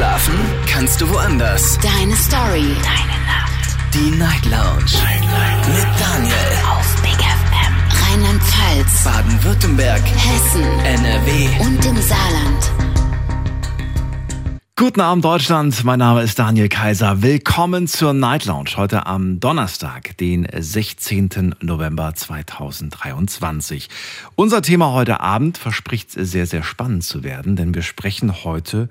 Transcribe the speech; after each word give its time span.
Schlafen 0.00 0.32
kannst 0.66 0.98
du 1.02 1.10
woanders. 1.10 1.78
Deine 1.82 2.16
Story. 2.16 2.74
Deine 2.82 3.18
Nacht. 3.26 3.76
Die 3.92 4.10
Night 4.16 4.46
Lounge. 4.46 4.96
Night, 5.04 5.20
Night. 5.20 5.68
Mit 5.68 6.00
Daniel. 6.00 6.34
Auf 6.70 7.02
Big 7.02 7.20
FM. 7.20 7.74
Rheinland-Pfalz. 8.08 9.04
Baden-Württemberg. 9.04 10.00
Hessen. 10.00 10.62
NRW. 10.86 11.48
Und 11.66 11.84
im 11.84 11.96
Saarland. 12.00 12.72
Guten 14.74 15.02
Abend 15.02 15.22
Deutschland, 15.22 15.84
mein 15.84 15.98
Name 15.98 16.22
ist 16.22 16.38
Daniel 16.38 16.70
Kaiser. 16.70 17.20
Willkommen 17.20 17.86
zur 17.86 18.14
Night 18.14 18.46
Lounge 18.46 18.70
heute 18.76 19.04
am 19.04 19.38
Donnerstag, 19.38 20.16
den 20.16 20.48
16. 20.58 21.56
November 21.60 22.14
2023. 22.14 23.90
Unser 24.36 24.62
Thema 24.62 24.92
heute 24.92 25.20
Abend 25.20 25.58
verspricht 25.58 26.12
sehr, 26.12 26.46
sehr 26.46 26.62
spannend 26.62 27.04
zu 27.04 27.22
werden, 27.22 27.56
denn 27.56 27.74
wir 27.74 27.82
sprechen 27.82 28.42
heute 28.42 28.84
über 28.84 28.88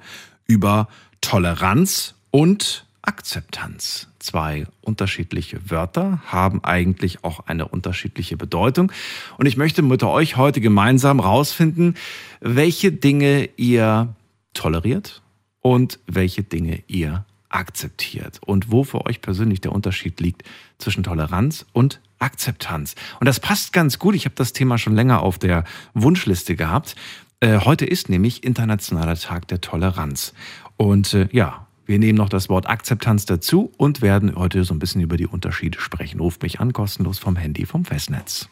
Toleranz 1.21 2.15
und 2.31 2.85
Akzeptanz. 3.03 4.07
Zwei 4.17 4.65
unterschiedliche 4.81 5.69
Wörter 5.69 6.21
haben 6.25 6.63
eigentlich 6.63 7.23
auch 7.23 7.41
eine 7.47 7.67
unterschiedliche 7.67 8.35
Bedeutung. 8.35 8.91
Und 9.37 9.45
ich 9.45 9.57
möchte 9.57 9.81
mit 9.83 10.01
euch 10.03 10.37
heute 10.37 10.59
gemeinsam 10.59 11.19
rausfinden, 11.19 11.95
welche 12.41 12.91
Dinge 12.91 13.49
ihr 13.57 14.15
toleriert 14.53 15.21
und 15.61 15.99
welche 16.07 16.43
Dinge 16.43 16.83
ihr 16.87 17.25
akzeptiert 17.49 18.39
und 18.45 18.71
wo 18.71 18.83
für 18.83 19.05
euch 19.05 19.21
persönlich 19.21 19.61
der 19.61 19.71
Unterschied 19.71 20.19
liegt 20.19 20.43
zwischen 20.77 21.03
Toleranz 21.03 21.65
und 21.73 21.99
Akzeptanz. 22.19 22.95
Und 23.19 23.27
das 23.27 23.39
passt 23.39 23.71
ganz 23.71 23.97
gut. 23.97 24.15
Ich 24.15 24.25
habe 24.25 24.35
das 24.35 24.53
Thema 24.53 24.77
schon 24.77 24.93
länger 24.93 25.21
auf 25.21 25.39
der 25.39 25.63
Wunschliste 25.93 26.55
gehabt. 26.55 26.95
Äh, 27.41 27.59
heute 27.59 27.85
ist 27.85 28.09
nämlich 28.09 28.43
Internationaler 28.43 29.15
Tag 29.15 29.47
der 29.47 29.61
Toleranz. 29.61 30.33
Und 30.75 31.13
äh, 31.13 31.29
ja, 31.31 31.67
wir 31.85 31.97
nehmen 31.97 32.17
noch 32.17 32.29
das 32.29 32.49
Wort 32.49 32.67
Akzeptanz 32.67 33.25
dazu 33.25 33.71
und 33.77 34.01
werden 34.01 34.35
heute 34.35 34.65
so 34.65 34.73
ein 34.73 34.79
bisschen 34.79 35.01
über 35.01 35.15
die 35.15 35.27
Unterschiede 35.27 35.79
sprechen. 35.79 36.19
Ruft 36.19 36.43
mich 36.43 36.59
an, 36.59 36.73
kostenlos 36.73 37.17
vom 37.17 37.37
Handy, 37.37 37.65
vom 37.65 37.85
Festnetz. 37.85 38.49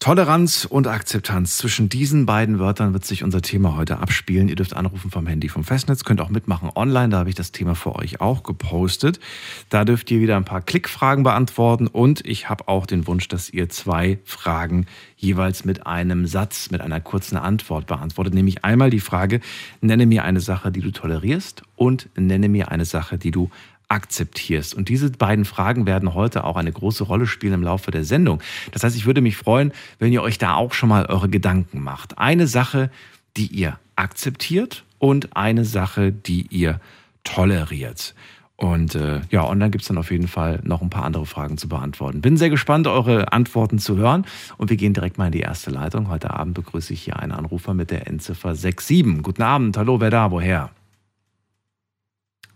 Toleranz 0.00 0.64
und 0.64 0.86
Akzeptanz. 0.86 1.58
Zwischen 1.58 1.90
diesen 1.90 2.24
beiden 2.24 2.58
Wörtern 2.58 2.94
wird 2.94 3.04
sich 3.04 3.22
unser 3.22 3.42
Thema 3.42 3.76
heute 3.76 3.98
abspielen. 3.98 4.48
Ihr 4.48 4.56
dürft 4.56 4.74
anrufen 4.74 5.10
vom 5.10 5.26
Handy 5.26 5.50
vom 5.50 5.62
Festnetz, 5.62 6.04
könnt 6.04 6.22
auch 6.22 6.30
mitmachen 6.30 6.70
online. 6.74 7.10
Da 7.10 7.18
habe 7.18 7.28
ich 7.28 7.34
das 7.34 7.52
Thema 7.52 7.74
für 7.74 7.94
euch 7.96 8.18
auch 8.18 8.42
gepostet. 8.42 9.20
Da 9.68 9.84
dürft 9.84 10.10
ihr 10.10 10.20
wieder 10.20 10.38
ein 10.38 10.46
paar 10.46 10.62
Klickfragen 10.62 11.22
beantworten 11.22 11.86
und 11.86 12.24
ich 12.24 12.48
habe 12.48 12.66
auch 12.66 12.86
den 12.86 13.06
Wunsch, 13.06 13.28
dass 13.28 13.50
ihr 13.50 13.68
zwei 13.68 14.18
Fragen 14.24 14.86
jeweils 15.18 15.66
mit 15.66 15.86
einem 15.86 16.26
Satz, 16.26 16.70
mit 16.70 16.80
einer 16.80 17.02
kurzen 17.02 17.36
Antwort 17.36 17.86
beantwortet. 17.86 18.32
Nämlich 18.32 18.64
einmal 18.64 18.88
die 18.88 19.00
Frage, 19.00 19.40
nenne 19.82 20.06
mir 20.06 20.24
eine 20.24 20.40
Sache, 20.40 20.72
die 20.72 20.80
du 20.80 20.92
tolerierst 20.92 21.62
und 21.76 22.08
nenne 22.16 22.48
mir 22.48 22.70
eine 22.70 22.86
Sache, 22.86 23.18
die 23.18 23.32
du 23.32 23.50
akzeptierst. 23.90 24.74
Und 24.74 24.88
diese 24.88 25.10
beiden 25.10 25.44
Fragen 25.44 25.86
werden 25.86 26.14
heute 26.14 26.44
auch 26.44 26.56
eine 26.56 26.72
große 26.72 27.04
Rolle 27.04 27.26
spielen 27.26 27.54
im 27.54 27.62
Laufe 27.62 27.90
der 27.90 28.04
Sendung. 28.04 28.40
Das 28.72 28.84
heißt, 28.84 28.96
ich 28.96 29.06
würde 29.06 29.20
mich 29.20 29.36
freuen, 29.36 29.72
wenn 29.98 30.12
ihr 30.12 30.22
euch 30.22 30.38
da 30.38 30.54
auch 30.54 30.72
schon 30.72 30.88
mal 30.88 31.06
eure 31.06 31.28
Gedanken 31.28 31.82
macht. 31.82 32.18
Eine 32.18 32.46
Sache, 32.46 32.90
die 33.36 33.46
ihr 33.46 33.78
akzeptiert 33.96 34.84
und 34.98 35.36
eine 35.36 35.64
Sache, 35.64 36.12
die 36.12 36.46
ihr 36.50 36.80
toleriert. 37.24 38.14
Und 38.56 38.94
äh, 38.94 39.22
ja, 39.30 39.40
und 39.42 39.58
dann 39.58 39.70
gibt 39.70 39.82
es 39.82 39.88
dann 39.88 39.96
auf 39.96 40.10
jeden 40.10 40.28
Fall 40.28 40.60
noch 40.62 40.82
ein 40.82 40.90
paar 40.90 41.04
andere 41.04 41.24
Fragen 41.24 41.56
zu 41.56 41.66
beantworten. 41.66 42.20
Bin 42.20 42.36
sehr 42.36 42.50
gespannt, 42.50 42.86
eure 42.86 43.32
Antworten 43.32 43.78
zu 43.78 43.96
hören. 43.96 44.26
Und 44.58 44.68
wir 44.68 44.76
gehen 44.76 44.92
direkt 44.92 45.16
mal 45.16 45.26
in 45.26 45.32
die 45.32 45.40
erste 45.40 45.70
Leitung. 45.70 46.08
Heute 46.10 46.30
Abend 46.30 46.54
begrüße 46.54 46.92
ich 46.92 47.02
hier 47.02 47.18
einen 47.18 47.32
Anrufer 47.32 47.72
mit 47.72 47.90
der 47.90 48.06
Endziffer 48.06 48.54
67. 48.54 49.22
Guten 49.22 49.42
Abend, 49.42 49.78
hallo, 49.78 50.00
wer 50.00 50.10
da, 50.10 50.30
woher? 50.30 50.70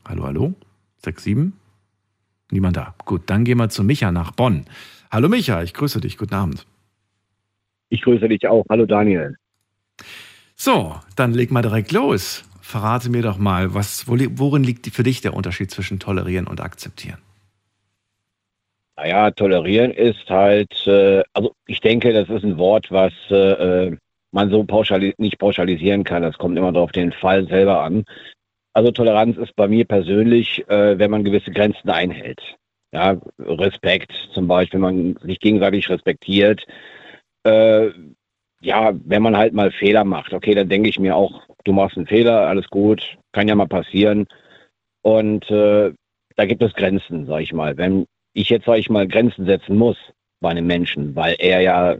Hallo, 0.07 0.25
hallo? 0.25 0.55
67? 1.05 1.53
Niemand 2.51 2.77
da. 2.77 2.95
Gut, 3.05 3.23
dann 3.27 3.45
gehen 3.45 3.59
wir 3.59 3.69
zu 3.69 3.85
Micha 3.85 4.13
nach 4.13 4.33
Bonn. 4.33 4.65
Hallo 5.11 5.29
Micha, 5.29 5.63
ich 5.63 5.75
grüße 5.75 6.01
dich. 6.01 6.19
Guten 6.19 6.35
Abend. 6.35 6.67
Ich 7.89 8.03
grüße 8.03 8.29
dich 8.29 8.47
auch. 8.49 8.65
Hallo 8.69 8.87
Daniel. 8.87 9.37
So, 10.57 10.97
dann 11.17 11.33
leg 11.33 11.51
mal 11.51 11.63
direkt 11.63 11.93
los. 11.93 12.45
Verrate 12.61 13.11
mir 13.11 13.23
doch 13.23 13.39
mal, 13.39 13.75
was, 13.75 14.09
worin 14.09 14.65
liegt 14.65 14.87
für 14.87 15.03
dich 15.03 15.21
der 15.21 15.35
Unterschied 15.35 15.71
zwischen 15.71 15.99
tolerieren 15.99 16.47
und 16.47 16.61
akzeptieren? 16.61 17.19
Naja, 18.97 19.31
tolerieren 19.33 19.91
ist 19.91 20.29
halt, 20.31 20.87
äh, 20.87 21.23
also 21.33 21.53
ich 21.67 21.81
denke, 21.81 22.13
das 22.13 22.29
ist 22.29 22.45
ein 22.45 22.57
Wort, 22.57 22.91
was 22.91 23.13
äh, 23.31 23.97
man 24.31 24.51
so 24.51 24.65
pauschali 24.65 25.15
nicht 25.19 25.39
pauschalisieren 25.39 26.05
kann. 26.05 26.23
Das 26.23 26.39
kommt 26.39 26.57
immer 26.57 26.73
darauf 26.73 26.93
den 26.93 27.13
Fall 27.13 27.47
selber 27.49 27.83
an. 27.83 28.05
Also 28.75 28.91
Toleranz 28.91 29.37
ist 29.39 29.55
bei 29.55 29.69
mir 29.69 29.85
persönlich, 29.85 30.69
äh, 30.69 30.99
wenn 30.99 31.11
man 31.11 31.25
gewisse 31.25 31.53
Grenzen 31.53 31.89
einhält. 31.91 32.43
Ja, 32.93 33.17
Respekt 33.39 34.13
zum 34.33 34.47
Beispiel, 34.49 34.81
wenn 34.83 35.15
man 35.15 35.17
sich 35.23 35.41
gegenseitig 35.41 35.89
respektiert. 35.89 36.67
Äh, 37.45 37.91
ja, 38.61 38.93
wenn 39.05 39.23
man 39.23 39.37
halt 39.37 39.53
mal 39.53 39.71
Fehler 39.71 40.05
macht, 40.05 40.33
okay, 40.33 40.55
dann 40.55 40.69
denke 40.69 40.89
ich 40.89 40.99
mir 40.99 41.15
auch, 41.15 41.43
du 41.65 41.73
machst 41.73 41.97
einen 41.97 42.07
Fehler, 42.07 42.47
alles 42.49 42.69
gut, 42.69 43.17
kann 43.33 43.49
ja 43.49 43.55
mal 43.55 43.69
passieren. 43.69 44.27
Und 45.03 45.49
äh, 45.51 45.93
da 46.37 46.45
gibt 46.47 46.63
es 46.63 46.75
Grenzen, 46.75 47.27
sag 47.27 47.43
ich 47.43 47.53
mal. 47.53 47.77
Wenn 47.77 48.07
ich 48.33 48.49
jetzt, 48.49 48.67
sag 48.67 48.79
ich 48.79 48.91
mal, 48.91 49.07
Grenzen 49.07 49.47
setzen 49.47 49.77
muss 49.77 49.97
bei 50.41 50.51
einem 50.51 50.67
Menschen, 50.67 51.15
weil 51.15 51.37
er 51.39 51.61
ja 51.61 51.97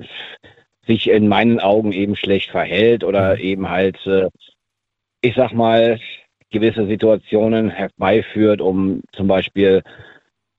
sich 0.87 1.09
in 1.09 1.29
meinen 1.29 1.61
Augen 1.61 1.93
eben 1.93 2.17
schlecht 2.17 2.51
verhält 2.51 3.05
oder 3.05 3.35
mhm. 3.35 3.41
eben 3.41 3.71
halt, 3.71 4.05
äh, 4.07 4.29
ich 5.21 5.35
sag 5.35 5.53
mal, 5.53 6.01
gewisse 6.55 6.87
Situationen 6.87 7.69
herbeiführt, 7.69 8.61
um 8.61 9.03
zum 9.13 9.27
Beispiel 9.27 9.83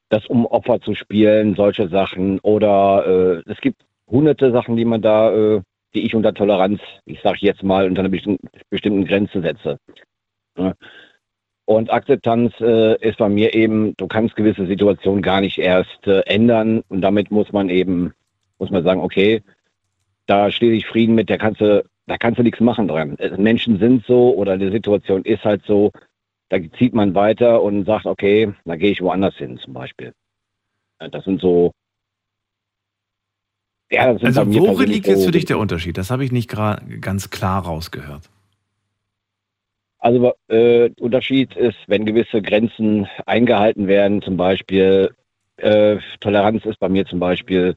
das 0.09 0.25
um 0.27 0.45
Opfer 0.45 0.81
zu 0.81 0.93
spielen, 0.93 1.55
solche 1.55 1.87
Sachen. 1.87 2.39
Oder 2.39 3.43
äh, 3.47 3.51
es 3.51 3.59
gibt 3.61 3.81
hunderte 4.07 4.51
Sachen, 4.51 4.75
die 4.75 4.85
man 4.85 5.01
da, 5.01 5.33
äh, 5.33 5.61
die 5.95 6.05
ich 6.05 6.13
unter 6.13 6.33
Toleranz, 6.33 6.81
ich 7.05 7.21
sage 7.21 7.39
jetzt 7.41 7.63
mal, 7.63 7.87
unter 7.87 8.01
einer 8.01 8.09
bestimmten, 8.09 9.05
Grenze 9.05 9.41
setze. 9.41 9.79
Und 11.65 11.91
Akzeptanz 11.91 12.53
äh, 12.59 12.95
ist 13.01 13.17
bei 13.17 13.29
mir 13.29 13.55
eben, 13.55 13.95
du 13.97 14.07
kannst 14.07 14.35
gewisse 14.35 14.67
Situationen 14.67 15.23
gar 15.23 15.41
nicht 15.41 15.57
erst 15.57 16.05
äh, 16.05 16.19
ändern 16.27 16.83
und 16.89 17.01
damit 17.01 17.31
muss 17.31 17.51
man 17.53 17.69
eben, 17.69 18.13
muss 18.59 18.69
man 18.69 18.83
sagen, 18.83 19.01
okay, 19.01 19.41
da 20.27 20.51
stehe 20.51 20.73
ich 20.73 20.85
Frieden 20.85 21.15
mit, 21.15 21.29
der 21.29 21.37
kannst 21.37 21.61
du 21.61 21.83
da 22.07 22.17
kannst 22.17 22.39
du 22.39 22.43
nichts 22.43 22.59
machen 22.59 22.87
dran. 22.87 23.17
Äh, 23.17 23.37
Menschen 23.37 23.79
sind 23.79 24.05
so 24.05 24.35
oder 24.35 24.57
die 24.57 24.71
Situation 24.71 25.23
ist 25.23 25.43
halt 25.43 25.63
so, 25.65 25.91
da 26.49 26.57
zieht 26.77 26.93
man 26.93 27.15
weiter 27.15 27.61
und 27.61 27.85
sagt, 27.85 28.05
okay, 28.05 28.53
da 28.65 28.75
gehe 28.75 28.91
ich 28.91 29.01
woanders 29.01 29.35
hin 29.35 29.57
zum 29.57 29.73
Beispiel. 29.73 30.13
Das 30.99 31.25
sind 31.25 31.41
so. 31.41 31.71
Ja, 33.91 34.13
das 34.13 34.21
sind 34.21 34.37
also 34.37 34.53
worin 34.53 34.89
liegt 34.89 35.07
jetzt 35.07 35.25
für 35.25 35.31
dich 35.31 35.45
der 35.45 35.57
Unterschied? 35.57 35.97
Das 35.97 36.09
habe 36.11 36.23
ich 36.23 36.31
nicht 36.31 36.49
ganz 37.01 37.29
klar 37.29 37.65
rausgehört. 37.65 38.29
Also 39.99 40.33
äh, 40.49 40.91
Unterschied 40.99 41.55
ist, 41.55 41.77
wenn 41.87 42.05
gewisse 42.05 42.41
Grenzen 42.41 43.07
eingehalten 43.25 43.87
werden, 43.87 44.21
zum 44.21 44.37
Beispiel 44.37 45.15
äh, 45.57 45.97
Toleranz 46.19 46.63
ist 46.65 46.79
bei 46.79 46.89
mir 46.89 47.05
zum 47.05 47.19
Beispiel, 47.19 47.75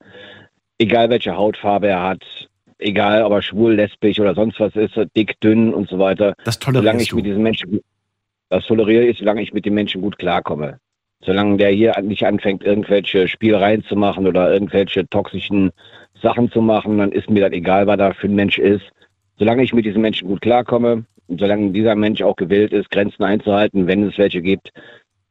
egal 0.78 1.09
welche 1.09 1.37
Hautfarbe 1.37 1.89
er 1.89 2.03
hat, 2.03 2.49
egal 2.78 3.22
ob 3.22 3.33
er 3.33 3.43
schwul, 3.43 3.75
lesbisch 3.75 4.21
oder 4.21 4.34
sonst 4.34 4.61
was 4.61 4.75
ist, 4.77 4.99
dick, 5.16 5.41
dünn 5.41 5.75
und 5.75 5.89
so 5.89 5.99
weiter. 5.99 6.34
Das 6.44 6.59
solange 6.62 7.03
ich 7.03 7.09
du. 7.09 7.16
mit 7.16 7.27
diesen 7.27 7.43
Menschen, 7.43 7.81
das 8.49 8.66
toleriere 8.66 9.05
ich, 9.05 9.19
solange 9.19 9.43
ich 9.43 9.53
mit 9.53 9.65
den 9.65 9.75
Menschen 9.75 10.00
gut 10.00 10.19
klarkomme. 10.19 10.78
Solange 11.21 11.56
der 11.56 11.71
hier 11.71 12.00
nicht 12.00 12.25
anfängt, 12.25 12.62
irgendwelche 12.62 13.27
Spielereien 13.27 13.83
zu 13.84 13.97
machen 13.97 14.27
oder 14.27 14.53
irgendwelche 14.53 15.09
toxischen 15.09 15.72
Sachen 16.22 16.50
zu 16.50 16.62
machen, 16.62 16.99
dann 16.99 17.12
ist 17.12 17.28
mir 17.28 17.41
das 17.41 17.53
egal, 17.53 17.87
was 17.87 17.99
da 17.99 18.12
für 18.12 18.28
ein 18.28 18.34
Mensch 18.34 18.59
ist. 18.59 18.84
Solange 19.39 19.63
ich 19.63 19.72
mit 19.72 19.84
diesen 19.84 20.01
Menschen 20.01 20.28
gut 20.28 20.41
klarkomme 20.41 21.04
und 21.27 21.41
solange 21.41 21.71
dieser 21.72 21.95
Mensch 21.97 22.22
auch 22.22 22.36
gewillt 22.36 22.72
ist, 22.72 22.91
Grenzen 22.91 23.25
einzuhalten, 23.25 23.86
wenn 23.86 24.09
es 24.09 24.19
welche 24.19 24.42
gibt, 24.42 24.71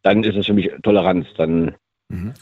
dann 0.03 0.23
ist 0.23 0.35
es 0.35 0.45
für 0.45 0.53
mich 0.53 0.69
Toleranz. 0.83 1.27
Dann. 1.37 1.75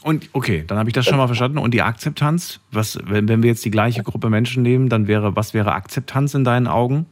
Und 0.02 0.30
okay, 0.32 0.64
dann 0.66 0.78
habe 0.78 0.88
ich 0.88 0.94
das 0.94 1.06
schon 1.06 1.16
mal 1.16 1.26
verstanden. 1.26 1.58
Und 1.58 1.74
die 1.74 1.82
Akzeptanz, 1.82 2.60
was, 2.70 2.98
wenn, 3.04 3.28
wenn 3.28 3.42
wir 3.42 3.50
jetzt 3.50 3.64
die 3.64 3.70
gleiche 3.70 4.02
Gruppe 4.02 4.30
Menschen 4.30 4.62
nehmen, 4.62 4.88
dann 4.88 5.08
wäre, 5.08 5.34
was 5.34 5.54
wäre 5.54 5.72
Akzeptanz 5.72 6.34
in 6.34 6.44
deinen 6.44 6.68
Augen? 6.68 7.06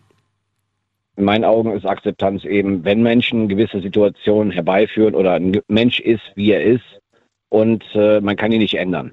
In 1.16 1.24
meinen 1.24 1.44
Augen 1.44 1.72
ist 1.72 1.84
Akzeptanz 1.84 2.44
eben, 2.44 2.84
wenn 2.84 3.02
Menschen 3.02 3.48
gewisse 3.48 3.80
Situationen 3.80 4.52
herbeiführen 4.52 5.14
oder 5.14 5.34
ein 5.34 5.60
Mensch 5.68 6.00
ist, 6.00 6.22
wie 6.34 6.50
er 6.50 6.62
ist 6.62 6.84
und 7.48 7.84
äh, 7.94 8.20
man 8.20 8.36
kann 8.36 8.52
ihn 8.52 8.60
nicht 8.60 8.74
ändern. 8.74 9.12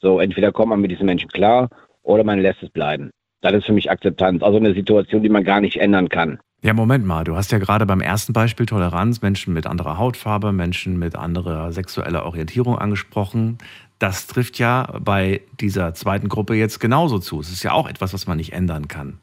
So, 0.00 0.20
entweder 0.20 0.52
kommt 0.52 0.70
man 0.70 0.80
mit 0.80 0.90
diesen 0.90 1.06
Menschen 1.06 1.28
klar 1.28 1.68
oder 2.02 2.24
man 2.24 2.40
lässt 2.40 2.62
es 2.62 2.70
bleiben. 2.70 3.10
Das 3.40 3.52
ist 3.52 3.66
für 3.66 3.74
mich 3.74 3.90
Akzeptanz. 3.90 4.42
Also 4.42 4.58
eine 4.58 4.74
Situation, 4.74 5.22
die 5.22 5.28
man 5.28 5.44
gar 5.44 5.60
nicht 5.60 5.76
ändern 5.76 6.08
kann. 6.08 6.38
Ja, 6.64 6.72
Moment 6.72 7.04
mal. 7.04 7.24
Du 7.24 7.36
hast 7.36 7.52
ja 7.52 7.58
gerade 7.58 7.84
beim 7.84 8.00
ersten 8.00 8.32
Beispiel 8.32 8.64
Toleranz 8.64 9.20
Menschen 9.20 9.52
mit 9.52 9.66
anderer 9.66 9.98
Hautfarbe, 9.98 10.50
Menschen 10.50 10.98
mit 10.98 11.14
anderer 11.14 11.70
sexueller 11.72 12.24
Orientierung 12.24 12.78
angesprochen. 12.78 13.58
das 13.98 14.26
trifft 14.26 14.58
ja 14.58 14.98
bei 14.98 15.42
dieser 15.60 15.92
zweiten 15.92 16.28
Gruppe 16.28 16.54
jetzt 16.54 16.80
genauso 16.80 17.18
zu. 17.18 17.40
Es 17.40 17.50
ist 17.50 17.62
ja 17.64 17.72
auch 17.72 17.86
etwas, 17.86 18.14
was 18.14 18.26
man 18.26 18.38
nicht 18.38 18.54
ändern 18.54 18.88
kann. 18.88 19.18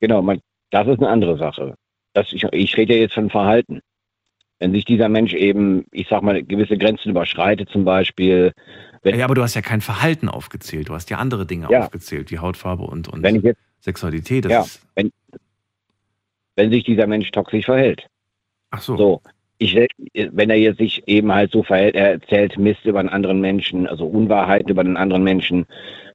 Genau, 0.00 0.22
man, 0.22 0.40
das 0.70 0.88
ist 0.88 0.98
eine 0.98 1.08
andere 1.08 1.38
Sache. 1.38 1.74
Das, 2.14 2.32
ich, 2.32 2.42
ich 2.42 2.76
rede 2.76 2.94
ja 2.94 3.00
jetzt 3.00 3.14
von 3.14 3.30
Verhalten. 3.30 3.80
Wenn 4.58 4.72
sich 4.72 4.84
dieser 4.84 5.08
Mensch 5.08 5.34
eben, 5.34 5.86
ich 5.92 6.08
sag 6.08 6.22
mal, 6.22 6.42
gewisse 6.42 6.76
Grenzen 6.76 7.10
überschreitet, 7.10 7.68
zum 7.68 7.84
Beispiel. 7.84 8.52
Ja, 9.04 9.24
aber 9.24 9.36
du 9.36 9.42
hast 9.42 9.54
ja 9.54 9.62
kein 9.62 9.80
Verhalten 9.80 10.28
aufgezählt. 10.28 10.88
Du 10.88 10.94
hast 10.94 11.10
ja 11.10 11.18
andere 11.18 11.46
Dinge 11.46 11.68
ja. 11.70 11.80
aufgezählt, 11.80 12.32
wie 12.32 12.40
Hautfarbe 12.40 12.82
und, 12.82 13.06
und 13.08 13.22
wenn 13.22 13.36
ich 13.36 13.42
jetzt, 13.44 13.60
Sexualität. 13.80 14.46
ja, 14.46 14.64
wenn, 14.94 15.10
wenn 16.56 16.70
sich 16.70 16.84
dieser 16.84 17.06
Mensch 17.06 17.30
toxisch 17.30 17.66
verhält. 17.66 18.06
Ach 18.70 18.80
so. 18.80 18.96
So, 18.96 19.20
ich, 19.58 19.74
wenn 20.14 20.50
er 20.50 20.56
jetzt 20.56 20.78
sich 20.78 21.06
eben 21.06 21.32
halt 21.32 21.52
so 21.52 21.62
verhält, 21.62 21.94
er 21.94 22.12
erzählt 22.12 22.58
Mist 22.58 22.84
über 22.84 23.00
einen 23.00 23.08
anderen 23.08 23.40
Menschen, 23.40 23.86
also 23.86 24.06
Unwahrheiten 24.06 24.68
über 24.68 24.80
einen 24.80 24.96
anderen 24.96 25.22
Menschen. 25.22 25.66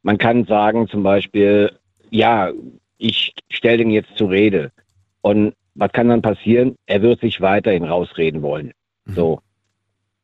Man 0.04 0.18
kann 0.18 0.46
sagen 0.46 0.88
zum 0.88 1.04
Beispiel, 1.04 1.72
ja, 2.10 2.52
ich 2.98 3.34
stelle 3.50 3.78
den 3.78 3.92
jetzt 3.92 4.16
zur 4.18 4.30
Rede. 4.30 4.72
Und 5.22 5.54
was 5.76 5.92
kann 5.94 6.10
dann 6.10 6.22
passieren? 6.22 6.76
Er 6.86 7.02
wird 7.02 7.22
sich 7.22 7.42
weiterhin 7.42 7.84
rausreden 7.84 8.42
wollen. 8.42 8.74
Mhm. 9.06 9.14
So. 9.14 9.42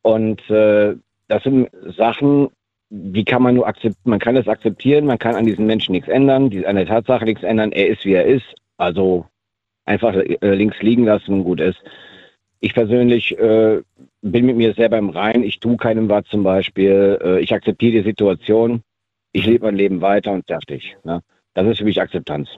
Und 0.02 0.48
äh, 0.50 0.94
das 1.28 1.42
sind 1.42 1.68
Sachen, 1.96 2.48
die 2.90 3.24
kann 3.24 3.42
man 3.42 3.54
nur 3.54 3.66
akzeptieren. 3.66 4.10
Man 4.10 4.20
kann 4.20 4.34
das 4.36 4.46
akzeptieren, 4.46 5.06
man 5.06 5.18
kann 5.18 5.34
an 5.34 5.46
diesen 5.46 5.66
Menschen 5.66 5.92
nichts 5.92 6.08
ändern, 6.08 6.44
an 6.64 6.76
der 6.76 6.86
Tatsache 6.86 7.24
nichts 7.24 7.42
ändern. 7.42 7.72
Er 7.72 7.88
ist, 7.88 8.04
wie 8.04 8.12
er 8.12 8.24
ist. 8.24 8.46
Also 8.76 9.26
einfach 9.86 10.14
äh, 10.14 10.54
links 10.54 10.80
liegen 10.82 11.04
lassen 11.04 11.32
und 11.32 11.44
gut 11.44 11.60
ist. 11.60 11.82
Ich 12.60 12.74
persönlich 12.74 13.38
äh, 13.38 13.80
bin 14.22 14.46
mit 14.46 14.56
mir 14.56 14.74
selber 14.74 14.98
im 14.98 15.10
Rein. 15.10 15.42
Ich 15.42 15.60
tue 15.60 15.76
keinem 15.76 16.08
was 16.08 16.24
zum 16.26 16.42
Beispiel. 16.42 17.18
Äh, 17.22 17.40
ich 17.40 17.52
akzeptiere 17.52 18.02
die 18.02 18.08
Situation. 18.08 18.82
Ich 19.32 19.46
lebe 19.46 19.66
mein 19.66 19.76
Leben 19.76 20.00
weiter 20.00 20.32
und 20.32 20.46
fertig. 20.46 20.96
Ne? 21.04 21.20
Das 21.54 21.66
ist 21.66 21.78
für 21.78 21.84
mich 21.84 22.00
Akzeptanz. 22.00 22.48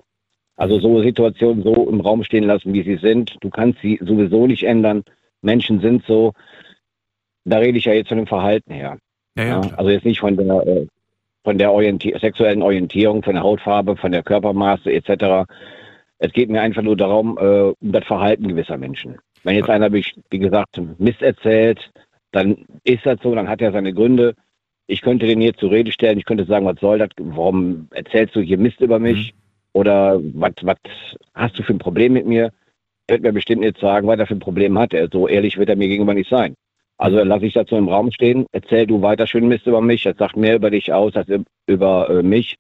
Also 0.57 0.81
so 0.81 1.03
Situationen 1.03 1.63
so 1.63 1.89
im 1.89 2.01
Raum 2.01 2.25
stehen 2.25 2.45
lassen, 2.45 2.73
wie 2.73 2.83
sie 2.83 2.97
sind. 2.97 3.37
Du 3.41 3.51
kannst 3.51 3.81
sie 3.81 3.99
sowieso 4.03 4.47
nicht 4.47 4.65
ändern. 4.65 5.05
Menschen 5.43 5.81
sind 5.81 6.05
so. 6.07 6.33
Da 7.45 7.59
rede 7.59 7.79
ich 7.79 7.85
ja 7.85 7.93
jetzt 7.93 8.09
von 8.09 8.19
dem 8.19 8.27
Verhalten 8.27 8.73
her. 8.73 8.99
Ja, 9.37 9.45
ja, 9.45 9.61
also 9.77 9.91
jetzt 9.91 10.05
nicht 10.05 10.21
von 10.21 10.37
der, 10.37 10.67
äh, 10.67 10.87
von 11.45 11.59
der 11.59 11.73
Orienti 11.73 12.15
sexuellen 12.21 12.63
Orientierung, 12.63 13.23
von 13.23 13.35
der 13.35 13.45
Hautfarbe, 13.45 13.97
von 13.97 14.11
der 14.11 14.23
Körpermaße 14.23 14.93
etc. 14.93 15.49
Es 16.19 16.33
geht 16.33 16.51
mir 16.51 16.61
einfach 16.61 16.83
nur 16.83 16.97
darum, 16.97 17.39
äh, 17.39 17.73
um 17.81 17.93
das 17.93 18.05
Verhalten 18.05 18.49
gewisser 18.49 18.77
Menschen. 18.77 19.17
Wenn 19.45 19.57
jetzt 19.57 19.71
einer, 19.71 19.93
wie 19.93 20.39
gesagt, 20.39 20.81
Mist 20.99 21.23
erzählt, 21.23 21.91
dann 22.33 22.67
ist 22.85 23.07
das 23.07 23.19
so, 23.23 23.35
dann 23.35 23.49
hat 23.49 23.61
er 23.61 23.73
seine 23.73 23.93
Gründe. 23.93 24.35
Ich 24.87 25.01
könnte 25.03 25.27
den 25.27 25.41
hier 25.41 25.55
zur 25.55 25.71
Rede 25.71 25.93
stellen, 25.93 26.19
ich 26.19 26.25
könnte 26.25 26.45
sagen, 26.45 26.67
was 26.67 26.81
soll 26.81 26.99
das, 26.99 27.11
warum 27.19 27.89
erzählst 27.91 28.35
du 28.35 28.41
hier 28.41 28.59
Mist 28.59 28.81
über 28.81 28.99
mich? 28.99 29.33
Mhm. 29.33 29.39
Oder 29.75 30.21
was, 30.35 30.55
was 30.63 30.79
hast 31.35 31.59
du 31.59 31.63
für 31.63 31.75
ein 31.75 31.79
Problem 31.79 32.15
mit 32.15 32.27
mir? 32.27 32.51
Er 33.07 33.15
wird 33.15 33.23
mir 33.23 33.33
bestimmt 33.33 33.61
nicht 33.61 33.79
sagen, 33.79 34.07
was 34.09 34.19
er 34.19 34.27
für 34.27 34.35
ein 34.35 34.41
Problem 34.41 34.79
hat. 34.79 34.93
Er, 34.93 35.09
so 35.11 35.29
ehrlich 35.29 35.57
wird 35.57 35.69
er 35.69 35.77
mir 35.77 35.89
gegenüber 35.89 36.15
nicht 36.15 36.31
sein. 36.31 36.55
Also 36.97 37.23
lasse 37.23 37.47
ich 37.47 37.55
dazu 37.55 37.77
im 37.77 37.89
Raum 37.89 38.11
stehen, 38.11 38.47
erzähl 38.51 38.87
du 38.87 39.01
weiter 39.03 39.27
schön 39.27 39.47
Mist 39.47 39.67
über 39.67 39.81
mich, 39.81 40.03
das 40.03 40.17
sagt 40.17 40.37
mehr 40.37 40.57
über 40.57 40.71
dich 40.71 40.93
aus 40.93 41.15
als 41.15 41.29
über 41.67 42.11
äh, 42.11 42.23
mich. 42.25 42.57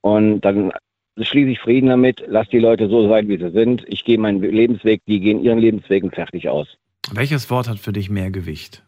Und 0.00 0.40
dann 0.40 0.72
schließe 1.20 1.50
ich 1.50 1.60
Frieden 1.60 1.88
damit, 1.88 2.24
lass 2.26 2.48
die 2.48 2.58
Leute 2.58 2.88
so 2.88 3.08
sein, 3.08 3.28
wie 3.28 3.36
sie 3.36 3.50
sind. 3.50 3.84
Ich 3.86 4.04
gehe 4.04 4.18
meinen 4.18 4.40
Lebensweg, 4.40 5.02
die 5.06 5.20
gehen 5.20 5.42
ihren 5.42 5.58
Lebensweg 5.58 6.04
und 6.04 6.14
fertig 6.14 6.48
aus. 6.48 6.68
Welches 7.12 7.50
Wort 7.50 7.68
hat 7.68 7.78
für 7.78 7.92
dich 7.92 8.08
mehr 8.08 8.30
Gewicht? 8.30 8.84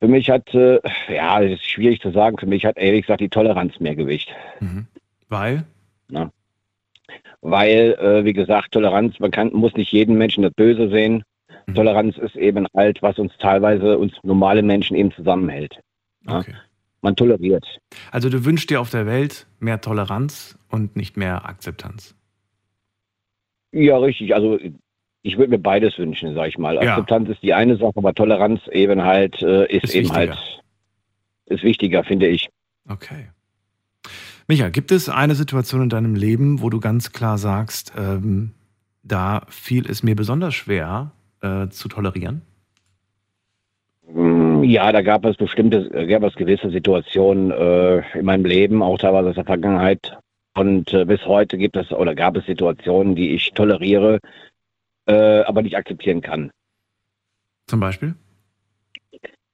Für 0.00 0.08
mich 0.08 0.30
hat, 0.30 0.52
äh, 0.54 0.80
ja, 1.08 1.42
es 1.42 1.60
ist 1.60 1.70
schwierig 1.70 2.00
zu 2.00 2.10
sagen, 2.10 2.38
für 2.38 2.46
mich 2.46 2.64
hat 2.64 2.78
ehrlich 2.78 3.02
gesagt 3.02 3.20
die 3.20 3.28
Toleranz 3.28 3.78
mehr 3.80 3.94
Gewicht. 3.94 4.34
Mhm. 4.60 4.86
Weil? 5.28 5.64
Na. 6.08 6.32
Weil, 7.42 7.96
äh, 8.00 8.24
wie 8.24 8.32
gesagt, 8.32 8.72
Toleranz, 8.72 9.18
man 9.20 9.30
kann, 9.30 9.52
muss 9.52 9.74
nicht 9.74 9.92
jeden 9.92 10.16
Menschen 10.16 10.42
das 10.42 10.54
Böse 10.54 10.88
sehen. 10.88 11.22
Mhm. 11.66 11.74
Toleranz 11.74 12.16
ist 12.16 12.34
eben 12.36 12.66
halt, 12.74 13.02
was 13.02 13.18
uns 13.18 13.36
teilweise, 13.38 13.98
uns 13.98 14.14
normale 14.22 14.62
Menschen 14.62 14.96
eben 14.96 15.12
zusammenhält. 15.12 15.78
Okay 16.26 16.54
man 17.02 17.16
toleriert. 17.16 17.64
Also 18.10 18.28
du 18.28 18.44
wünschst 18.44 18.70
dir 18.70 18.80
auf 18.80 18.90
der 18.90 19.06
Welt 19.06 19.46
mehr 19.58 19.80
Toleranz 19.80 20.58
und 20.68 20.96
nicht 20.96 21.16
mehr 21.16 21.46
Akzeptanz. 21.46 22.14
Ja, 23.72 23.98
richtig. 23.98 24.34
Also 24.34 24.58
ich 25.22 25.38
würde 25.38 25.50
mir 25.50 25.58
beides 25.58 25.98
wünschen, 25.98 26.34
sag 26.34 26.48
ich 26.48 26.58
mal. 26.58 26.76
Ja. 26.76 26.92
Akzeptanz 26.92 27.28
ist 27.28 27.42
die 27.42 27.54
eine 27.54 27.76
Sache, 27.76 27.92
aber 27.96 28.14
Toleranz 28.14 28.60
eben 28.72 29.02
halt 29.02 29.40
äh, 29.42 29.66
ist, 29.66 29.84
ist, 29.84 29.94
eben 29.94 30.08
wichtiger. 30.08 30.36
halt 30.36 30.62
ist 31.46 31.62
wichtiger, 31.62 32.04
finde 32.04 32.28
ich. 32.28 32.48
Okay. 32.88 33.28
Micha, 34.46 34.68
gibt 34.68 34.90
es 34.90 35.08
eine 35.08 35.34
Situation 35.34 35.82
in 35.82 35.88
deinem 35.88 36.14
Leben, 36.14 36.60
wo 36.60 36.70
du 36.70 36.80
ganz 36.80 37.12
klar 37.12 37.38
sagst, 37.38 37.92
ähm, 37.96 38.52
da 39.02 39.42
fiel 39.48 39.88
es 39.88 40.02
mir 40.02 40.16
besonders 40.16 40.54
schwer 40.54 41.12
äh, 41.40 41.68
zu 41.68 41.88
tolerieren? 41.88 42.42
Ja, 44.62 44.92
da 44.92 45.02
gab 45.02 45.24
es 45.24 45.36
bestimmte, 45.36 46.06
gab 46.06 46.22
es 46.22 46.34
gewisse 46.34 46.70
Situationen 46.70 47.50
äh, 47.50 48.18
in 48.18 48.24
meinem 48.24 48.44
Leben, 48.44 48.82
auch 48.82 48.98
teilweise 48.98 49.30
aus 49.30 49.34
der 49.34 49.44
Vergangenheit. 49.44 50.16
Und 50.54 50.92
äh, 50.92 51.04
bis 51.04 51.24
heute 51.26 51.56
gibt 51.56 51.76
es 51.76 51.92
oder 51.92 52.14
gab 52.14 52.36
es 52.36 52.44
Situationen, 52.46 53.14
die 53.14 53.34
ich 53.34 53.52
toleriere, 53.52 54.18
äh, 55.06 55.40
aber 55.42 55.62
nicht 55.62 55.76
akzeptieren 55.76 56.20
kann. 56.20 56.50
Zum 57.66 57.80
Beispiel? 57.80 58.14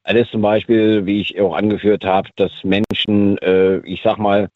Alles 0.04 0.30
zum 0.30 0.40
Beispiel, 0.40 1.04
wie 1.04 1.20
ich 1.20 1.40
auch 1.40 1.54
angeführt 1.54 2.04
habe, 2.04 2.28
dass 2.36 2.52
Menschen, 2.64 3.38
äh, 3.38 3.78
ich 3.78 4.00
sag 4.02 4.18
mal, 4.18 4.48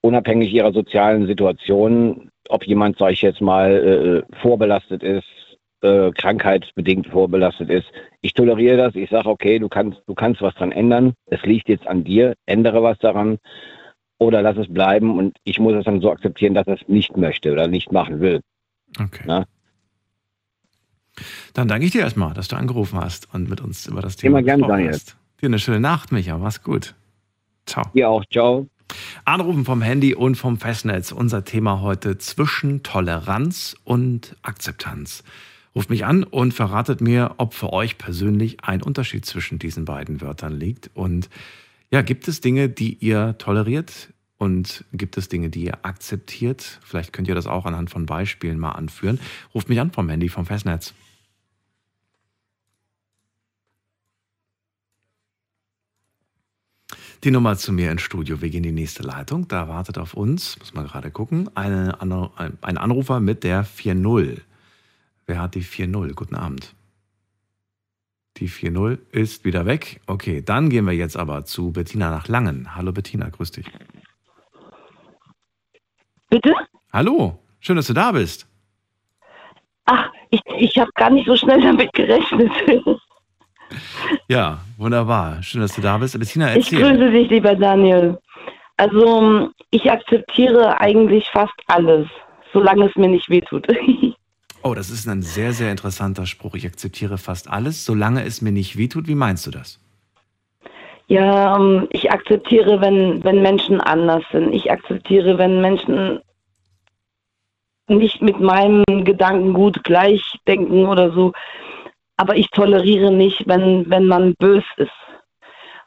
unabhängig 0.00 0.52
ihrer 0.52 0.72
sozialen 0.72 1.26
Situation, 1.26 2.30
ob 2.48 2.66
jemand, 2.66 2.98
sag 2.98 3.12
ich 3.12 3.22
jetzt 3.22 3.40
mal, 3.40 4.24
äh, 4.28 4.36
vorbelastet 4.40 5.02
ist, 5.02 5.47
äh, 5.82 6.10
krankheitsbedingt 6.12 7.06
vorbelastet 7.06 7.70
ist. 7.70 7.86
Ich 8.20 8.34
toleriere 8.34 8.76
das. 8.76 8.94
Ich 8.94 9.10
sage, 9.10 9.28
okay, 9.28 9.58
du 9.58 9.68
kannst, 9.68 10.00
du 10.06 10.14
kannst 10.14 10.42
was 10.42 10.54
dran 10.54 10.72
ändern. 10.72 11.14
Es 11.26 11.42
liegt 11.42 11.68
jetzt 11.68 11.86
an 11.86 12.04
dir. 12.04 12.34
Ändere 12.46 12.82
was 12.82 12.98
daran 12.98 13.38
oder 14.18 14.42
lass 14.42 14.56
es 14.56 14.72
bleiben. 14.72 15.16
Und 15.18 15.36
ich 15.44 15.58
muss 15.58 15.74
es 15.74 15.84
dann 15.84 16.00
so 16.00 16.10
akzeptieren, 16.10 16.54
dass 16.54 16.66
er 16.66 16.74
es 16.74 16.88
nicht 16.88 17.16
möchte 17.16 17.52
oder 17.52 17.68
nicht 17.68 17.92
machen 17.92 18.20
will. 18.20 18.40
Okay. 18.98 19.24
Na? 19.26 19.44
Dann 21.54 21.68
danke 21.68 21.86
ich 21.86 21.92
dir 21.92 22.02
erstmal, 22.02 22.34
dass 22.34 22.48
du 22.48 22.56
angerufen 22.56 22.98
hast 23.00 23.32
und 23.34 23.48
mit 23.48 23.60
uns 23.60 23.86
über 23.86 24.00
das 24.00 24.16
Thema 24.16 24.38
Immer 24.38 24.46
gern, 24.46 24.60
Daniel. 24.62 24.92
Hast. 24.92 25.16
Dir 25.40 25.46
eine 25.46 25.58
schöne 25.58 25.80
Nacht, 25.80 26.12
Micha. 26.12 26.38
Mach's 26.38 26.62
gut. 26.62 26.94
Ciao. 27.66 27.84
Dir 27.94 28.08
auch. 28.08 28.24
Ciao. 28.32 28.66
Anrufen 29.24 29.64
vom 29.64 29.82
Handy 29.82 30.14
und 30.14 30.36
vom 30.36 30.58
Festnetz. 30.58 31.12
Unser 31.12 31.44
Thema 31.44 31.80
heute 31.80 32.18
zwischen 32.18 32.82
Toleranz 32.82 33.76
und 33.84 34.36
Akzeptanz. 34.42 35.22
Ruft 35.78 35.90
mich 35.90 36.04
an 36.04 36.24
und 36.24 36.54
verratet 36.54 37.00
mir, 37.00 37.36
ob 37.36 37.54
für 37.54 37.72
euch 37.72 37.98
persönlich 37.98 38.64
ein 38.64 38.82
Unterschied 38.82 39.24
zwischen 39.24 39.60
diesen 39.60 39.84
beiden 39.84 40.20
Wörtern 40.20 40.52
liegt. 40.52 40.90
Und 40.92 41.30
ja, 41.92 42.02
gibt 42.02 42.26
es 42.26 42.40
Dinge, 42.40 42.68
die 42.68 42.94
ihr 42.94 43.38
toleriert 43.38 44.12
und 44.38 44.84
gibt 44.92 45.16
es 45.16 45.28
Dinge, 45.28 45.50
die 45.50 45.66
ihr 45.66 45.84
akzeptiert? 45.84 46.80
Vielleicht 46.82 47.12
könnt 47.12 47.28
ihr 47.28 47.36
das 47.36 47.46
auch 47.46 47.64
anhand 47.64 47.90
von 47.90 48.06
Beispielen 48.06 48.58
mal 48.58 48.72
anführen. 48.72 49.20
Ruft 49.54 49.68
mich 49.68 49.78
an 49.78 49.92
vom 49.92 50.08
Handy, 50.08 50.28
vom 50.28 50.46
Festnetz. 50.46 50.94
Die 57.22 57.30
Nummer 57.30 57.56
zu 57.56 57.72
mir 57.72 57.92
ins 57.92 58.02
Studio. 58.02 58.42
Wir 58.42 58.50
gehen 58.50 58.64
in 58.64 58.74
die 58.74 58.80
nächste 58.80 59.04
Leitung. 59.04 59.46
Da 59.46 59.68
wartet 59.68 59.96
auf 59.98 60.14
uns, 60.14 60.58
muss 60.58 60.74
man 60.74 60.88
gerade 60.88 61.12
gucken, 61.12 61.48
eine, 61.54 62.00
ein 62.62 62.78
Anrufer 62.78 63.20
mit 63.20 63.44
der 63.44 63.64
4.0. 63.64 64.40
Wer 65.28 65.42
hat 65.42 65.54
die 65.54 65.62
4-0? 65.62 66.14
Guten 66.14 66.34
Abend. 66.34 66.74
Die 68.38 68.48
4-0 68.48 68.98
ist 69.12 69.44
wieder 69.44 69.66
weg. 69.66 70.00
Okay, 70.06 70.42
dann 70.42 70.70
gehen 70.70 70.86
wir 70.86 70.94
jetzt 70.94 71.18
aber 71.18 71.44
zu 71.44 71.70
Bettina 71.70 72.10
nach 72.10 72.28
Langen. 72.28 72.74
Hallo 72.74 72.92
Bettina, 72.92 73.28
grüß 73.28 73.50
dich. 73.52 73.66
Bitte? 76.30 76.54
Hallo, 76.94 77.38
schön, 77.60 77.76
dass 77.76 77.88
du 77.88 77.92
da 77.92 78.12
bist. 78.12 78.46
Ach, 79.84 80.10
ich, 80.30 80.40
ich 80.56 80.78
habe 80.78 80.90
gar 80.94 81.10
nicht 81.10 81.26
so 81.26 81.36
schnell 81.36 81.60
damit 81.60 81.92
gerechnet. 81.92 82.50
ja, 84.28 84.58
wunderbar. 84.78 85.42
Schön, 85.42 85.60
dass 85.60 85.74
du 85.74 85.82
da 85.82 85.98
bist. 85.98 86.18
Bettina, 86.18 86.48
erzähl. 86.48 86.80
Ich 86.80 86.86
grüße 86.86 87.10
dich, 87.10 87.28
lieber 87.28 87.54
Daniel. 87.54 88.18
Also, 88.78 89.50
ich 89.70 89.90
akzeptiere 89.90 90.80
eigentlich 90.80 91.28
fast 91.32 91.54
alles, 91.66 92.08
solange 92.54 92.86
es 92.86 92.96
mir 92.96 93.08
nicht 93.08 93.28
wehtut. 93.28 93.66
Oh, 94.62 94.74
das 94.74 94.90
ist 94.90 95.06
ein 95.06 95.22
sehr, 95.22 95.52
sehr 95.52 95.70
interessanter 95.70 96.26
Spruch. 96.26 96.54
Ich 96.54 96.66
akzeptiere 96.66 97.16
fast 97.16 97.48
alles, 97.48 97.84
solange 97.84 98.24
es 98.24 98.42
mir 98.42 98.52
nicht 98.52 98.76
wehtut. 98.76 99.06
Wie 99.06 99.14
meinst 99.14 99.46
du 99.46 99.50
das? 99.50 99.80
Ja, 101.06 101.56
ähm, 101.56 101.88
ich 101.90 102.10
akzeptiere, 102.10 102.80
wenn, 102.80 103.22
wenn 103.24 103.40
Menschen 103.40 103.80
anders 103.80 104.24
sind. 104.30 104.52
Ich 104.52 104.70
akzeptiere, 104.70 105.38
wenn 105.38 105.60
Menschen 105.60 106.20
nicht 107.88 108.20
mit 108.20 108.40
meinem 108.40 108.84
Gedankengut 109.04 109.82
gleich 109.84 110.22
denken 110.46 110.86
oder 110.86 111.12
so. 111.12 111.32
Aber 112.16 112.36
ich 112.36 112.50
toleriere 112.50 113.12
nicht, 113.12 113.46
wenn, 113.46 113.88
wenn 113.88 114.06
man 114.06 114.34
bös 114.34 114.64
ist. 114.76 114.90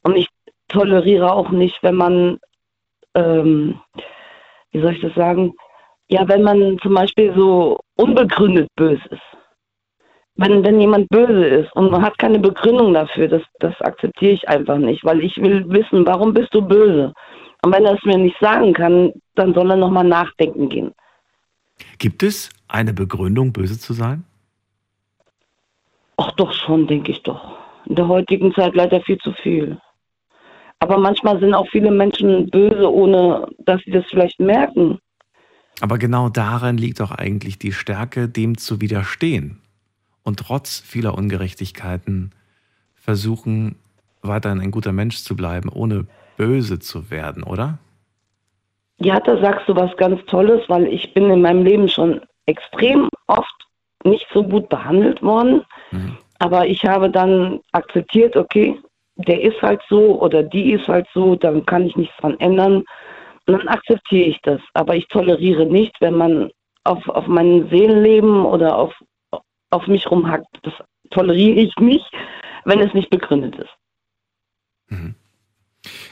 Und 0.01 0.16
ich 0.16 0.28
toleriere 0.70 1.32
auch 1.32 1.51
nicht, 1.51 1.84
wenn 1.84 1.96
man, 1.96 2.40
ähm, 3.13 3.80
wie 4.72 4.82
soll 4.82 4.94
ich 4.94 5.01
das 5.01 5.13
sagen, 5.13 5.54
ja, 6.12 6.27
wenn 6.27 6.44
man 6.44 6.77
zum 6.80 6.94
Beispiel 6.94 7.34
so 7.36 7.80
unbegründet 7.96 8.68
böse 8.75 9.01
ist. 9.10 9.22
Wenn, 10.36 10.63
wenn 10.63 10.80
jemand 10.82 11.08
böse 11.10 11.46
ist 11.46 11.74
und 11.75 11.91
man 11.91 12.03
hat 12.03 12.18
keine 12.18 12.39
Begründung 12.39 12.94
dafür, 12.94 13.27
das, 13.27 13.44
das 13.60 13.80
akzeptiere 13.82 14.34
ich 14.34 14.48
einfach 14.50 14.77
nicht, 14.77 15.03
weil 15.06 15.22
ich 15.22 15.38
will 15.38 15.63
wissen, 15.70 16.06
warum 16.06 16.34
bist 16.34 16.53
du 16.53 16.62
böse? 16.62 17.13
Und 17.63 17.74
wenn 17.74 17.86
er 17.86 17.94
es 17.94 18.03
mir 18.03 18.18
nicht 18.18 18.38
sagen 18.39 18.74
kann, 18.74 19.13
dann 19.36 19.53
soll 19.53 19.72
er 19.72 19.77
nochmal 19.77 20.03
nachdenken 20.03 20.68
gehen. 20.68 20.94
Gibt 21.98 22.24
es 22.24 22.50
eine 22.68 22.94
Begründung, 22.94 23.53
böse 23.53 23.80
zu 23.80 23.94
sein? 23.94 24.25
Ach 26.18 26.32
doch 26.34 26.51
schon, 26.51 26.88
denke 26.88 27.12
ich 27.12 27.24
doch. 27.24 27.58
In 27.86 27.96
der 27.96 28.08
heutigen 28.08 28.53
Zeit 28.53 28.75
leider 28.75 29.01
viel 29.01 29.18
zu 29.20 29.32
viel. 29.32 29.80
Aber 30.80 30.98
manchmal 30.98 31.39
sind 31.39 31.53
auch 31.53 31.68
viele 31.70 31.91
Menschen 31.91 32.50
böse, 32.50 32.91
ohne 32.91 33.48
dass 33.60 33.82
sie 33.84 33.91
das 33.91 34.06
vielleicht 34.10 34.39
merken. 34.39 35.00
Aber 35.80 35.98
genau 35.98 36.30
darin 36.30 36.78
liegt 36.78 37.00
doch 37.00 37.12
eigentlich 37.12 37.58
die 37.58 37.72
Stärke, 37.72 38.28
dem 38.28 38.58
zu 38.58 38.82
widerstehen. 38.82 39.62
Und 40.24 40.40
trotz 40.40 40.80
vieler 40.80 41.18
Ungerechtigkeiten 41.18 42.32
versuchen, 42.94 43.75
weiterhin 44.22 44.60
ein 44.60 44.72
guter 44.72 44.92
Mensch 44.92 45.18
zu 45.18 45.36
bleiben, 45.36 45.70
ohne 45.70 46.06
böse 46.38 46.80
zu 46.80 47.10
werden, 47.10 47.44
oder? 47.44 47.80
Ja, 49.00 49.20
da 49.20 49.40
sagst 49.40 49.68
du 49.68 49.75
was 49.75 49.96
ganz 49.98 50.24
Tolles, 50.25 50.62
weil 50.68 50.86
ich 50.86 51.13
bin 51.13 51.30
in 51.32 51.42
meinem 51.42 51.63
Leben 51.63 51.90
schon 51.90 52.22
extrem 52.46 53.10
oft 53.28 53.68
nicht 54.04 54.28
so 54.32 54.44
gut 54.44 54.70
behandelt 54.70 55.22
worden. 55.24 55.63
Mhm. 55.92 56.18
Aber 56.40 56.68
ich 56.68 56.86
habe 56.86 57.10
dann 57.10 57.60
akzeptiert, 57.72 58.36
okay, 58.36 58.80
der 59.16 59.42
ist 59.42 59.62
halt 59.62 59.82
so 59.90 60.20
oder 60.20 60.44
die 60.44 60.72
ist 60.72 60.88
halt 60.88 61.08
so, 61.13 61.36
dann 61.36 61.66
kann 61.66 61.86
ich 61.86 61.96
nichts 61.96 62.16
dran 62.18 62.40
ändern. 62.40 62.84
Dann 63.45 63.67
akzeptiere 63.67 64.29
ich 64.29 64.39
das. 64.43 64.62
Aber 64.74 64.95
ich 64.95 65.07
toleriere 65.07 65.65
nicht, 65.65 65.95
wenn 66.00 66.15
man 66.15 66.51
auf, 66.83 67.07
auf 67.07 67.27
mein 67.27 67.69
Seelenleben 67.69 68.45
oder 68.45 68.77
auf, 68.77 68.93
auf 69.69 69.88
mich 69.88 70.10
rumhackt. 70.10 70.48
Das 70.63 70.74
toleriere 71.12 71.60
ich 71.60 71.75
nicht, 71.77 72.10
wenn 72.65 72.79
es 72.79 72.93
nicht 72.93 73.10
begründet 73.10 73.55
ist. 73.55 73.77
Mhm. 74.89 75.15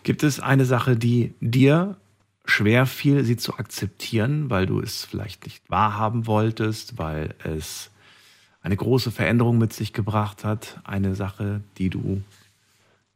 Gibt 0.03 0.24
es 0.24 0.39
eine 0.39 0.65
Sache, 0.65 0.95
die 0.95 1.33
dir 1.39 1.98
schwer 2.45 2.86
fiel, 2.86 3.24
sie 3.24 3.38
zu 3.38 3.55
akzeptieren, 3.55 4.50
weil 4.50 4.65
du 4.65 4.79
es 4.79 5.05
vielleicht 5.05 5.45
nicht 5.45 5.69
wahrhaben 5.69 6.25
wolltest, 6.25 6.98
weil 6.98 7.36
es 7.43 7.91
eine 8.62 8.75
große 8.75 9.12
Veränderung 9.12 9.57
mit 9.57 9.74
sich 9.74 9.93
gebracht 9.93 10.43
hat, 10.43 10.79
eine 10.83 11.15
Sache, 11.15 11.62
die 11.77 11.89
du 11.89 12.24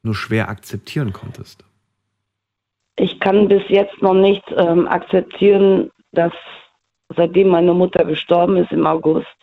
nur 0.04 0.16
schwer 0.16 0.50
akzeptieren 0.50 1.14
konntest? 1.14 1.64
Ich 3.24 3.30
kann 3.30 3.48
bis 3.48 3.64
jetzt 3.70 4.02
noch 4.02 4.16
nicht 4.16 4.44
ähm, 4.58 4.86
akzeptieren, 4.86 5.92
dass 6.12 6.34
seitdem 7.16 7.48
meine 7.48 7.74
Mutter 7.74 8.04
gestorben 8.04 8.58
ist 8.58 8.74
im 8.74 8.86
August, 8.86 9.34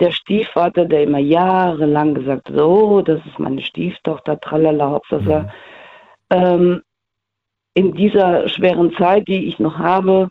der 0.00 0.10
Stiefvater, 0.10 0.84
der 0.84 1.04
immer 1.04 1.18
jahrelang 1.18 2.12
gesagt 2.12 2.50
hat, 2.50 2.58
oh, 2.58 3.00
das 3.00 3.24
ist 3.24 3.38
meine 3.38 3.62
Stieftochter, 3.62 4.38
tralala, 4.38 4.90
Hauptsache, 4.90 5.50
mhm. 6.30 6.36
ähm, 6.36 6.82
in 7.72 7.94
dieser 7.94 8.50
schweren 8.50 8.94
Zeit, 8.98 9.26
die 9.28 9.48
ich 9.48 9.58
noch 9.58 9.78
habe, 9.78 10.28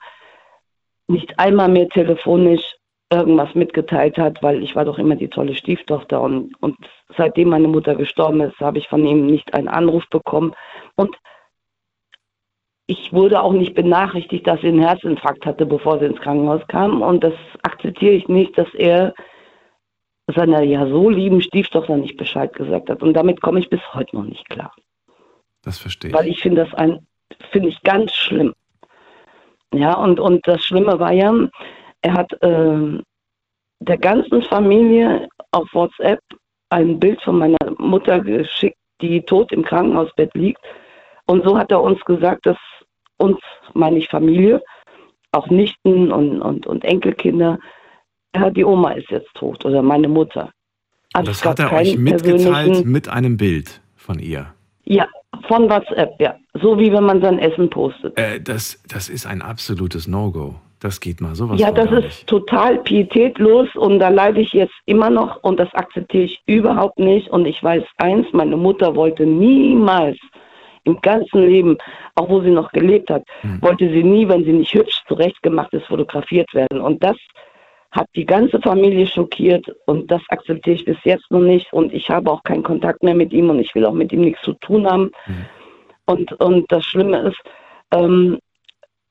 nicht 1.07 1.39
einmal 1.39 1.69
mehr 1.69 1.89
telefonisch 1.89 2.75
irgendwas 3.11 3.55
mitgeteilt 3.55 4.19
hat, 4.19 4.43
weil 4.43 4.61
ich 4.61 4.75
war 4.75 4.85
doch 4.85 4.99
immer 4.99 5.15
die 5.15 5.29
tolle 5.29 5.55
Stieftochter 5.55 6.21
und, 6.21 6.53
und 6.61 6.77
seitdem 7.17 7.49
meine 7.49 7.67
Mutter 7.67 7.95
gestorben 7.95 8.41
ist, 8.41 8.59
habe 8.59 8.77
ich 8.77 8.87
von 8.89 9.03
ihm 9.07 9.25
nicht 9.25 9.55
einen 9.55 9.69
Anruf 9.69 10.07
bekommen 10.11 10.53
und 10.93 11.15
ich 12.87 13.11
wurde 13.11 13.41
auch 13.41 13.53
nicht 13.53 13.73
benachrichtigt, 13.73 14.45
dass 14.45 14.61
sie 14.61 14.67
einen 14.67 14.81
Herzinfarkt 14.81 15.45
hatte, 15.45 15.65
bevor 15.65 15.99
sie 15.99 16.05
ins 16.05 16.21
Krankenhaus 16.21 16.61
kam 16.67 17.01
und 17.01 17.23
das 17.23 17.33
akzeptiere 17.63 18.13
ich 18.13 18.27
nicht, 18.27 18.57
dass 18.57 18.71
er 18.75 19.13
seiner 20.33 20.61
ja 20.61 20.87
so 20.87 21.09
lieben 21.09 21.41
Stieftochter 21.41 21.97
nicht 21.97 22.17
Bescheid 22.17 22.53
gesagt 22.53 22.89
hat 22.89 23.01
und 23.01 23.13
damit 23.13 23.41
komme 23.41 23.59
ich 23.59 23.69
bis 23.69 23.81
heute 23.93 24.15
noch 24.15 24.25
nicht 24.25 24.47
klar. 24.49 24.71
Das 25.63 25.79
verstehe 25.79 26.09
ich. 26.09 26.15
Weil 26.15 26.27
ich 26.27 26.41
finde 26.41 26.63
das 26.63 26.73
ein, 26.75 27.05
finde 27.51 27.69
ich 27.69 27.81
ganz 27.83 28.13
schlimm. 28.13 28.53
Ja, 29.73 29.97
und, 29.97 30.19
und 30.19 30.47
das 30.47 30.63
Schlimme 30.63 30.99
war 30.99 31.11
ja, 31.11 31.33
er 32.01 32.13
hat 32.13 32.31
äh, 32.41 32.99
der 33.79 33.97
ganzen 33.97 34.41
Familie 34.43 35.27
auf 35.51 35.67
WhatsApp 35.73 36.19
ein 36.69 36.99
Bild 36.99 37.21
von 37.21 37.39
meiner 37.39 37.57
Mutter 37.77 38.19
geschickt, 38.19 38.77
die 39.01 39.21
tot 39.21 39.51
im 39.51 39.63
Krankenhausbett 39.63 40.33
liegt. 40.33 40.61
Und 41.25 41.43
so 41.43 41.57
hat 41.57 41.71
er 41.71 41.81
uns 41.81 41.99
gesagt, 42.05 42.45
dass 42.45 42.57
uns, 43.17 43.37
meine 43.73 43.97
ich 43.97 44.09
Familie, 44.09 44.61
auch 45.31 45.49
Nichten 45.49 46.11
und, 46.11 46.41
und, 46.41 46.65
und 46.67 46.83
Enkelkinder, 46.83 47.59
ja, 48.35 48.49
die 48.49 48.65
Oma 48.65 48.91
ist 48.91 49.09
jetzt 49.09 49.33
tot 49.33 49.65
oder 49.65 49.81
meine 49.81 50.07
Mutter. 50.07 50.51
Also 51.13 51.31
das 51.31 51.45
hat 51.45 51.59
er 51.59 51.71
euch 51.71 51.97
mitgeteilt 51.97 52.85
mit 52.85 53.07
einem 53.07 53.37
Bild 53.37 53.81
von 53.95 54.19
ihr? 54.19 54.47
Ja, 54.83 55.07
von 55.47 55.69
WhatsApp, 55.69 56.19
ja. 56.19 56.35
So 56.53 56.77
wie 56.77 56.91
wenn 56.91 57.03
man 57.03 57.21
sein 57.21 57.39
Essen 57.39 57.69
postet. 57.69 58.17
Äh, 58.17 58.41
das, 58.41 58.81
das 58.87 59.09
ist 59.09 59.25
ein 59.25 59.41
absolutes 59.41 60.07
No-Go. 60.07 60.55
Das 60.79 60.99
geht 60.99 61.21
mal 61.21 61.33
sowas. 61.35 61.59
Ja, 61.59 61.71
das 61.71 61.89
ist 61.91 62.03
nicht. 62.03 62.27
total 62.27 62.77
pietätlos 62.79 63.69
und 63.75 63.99
da 63.99 64.09
leide 64.09 64.41
ich 64.41 64.53
jetzt 64.53 64.75
immer 64.85 65.09
noch 65.09 65.41
und 65.41 65.59
das 65.59 65.73
akzeptiere 65.73 66.25
ich 66.25 66.41
überhaupt 66.45 66.99
nicht. 66.99 67.29
Und 67.29 67.45
ich 67.45 67.63
weiß 67.63 67.83
eins, 67.97 68.27
meine 68.33 68.57
Mutter 68.57 68.95
wollte 68.95 69.25
niemals 69.25 70.17
im 70.85 71.01
ganzen 71.01 71.45
Leben, 71.45 71.77
auch 72.15 72.29
wo 72.29 72.41
sie 72.41 72.51
noch 72.51 72.71
gelebt 72.71 73.09
hat, 73.09 73.23
hm. 73.41 73.61
wollte 73.61 73.89
sie 73.89 74.03
nie, 74.03 74.27
wenn 74.27 74.45
sie 74.45 74.53
nicht 74.53 74.73
hübsch 74.73 75.03
zurechtgemacht 75.07 75.73
ist, 75.73 75.87
fotografiert 75.87 76.53
werden. 76.53 76.79
Und 76.79 77.03
das 77.03 77.17
hat 77.91 78.07
die 78.15 78.25
ganze 78.25 78.59
Familie 78.61 79.07
schockiert 79.07 79.65
und 79.85 80.09
das 80.11 80.21
akzeptiere 80.29 80.75
ich 80.75 80.85
bis 80.85 80.97
jetzt 81.03 81.29
noch 81.29 81.39
nicht. 81.39 81.71
Und 81.73 81.93
ich 81.93 82.09
habe 82.09 82.31
auch 82.31 82.43
keinen 82.43 82.63
Kontakt 82.63 83.03
mehr 83.03 83.15
mit 83.15 83.33
ihm 83.33 83.49
und 83.49 83.59
ich 83.59 83.73
will 83.75 83.85
auch 83.85 83.93
mit 83.93 84.11
ihm 84.11 84.21
nichts 84.21 84.41
zu 84.43 84.53
tun 84.53 84.89
haben. 84.89 85.11
Hm. 85.25 85.45
Und, 86.05 86.33
und 86.33 86.71
das 86.71 86.85
Schlimme 86.85 87.17
ist, 87.19 87.41
ähm, 87.91 88.39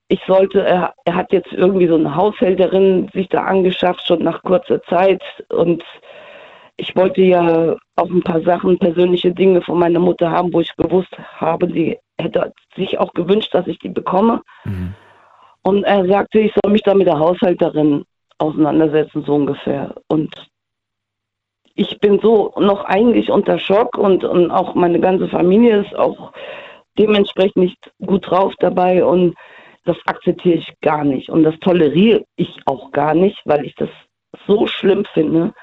ich 0.09 0.21
sollte, 0.27 0.61
er, 0.63 0.95
er 1.05 1.15
hat 1.15 1.33
jetzt 1.33 1.53
irgendwie 1.53 1.89
so 1.89 1.97
eine 1.97 2.15
Haushälterin 2.15 3.09
sich 3.15 3.29
da 3.29 3.43
angeschafft, 3.45 4.07
schon 4.07 4.23
nach 4.23 4.43
kurzer 4.43 4.83
Zeit. 4.85 5.23
Und 5.49 5.83
ich 6.77 6.95
wollte 6.97 7.23
ja 7.23 7.77
auch 7.97 8.11
ein 8.11 8.23
paar 8.23 8.43
Sachen, 8.43 8.79
persönliche 8.79 9.33
Dinge 9.33 9.63
von 9.63 9.79
meiner 9.79 10.01
Mutter 10.01 10.31
haben, 10.31 10.53
wo 10.53 10.61
ich 10.61 10.75
gewusst 10.77 11.17
habe, 11.37 11.69
sie 11.73 11.99
hätte 12.19 12.53
sich 12.77 12.99
auch 12.99 13.13
gewünscht, 13.13 13.55
dass 13.55 13.67
ich 13.67 13.79
die 13.79 13.89
bekomme. 13.89 14.43
Mhm. 14.65 14.95
Und 15.63 15.85
er 15.85 16.07
sagte, 16.07 16.41
ich 16.41 16.53
soll 16.63 16.73
mich 16.73 16.83
da 16.83 16.95
mit 16.95 17.07
der 17.07 17.19
Haushälterin 17.19 18.05
auseinandersetzen, 18.39 19.25
so 19.25 19.35
ungefähr. 19.35 19.95
Und 20.09 20.31
ich 21.75 21.99
bin 22.01 22.21
so 22.21 22.53
noch 22.59 22.85
eigentlich 22.85 23.31
unter 23.31 23.59
Schock 23.59 23.97
und, 23.97 24.25
und 24.25 24.51
auch 24.51 24.75
meine 24.75 25.01
ganze 25.01 25.29
Familie 25.29 25.81
ist 25.81 25.95
auch 25.97 26.33
dementsprechend 26.99 27.57
nicht 27.57 27.93
gut 28.05 28.31
drauf 28.31 28.53
dabei. 28.59 29.05
Und 29.05 29.35
das 29.85 29.97
akzeptiere 30.07 30.59
ich 30.59 30.73
gar 30.81 31.05
nicht. 31.05 31.31
Und 31.31 31.45
das 31.45 31.59
toleriere 31.61 32.25
ich 32.37 32.61
auch 32.67 32.91
gar 32.93 33.15
nicht, 33.15 33.41
weil 33.45 33.65
ich 33.65 33.75
das 33.77 33.91
so 34.47 34.67
schlimm 34.67 35.05
finde. 35.15 35.55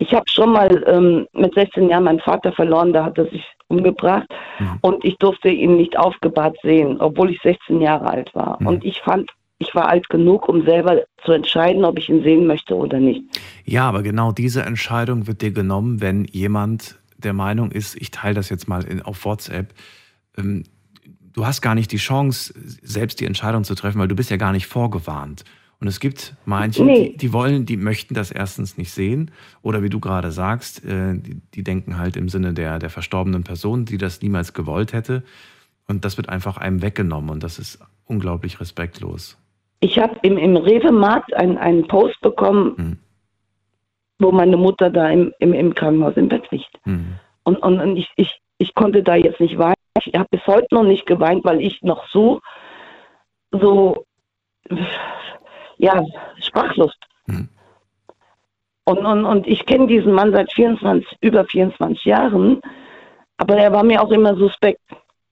Ich 0.00 0.14
habe 0.14 0.24
schon 0.30 0.52
mal 0.52 0.82
ähm, 0.86 1.26
mit 1.34 1.54
16 1.54 1.90
Jahren 1.90 2.04
meinen 2.04 2.20
Vater 2.20 2.52
verloren, 2.52 2.94
da 2.94 3.04
hat 3.04 3.18
er 3.18 3.26
sich 3.26 3.44
umgebracht 3.68 4.26
mhm. 4.58 4.78
und 4.80 5.04
ich 5.04 5.16
durfte 5.18 5.50
ihn 5.50 5.76
nicht 5.76 5.98
aufgebahrt 5.98 6.56
sehen, 6.62 6.96
obwohl 7.00 7.30
ich 7.30 7.40
16 7.42 7.82
Jahre 7.82 8.08
alt 8.08 8.34
war. 8.34 8.56
Mhm. 8.60 8.66
Und 8.66 8.84
ich 8.84 8.98
fand, 9.02 9.30
ich 9.58 9.74
war 9.74 9.88
alt 9.88 10.08
genug, 10.08 10.48
um 10.48 10.64
selber 10.64 11.02
zu 11.22 11.32
entscheiden, 11.32 11.84
ob 11.84 11.98
ich 11.98 12.08
ihn 12.08 12.22
sehen 12.22 12.46
möchte 12.46 12.74
oder 12.74 12.98
nicht. 12.98 13.22
Ja, 13.66 13.86
aber 13.86 14.02
genau 14.02 14.32
diese 14.32 14.62
Entscheidung 14.62 15.26
wird 15.26 15.42
dir 15.42 15.52
genommen, 15.52 16.00
wenn 16.00 16.24
jemand 16.24 16.98
der 17.18 17.34
Meinung 17.34 17.70
ist, 17.70 17.94
ich 17.94 18.10
teile 18.10 18.34
das 18.34 18.48
jetzt 18.48 18.68
mal 18.68 18.82
in, 18.84 19.02
auf 19.02 19.26
WhatsApp, 19.26 19.74
ähm, 20.38 20.64
du 21.34 21.44
hast 21.44 21.60
gar 21.60 21.74
nicht 21.74 21.92
die 21.92 21.98
Chance, 21.98 22.54
selbst 22.82 23.20
die 23.20 23.26
Entscheidung 23.26 23.64
zu 23.64 23.74
treffen, 23.74 24.00
weil 24.00 24.08
du 24.08 24.16
bist 24.16 24.30
ja 24.30 24.38
gar 24.38 24.52
nicht 24.52 24.66
vorgewarnt. 24.66 25.44
Und 25.80 25.88
es 25.88 25.98
gibt 25.98 26.34
manche, 26.44 26.84
nee. 26.84 27.10
die, 27.10 27.16
die, 27.16 27.32
wollen, 27.32 27.64
die 27.64 27.78
möchten 27.78 28.14
das 28.14 28.30
erstens 28.30 28.76
nicht 28.76 28.90
sehen. 28.90 29.30
Oder 29.62 29.82
wie 29.82 29.88
du 29.88 29.98
gerade 29.98 30.30
sagst, 30.30 30.84
äh, 30.84 31.14
die, 31.14 31.40
die, 31.54 31.64
denken 31.64 31.98
halt 31.98 32.16
im 32.16 32.28
Sinne 32.28 32.52
der, 32.52 32.78
der 32.78 32.90
verstorbenen 32.90 33.44
Person, 33.44 33.86
die 33.86 33.96
das 33.96 34.20
niemals 34.20 34.52
gewollt 34.52 34.92
hätte. 34.92 35.22
Und 35.88 36.04
das 36.04 36.18
wird 36.18 36.28
einfach 36.28 36.58
einem 36.58 36.82
weggenommen. 36.82 37.30
Und 37.30 37.42
das 37.42 37.58
ist 37.58 37.80
unglaublich 38.04 38.60
respektlos. 38.60 39.38
Ich 39.80 39.98
habe 39.98 40.18
im, 40.22 40.36
im 40.36 40.56
Rewe-Markt 40.56 41.32
einen, 41.32 41.56
einen 41.56 41.88
Post 41.88 42.20
bekommen, 42.20 42.76
hm. 42.76 42.98
wo 44.18 44.32
meine 44.32 44.58
Mutter 44.58 44.90
da 44.90 45.08
im, 45.08 45.32
im, 45.38 45.54
im 45.54 45.74
Krankenhaus 45.74 46.16
im 46.16 46.28
Bett 46.28 46.50
liegt. 46.50 46.78
Hm. 46.82 47.14
Und, 47.44 47.56
und, 47.56 47.80
und 47.80 47.96
ich, 47.96 48.10
ich, 48.16 48.38
ich 48.58 48.74
konnte 48.74 49.02
da 49.02 49.14
jetzt 49.14 49.40
nicht 49.40 49.56
weinen 49.56 49.74
ich 50.06 50.14
habe 50.14 50.28
bis 50.30 50.46
heute 50.46 50.68
noch 50.70 50.84
nicht 50.84 51.06
geweint, 51.06 51.44
weil 51.44 51.60
ich 51.60 51.82
noch 51.82 52.08
so, 52.08 52.40
so, 53.50 54.04
ja, 55.80 56.04
sprachlos 56.40 56.92
mhm. 57.26 57.48
Und, 58.84 58.98
und, 59.06 59.24
und 59.24 59.46
ich 59.46 59.66
kenne 59.66 59.86
diesen 59.86 60.12
Mann 60.12 60.32
seit 60.32 60.52
24, 60.52 61.06
über 61.20 61.44
24 61.44 62.04
Jahren, 62.04 62.60
Aber 63.36 63.56
er 63.56 63.72
war 63.72 63.84
mir 63.84 64.02
auch 64.02 64.10
immer 64.10 64.34
suspekt, 64.36 64.80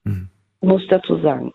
Mhm. 0.04 0.28
muss 0.60 0.82
ich 0.82 0.88
dazu 0.88 1.20
sagen. 1.20 1.52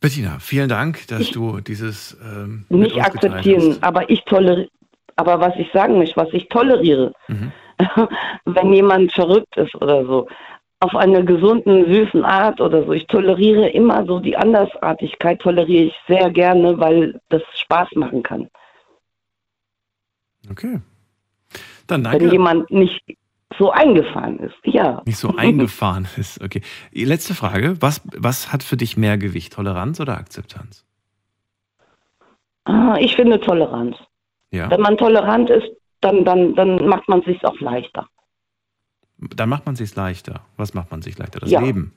Bettina, 0.00 0.38
vielen 0.40 0.68
Dank, 0.68 1.06
dass 1.08 1.20
Ich- 1.20 1.32
du 1.32 1.60
dieses 1.60 2.16
ähm, 2.22 2.64
Nicht 2.68 2.96
akzeptieren, 3.02 3.76
aber 3.82 4.08
ich 4.10 4.22
toleriere, 4.24 4.68
aber 5.16 5.40
was 5.40 5.54
ich 5.56 5.70
sagen 5.72 5.98
möchte, 5.98 6.16
was 6.16 6.28
ich 6.32 6.48
toleriere, 6.48 7.12
Mhm. 7.28 7.52
wenn 8.44 8.72
jemand 8.72 9.12
verrückt 9.12 9.56
ist 9.56 9.74
oder 9.74 10.04
so, 10.06 10.28
auf 10.80 10.94
einer 10.94 11.22
gesunden, 11.22 11.92
süßen 11.92 12.24
Art 12.24 12.60
oder 12.60 12.84
so. 12.84 12.92
Ich 12.92 13.06
toleriere 13.08 13.68
immer 13.70 14.06
so 14.06 14.20
die 14.20 14.36
Andersartigkeit, 14.36 15.40
toleriere 15.40 15.86
ich 15.86 15.94
sehr 16.06 16.30
gerne, 16.30 16.78
weil 16.78 17.20
das 17.30 17.42
Spaß 17.54 17.88
machen 17.96 18.22
kann. 18.22 18.48
Okay. 20.50 20.80
Dann 21.86 22.04
Wenn 22.04 22.12
danke. 22.12 22.30
jemand 22.30 22.70
nicht 22.70 23.00
so 23.58 23.70
eingefahren 23.70 24.38
ist, 24.38 24.54
ja. 24.64 25.02
Nicht 25.04 25.18
so 25.18 25.34
eingefahren 25.36 26.06
ist. 26.16 26.42
Okay. 26.42 26.62
Letzte 26.92 27.34
Frage. 27.34 27.76
Was, 27.80 28.02
was 28.16 28.52
hat 28.52 28.62
für 28.62 28.76
dich 28.76 28.96
mehr 28.96 29.18
Gewicht? 29.18 29.54
Toleranz 29.54 29.98
oder 30.00 30.16
Akzeptanz? 30.16 30.84
Ah, 32.64 32.96
Ich 33.00 33.16
finde 33.16 33.40
Toleranz. 33.40 33.96
Ja. 34.52 34.70
Wenn 34.70 34.80
man 34.80 34.96
tolerant 34.96 35.50
ist, 35.50 35.68
dann, 36.00 36.24
dann, 36.24 36.54
dann 36.54 36.86
macht 36.86 37.08
man 37.08 37.22
sich 37.22 37.44
auch 37.44 37.58
leichter. 37.60 38.06
Dann 39.18 39.48
macht 39.48 39.66
man 39.66 39.76
sich 39.76 39.94
leichter. 39.96 40.40
Was 40.56 40.74
macht 40.74 40.90
man 40.90 41.02
sich 41.02 41.18
leichter? 41.18 41.40
Das 41.40 41.50
Ja. 41.50 41.60
Leben. 41.60 41.92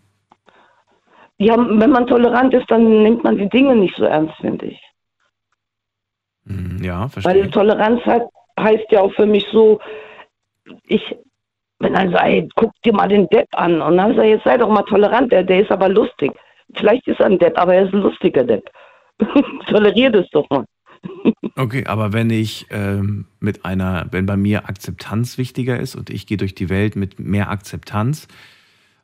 Ja, 1.37 1.55
wenn 1.57 1.89
man 1.91 2.05
tolerant 2.07 2.53
ist, 2.53 2.69
dann 2.69 3.03
nimmt 3.03 3.23
man 3.23 3.37
die 3.37 3.49
Dinge 3.49 3.75
nicht 3.75 3.95
so 3.95 4.03
ernst, 4.05 4.35
finde 4.41 4.67
ich. 4.67 4.79
Mhm, 6.45 6.83
Ja, 6.83 7.01
Weil 7.01 7.09
verstehe. 7.09 7.49
Toleranz 7.49 8.01
hat, 8.05 8.23
heißt 8.59 8.85
ja 8.91 9.01
auch 9.01 9.13
für 9.13 9.25
mich 9.25 9.45
so, 9.51 9.79
ich, 10.83 11.01
wenn 11.79 11.95
er 11.95 12.11
sagt, 12.11 12.25
ey, 12.25 12.47
guck 12.55 12.71
dir 12.83 12.93
mal 12.93 13.07
den 13.07 13.27
Depp 13.29 13.47
an. 13.53 13.81
Und 13.81 13.97
dann 13.97 14.09
sagt 14.15 14.19
er, 14.19 14.25
jetzt 14.25 14.43
sei 14.43 14.57
doch 14.57 14.69
mal 14.69 14.83
tolerant, 14.83 15.31
der, 15.31 15.43
der 15.43 15.61
ist 15.61 15.71
aber 15.71 15.89
lustig. 15.89 16.31
Vielleicht 16.75 17.07
ist 17.07 17.19
er 17.19 17.27
ein 17.27 17.39
Depp, 17.39 17.57
aber 17.57 17.73
er 17.75 17.85
ist 17.85 17.93
ein 17.93 18.01
lustiger 18.01 18.43
Depp. 18.43 18.69
Toleriert 19.67 20.15
es 20.15 20.29
doch 20.31 20.49
mal. 20.49 20.65
Okay, 21.55 21.85
aber 21.85 22.13
wenn 22.13 22.29
ich 22.29 22.67
ähm, 22.69 23.25
mit 23.39 23.65
einer, 23.65 24.07
wenn 24.11 24.25
bei 24.25 24.37
mir 24.37 24.69
Akzeptanz 24.69 25.37
wichtiger 25.37 25.79
ist 25.79 25.95
und 25.95 26.09
ich 26.09 26.25
gehe 26.25 26.37
durch 26.37 26.55
die 26.55 26.69
Welt 26.69 26.95
mit 26.95 27.19
mehr 27.19 27.49
Akzeptanz, 27.49 28.27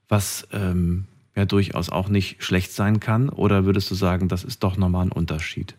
was 0.08 0.48
ähm, 0.54 1.06
ja 1.36 1.46
durchaus 1.46 1.90
auch 1.90 2.10
nicht 2.10 2.42
schlecht 2.44 2.72
sein 2.72 3.00
kann, 3.00 3.30
oder 3.30 3.66
würdest 3.66 3.92
du 3.92 3.96
sagen, 3.96 4.28
das 4.28 4.44
ist 4.44 4.64
doch 4.64 4.78
nochmal 4.78 5.06
ein 5.06 5.12
Unterschied? 5.12 5.76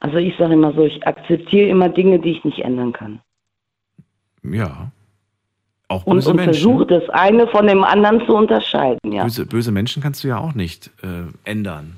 Also 0.00 0.16
ich 0.18 0.36
sage 0.36 0.54
immer 0.54 0.72
so, 0.74 0.84
ich 0.84 1.06
akzeptiere 1.06 1.68
immer 1.68 1.88
Dinge, 1.88 2.18
die 2.18 2.30
ich 2.32 2.44
nicht 2.44 2.60
ändern 2.60 2.92
kann. 2.92 3.20
Ja. 4.42 4.90
Auch 5.88 6.04
Und, 6.04 6.16
böse 6.16 6.30
und 6.30 6.36
Menschen. 6.36 6.54
versuche 6.54 6.86
das 6.86 7.08
eine 7.10 7.46
von 7.48 7.66
dem 7.66 7.82
anderen 7.82 8.24
zu 8.26 8.34
unterscheiden, 8.34 9.12
ja. 9.12 9.24
Böse, 9.24 9.46
böse 9.46 9.72
Menschen 9.72 10.02
kannst 10.02 10.22
du 10.22 10.28
ja 10.28 10.38
auch 10.38 10.54
nicht 10.54 10.90
äh, 11.02 11.50
ändern. 11.50 11.96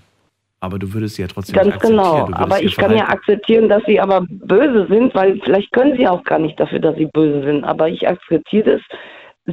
Aber 0.60 0.78
du 0.78 0.92
würdest 0.92 1.16
sie 1.16 1.22
ja 1.22 1.28
trotzdem 1.28 1.56
Ganz 1.56 1.78
genau. 1.78 2.28
Aber 2.32 2.62
ich 2.62 2.76
kann 2.76 2.94
ja 2.94 3.08
akzeptieren, 3.08 3.68
dass 3.68 3.82
sie 3.86 3.98
aber 3.98 4.26
böse 4.28 4.86
sind, 4.88 5.14
weil 5.14 5.40
vielleicht 5.42 5.72
können 5.72 5.96
sie 5.96 6.06
auch 6.06 6.22
gar 6.22 6.38
nicht 6.38 6.60
dafür, 6.60 6.78
dass 6.80 6.96
sie 6.96 7.06
böse 7.06 7.42
sind. 7.42 7.64
Aber 7.64 7.88
ich 7.88 8.06
akzeptiere 8.06 8.72
das. 8.76 8.82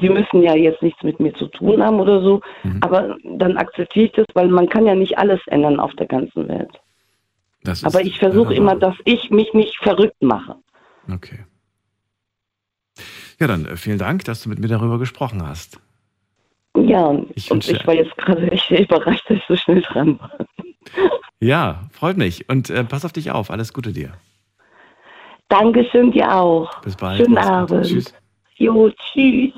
Sie 0.02 0.10
müssen 0.10 0.44
ja 0.44 0.54
jetzt 0.54 0.84
nichts 0.84 1.02
mit 1.04 1.20
mir 1.22 1.34
zu 1.34 1.48
tun 1.48 1.82
haben 1.82 2.02
oder 2.02 2.22
so. 2.22 2.42
Mhm. 2.64 2.80
Aber 2.82 3.16
dann 3.24 3.56
akzeptiere 3.56 4.08
ich 4.08 4.12
das, 4.12 4.26
weil 4.34 4.50
man 4.50 4.68
kann 4.68 4.86
ja 4.86 4.96
nicht 4.96 5.18
alles 5.18 5.40
ändern 5.48 5.80
auf 5.80 5.94
der 5.96 6.08
ganzen 6.08 6.48
Welt. 6.50 6.72
Das 7.64 7.80
ist 7.80 7.86
Aber 7.86 8.02
ich 8.02 8.20
versuche 8.20 8.54
immer, 8.54 8.76
dass 8.76 8.96
ich 9.06 9.32
mich 9.32 9.54
nicht 9.54 9.78
verrückt 9.78 10.22
mache. 10.22 10.56
Okay. 11.12 11.46
Ja, 13.40 13.48
dann 13.48 13.66
äh, 13.66 13.78
vielen 13.78 13.98
Dank, 13.98 14.26
dass 14.26 14.44
du 14.44 14.50
mit 14.50 14.60
mir 14.60 14.68
darüber 14.68 15.00
gesprochen 15.00 15.48
hast. 15.48 15.80
Ja, 16.76 17.06
und 17.06 17.32
Ich 17.36 17.50
und 17.50 17.68
ich 17.68 17.88
war 17.88 17.94
jetzt 17.94 18.16
gerade 18.18 18.52
echt 18.52 18.70
überrascht, 18.72 19.24
dass 19.30 19.38
ich 19.38 19.44
so 19.48 19.56
schnell 19.56 19.82
dran 19.82 20.20
war. 20.20 20.32
Ja, 21.40 21.88
freut 21.92 22.18
mich. 22.18 22.50
Und 22.50 22.70
äh, 22.70 22.84
pass 22.84 23.06
auf 23.06 23.14
dich 23.14 23.32
auf. 23.32 23.52
Alles 23.52 23.74
Gute 23.74 23.94
dir. 23.94 24.14
Dankeschön 25.50 26.12
dir 26.12 26.34
auch. 26.34 26.82
Bis 26.82 26.96
bald. 26.96 27.24
Schönen. 27.24 27.38
Abend. 27.38 27.86
Tschüss. 27.86 28.14
Jo, 28.56 28.90
tschüss. 28.90 29.54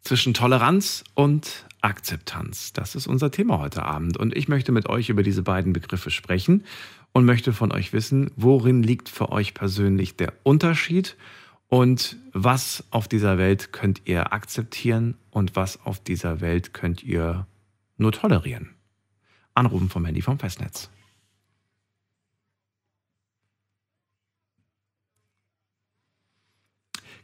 Zwischen 0.00 0.34
Toleranz 0.34 1.04
und 1.14 1.66
Akzeptanz. 1.80 2.72
Das 2.72 2.94
ist 2.94 3.06
unser 3.06 3.30
Thema 3.30 3.58
heute 3.58 3.84
Abend. 3.84 4.16
Und 4.16 4.36
ich 4.36 4.48
möchte 4.48 4.72
mit 4.72 4.88
euch 4.88 5.10
über 5.10 5.22
diese 5.22 5.42
beiden 5.42 5.72
Begriffe 5.72 6.10
sprechen 6.10 6.64
und 7.12 7.24
möchte 7.24 7.52
von 7.52 7.72
euch 7.72 7.92
wissen, 7.92 8.30
worin 8.36 8.82
liegt 8.82 9.08
für 9.08 9.30
euch 9.30 9.54
persönlich 9.54 10.16
der 10.16 10.32
Unterschied 10.42 11.16
und 11.68 12.16
was 12.32 12.84
auf 12.90 13.06
dieser 13.08 13.38
Welt 13.38 13.72
könnt 13.72 14.02
ihr 14.06 14.32
akzeptieren 14.32 15.16
und 15.30 15.56
was 15.56 15.84
auf 15.84 16.00
dieser 16.00 16.40
Welt 16.40 16.72
könnt 16.72 17.02
ihr 17.02 17.46
nur 17.96 18.12
tolerieren. 18.12 18.70
Anrufen 19.54 19.88
vom 19.88 20.04
Handy 20.04 20.22
vom 20.22 20.38
Festnetz. 20.38 20.90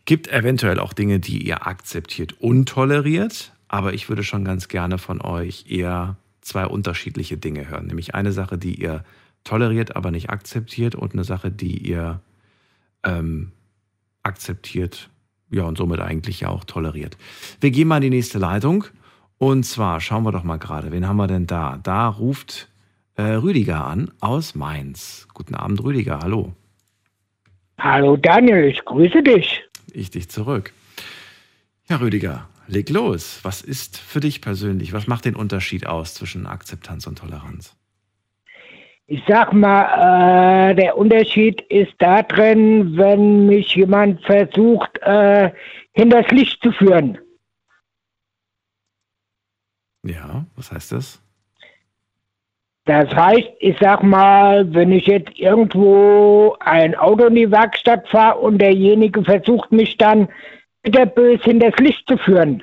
Gibt 0.05 0.29
eventuell 0.29 0.79
auch 0.79 0.95
Dinge, 0.95 1.21
die 1.21 1.47
ihr 1.47 1.67
akzeptiert 1.67 2.35
und 2.41 2.67
toleriert, 2.67 3.53
aber 3.69 3.93
ich 3.93 4.09
würde 4.09 4.23
schon 4.23 4.43
ganz 4.45 4.69
gerne 4.69 4.97
von 4.97 5.21
euch 5.21 5.67
eher 5.69 6.17
zwei 6.41 6.67
unterschiedliche 6.67 7.37
Dinge 7.37 7.69
hören. 7.69 7.87
Nämlich 7.87 8.15
eine 8.15 8.33
Sache, 8.33 8.57
die 8.57 8.81
ihr 8.81 9.05
toleriert, 9.45 9.97
aber 9.97 10.11
nicht 10.11 10.31
akzeptiert 10.31 10.95
und 10.95 11.13
eine 11.13 11.25
Sache, 11.25 11.51
die 11.51 11.77
ihr 11.77 12.21
ähm, 13.05 13.53
akzeptiert, 14.23 15.11
ja 15.51 15.65
und 15.65 15.79
somit 15.79 16.01
eigentlich 16.01 16.41
ja 16.41 16.49
auch 16.49 16.65
toleriert. 16.65 17.17
Wir 17.61 17.71
gehen 17.71 17.89
mal 17.89 17.97
in 17.97 18.03
die 18.03 18.11
nächste 18.11 18.39
Leitung 18.39 18.85
und 19.39 19.65
zwar 19.65 20.01
schauen 20.01 20.25
wir 20.25 20.33
doch 20.33 20.45
mal 20.45 20.59
gerade, 20.59 20.93
wen 20.93 21.07
haben 21.07 21.17
wir 21.17 21.27
denn 21.27 21.47
da? 21.47 21.79
Da 21.83 22.09
ruft 22.09 22.69
äh, 23.17 23.23
Rüdiger 23.23 23.87
an 23.87 24.11
aus 24.21 24.55
Mainz. 24.55 25.27
Guten 25.35 25.55
Abend, 25.55 25.83
Rüdiger, 25.83 26.21
hallo. 26.21 26.53
Hallo 27.79 28.17
Daniel, 28.17 28.65
ich 28.65 28.85
grüße 28.85 29.23
dich. 29.23 29.65
Ich 29.93 30.11
dich 30.11 30.29
zurück. 30.29 30.73
Ja, 31.89 31.97
Rüdiger, 31.97 32.49
leg 32.67 32.91
los. 32.91 33.41
Was 33.43 33.63
ist 33.63 33.97
für 33.99 34.21
dich 34.21 34.41
persönlich, 34.41 34.93
was 34.93 35.07
macht 35.07 35.25
den 35.25 35.37
Unterschied 35.37 35.87
aus 35.87 36.15
zwischen 36.15 36.47
Akzeptanz 36.47 37.07
und 37.07 37.19
Toleranz? 37.19 37.75
Ich 39.07 39.23
sag 39.27 39.55
mal, 39.55 40.71
äh, 40.71 40.75
der 40.75 40.99
Unterschied 40.99 41.63
ist 41.71 41.95
da 41.99 42.23
drin, 42.23 42.95
wenn 42.97 43.47
mich 43.47 43.75
jemand 43.75 44.23
versucht, 44.23 44.99
äh, 45.01 45.51
hinters 45.93 46.31
Licht 46.31 46.63
zu 46.63 46.73
führen. 46.73 47.17
Ja, 50.03 50.47
was 50.57 50.73
heißt 50.73 50.93
das? 50.93 51.21
Das 52.85 53.15
heißt, 53.15 53.49
ich 53.61 53.77
sag 53.79 54.03
mal, 54.03 54.73
wenn 54.73 54.93
ich 54.93 55.07
jetzt 55.07 55.39
irgendwo 55.39 56.57
ein 56.61 56.95
Auto 56.95 57.27
in 57.27 57.35
die 57.35 57.51
Werkstatt 57.51 58.09
fahre 58.09 58.39
und 58.39 58.59
derjenige 58.59 59.23
versucht 59.25 59.71
mich 59.73 59.99
dann 59.99 60.29
bitterbös 60.83 61.43
hinters 61.43 61.77
Licht 61.79 62.09
zu 62.09 62.17
führen. 62.17 62.63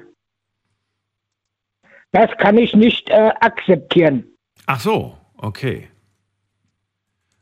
Das 2.11 2.31
kann 2.39 2.57
ich 2.57 2.73
nicht 2.73 3.09
äh, 3.09 3.33
akzeptieren. 3.39 4.23
Ach 4.65 4.79
so, 4.79 5.15
okay. 5.37 5.89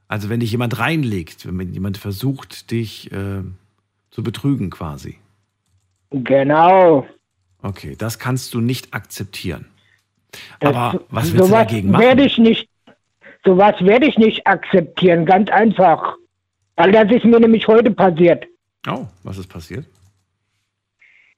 Also 0.09 0.29
wenn 0.29 0.41
dich 0.41 0.51
jemand 0.51 0.77
reinlegt, 0.77 1.47
wenn 1.57 1.73
jemand 1.73 1.97
versucht, 1.97 2.69
dich 2.71 3.11
äh, 3.13 3.43
zu 4.11 4.23
betrügen 4.23 4.69
quasi. 4.69 5.19
Genau. 6.09 7.07
Okay, 7.61 7.95
das 7.97 8.19
kannst 8.19 8.53
du 8.53 8.59
nicht 8.59 8.93
akzeptieren. 8.93 9.67
Das- 10.59 10.75
Aber 10.75 10.99
was 11.09 11.33
willst 11.33 11.47
du 11.49 11.51
dagegen 11.51 11.91
machen? 11.91 12.03
Werde 12.03 12.23
ich 12.23 12.37
nicht, 12.37 12.69
sowas 13.45 13.75
werde 13.79 14.05
ich 14.07 14.17
nicht 14.17 14.45
akzeptieren, 14.47 15.25
ganz 15.25 15.49
einfach. 15.49 16.15
Weil 16.75 16.91
das 16.91 17.11
ist 17.11 17.25
mir 17.25 17.39
nämlich 17.39 17.67
heute 17.67 17.91
passiert. 17.91 18.45
Oh, 18.89 19.05
was 19.23 19.37
ist 19.37 19.47
passiert? 19.47 19.85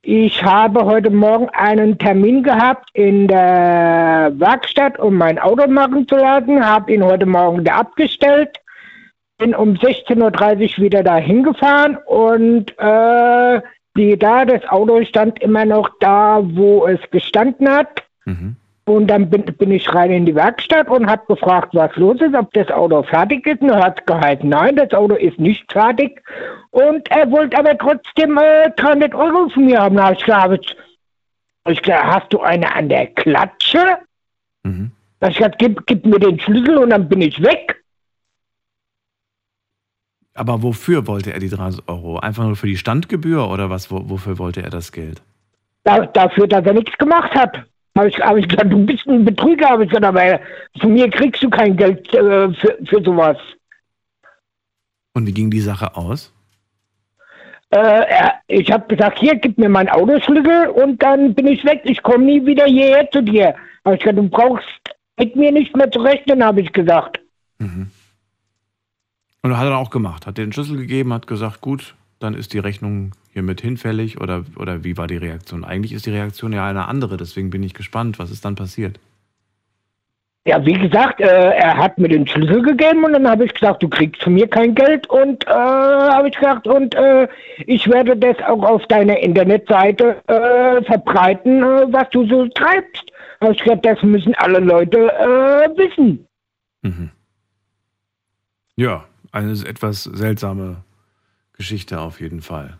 Ich 0.07 0.43
habe 0.43 0.85
heute 0.85 1.09
Morgen 1.09 1.49
einen 1.49 1.97
Termin 1.97 2.43
gehabt 2.43 2.89
in 2.93 3.27
der 3.27 4.31
Werkstatt, 4.35 4.99
um 4.99 5.15
mein 5.17 5.39
Auto 5.39 5.67
machen 5.67 6.07
zu 6.07 6.15
lassen, 6.15 6.63
habe 6.63 6.93
ihn 6.93 7.03
heute 7.03 7.25
Morgen 7.25 7.63
da 7.63 7.77
abgestellt, 7.77 8.55
bin 9.39 9.55
um 9.55 9.73
16.30 9.73 10.77
Uhr 10.77 10.83
wieder 10.83 11.01
dahin 11.01 11.41
gefahren 11.41 11.97
und 12.05 12.69
äh, 12.77 13.61
die 13.97 14.17
da, 14.19 14.45
das 14.45 14.63
Auto 14.69 15.03
stand 15.05 15.41
immer 15.41 15.65
noch 15.65 15.89
da, 15.99 16.39
wo 16.43 16.85
es 16.85 16.99
gestanden 17.09 17.67
hat. 17.67 18.03
Mhm. 18.25 18.57
Und 18.87 19.07
dann 19.07 19.31
bin, 19.31 19.43
bin 19.45 19.71
ich 19.71 19.91
rein 19.93 20.11
in 20.11 20.27
die 20.27 20.35
Werkstatt 20.35 20.87
und 20.89 21.09
habe 21.09 21.25
gefragt, 21.27 21.73
was 21.73 21.95
los 21.95 22.21
ist, 22.21 22.35
ob 22.35 22.53
das 22.53 22.69
Auto 22.69 23.01
fertig 23.01 23.45
ist. 23.47 23.61
Und 23.61 23.69
er 23.69 23.83
hat 23.83 24.05
gehalten, 24.05 24.49
nein, 24.49 24.75
das 24.75 24.93
Auto 24.93 25.15
ist 25.15 25.39
nicht 25.39 25.71
fertig. 25.71 26.21
Und 26.69 27.09
er 27.09 27.31
wollte 27.31 27.57
aber 27.57 27.75
trotzdem 27.77 28.37
äh, 28.37 28.69
300 28.75 29.15
Euro 29.15 29.49
von 29.49 29.65
mir 29.65 29.81
haben. 29.81 29.95
Da 29.95 30.03
habe 30.03 30.15
ich 30.15 30.23
gesagt, 30.23 30.75
ich 31.67 31.81
gesagt, 31.81 32.05
hast 32.05 32.31
du 32.31 32.41
eine 32.41 32.75
an 32.75 32.89
der 32.89 33.07
Klatsche? 33.07 33.97
Mhm. 34.61 34.91
Da 35.19 35.27
hab 35.27 35.31
ich 35.31 35.37
gesagt, 35.37 35.57
gib, 35.57 35.87
gib 35.87 36.05
mir 36.05 36.19
den 36.19 36.39
Schlüssel 36.39 36.77
und 36.77 36.91
dann 36.91 37.09
bin 37.09 37.21
ich 37.21 37.41
weg. 37.41 37.83
Aber 40.35 40.61
wofür 40.61 41.07
wollte 41.07 41.33
er 41.33 41.39
die 41.39 41.49
300 41.49 41.87
Euro? 41.87 42.19
Einfach 42.19 42.43
nur 42.43 42.55
für 42.55 42.67
die 42.67 42.77
Standgebühr 42.77 43.49
oder 43.49 43.71
was? 43.71 43.89
Wo, 43.89 44.09
wofür 44.09 44.37
wollte 44.37 44.61
er 44.61 44.69
das 44.69 44.91
Geld? 44.91 45.23
Da, 45.85 46.05
dafür, 46.05 46.47
dass 46.47 46.63
er 46.65 46.73
nichts 46.73 46.95
gemacht 46.99 47.33
hat. 47.33 47.65
Habe 47.97 48.09
ich, 48.09 48.19
hab 48.19 48.35
ich 48.37 48.47
gesagt, 48.47 48.71
du 48.71 48.85
bist 48.85 49.07
ein 49.07 49.23
Betrüger, 49.23 49.69
habe 49.69 49.83
ich 49.83 49.89
gesagt, 49.89 50.05
aber 50.05 50.39
von 50.81 50.93
mir 50.93 51.09
kriegst 51.09 51.41
du 51.41 51.49
kein 51.49 51.77
Geld 51.77 52.13
äh, 52.13 52.53
für, 52.53 52.77
für 52.85 53.01
sowas. 53.03 53.37
Und 55.13 55.27
wie 55.27 55.33
ging 55.33 55.49
die 55.49 55.61
Sache 55.61 55.95
aus? 55.95 56.33
Äh, 57.69 58.31
ich 58.47 58.69
habe 58.71 58.85
gesagt, 58.87 59.19
hier, 59.19 59.35
gib 59.35 59.57
mir 59.57 59.69
meinen 59.69 59.89
Autoschlüssel 59.89 60.67
und 60.67 61.01
dann 61.01 61.33
bin 61.33 61.47
ich 61.47 61.63
weg. 61.63 61.81
Ich 61.85 62.03
komme 62.03 62.25
nie 62.25 62.45
wieder 62.45 62.65
hierher 62.65 63.09
zu 63.11 63.21
dir. 63.21 63.55
Habe 63.85 63.95
ich 63.95 64.01
gesagt, 64.01 64.17
du 64.17 64.29
brauchst 64.29 64.65
mit 65.17 65.35
mir 65.35 65.51
nicht 65.51 65.75
mehr 65.75 65.89
zu 65.89 65.99
rechnen, 65.99 66.43
habe 66.43 66.61
ich 66.61 66.71
gesagt. 66.73 67.19
Mhm. 67.59 67.91
Und 69.41 69.57
hat 69.57 69.67
er 69.67 69.77
auch 69.77 69.89
gemacht, 69.89 70.25
hat 70.25 70.37
den 70.37 70.51
Schlüssel 70.51 70.77
gegeben, 70.77 71.13
hat 71.13 71.27
gesagt, 71.27 71.61
gut, 71.61 71.95
dann 72.19 72.33
ist 72.33 72.53
die 72.53 72.59
Rechnung 72.59 73.11
hiermit 73.35 73.59
hinfällig 73.59 74.21
oder, 74.21 74.45
oder 74.55 74.85
wie 74.85 74.95
war 74.95 75.07
die 75.07 75.17
Reaktion? 75.17 75.65
Eigentlich 75.65 75.91
ist 75.91 76.05
die 76.05 76.11
Reaktion 76.11 76.53
ja 76.53 76.65
eine 76.65 76.87
andere, 76.87 77.17
deswegen 77.17 77.49
bin 77.49 77.63
ich 77.63 77.73
gespannt, 77.73 78.17
was 78.17 78.31
ist 78.31 78.45
dann 78.45 78.55
passiert? 78.55 78.97
Ja, 80.47 80.65
wie 80.65 80.79
gesagt, 80.79 81.19
äh, 81.19 81.25
er 81.25 81.75
hat 81.75 81.97
mir 81.97 82.07
den 82.07 82.25
Schlüssel 82.25 82.61
gegeben 82.61 83.03
und 83.03 83.11
dann 83.11 83.27
habe 83.27 83.43
ich 83.43 83.53
gesagt, 83.53 83.83
du 83.83 83.89
kriegst 83.89 84.23
von 84.23 84.35
mir 84.35 84.47
kein 84.47 84.73
Geld 84.73 85.09
und 85.09 85.45
äh, 85.47 85.49
habe 85.49 86.29
ich 86.29 86.35
gesagt, 86.35 86.65
und 86.65 86.95
äh, 86.95 87.27
ich 87.65 87.85
werde 87.89 88.15
das 88.15 88.37
auch 88.47 88.63
auf 88.63 88.85
deiner 88.87 89.17
Internetseite 89.17 90.15
äh, 90.27 90.81
verbreiten, 90.83 91.61
äh, 91.61 91.91
was 91.91 92.09
du 92.11 92.25
so 92.27 92.47
treibst. 92.47 93.11
Habe 93.41 93.51
ich 93.51 93.59
gesagt, 93.59 93.85
das 93.85 94.01
müssen 94.01 94.33
alle 94.35 94.59
Leute 94.59 95.11
äh, 95.11 95.77
wissen. 95.77 96.25
Mhm. 96.83 97.09
Ja, 98.77 99.03
eine 99.33 99.51
etwas 99.51 100.03
seltsame 100.03 100.83
Geschichte 101.51 101.99
auf 101.99 102.21
jeden 102.21 102.41
Fall. 102.41 102.77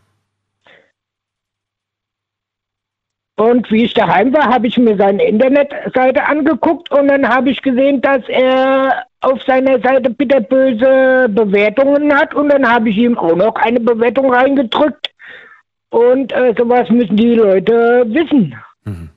Und 3.38 3.70
wie 3.70 3.84
ich 3.84 3.94
daheim 3.94 4.34
war, 4.34 4.46
habe 4.46 4.68
ich 4.68 4.78
mir 4.78 4.96
seine 4.96 5.24
Internetseite 5.26 6.26
angeguckt 6.26 6.90
und 6.92 7.10
dann 7.10 7.28
habe 7.28 7.50
ich 7.50 7.62
gesehen, 7.62 8.02
dass 8.02 8.22
er 8.30 9.06
auf 9.20 9.44
seiner 9.44 9.80
Seite 9.82 10.10
bitterböse 10.10 11.28
Bewertungen 11.30 12.14
hat 12.14 12.34
und 12.34 12.50
dann 12.50 12.68
habe 12.68 12.90
ich 12.90 12.98
ihm 12.98 13.18
auch 13.18 13.36
noch 13.36 13.56
eine 13.56 13.82
Bewertung 13.82 14.34
reingedrückt. 14.34 15.12
Und 15.90 16.32
äh, 16.32 16.54
sowas 16.58 16.90
müssen 16.90 17.18
die 17.18 17.34
Leute 17.34 18.06
wissen. 18.08 18.56
Mhm. 18.86 19.10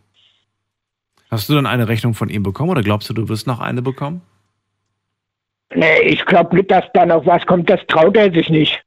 Hast 1.30 1.48
du 1.48 1.54
dann 1.54 1.66
eine 1.66 1.88
Rechnung 1.88 2.14
von 2.14 2.28
ihm 2.28 2.42
bekommen 2.42 2.70
oder 2.70 2.82
glaubst 2.82 3.08
du, 3.10 3.14
du 3.14 3.28
wirst 3.28 3.46
noch 3.46 3.60
eine 3.60 3.82
bekommen? 3.82 4.22
Nee, 5.74 6.00
ich 6.00 6.24
glaube 6.24 6.56
nicht, 6.56 6.70
dass 6.70 6.84
da 6.94 7.04
noch 7.04 7.26
was 7.26 7.44
kommt. 7.46 7.68
Das 7.68 7.80
traut 7.86 8.16
er 8.16 8.32
sich 8.32 8.48
nicht. 8.48 8.82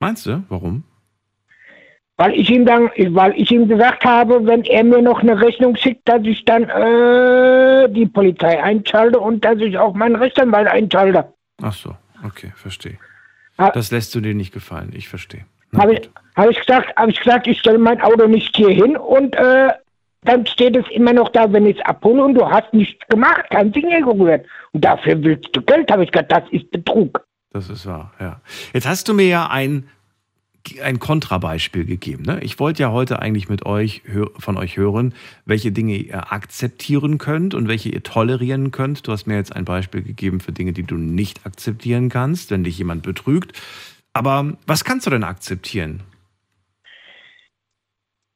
Meinst 0.00 0.26
du? 0.26 0.42
Warum? 0.48 0.82
Weil 2.16 2.34
ich 2.34 2.48
ihm 2.48 2.64
dann, 2.64 2.90
weil 3.08 3.32
ich 3.36 3.50
ihm 3.50 3.66
gesagt 3.66 4.04
habe, 4.04 4.46
wenn 4.46 4.62
er 4.64 4.84
mir 4.84 5.02
noch 5.02 5.20
eine 5.20 5.40
Rechnung 5.40 5.74
schickt, 5.74 6.08
dass 6.08 6.22
ich 6.22 6.44
dann 6.44 6.62
äh, 6.64 7.88
die 7.90 8.06
Polizei 8.06 8.62
einschalte 8.62 9.18
und 9.18 9.44
dass 9.44 9.58
ich 9.58 9.76
auch 9.76 9.94
meinen 9.94 10.14
Rechtsanwalt 10.14 10.68
einschalte. 10.68 11.32
Ach 11.60 11.72
so, 11.72 11.96
okay, 12.24 12.52
verstehe. 12.54 12.98
Das 13.56 13.90
lässt 13.90 14.14
du 14.14 14.20
dir 14.20 14.34
nicht 14.34 14.52
gefallen, 14.52 14.92
ich 14.94 15.08
verstehe. 15.08 15.44
Habe 15.76 15.94
ich, 15.94 16.10
hab 16.36 16.50
ich 16.50 16.60
gesagt, 16.60 16.96
habe 16.96 17.10
ich 17.10 17.18
gesagt, 17.18 17.46
ich 17.48 17.58
stelle 17.58 17.78
mein 17.78 18.00
Auto 18.00 18.26
nicht 18.26 18.56
hier 18.56 18.70
hin 18.70 18.96
und 18.96 19.34
äh, 19.34 19.70
dann 20.22 20.46
steht 20.46 20.76
es 20.76 20.84
immer 20.90 21.12
noch 21.12 21.28
da, 21.30 21.52
wenn 21.52 21.66
ich 21.66 21.78
es 21.78 21.84
abhole 21.84 22.24
und 22.24 22.34
du 22.34 22.48
hast 22.48 22.72
nichts 22.72 23.06
gemacht, 23.08 23.44
kein 23.50 23.72
Finger 23.72 24.00
gerührt. 24.00 24.46
Und 24.72 24.84
dafür 24.84 25.22
willst 25.22 25.54
du 25.54 25.62
Geld, 25.62 25.90
habe 25.90 26.04
ich 26.04 26.10
gesagt, 26.10 26.32
das 26.32 26.44
ist 26.50 26.70
Betrug. 26.70 27.24
Das 27.52 27.68
ist 27.70 27.86
wahr, 27.86 28.12
ja. 28.18 28.40
Jetzt 28.72 28.88
hast 28.88 29.08
du 29.08 29.14
mir 29.14 29.26
ja 29.26 29.48
ein 29.48 29.88
ein 30.82 30.98
Kontrabeispiel 30.98 31.84
gegeben. 31.84 32.24
Ne? 32.24 32.40
Ich 32.42 32.58
wollte 32.58 32.82
ja 32.82 32.92
heute 32.92 33.20
eigentlich 33.20 33.48
mit 33.48 33.66
euch 33.66 34.02
von 34.38 34.56
euch 34.56 34.76
hören, 34.76 35.14
welche 35.44 35.72
Dinge 35.72 35.96
ihr 35.96 36.32
akzeptieren 36.32 37.18
könnt 37.18 37.54
und 37.54 37.68
welche 37.68 37.90
ihr 37.90 38.02
tolerieren 38.02 38.70
könnt. 38.70 39.06
Du 39.06 39.12
hast 39.12 39.26
mir 39.26 39.36
jetzt 39.36 39.54
ein 39.54 39.64
Beispiel 39.64 40.02
gegeben 40.02 40.40
für 40.40 40.52
Dinge, 40.52 40.72
die 40.72 40.82
du 40.82 40.96
nicht 40.96 41.46
akzeptieren 41.46 42.08
kannst, 42.08 42.50
wenn 42.50 42.64
dich 42.64 42.78
jemand 42.78 43.02
betrügt. 43.02 43.52
Aber 44.12 44.56
was 44.66 44.84
kannst 44.84 45.06
du 45.06 45.10
denn 45.10 45.24
akzeptieren? 45.24 46.02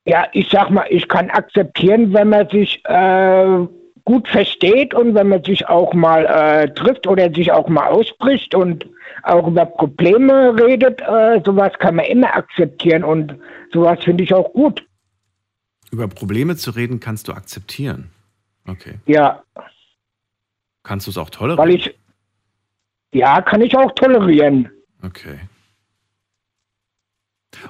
Ja, 0.04 0.26
ich 0.32 0.48
sag 0.50 0.70
mal, 0.70 0.86
ich 0.88 1.06
kann 1.08 1.30
akzeptieren, 1.30 2.12
wenn 2.14 2.30
man 2.30 2.48
sich 2.48 2.82
äh, 2.84 3.66
gut 4.08 4.26
versteht 4.26 4.94
und 4.94 5.14
wenn 5.14 5.28
man 5.28 5.44
sich 5.44 5.68
auch 5.68 5.92
mal 5.92 6.24
äh, 6.24 6.72
trifft 6.72 7.06
oder 7.06 7.30
sich 7.30 7.52
auch 7.52 7.68
mal 7.68 7.88
ausspricht 7.88 8.54
und 8.54 8.86
auch 9.22 9.46
über 9.46 9.66
Probleme 9.66 10.58
redet, 10.58 11.02
äh, 11.02 11.42
sowas 11.44 11.72
kann 11.78 11.96
man 11.96 12.06
immer 12.06 12.34
akzeptieren 12.34 13.04
und 13.04 13.36
sowas 13.70 13.98
finde 14.02 14.24
ich 14.24 14.32
auch 14.32 14.50
gut. 14.54 14.82
Über 15.90 16.08
Probleme 16.08 16.56
zu 16.56 16.70
reden 16.70 17.00
kannst 17.00 17.28
du 17.28 17.34
akzeptieren. 17.34 18.08
Okay. 18.66 18.94
Ja. 19.04 19.42
Kannst 20.84 21.06
du 21.06 21.10
es 21.10 21.18
auch 21.18 21.28
tolerieren? 21.28 21.68
Weil 21.68 21.74
ich, 21.74 21.94
ja, 23.12 23.42
kann 23.42 23.60
ich 23.60 23.76
auch 23.76 23.92
tolerieren. 23.92 24.70
Okay. 25.02 25.38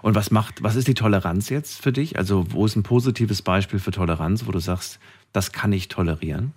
Und 0.02 0.14
was 0.14 0.30
macht, 0.30 0.62
was 0.62 0.76
ist 0.76 0.88
die 0.88 0.94
Toleranz 0.94 1.48
jetzt 1.48 1.82
für 1.82 1.92
dich? 1.92 2.16
Also, 2.16 2.52
wo 2.52 2.66
ist 2.66 2.76
ein 2.76 2.82
positives 2.82 3.42
Beispiel 3.42 3.78
für 3.78 3.90
Toleranz, 3.90 4.46
wo 4.46 4.52
du 4.52 4.58
sagst, 4.58 4.98
das 5.32 5.52
kann 5.52 5.72
ich 5.72 5.88
tolerieren? 5.88 6.52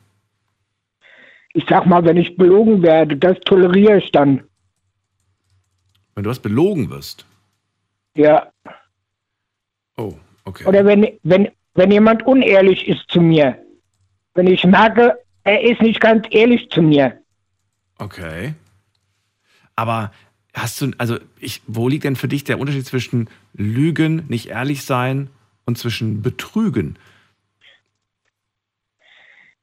Ich 1.53 1.65
sag 1.67 1.85
mal, 1.85 2.03
wenn 2.05 2.17
ich 2.17 2.35
belogen 2.37 2.81
werde, 2.81 3.17
das 3.17 3.37
toleriere 3.41 3.97
ich 3.97 4.11
dann. 4.11 4.43
Wenn 6.15 6.23
du 6.23 6.29
was 6.29 6.39
belogen 6.39 6.89
wirst? 6.89 7.25
Ja. 8.15 8.51
Oh, 9.97 10.13
okay. 10.45 10.65
Oder 10.65 10.85
wenn, 10.85 11.07
wenn, 11.23 11.49
wenn 11.75 11.91
jemand 11.91 12.25
unehrlich 12.25 12.87
ist 12.87 13.09
zu 13.09 13.21
mir. 13.21 13.57
Wenn 14.33 14.47
ich 14.47 14.63
merke, 14.65 15.17
er 15.43 15.61
ist 15.61 15.81
nicht 15.81 15.99
ganz 15.99 16.25
ehrlich 16.31 16.69
zu 16.69 16.81
mir. 16.81 17.17
Okay. 17.97 18.53
Aber 19.75 20.11
hast 20.53 20.81
du, 20.81 20.91
also 20.97 21.17
ich, 21.39 21.61
wo 21.67 21.87
liegt 21.87 22.03
denn 22.03 22.15
für 22.15 22.27
dich 22.27 22.43
der 22.43 22.59
Unterschied 22.59 22.85
zwischen 22.85 23.29
Lügen, 23.53 24.25
nicht 24.27 24.47
ehrlich 24.47 24.83
sein 24.83 25.29
und 25.65 25.77
zwischen 25.77 26.21
Betrügen? 26.21 26.97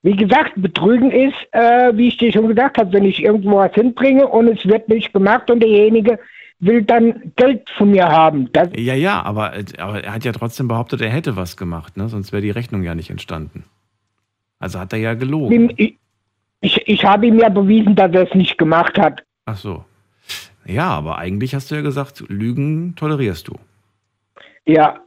Wie 0.02 0.16
gesagt, 0.16 0.52
Betrügen 0.56 1.10
ist, 1.10 1.36
äh, 1.52 1.96
wie 1.96 2.08
ich 2.08 2.16
dir 2.16 2.32
schon 2.32 2.48
gesagt 2.48 2.78
habe, 2.78 2.92
wenn 2.92 3.04
ich 3.04 3.22
irgendwo 3.22 3.56
was 3.56 3.74
hinbringe 3.74 4.26
und 4.26 4.48
es 4.48 4.64
wird 4.64 4.88
nicht 4.88 5.12
gemacht 5.12 5.50
und 5.50 5.60
derjenige 5.60 6.18
will 6.60 6.82
dann 6.82 7.32
Geld 7.36 7.68
von 7.70 7.90
mir 7.90 8.08
haben. 8.08 8.50
Das 8.52 8.68
ja, 8.76 8.94
ja, 8.94 9.22
aber, 9.22 9.54
aber 9.78 10.04
er 10.04 10.12
hat 10.12 10.24
ja 10.24 10.32
trotzdem 10.32 10.68
behauptet, 10.68 11.00
er 11.00 11.10
hätte 11.10 11.36
was 11.36 11.56
gemacht, 11.56 11.96
ne? 11.96 12.08
sonst 12.08 12.32
wäre 12.32 12.42
die 12.42 12.50
Rechnung 12.50 12.82
ja 12.82 12.94
nicht 12.94 13.10
entstanden. 13.10 13.64
Also 14.58 14.78
hat 14.78 14.92
er 14.92 14.98
ja 14.98 15.14
gelogen. 15.14 15.72
Ich, 15.76 15.96
ich, 16.60 16.88
ich 16.88 17.04
habe 17.04 17.26
ihm 17.26 17.38
ja 17.38 17.48
bewiesen, 17.48 17.94
dass 17.94 18.12
er 18.12 18.28
es 18.28 18.34
nicht 18.34 18.58
gemacht 18.58 18.98
hat. 18.98 19.22
Ach 19.44 19.56
so. 19.56 19.84
Ja, 20.68 20.90
aber 20.90 21.16
eigentlich 21.16 21.54
hast 21.54 21.70
du 21.70 21.76
ja 21.76 21.80
gesagt, 21.80 22.22
Lügen 22.28 22.94
tolerierst 22.94 23.48
du. 23.48 23.58
Ja. 24.66 25.00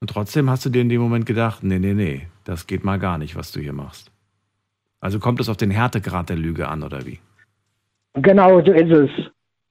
Und 0.00 0.10
trotzdem 0.10 0.50
hast 0.50 0.66
du 0.66 0.70
dir 0.70 0.82
in 0.82 0.90
dem 0.90 1.00
Moment 1.00 1.24
gedacht, 1.24 1.64
nee, 1.64 1.78
nee, 1.78 1.94
nee, 1.94 2.28
das 2.44 2.66
geht 2.66 2.84
mal 2.84 2.98
gar 2.98 3.16
nicht, 3.16 3.36
was 3.36 3.52
du 3.52 3.60
hier 3.60 3.72
machst. 3.72 4.12
Also 5.00 5.18
kommt 5.18 5.40
es 5.40 5.48
auf 5.48 5.56
den 5.56 5.70
Härtegrad 5.70 6.28
der 6.28 6.36
Lüge 6.36 6.68
an, 6.68 6.82
oder 6.82 7.06
wie? 7.06 7.20
Genau, 8.12 8.62
so 8.62 8.72
ist 8.72 8.90
es. 8.90 9.10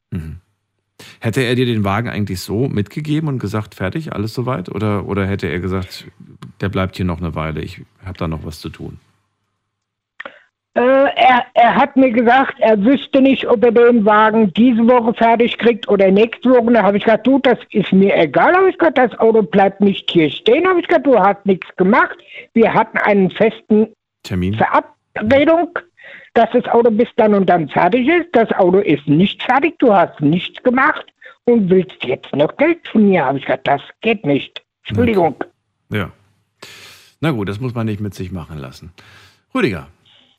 Mhm. 0.09 0.37
Hätte 1.19 1.41
er 1.41 1.53
dir 1.53 1.67
den 1.67 1.83
Wagen 1.83 2.09
eigentlich 2.09 2.41
so 2.41 2.67
mitgegeben 2.67 3.29
und 3.29 3.37
gesagt, 3.37 3.75
fertig, 3.75 4.11
alles 4.11 4.33
soweit? 4.33 4.69
Oder, 4.69 5.05
oder 5.05 5.27
hätte 5.27 5.47
er 5.47 5.59
gesagt, 5.59 6.07
der 6.61 6.69
bleibt 6.69 6.97
hier 6.97 7.05
noch 7.05 7.19
eine 7.19 7.35
Weile, 7.35 7.61
ich 7.61 7.81
habe 8.03 8.17
da 8.17 8.27
noch 8.27 8.43
was 8.43 8.59
zu 8.59 8.69
tun? 8.69 8.99
Äh, 10.79 11.09
er, 11.15 11.45
er 11.55 11.75
hat 11.75 11.97
mir 11.97 12.09
gesagt, 12.09 12.55
er 12.59 12.81
wüsste 12.81 13.21
nicht, 13.21 13.45
ob 13.45 13.65
er 13.65 13.71
den 13.71 14.05
Wagen 14.05 14.53
diese 14.53 14.87
Woche 14.87 15.13
fertig 15.13 15.57
kriegt 15.57 15.89
oder 15.89 16.09
nächste 16.09 16.51
Woche. 16.51 16.71
Da 16.71 16.83
habe 16.83 16.95
ich 16.95 17.03
gesagt, 17.03 17.27
du, 17.27 17.37
das 17.39 17.57
ist 17.71 17.91
mir 17.91 18.15
egal. 18.15 18.55
Habe 18.55 18.69
ich 18.69 18.77
gesagt, 18.77 18.97
das 18.97 19.19
Auto 19.19 19.41
bleibt 19.41 19.81
nicht 19.81 20.09
hier 20.09 20.29
stehen. 20.29 20.65
Habe 20.65 20.79
ich 20.79 20.87
gesagt, 20.87 21.05
du 21.05 21.19
hast 21.19 21.45
nichts 21.45 21.67
gemacht. 21.75 22.17
Wir 22.53 22.73
hatten 22.73 22.97
einen 22.99 23.29
festen 23.29 23.87
Termin. 24.23 24.53
Verabredung 24.53 25.77
dass 26.33 26.49
das 26.53 26.65
Auto 26.65 26.91
bis 26.91 27.09
dann 27.17 27.33
und 27.33 27.47
dann 27.47 27.67
fertig 27.67 28.07
ist. 28.07 28.29
Das 28.31 28.49
Auto 28.51 28.79
ist 28.79 29.07
nicht 29.07 29.43
fertig, 29.43 29.77
du 29.79 29.93
hast 29.93 30.21
nichts 30.21 30.61
gemacht 30.63 31.05
und 31.45 31.69
willst 31.69 32.03
jetzt 32.05 32.33
noch 32.33 32.55
Geld 32.55 32.87
von 32.87 33.09
mir. 33.09 33.25
Habe 33.25 33.39
ich 33.39 33.45
gesagt, 33.45 33.67
das 33.67 33.81
geht 34.01 34.25
nicht. 34.25 34.63
Entschuldigung. 34.87 35.35
Ja. 35.91 36.11
Na 37.19 37.31
gut, 37.31 37.49
das 37.49 37.59
muss 37.59 37.73
man 37.73 37.87
nicht 37.87 37.99
mit 37.99 38.13
sich 38.13 38.31
machen 38.31 38.57
lassen. 38.57 38.93
Rüdiger, 39.53 39.87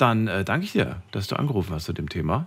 dann 0.01 0.29
äh, 0.29 0.45
danke 0.45 0.65
ich 0.65 0.73
dir, 0.73 1.03
dass 1.13 1.27
du 1.27 1.37
angerufen 1.37 1.75
hast 1.75 1.85
zu 1.85 1.93
dem 1.93 2.09
Thema. 2.09 2.47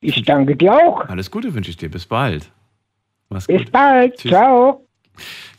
Ich 0.00 0.22
danke 0.24 0.56
dir 0.56 0.72
auch. 0.72 1.00
Alles 1.08 1.30
Gute 1.30 1.54
wünsche 1.54 1.70
ich 1.70 1.76
dir. 1.76 1.90
Bis 1.90 2.06
bald. 2.06 2.50
Mach's 3.28 3.46
Bis 3.46 3.62
gut. 3.62 3.72
bald. 3.72 4.16
Tschüss. 4.18 4.30
Ciao. 4.30 4.86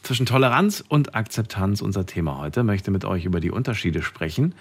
Zwischen 0.03 0.25
Toleranz 0.25 0.83
und 0.87 1.15
Akzeptanz, 1.15 1.81
unser 1.81 2.05
Thema 2.05 2.37
heute, 2.37 2.63
möchte 2.63 2.91
mit 2.91 3.03
euch 3.03 3.25
über 3.25 3.39
die 3.39 3.51
Unterschiede 3.51 4.01
sprechen 4.01 4.55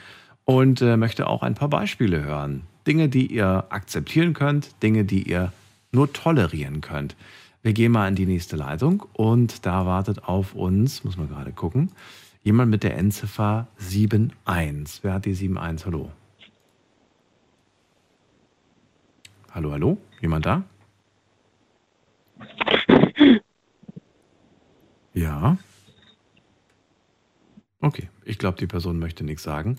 und 0.45 0.81
äh, 0.81 0.97
möchte 0.97 1.29
auch 1.29 1.43
ein 1.43 1.55
paar 1.55 1.69
Beispiele 1.69 2.23
hören. 2.23 2.63
Dinge, 2.87 3.09
die 3.09 3.27
ihr 3.27 3.67
akzeptieren 3.69 4.33
könnt, 4.33 4.83
Dinge, 4.83 5.05
die 5.05 5.23
ihr 5.23 5.53
nur 5.93 6.13
tolerieren 6.13 6.81
könnt. 6.81 7.15
Wir 7.63 7.73
gehen 7.73 7.93
mal 7.93 8.09
in 8.09 8.15
die 8.15 8.27
nächste 8.27 8.57
Leitung 8.57 9.05
und 9.13 9.67
da 9.67 9.87
wartet 9.87 10.25
auf 10.25 10.55
uns, 10.55 11.05
muss 11.05 11.17
man 11.17 11.29
gerade 11.29 11.53
gucken, 11.53 11.91
jemand 12.47 12.71
mit 12.71 12.85
der 12.85 12.97
Endziffer 12.97 13.67
71. 14.45 15.03
Wer 15.03 15.15
hat 15.15 15.25
die 15.25 15.33
71? 15.33 15.85
Hallo. 15.85 16.13
Hallo, 19.51 19.73
hallo? 19.73 19.99
Jemand 20.21 20.47
da? 20.47 20.63
Ja. 25.13 25.57
Okay, 27.81 28.11
ich 28.25 28.39
glaube, 28.39 28.59
die 28.59 28.69
Person 28.69 29.01
möchte 29.01 29.25
nichts 29.25 29.43
sagen. 29.43 29.79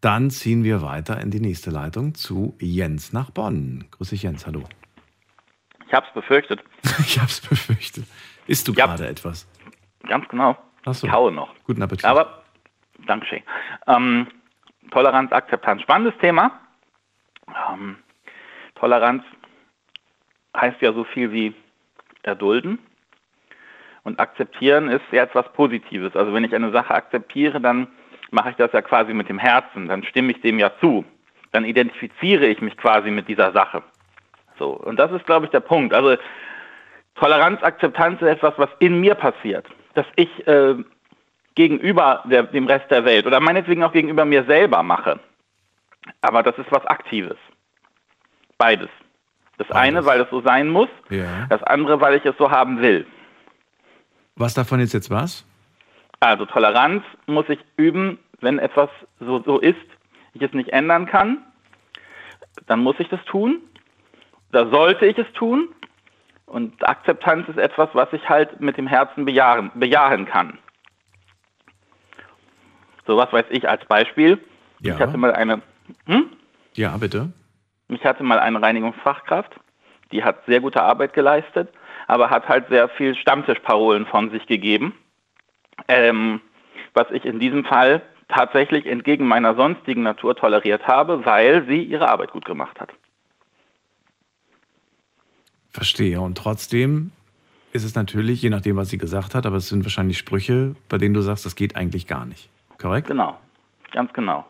Dann 0.00 0.30
ziehen 0.30 0.64
wir 0.64 0.80
weiter 0.80 1.20
in 1.20 1.30
die 1.30 1.40
nächste 1.40 1.70
Leitung 1.70 2.14
zu 2.14 2.54
Jens 2.60 3.12
nach 3.12 3.30
Bonn. 3.30 3.84
Grüß 3.90 4.10
dich, 4.10 4.22
Jens, 4.22 4.46
hallo. 4.46 4.62
Ich 5.86 5.92
hab's 5.92 6.12
befürchtet. 6.14 6.60
ich 7.00 7.18
hab's 7.20 7.40
befürchtet. 7.42 8.06
Isst 8.46 8.68
du 8.68 8.72
Ja. 8.72 8.86
gerade 8.86 9.06
etwas? 9.06 9.46
Ganz 10.08 10.26
genau. 10.28 10.56
So. 10.92 11.06
Ich 11.06 11.12
kaue 11.12 11.32
noch. 11.32 11.54
Guten 11.64 11.82
Appetit. 11.82 12.04
Aber, 12.04 12.42
Dankeschön. 13.06 13.42
Ähm, 13.86 14.28
Toleranz, 14.90 15.32
Akzeptanz, 15.32 15.82
spannendes 15.82 16.18
Thema. 16.20 16.60
Ähm, 17.72 17.96
Toleranz 18.76 19.24
heißt 20.56 20.80
ja 20.80 20.92
so 20.92 21.04
viel 21.04 21.32
wie 21.32 21.54
erdulden. 22.22 22.78
Und 24.04 24.20
akzeptieren 24.20 24.88
ist 24.88 25.02
ja 25.10 25.24
etwas 25.24 25.52
Positives. 25.52 26.14
Also 26.14 26.32
wenn 26.32 26.44
ich 26.44 26.54
eine 26.54 26.70
Sache 26.70 26.94
akzeptiere, 26.94 27.60
dann 27.60 27.88
mache 28.30 28.50
ich 28.50 28.56
das 28.56 28.72
ja 28.72 28.80
quasi 28.80 29.12
mit 29.12 29.28
dem 29.28 29.38
Herzen. 29.38 29.88
Dann 29.88 30.04
stimme 30.04 30.30
ich 30.30 30.40
dem 30.40 30.58
ja 30.58 30.70
zu. 30.78 31.04
Dann 31.50 31.64
identifiziere 31.64 32.46
ich 32.46 32.60
mich 32.60 32.76
quasi 32.76 33.10
mit 33.10 33.26
dieser 33.28 33.52
Sache. 33.52 33.82
So. 34.58 34.70
Und 34.70 34.98
das 34.98 35.10
ist, 35.10 35.26
glaube 35.26 35.46
ich, 35.46 35.50
der 35.50 35.60
Punkt. 35.60 35.92
Also 35.92 36.16
Toleranz, 37.16 37.62
Akzeptanz 37.62 38.20
ist 38.22 38.28
etwas, 38.28 38.54
was 38.56 38.68
in 38.78 39.00
mir 39.00 39.14
passiert. 39.14 39.66
Dass 39.96 40.06
ich 40.14 40.46
äh, 40.46 40.76
gegenüber 41.54 42.22
der, 42.26 42.44
dem 42.44 42.66
Rest 42.66 42.90
der 42.90 43.04
Welt 43.04 43.26
oder 43.26 43.40
meinetwegen 43.40 43.82
auch 43.82 43.92
gegenüber 43.92 44.24
mir 44.24 44.44
selber 44.44 44.82
mache. 44.82 45.18
Aber 46.20 46.42
das 46.42 46.56
ist 46.58 46.70
was 46.70 46.84
Aktives. 46.86 47.38
Beides. 48.58 48.90
Das 49.58 49.66
Beides. 49.68 49.82
eine, 49.82 50.04
weil 50.06 50.20
es 50.20 50.30
so 50.30 50.42
sein 50.42 50.68
muss, 50.68 50.88
Ja. 51.08 51.46
das 51.48 51.62
andere, 51.62 51.98
weil 52.00 52.14
ich 52.16 52.24
es 52.26 52.36
so 52.36 52.50
haben 52.50 52.80
will. 52.82 53.06
Was 54.36 54.52
davon 54.52 54.80
ist 54.80 54.92
jetzt 54.92 55.10
was? 55.10 55.46
Also 56.20 56.44
Toleranz 56.44 57.02
muss 57.26 57.48
ich 57.48 57.58
üben, 57.76 58.18
wenn 58.40 58.58
etwas 58.58 58.90
so, 59.18 59.42
so 59.44 59.58
ist, 59.58 59.76
ich 60.34 60.42
es 60.42 60.52
nicht 60.52 60.68
ändern 60.70 61.06
kann, 61.06 61.38
dann 62.66 62.80
muss 62.80 62.96
ich 62.98 63.08
das 63.08 63.24
tun. 63.24 63.62
Da 64.52 64.68
sollte 64.68 65.06
ich 65.06 65.16
es 65.16 65.30
tun. 65.32 65.68
Und 66.46 66.88
Akzeptanz 66.88 67.48
ist 67.48 67.58
etwas, 67.58 67.88
was 67.92 68.12
ich 68.12 68.28
halt 68.28 68.60
mit 68.60 68.76
dem 68.76 68.86
Herzen 68.86 69.24
bejahen, 69.24 69.70
bejahen 69.74 70.26
kann. 70.26 70.58
So 73.06 73.16
was 73.16 73.32
weiß 73.32 73.46
ich 73.50 73.68
als 73.68 73.84
Beispiel. 73.86 74.38
Ja. 74.80 74.94
Ich 74.94 75.00
hatte 75.00 75.16
mal 75.16 75.32
eine, 75.32 75.62
hm? 76.06 76.30
Ja, 76.74 76.96
bitte. 76.96 77.32
Ich 77.88 78.04
hatte 78.04 78.22
mal 78.22 78.38
eine 78.38 78.60
Reinigungsfachkraft, 78.60 79.54
die 80.12 80.24
hat 80.24 80.44
sehr 80.46 80.60
gute 80.60 80.82
Arbeit 80.82 81.12
geleistet, 81.12 81.68
aber 82.06 82.30
hat 82.30 82.48
halt 82.48 82.68
sehr 82.68 82.88
viel 82.90 83.14
Stammtischparolen 83.14 84.06
von 84.06 84.30
sich 84.30 84.46
gegeben, 84.46 84.94
ähm, 85.88 86.40
was 86.94 87.10
ich 87.10 87.24
in 87.24 87.38
diesem 87.38 87.64
Fall 87.64 88.02
tatsächlich 88.28 88.86
entgegen 88.86 89.26
meiner 89.26 89.54
sonstigen 89.54 90.02
Natur 90.02 90.34
toleriert 90.34 90.86
habe, 90.86 91.24
weil 91.24 91.64
sie 91.66 91.82
ihre 91.82 92.08
Arbeit 92.08 92.32
gut 92.32 92.44
gemacht 92.44 92.80
hat. 92.80 92.90
Verstehe. 95.76 96.20
Und 96.22 96.38
trotzdem 96.38 97.12
ist 97.72 97.84
es 97.84 97.94
natürlich, 97.94 98.40
je 98.40 98.48
nachdem, 98.48 98.76
was 98.76 98.88
sie 98.88 98.96
gesagt 98.96 99.34
hat, 99.34 99.44
aber 99.44 99.56
es 99.56 99.68
sind 99.68 99.84
wahrscheinlich 99.84 100.16
Sprüche, 100.16 100.74
bei 100.88 100.96
denen 100.96 101.12
du 101.14 101.20
sagst, 101.20 101.44
das 101.44 101.54
geht 101.54 101.76
eigentlich 101.76 102.06
gar 102.06 102.24
nicht. 102.24 102.48
Korrekt? 102.78 103.08
Genau, 103.08 103.38
ganz 103.92 104.10
genau. 104.14 104.46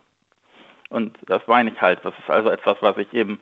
Und 0.88 1.18
das 1.26 1.42
meine 1.48 1.70
ich 1.72 1.80
halt. 1.80 1.98
Das 2.04 2.14
ist 2.16 2.30
also 2.30 2.48
etwas, 2.50 2.76
was 2.80 2.96
ich 2.98 3.12
eben, 3.12 3.40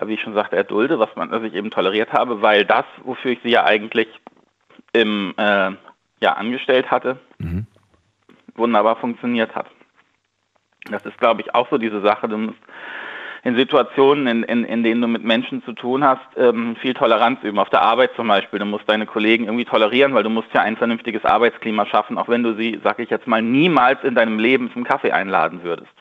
ja, 0.00 0.06
wie 0.06 0.14
ich 0.14 0.20
schon 0.22 0.34
sagte, 0.34 0.54
erdulde, 0.54 1.00
was, 1.00 1.08
man, 1.16 1.30
was 1.32 1.42
ich 1.42 1.54
eben 1.54 1.70
toleriert 1.72 2.12
habe, 2.12 2.40
weil 2.40 2.64
das, 2.64 2.84
wofür 3.02 3.32
ich 3.32 3.40
sie 3.42 3.50
ja 3.50 3.64
eigentlich 3.64 4.06
im, 4.92 5.34
äh, 5.36 5.72
ja, 6.20 6.32
angestellt 6.34 6.88
hatte, 6.90 7.18
Mhm. 7.38 7.66
wunderbar 8.54 8.94
funktioniert 8.96 9.54
hat. 9.56 9.66
Das 10.90 11.04
ist, 11.04 11.18
glaube 11.18 11.40
ich, 11.42 11.52
auch 11.54 11.68
so 11.68 11.78
diese 11.78 12.00
Sache. 12.00 12.28
Du 12.28 12.38
musst 12.38 12.58
in 13.48 13.56
Situationen, 13.56 14.26
in, 14.26 14.42
in, 14.42 14.64
in 14.64 14.82
denen 14.82 15.00
du 15.00 15.08
mit 15.08 15.24
Menschen 15.24 15.64
zu 15.64 15.72
tun 15.72 16.04
hast, 16.04 16.20
ähm, 16.36 16.76
viel 16.76 16.92
Toleranz 16.92 17.42
üben. 17.42 17.58
Auf 17.58 17.70
der 17.70 17.80
Arbeit 17.80 18.10
zum 18.14 18.28
Beispiel. 18.28 18.58
Du 18.58 18.66
musst 18.66 18.84
deine 18.86 19.06
Kollegen 19.06 19.44
irgendwie 19.44 19.64
tolerieren, 19.64 20.12
weil 20.12 20.22
du 20.22 20.28
musst 20.28 20.48
ja 20.52 20.60
ein 20.60 20.76
vernünftiges 20.76 21.24
Arbeitsklima 21.24 21.86
schaffen, 21.86 22.18
auch 22.18 22.28
wenn 22.28 22.42
du 22.42 22.54
sie, 22.54 22.78
sag 22.84 22.98
ich 22.98 23.08
jetzt 23.08 23.26
mal, 23.26 23.40
niemals 23.40 24.04
in 24.04 24.14
deinem 24.14 24.38
Leben 24.38 24.70
zum 24.72 24.84
Kaffee 24.84 25.12
einladen 25.12 25.62
würdest. 25.62 25.92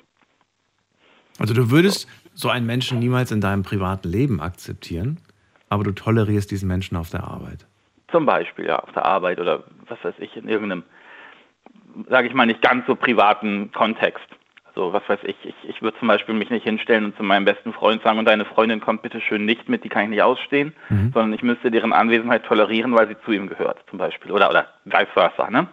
Also 1.39 1.53
du 1.53 1.71
würdest 1.71 2.09
so 2.33 2.49
einen 2.49 2.65
Menschen 2.65 2.99
niemals 2.99 3.31
in 3.31 3.39
deinem 3.39 3.63
privaten 3.63 4.09
Leben 4.09 4.41
akzeptieren, 4.41 5.17
aber 5.69 5.85
du 5.85 5.91
tolerierst 5.93 6.51
diesen 6.51 6.67
Menschen 6.67 6.97
auf 6.97 7.09
der 7.09 7.23
Arbeit. 7.23 7.65
Zum 8.11 8.25
Beispiel, 8.25 8.65
ja, 8.65 8.79
auf 8.79 8.91
der 8.91 9.05
Arbeit 9.05 9.39
oder 9.39 9.63
was 9.87 10.03
weiß 10.03 10.15
ich, 10.19 10.35
in 10.35 10.49
irgendeinem, 10.49 10.83
sage 12.09 12.27
ich 12.27 12.33
mal, 12.33 12.45
nicht 12.45 12.61
ganz 12.61 12.85
so 12.87 12.95
privaten 12.95 13.71
Kontext. 13.71 14.27
Also 14.77 14.93
was 14.93 15.09
weiß 15.09 15.19
ich, 15.23 15.35
ich, 15.43 15.55
ich 15.67 15.81
würde 15.81 15.97
zum 15.97 16.07
Beispiel 16.07 16.35
mich 16.35 16.51
nicht 16.51 16.63
hinstellen 16.63 17.05
und 17.05 17.17
zu 17.17 17.23
meinem 17.23 17.45
besten 17.45 17.73
Freund 17.73 18.03
sagen, 18.03 18.19
und 18.19 18.25
deine 18.25 18.45
Freundin 18.45 18.79
kommt 18.79 19.01
bitte 19.01 19.19
schön 19.21 19.43
nicht 19.43 19.67
mit, 19.67 19.83
die 19.83 19.89
kann 19.89 20.03
ich 20.03 20.09
nicht 20.09 20.21
ausstehen, 20.21 20.73
sondern 20.89 21.33
ich 21.33 21.41
müsste 21.41 21.71
deren 21.71 21.93
Anwesenheit 21.93 22.45
tolerieren, 22.45 22.95
weil 22.95 23.07
sie 23.07 23.15
zu 23.25 23.31
ihm 23.31 23.47
gehört, 23.47 23.79
zum 23.89 23.97
Beispiel. 23.97 24.31
Oder, 24.31 24.51
oder 24.51 24.67
vice 24.85 25.07
versa, 25.13 25.49
ne? 25.49 25.67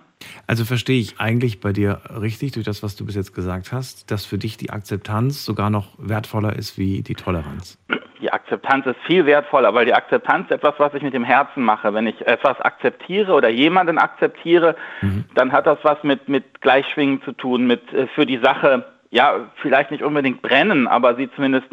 Also 0.47 0.64
verstehe 0.64 0.99
ich 0.99 1.21
eigentlich 1.21 1.61
bei 1.61 1.75
dir 1.75 2.01
richtig, 2.19 2.53
durch 2.53 2.64
das, 2.64 2.83
was 2.83 2.97
du 2.97 3.05
bis 3.05 3.14
jetzt 3.14 3.35
gesagt 3.35 3.73
hast, 3.73 4.11
dass 4.11 4.25
für 4.25 4.38
dich 4.38 4.57
die 4.57 4.71
Akzeptanz 4.71 5.45
sogar 5.45 5.69
noch 5.69 5.99
wertvoller 5.99 6.57
ist 6.57 6.79
wie 6.79 7.03
die 7.03 7.14
Toleranz. 7.14 7.79
Die 8.23 8.33
Akzeptanz 8.33 8.87
ist 8.87 8.97
viel 9.07 9.27
wertvoller, 9.27 9.75
weil 9.75 9.85
die 9.85 9.93
Akzeptanz 9.93 10.51
etwas, 10.51 10.77
was 10.79 10.95
ich 10.95 11.03
mit 11.03 11.12
dem 11.12 11.25
Herzen 11.25 11.62
mache. 11.62 11.93
Wenn 11.93 12.07
ich 12.07 12.27
etwas 12.27 12.59
akzeptiere 12.59 13.35
oder 13.35 13.51
jemanden 13.51 13.99
akzeptiere, 13.99 14.77
dann 15.35 15.53
hat 15.53 15.67
das 15.67 15.79
was 15.83 16.03
mit, 16.05 16.27
mit 16.27 16.62
Gleichschwingen 16.62 17.21
zu 17.23 17.33
tun, 17.33 17.67
mit 17.67 17.93
äh, 17.93 18.07
für 18.14 18.25
die 18.25 18.38
Sache, 18.38 18.87
ja, 19.14 19.46
vielleicht 19.62 19.92
nicht 19.92 20.03
unbedingt 20.03 20.42
brennen, 20.42 20.88
aber 20.88 21.14
sie 21.14 21.31
zumindest 21.37 21.68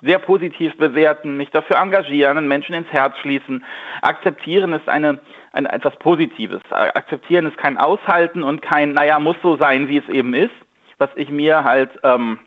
sehr 0.00 0.20
positiv 0.20 0.76
bewerten, 0.76 1.36
mich 1.36 1.50
dafür 1.50 1.76
engagieren, 1.76 2.46
Menschen 2.46 2.72
ins 2.72 2.86
Herz 2.92 3.18
schließen. 3.18 3.64
Akzeptieren 4.00 4.72
ist 4.72 4.88
eine, 4.88 5.18
eine 5.52 5.72
etwas 5.72 5.96
Positives. 5.96 6.62
Akzeptieren 6.70 7.46
ist 7.46 7.58
kein 7.58 7.78
Aushalten 7.78 8.44
und 8.44 8.62
kein, 8.62 8.92
naja, 8.92 9.18
muss 9.18 9.34
so 9.42 9.56
sein, 9.56 9.88
wie 9.88 9.98
es 9.98 10.08
eben 10.08 10.34
ist, 10.34 10.54
was 10.98 11.10
ich 11.16 11.30
mir 11.30 11.64
halt 11.64 11.90
ähm, 12.04 12.38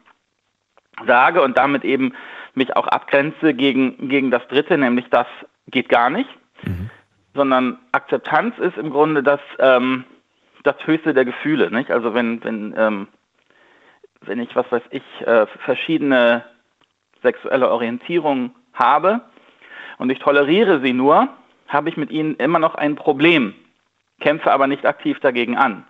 sage 1.05 1.41
und 1.41 1.57
damit 1.57 1.83
eben 1.83 2.13
mich 2.53 2.73
auch 2.77 2.87
abgrenze 2.87 3.53
gegen, 3.53 4.07
gegen 4.07 4.31
das 4.31 4.47
Dritte, 4.47 4.77
nämlich 4.77 5.09
das 5.09 5.27
geht 5.67 5.89
gar 5.89 6.09
nicht, 6.09 6.29
sondern 7.33 7.79
Akzeptanz 7.91 8.57
ist 8.59 8.77
im 8.77 8.91
Grunde 8.91 9.23
das, 9.23 9.41
ähm, 9.59 10.05
das 10.63 10.75
Höchste 10.85 11.13
der 11.13 11.25
Gefühle. 11.25 11.69
Nicht? 11.69 11.91
Also 11.91 12.13
wenn, 12.13 12.41
wenn, 12.45 12.73
ähm, 12.77 13.07
wenn 14.25 14.39
ich, 14.39 14.55
was 14.55 14.71
weiß 14.71 14.83
ich, 14.91 15.03
äh, 15.25 15.47
verschiedene 15.65 16.43
sexuelle 17.21 17.69
Orientierungen 17.69 18.55
habe 18.73 19.21
und 19.97 20.09
ich 20.09 20.19
toleriere 20.19 20.81
sie 20.81 20.93
nur, 20.93 21.29
habe 21.67 21.89
ich 21.89 21.97
mit 21.97 22.11
ihnen 22.11 22.35
immer 22.35 22.59
noch 22.59 22.75
ein 22.75 22.95
Problem, 22.95 23.53
kämpfe 24.19 24.51
aber 24.51 24.67
nicht 24.67 24.85
aktiv 24.85 25.19
dagegen 25.19 25.57
an. 25.57 25.85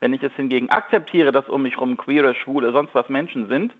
Wenn 0.00 0.12
ich 0.12 0.22
es 0.22 0.32
hingegen 0.34 0.70
akzeptiere, 0.70 1.32
dass 1.32 1.48
um 1.48 1.62
mich 1.62 1.74
herum 1.74 1.96
queere, 1.96 2.34
schwule, 2.34 2.72
sonst 2.72 2.94
was 2.94 3.08
Menschen 3.08 3.48
sind, 3.48 3.72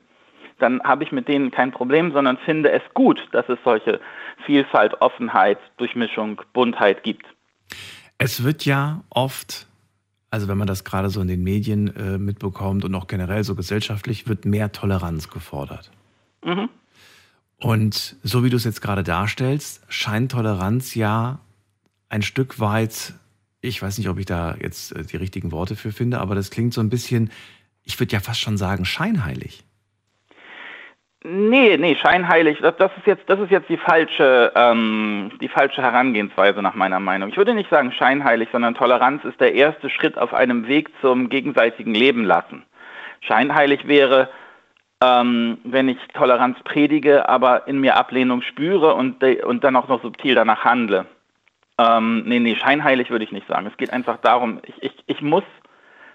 dann 0.59 0.81
habe 0.85 1.03
ich 1.03 1.11
mit 1.11 1.27
denen 1.29 1.51
kein 1.51 1.73
Problem, 1.73 2.13
sondern 2.13 2.39
finde 2.39 2.71
es 2.71 2.83
gut, 2.95 3.21
dass 3.33 3.49
es 3.49 3.59
solche 3.65 4.01
Vielfalt, 4.47 5.01
Offenheit, 5.01 5.59
Durchmischung, 5.77 6.41
Buntheit 6.53 7.03
gibt. 7.03 7.27
Es 8.19 8.45
wird 8.45 8.65
ja 8.65 9.01
oft, 9.11 9.67
also 10.33 10.49
wenn 10.49 10.57
man 10.57 10.67
das 10.67 10.83
gerade 10.83 11.11
so 11.11 11.21
in 11.21 11.29
den 11.29 11.43
Medien 11.43 11.95
äh, 11.95 12.17
mitbekommt 12.17 12.87
und 12.87 12.95
auch 12.95 13.07
generell 13.07 13.45
so 13.45 13.55
gesellschaftlich, 13.55 14.27
wird 14.27 14.47
mehr 14.47 14.73
Toleranz 14.73 15.29
gefordert. 15.29 15.91
Mhm. 16.43 16.71
Und 17.59 18.17
so 18.23 18.43
wie 18.43 18.49
du 18.49 18.57
es 18.57 18.65
jetzt 18.65 18.81
gerade 18.81 19.03
darstellst, 19.03 19.83
scheint 19.89 20.33
Toleranz 20.33 20.95
ja 20.95 21.41
ein 22.09 22.23
Stück 22.23 22.59
weit, 22.61 23.13
ich 23.61 23.83
weiß 23.83 23.99
nicht, 23.99 24.09
ob 24.09 24.19
ich 24.19 24.25
da 24.25 24.57
jetzt 24.57 24.93
äh, 24.97 25.05
die 25.05 25.19
richtigen 25.19 25.53
Worte 25.53 25.77
für 25.77 25.93
finde, 25.93 26.19
aber 26.19 26.35
das 26.35 26.51
klingt 26.51 26.73
so 26.73 26.81
ein 26.81 26.89
bisschen, 26.89 27.31
ich 27.85 28.01
würde 28.01 28.15
ja 28.15 28.21
fast 28.21 28.41
schon 28.41 28.57
sagen, 28.57 28.87
scheinheilig. 28.87 29.65
Nee, 31.25 31.77
nee, 31.77 31.95
scheinheilig, 31.95 32.59
das, 32.61 32.77
das 32.79 32.91
ist 32.97 33.07
jetzt, 33.07 33.31
das 33.31 33.39
ist 33.39 33.51
jetzt 33.51 33.69
die 33.69 33.77
falsche, 33.77 34.53
ähm, 34.57 35.31
die 35.41 35.49
falsche 35.49 35.81
Herangehensweise 35.81 36.61
nach 36.63 36.75
meiner 36.75 36.99
Meinung. 36.99 37.29
Ich 37.29 37.37
würde 37.37 37.55
nicht 37.55 37.71
sagen 37.71 37.93
scheinheilig, 37.93 38.49
sondern 38.51 38.75
Toleranz 38.75 39.25
ist 39.25 39.41
der 39.41 39.55
erste 39.55 39.89
Schritt 39.89 40.19
auf 40.19 40.35
einem 40.35 40.67
Weg 40.67 40.91
zum 41.01 41.29
gegenseitigen 41.29 41.95
Leben 41.95 42.25
lassen. 42.25 42.65
Scheinheilig 43.21 43.87
wäre, 43.87 44.31
ähm, 45.01 45.59
wenn 45.63 45.89
ich 45.89 45.99
Toleranz 46.13 46.59
predige, 46.65 47.29
aber 47.29 47.69
in 47.69 47.81
mir 47.81 47.97
Ablehnung 47.97 48.43
spüre 48.43 48.95
und, 48.95 49.23
und 49.23 49.63
dann 49.63 49.77
auch 49.77 49.87
noch 49.87 50.03
subtil 50.03 50.35
danach 50.35 50.65
handle. 50.65 51.07
Ähm, 51.79 52.25
nee, 52.27 52.41
nee, 52.41 52.57
scheinheilig 52.57 53.11
würde 53.11 53.25
ich 53.25 53.33
nicht 53.33 53.47
sagen. 53.47 53.67
Es 53.67 53.77
geht 53.77 53.93
einfach 53.93 54.19
darum, 54.23 54.61
ich, 54.67 54.83
ich, 54.83 55.05
ich 55.07 55.23
muss, 55.23 55.45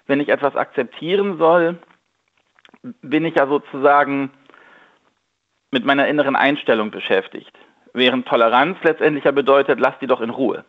wenn 0.06 0.20
ich 0.20 0.28
etwas 0.28 0.54
akzeptieren 0.54 1.38
soll, 1.38 1.78
bin 2.82 3.24
ich 3.24 3.36
ja 3.36 3.46
sozusagen 3.46 4.30
mit 5.70 5.84
meiner 5.84 6.08
inneren 6.08 6.36
Einstellung 6.36 6.90
beschäftigt. 6.90 7.52
Während 7.94 8.26
Toleranz 8.26 8.78
letztendlich 8.82 9.24
ja 9.24 9.32
bedeutet, 9.32 9.80
lass 9.80 9.98
die 10.00 10.06
doch 10.06 10.20
in 10.20 10.30
Ruhe. 10.30 10.64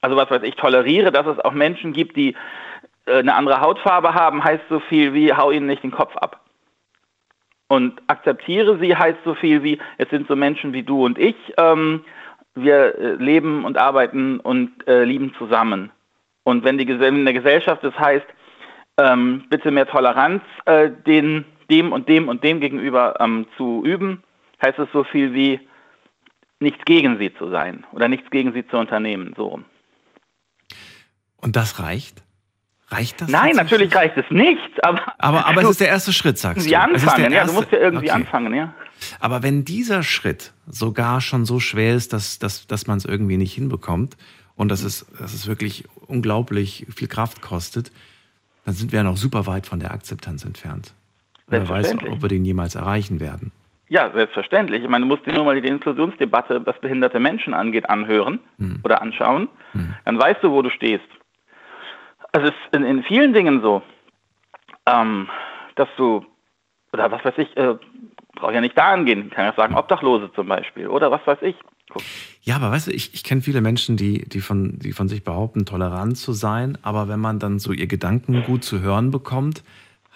Also 0.00 0.16
was 0.16 0.30
weiß 0.30 0.42
ich, 0.42 0.54
toleriere, 0.54 1.10
dass 1.10 1.26
es 1.26 1.38
auch 1.40 1.52
Menschen 1.52 1.92
gibt, 1.92 2.16
die 2.16 2.36
äh, 3.06 3.18
eine 3.18 3.34
andere 3.34 3.60
Hautfarbe 3.60 4.14
haben, 4.14 4.44
heißt 4.44 4.64
so 4.68 4.80
viel 4.80 5.14
wie, 5.14 5.32
hau 5.32 5.50
ihnen 5.50 5.66
nicht 5.66 5.82
den 5.82 5.90
Kopf 5.90 6.16
ab. 6.16 6.44
Und 7.68 8.00
akzeptiere 8.06 8.78
sie 8.78 8.96
heißt 8.96 9.18
so 9.24 9.34
viel 9.34 9.62
wie, 9.62 9.78
es 9.98 10.08
sind 10.08 10.26
so 10.26 10.36
Menschen 10.36 10.72
wie 10.72 10.82
du 10.82 11.04
und 11.04 11.18
ich, 11.18 11.36
ähm, 11.58 12.04
wir 12.54 12.98
äh, 12.98 13.14
leben 13.14 13.64
und 13.64 13.76
arbeiten 13.76 14.40
und 14.40 14.86
äh, 14.88 15.04
lieben 15.04 15.34
zusammen. 15.36 15.90
Und 16.44 16.64
wenn 16.64 16.78
die 16.78 16.86
in 16.86 17.24
der 17.24 17.34
Gesellschaft 17.34 17.84
das 17.84 17.98
heißt, 17.98 18.26
ähm, 18.98 19.44
bitte 19.50 19.70
mehr 19.70 19.86
Toleranz 19.86 20.42
äh, 20.64 20.90
den, 21.06 21.44
dem 21.70 21.92
und 21.92 22.08
dem 22.08 22.28
und 22.28 22.44
dem 22.44 22.60
gegenüber 22.60 23.16
ähm, 23.20 23.46
zu 23.56 23.82
üben, 23.84 24.22
heißt 24.62 24.78
es 24.78 24.88
so 24.92 25.04
viel 25.04 25.34
wie 25.34 25.60
nichts 26.60 26.84
gegen 26.84 27.18
sie 27.18 27.32
zu 27.34 27.50
sein 27.50 27.86
oder 27.92 28.08
nichts 28.08 28.30
gegen 28.30 28.52
sie 28.52 28.66
zu 28.66 28.76
unternehmen. 28.76 29.34
So. 29.36 29.60
Und 31.36 31.56
das 31.56 31.78
reicht? 31.78 32.22
Reicht 32.90 33.20
das? 33.20 33.28
Nein, 33.28 33.54
natürlich 33.54 33.94
reicht 33.94 34.16
es 34.16 34.24
nicht. 34.30 34.82
Aber, 34.82 35.02
aber, 35.18 35.46
aber 35.46 35.62
es 35.62 35.70
ist 35.70 35.80
der 35.80 35.88
erste 35.88 36.12
Schritt, 36.12 36.38
sagst 36.38 36.64
du. 36.64 36.68
Sie 36.68 36.76
anfangen, 36.76 37.30
ja, 37.30 37.44
du 37.44 37.52
musst 37.52 37.70
ja 37.70 37.78
irgendwie 37.78 38.06
okay. 38.06 38.16
anfangen, 38.16 38.54
ja. 38.54 38.72
Aber 39.20 39.42
wenn 39.42 39.64
dieser 39.64 40.02
Schritt 40.02 40.52
sogar 40.66 41.20
schon 41.20 41.44
so 41.44 41.60
schwer 41.60 41.94
ist, 41.94 42.12
dass, 42.12 42.38
dass, 42.38 42.66
dass 42.66 42.86
man 42.86 42.98
es 42.98 43.04
irgendwie 43.04 43.36
nicht 43.36 43.52
hinbekommt 43.52 44.16
und 44.56 44.70
dass 44.70 44.82
es, 44.82 45.06
dass 45.18 45.34
es 45.34 45.46
wirklich 45.46 45.84
unglaublich 46.06 46.86
viel 46.94 47.08
Kraft 47.08 47.42
kostet, 47.42 47.92
dann 48.64 48.74
sind 48.74 48.90
wir 48.90 48.98
ja 48.98 49.02
noch 49.02 49.18
super 49.18 49.46
weit 49.46 49.66
von 49.66 49.80
der 49.80 49.92
Akzeptanz 49.92 50.44
entfernt. 50.44 50.94
Wer 51.48 51.68
weiß, 51.68 51.96
ob 52.10 52.22
wir 52.22 52.28
den 52.28 52.44
jemals 52.44 52.74
erreichen 52.74 53.20
werden. 53.20 53.52
Ja, 53.88 54.10
selbstverständlich. 54.12 54.82
Ich 54.82 54.88
meine, 54.88 55.06
du 55.06 55.08
musst 55.08 55.26
dir 55.26 55.32
nur 55.32 55.44
mal 55.44 55.58
die 55.60 55.66
Inklusionsdebatte, 55.66 56.64
was 56.66 56.78
behinderte 56.80 57.18
Menschen 57.18 57.54
angeht, 57.54 57.88
anhören 57.88 58.40
hm. 58.58 58.80
oder 58.84 59.00
anschauen. 59.00 59.48
Hm. 59.72 59.94
Dann 60.04 60.20
weißt 60.20 60.42
du, 60.42 60.50
wo 60.50 60.60
du 60.60 60.70
stehst. 60.70 61.08
Also 62.32 62.48
es 62.48 62.54
ist 62.54 62.76
in, 62.76 62.84
in 62.84 63.02
vielen 63.02 63.32
Dingen 63.32 63.62
so, 63.62 63.82
ähm, 64.86 65.28
dass 65.76 65.88
du, 65.96 66.24
oder 66.92 67.10
was 67.10 67.24
weiß 67.24 67.34
ich, 67.38 67.56
äh, 67.56 67.76
brauche 68.34 68.52
ja 68.52 68.60
nicht 68.60 68.76
da 68.76 68.92
angehen, 68.92 69.30
kann 69.30 69.46
ja 69.46 69.54
sagen, 69.54 69.74
Obdachlose 69.74 70.30
zum 70.34 70.48
Beispiel, 70.48 70.88
oder 70.88 71.10
was 71.10 71.26
weiß 71.26 71.38
ich. 71.42 71.56
Guck. 71.90 72.02
Ja, 72.42 72.56
aber 72.56 72.70
weißt 72.70 72.88
du, 72.88 72.90
ich, 72.92 73.14
ich 73.14 73.24
kenne 73.24 73.40
viele 73.40 73.62
Menschen, 73.62 73.96
die, 73.96 74.28
die, 74.28 74.40
von, 74.40 74.78
die 74.78 74.92
von 74.92 75.08
sich 75.08 75.24
behaupten, 75.24 75.64
tolerant 75.64 76.18
zu 76.18 76.32
sein, 76.32 76.76
aber 76.82 77.08
wenn 77.08 77.20
man 77.20 77.38
dann 77.38 77.58
so 77.58 77.72
ihr 77.72 77.86
Gedanken 77.86 78.42
gut 78.44 78.64
zu 78.64 78.80
hören 78.80 79.10
bekommt, 79.10 79.64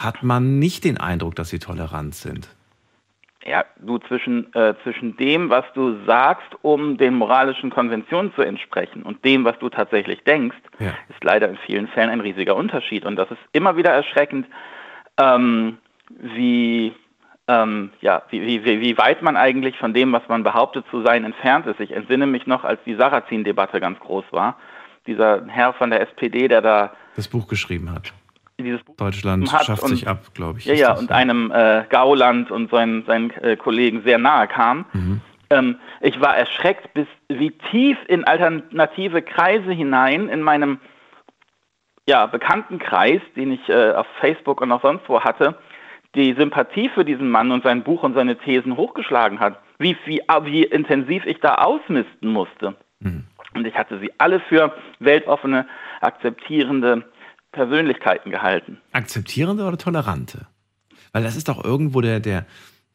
hat 0.03 0.23
man 0.23 0.59
nicht 0.59 0.85
den 0.85 0.99
Eindruck, 0.99 1.35
dass 1.35 1.51
sie 1.51 1.59
tolerant 1.59 2.15
sind. 2.15 2.49
Ja, 3.45 3.65
du 3.81 3.99
zwischen, 3.99 4.55
äh, 4.55 4.75
zwischen 4.85 5.17
dem, 5.17 5.51
was 5.51 5.65
du 5.75 6.05
sagst, 6.07 6.47
um 6.63 6.97
den 6.97 7.15
moralischen 7.15 7.71
Konventionen 7.71 8.33
zu 8.35 8.43
entsprechen 8.43 9.03
und 9.03 9.25
dem, 9.25 9.45
was 9.45 9.59
du 9.59 9.69
tatsächlich 9.69 10.23
denkst, 10.23 10.57
ja. 10.79 10.95
ist 11.09 11.25
leider 11.25 11.49
in 11.49 11.57
vielen 11.67 11.89
Fällen 11.89 12.11
ein 12.11 12.21
riesiger 12.21 12.55
Unterschied. 12.55 13.05
Und 13.05 13.17
das 13.17 13.31
ist 13.33 13.41
immer 13.53 13.77
wieder 13.77 13.91
erschreckend, 13.91 14.47
ähm, 15.19 15.79
wie, 16.09 16.95
ähm, 17.49 17.91
ja, 18.01 18.23
wie, 18.31 18.65
wie, 18.65 18.81
wie 18.81 18.99
weit 18.99 19.23
man 19.23 19.37
eigentlich 19.37 19.77
von 19.77 19.93
dem, 19.93 20.13
was 20.13 20.23
man 20.29 20.45
behauptet 20.45 20.85
zu 20.93 21.03
sein, 21.03 21.25
entfernt 21.25 21.67
ist. 21.67 21.81
Ich 21.81 21.91
entsinne 21.91 22.27
mich 22.27 22.47
noch, 22.47 22.63
als 22.63 22.79
die 22.87 22.95
Sarrazin-Debatte 22.95 23.81
ganz 23.81 23.99
groß 23.99 24.27
war. 24.31 24.57
Dieser 25.09 25.45
Herr 25.49 25.73
von 25.73 25.91
der 25.91 26.01
SPD, 26.01 26.47
der 26.47 26.61
da 26.61 26.93
das 27.17 27.27
Buch 27.27 27.49
geschrieben 27.49 27.91
hat 27.91 28.13
dieses 28.61 28.83
Buch 28.83 28.97
Deutschland 28.97 29.49
schafft 29.49 29.87
sich 29.89 30.07
ab, 30.07 30.35
glaube 30.35 30.59
ich. 30.59 30.67
Ja, 30.67 30.75
ja, 30.75 30.93
und 30.93 31.11
einem 31.11 31.51
äh, 31.51 31.85
Gauland 31.89 32.51
und 32.51 32.71
seinen, 32.71 33.05
seinen 33.05 33.31
äh, 33.31 33.57
Kollegen 33.57 34.03
sehr 34.05 34.19
nahe 34.19 34.49
kam. 34.49 34.85
Mhm. 34.93 35.21
Ähm, 35.51 35.77
ich 36.01 36.21
war 36.21 36.37
erschreckt, 36.37 36.95
bis 36.95 37.07
wie 37.29 37.51
tief 37.71 37.99
in 38.09 38.25
alternative 38.25 39.23
Kreise 39.23 39.73
hinein 39.73 40.29
in 40.29 40.43
meinem 40.43 40.79
ja, 42.07 42.27
Bekanntenkreis, 42.27 43.21
den 43.37 43.53
ich 43.53 43.69
äh, 43.69 43.93
auf 43.93 44.07
Facebook 44.21 44.61
und 44.61 44.73
auch 44.73 44.83
sonst 44.83 45.09
wo 45.09 45.21
hatte, 45.21 45.57
die 46.15 46.35
Sympathie 46.35 46.89
für 46.89 47.05
diesen 47.05 47.31
Mann 47.31 47.53
und 47.53 47.63
sein 47.63 47.83
Buch 47.83 48.03
und 48.03 48.15
seine 48.15 48.37
Thesen 48.37 48.77
hochgeschlagen 48.77 49.41
hat. 49.41 49.59
Wie, 49.79 49.97
wie, 50.05 50.21
wie 50.43 50.65
intensiv 50.65 51.25
ich 51.27 51.41
da 51.41 51.57
ausmisten 51.57 52.31
musste. 52.31 52.75
Mhm. 53.01 53.25
Und 53.55 53.67
ich 53.67 53.75
hatte 53.77 53.99
sie 53.99 54.11
alle 54.19 54.41
für 54.41 54.75
weltoffene, 54.99 55.67
akzeptierende, 56.01 57.05
Persönlichkeiten 57.53 58.31
gehalten. 58.31 58.81
Akzeptierende 58.93 59.65
oder 59.65 59.79
tolerante? 59.79 60.47
Weil 61.13 61.23
das 61.23 61.37
ist 61.37 61.49
doch 61.49 61.63
irgendwo 61.63 62.01
der, 62.01 62.21
der, 62.21 62.47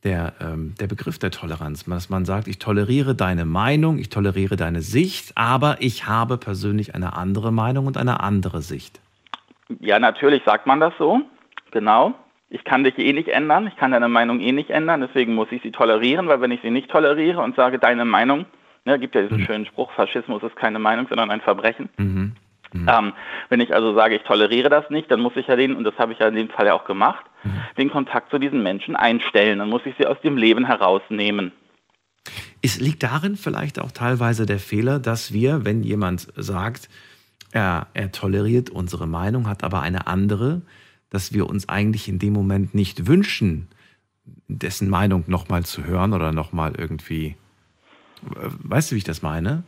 der, 0.04 0.34
ähm, 0.42 0.74
der 0.80 0.88
Begriff 0.88 1.20
der 1.20 1.32
Toleranz, 1.32 1.86
dass 1.86 2.10
man 2.10 2.26
sagt, 2.26 2.48
ich 2.48 2.60
toleriere 2.60 3.16
deine 3.16 3.46
Meinung, 3.46 4.00
ich 4.00 4.10
toleriere 4.10 4.56
deine 4.56 4.82
Sicht, 4.82 5.34
aber 5.36 5.78
ich 5.80 6.08
habe 6.08 6.38
persönlich 6.38 6.96
eine 6.96 7.16
andere 7.16 7.52
Meinung 7.52 7.86
und 7.86 7.98
eine 7.98 8.20
andere 8.20 8.62
Sicht. 8.62 9.00
Ja, 9.80 10.00
natürlich 10.00 10.44
sagt 10.46 10.66
man 10.66 10.80
das 10.80 10.94
so, 10.98 11.22
genau. 11.72 12.14
Ich 12.50 12.64
kann 12.64 12.86
dich 12.86 12.98
eh 12.98 13.12
nicht 13.12 13.28
ändern, 13.28 13.68
ich 13.68 13.76
kann 13.76 13.92
deine 13.92 14.08
Meinung 14.08 14.40
eh 14.40 14.54
nicht 14.54 14.70
ändern, 14.70 15.02
deswegen 15.02 15.36
muss 15.36 15.52
ich 15.52 15.62
sie 15.62 15.72
tolerieren, 15.72 16.28
weil 16.30 16.40
wenn 16.40 16.52
ich 16.52 16.62
sie 16.62 16.72
nicht 16.72 16.90
toleriere 16.90 17.42
und 17.42 17.58
sage, 17.58 17.78
deine 17.78 18.06
Meinung, 18.06 18.46
ne, 18.86 18.98
gibt 18.98 19.16
ja 19.16 19.22
diesen 19.22 19.42
mhm. 19.42 19.46
schönen 19.46 19.66
Spruch, 19.66 19.92
Faschismus 19.92 20.42
ist 20.44 20.56
keine 20.56 20.80
Meinung, 20.80 21.08
sondern 21.10 21.30
ein 21.30 21.42
Verbrechen. 21.42 21.90
Mhm. 21.98 22.38
Mhm. 22.74 22.90
Ähm, 22.90 23.14
wenn 23.50 23.60
ich 23.60 23.74
also 23.74 23.96
sage, 23.96 24.16
ich 24.16 24.24
toleriere 24.24 24.70
das 24.70 24.90
nicht, 24.90 25.10
dann 25.10 25.20
muss 25.20 25.36
ich 25.36 25.48
ja 25.48 25.56
den, 25.56 25.76
und 25.76 25.84
das 25.84 25.98
habe 25.98 26.14
ich 26.14 26.20
ja 26.20 26.28
in 26.28 26.36
dem 26.36 26.50
Fall 26.50 26.68
ja 26.68 26.74
auch 26.74 26.86
gemacht, 26.86 27.26
mhm. 27.44 27.62
den 27.78 27.90
Kontakt 27.90 28.30
zu 28.30 28.40
diesen 28.40 28.64
Menschen 28.64 28.96
einstellen. 28.96 29.60
Dann 29.60 29.70
muss 29.70 29.82
ich 29.86 29.96
sie 29.98 30.06
aus 30.06 30.20
dem 30.22 30.38
Leben 30.38 30.66
herausnehmen. 30.66 31.52
Es 32.62 32.80
liegt 32.80 33.04
darin 33.04 33.36
vielleicht 33.36 33.80
auch 33.80 33.92
teilweise 33.92 34.46
der 34.46 34.60
Fehler, 34.60 35.00
dass 35.00 35.32
wir, 35.32 35.64
wenn 35.64 35.84
jemand 35.84 36.28
sagt, 36.36 36.90
er, 37.52 37.88
er 37.94 38.12
toleriert 38.12 38.70
unsere 38.70 39.08
Meinung, 39.08 39.48
hat 39.48 39.64
aber 39.64 39.82
eine 39.82 40.08
andere, 40.08 40.62
dass 41.10 41.34
wir 41.34 41.48
uns 41.48 41.70
eigentlich 41.70 42.10
in 42.10 42.20
dem 42.20 42.34
Moment 42.34 42.76
nicht 42.76 43.08
wünschen, 43.08 43.70
dessen 44.48 44.90
Meinung 44.90 45.24
nochmal 45.28 45.64
zu 45.64 45.86
hören 45.86 46.14
oder 46.14 46.34
nochmal 46.34 46.74
irgendwie. 46.78 47.38
Weißt 48.22 48.92
du, 48.92 48.96
wie 48.96 49.00
ich 49.00 49.06
das 49.06 49.22
meine? 49.22 49.64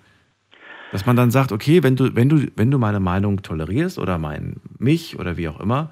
Dass 0.92 1.06
man 1.06 1.16
dann 1.16 1.30
sagt, 1.30 1.52
okay, 1.52 1.84
wenn 1.84 1.96
du, 1.96 2.16
wenn 2.16 2.30
du, 2.30 2.48
wenn 2.56 2.72
du 2.72 2.80
meine 2.80 3.00
Meinung 3.00 3.42
tolerierst 3.44 4.00
oder 4.00 4.18
mein, 4.18 4.56
mich 4.80 5.20
oder 5.20 5.38
wie 5.38 5.48
auch 5.48 5.60
immer, 5.60 5.92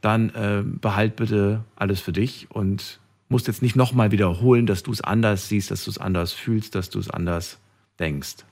dann 0.00 0.30
äh, 0.30 0.62
behalt 0.64 1.16
bitte 1.16 1.64
alles 1.76 2.00
für 2.00 2.12
dich 2.12 2.46
und 2.50 3.00
musst 3.28 3.46
jetzt 3.46 3.62
nicht 3.62 3.76
nochmal 3.76 4.10
wiederholen, 4.10 4.66
dass 4.66 4.82
du 4.82 4.90
es 4.90 5.02
anders 5.02 5.48
siehst, 5.48 5.70
dass 5.70 5.84
du 5.84 5.90
es 5.90 5.98
anders 5.98 6.32
fühlst, 6.32 6.74
dass 6.74 6.88
du 6.88 6.98
es 6.98 7.10
anders 7.10 7.60
denkst. 7.98 8.44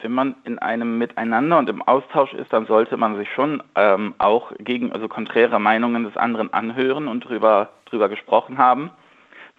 Wenn 0.00 0.12
man 0.12 0.34
in 0.44 0.58
einem 0.58 0.98
Miteinander 0.98 1.58
und 1.58 1.68
im 1.70 1.82
Austausch 1.82 2.32
ist, 2.34 2.52
dann 2.52 2.66
sollte 2.66 2.96
man 2.96 3.16
sich 3.16 3.28
schon 3.34 3.62
ähm, 3.76 4.14
auch 4.18 4.52
gegen, 4.58 4.92
also 4.92 5.08
konträre 5.08 5.58
Meinungen 5.58 6.04
des 6.04 6.16
anderen 6.16 6.52
anhören 6.52 7.08
und 7.08 7.20
drüber, 7.24 7.70
drüber 7.86 8.08
gesprochen 8.08 8.58
haben. 8.58 8.90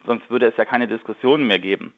Sonst 0.06 0.30
würde 0.30 0.48
es 0.48 0.58
ja 0.58 0.66
keine 0.66 0.88
Diskussionen 0.88 1.48
mehr 1.48 1.60
geben. 1.60 1.94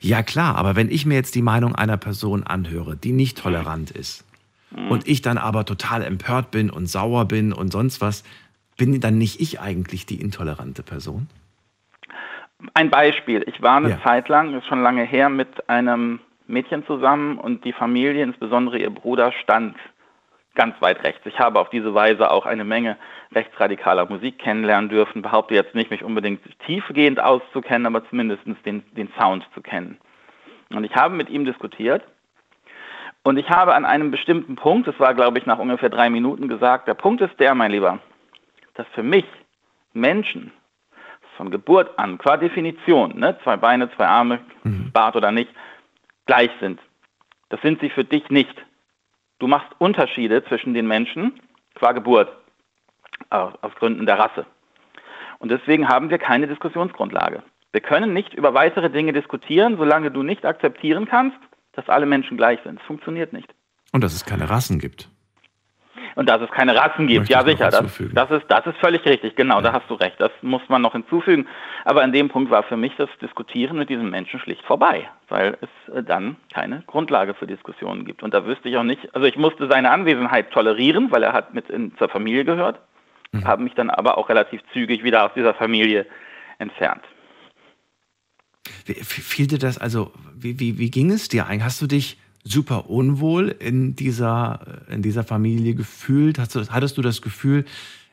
Ja 0.00 0.22
klar, 0.22 0.56
aber 0.56 0.76
wenn 0.76 0.90
ich 0.90 1.06
mir 1.06 1.14
jetzt 1.14 1.34
die 1.34 1.42
Meinung 1.42 1.74
einer 1.74 1.96
Person 1.96 2.42
anhöre, 2.44 2.96
die 2.96 3.12
nicht 3.12 3.38
tolerant 3.38 3.90
ist, 3.90 4.24
mhm. 4.70 4.90
und 4.90 5.08
ich 5.08 5.22
dann 5.22 5.38
aber 5.38 5.64
total 5.64 6.02
empört 6.02 6.50
bin 6.50 6.70
und 6.70 6.86
sauer 6.86 7.26
bin 7.26 7.52
und 7.52 7.72
sonst 7.72 8.00
was, 8.00 8.24
bin 8.76 9.00
dann 9.00 9.18
nicht 9.18 9.40
ich 9.40 9.60
eigentlich 9.60 10.06
die 10.06 10.20
intolerante 10.20 10.82
Person? 10.82 11.28
Ein 12.74 12.90
Beispiel. 12.90 13.44
Ich 13.46 13.62
war 13.62 13.76
eine 13.76 13.90
ja. 13.90 14.02
Zeit 14.02 14.28
lang, 14.28 14.56
ist 14.56 14.66
schon 14.66 14.82
lange 14.82 15.04
her, 15.04 15.28
mit 15.28 15.68
einem 15.68 16.20
Mädchen 16.46 16.84
zusammen 16.86 17.38
und 17.38 17.64
die 17.64 17.72
Familie, 17.72 18.22
insbesondere 18.22 18.78
ihr 18.78 18.90
Bruder, 18.90 19.32
stand 19.42 19.76
ganz 20.54 20.74
weit 20.80 21.04
rechts. 21.04 21.24
Ich 21.24 21.38
habe 21.38 21.60
auf 21.60 21.70
diese 21.70 21.94
Weise 21.94 22.30
auch 22.30 22.46
eine 22.46 22.64
Menge 22.64 22.96
rechtsradikaler 23.34 24.08
Musik 24.08 24.38
kennenlernen 24.38 24.88
dürfen. 24.88 25.22
Behaupte 25.22 25.54
jetzt 25.54 25.74
nicht, 25.74 25.90
mich 25.90 26.02
unbedingt 26.02 26.40
tiefgehend 26.66 27.20
auszukennen, 27.20 27.86
aber 27.86 28.08
zumindest 28.08 28.42
den, 28.64 28.82
den 28.92 29.08
Sound 29.18 29.46
zu 29.54 29.60
kennen. 29.60 29.98
Und 30.70 30.84
ich 30.84 30.94
habe 30.94 31.14
mit 31.14 31.30
ihm 31.30 31.44
diskutiert 31.44 32.02
und 33.22 33.36
ich 33.38 33.48
habe 33.48 33.74
an 33.74 33.84
einem 33.84 34.10
bestimmten 34.10 34.56
Punkt, 34.56 34.86
das 34.86 34.98
war 35.00 35.14
glaube 35.14 35.38
ich 35.38 35.46
nach 35.46 35.58
ungefähr 35.58 35.88
drei 35.88 36.10
Minuten 36.10 36.48
gesagt, 36.48 36.88
der 36.88 36.94
Punkt 36.94 37.20
ist 37.20 37.38
der, 37.40 37.54
mein 37.54 37.72
Lieber, 37.72 37.98
dass 38.74 38.86
für 38.94 39.02
mich 39.02 39.24
Menschen 39.92 40.52
von 41.36 41.50
Geburt 41.50 41.98
an, 41.98 42.18
qua 42.18 42.36
Definition, 42.36 43.18
ne, 43.18 43.38
zwei 43.44 43.56
Beine, 43.56 43.90
zwei 43.94 44.06
Arme, 44.06 44.40
mhm. 44.64 44.90
Bart 44.92 45.16
oder 45.16 45.30
nicht, 45.30 45.50
gleich 46.26 46.50
sind. 46.60 46.80
Das 47.48 47.60
sind 47.62 47.80
sie 47.80 47.90
für 47.90 48.04
dich 48.04 48.28
nicht. 48.28 48.54
Du 49.38 49.46
machst 49.46 49.68
Unterschiede 49.78 50.44
zwischen 50.44 50.74
den 50.74 50.86
Menschen 50.86 51.40
qua 51.74 51.92
Geburt, 51.92 52.28
aus 53.30 53.74
Gründen 53.78 54.06
der 54.06 54.18
Rasse. 54.18 54.46
Und 55.38 55.50
deswegen 55.50 55.88
haben 55.88 56.10
wir 56.10 56.18
keine 56.18 56.48
Diskussionsgrundlage. 56.48 57.42
Wir 57.72 57.80
können 57.80 58.12
nicht 58.12 58.34
über 58.34 58.54
weitere 58.54 58.90
Dinge 58.90 59.12
diskutieren, 59.12 59.76
solange 59.76 60.10
du 60.10 60.22
nicht 60.22 60.44
akzeptieren 60.44 61.06
kannst, 61.06 61.38
dass 61.72 61.88
alle 61.88 62.06
Menschen 62.06 62.36
gleich 62.36 62.58
sind. 62.64 62.80
Es 62.80 62.86
funktioniert 62.86 63.32
nicht. 63.32 63.54
Und 63.92 64.02
dass 64.02 64.14
es 64.14 64.24
keine 64.24 64.48
Rassen 64.50 64.78
gibt. 64.78 65.08
Und 66.14 66.28
dass 66.28 66.40
es 66.40 66.50
keine 66.50 66.74
Rassen 66.74 67.06
gibt, 67.06 67.28
ja 67.28 67.44
sicher, 67.44 67.70
das, 67.70 68.00
das, 68.12 68.30
ist, 68.30 68.46
das 68.48 68.66
ist 68.66 68.76
völlig 68.78 69.04
richtig, 69.04 69.36
genau, 69.36 69.56
ja. 69.56 69.62
da 69.62 69.72
hast 69.72 69.88
du 69.88 69.94
recht, 69.94 70.16
das 70.18 70.32
muss 70.42 70.62
man 70.68 70.82
noch 70.82 70.92
hinzufügen. 70.92 71.46
Aber 71.84 72.02
an 72.02 72.12
dem 72.12 72.28
Punkt 72.28 72.50
war 72.50 72.64
für 72.64 72.76
mich 72.76 72.92
das 72.96 73.08
Diskutieren 73.22 73.78
mit 73.78 73.88
diesem 73.88 74.10
Menschen 74.10 74.40
schlicht 74.40 74.64
vorbei, 74.64 75.08
weil 75.28 75.56
es 75.60 75.94
äh, 75.94 76.02
dann 76.02 76.36
keine 76.52 76.82
Grundlage 76.88 77.34
für 77.34 77.46
Diskussionen 77.46 78.04
gibt. 78.04 78.24
Und 78.24 78.34
da 78.34 78.44
wüsste 78.46 78.68
ich 78.68 78.76
auch 78.76 78.82
nicht, 78.82 79.14
also 79.14 79.28
ich 79.28 79.36
musste 79.36 79.68
seine 79.70 79.92
Anwesenheit 79.92 80.50
tolerieren, 80.50 81.12
weil 81.12 81.22
er 81.22 81.32
hat 81.32 81.54
mit 81.54 81.70
in, 81.70 81.96
zur 81.98 82.08
Familie 82.08 82.44
gehört, 82.44 82.80
mhm. 83.32 83.44
habe 83.44 83.62
mich 83.62 83.74
dann 83.74 83.90
aber 83.90 84.18
auch 84.18 84.28
relativ 84.28 84.60
zügig 84.72 85.04
wieder 85.04 85.24
aus 85.24 85.32
dieser 85.34 85.54
Familie 85.54 86.06
entfernt. 86.58 87.02
Wie, 88.86 88.94
fiel 88.94 89.46
dir 89.46 89.58
das, 89.58 89.78
also 89.78 90.12
wie, 90.34 90.58
wie, 90.60 90.78
wie 90.78 90.90
ging 90.90 91.10
es 91.10 91.28
dir 91.28 91.46
eigentlich? 91.46 91.64
Hast 91.64 91.80
du 91.80 91.86
dich 91.86 92.18
super 92.44 92.88
unwohl 92.88 93.48
in 93.48 93.94
dieser, 93.96 94.60
in 94.88 95.02
dieser 95.02 95.24
Familie 95.24 95.74
gefühlt? 95.74 96.38
Hast 96.38 96.54
du, 96.54 96.60
hattest 96.70 96.96
du 96.96 97.02
das 97.02 97.22
Gefühl, 97.22 97.64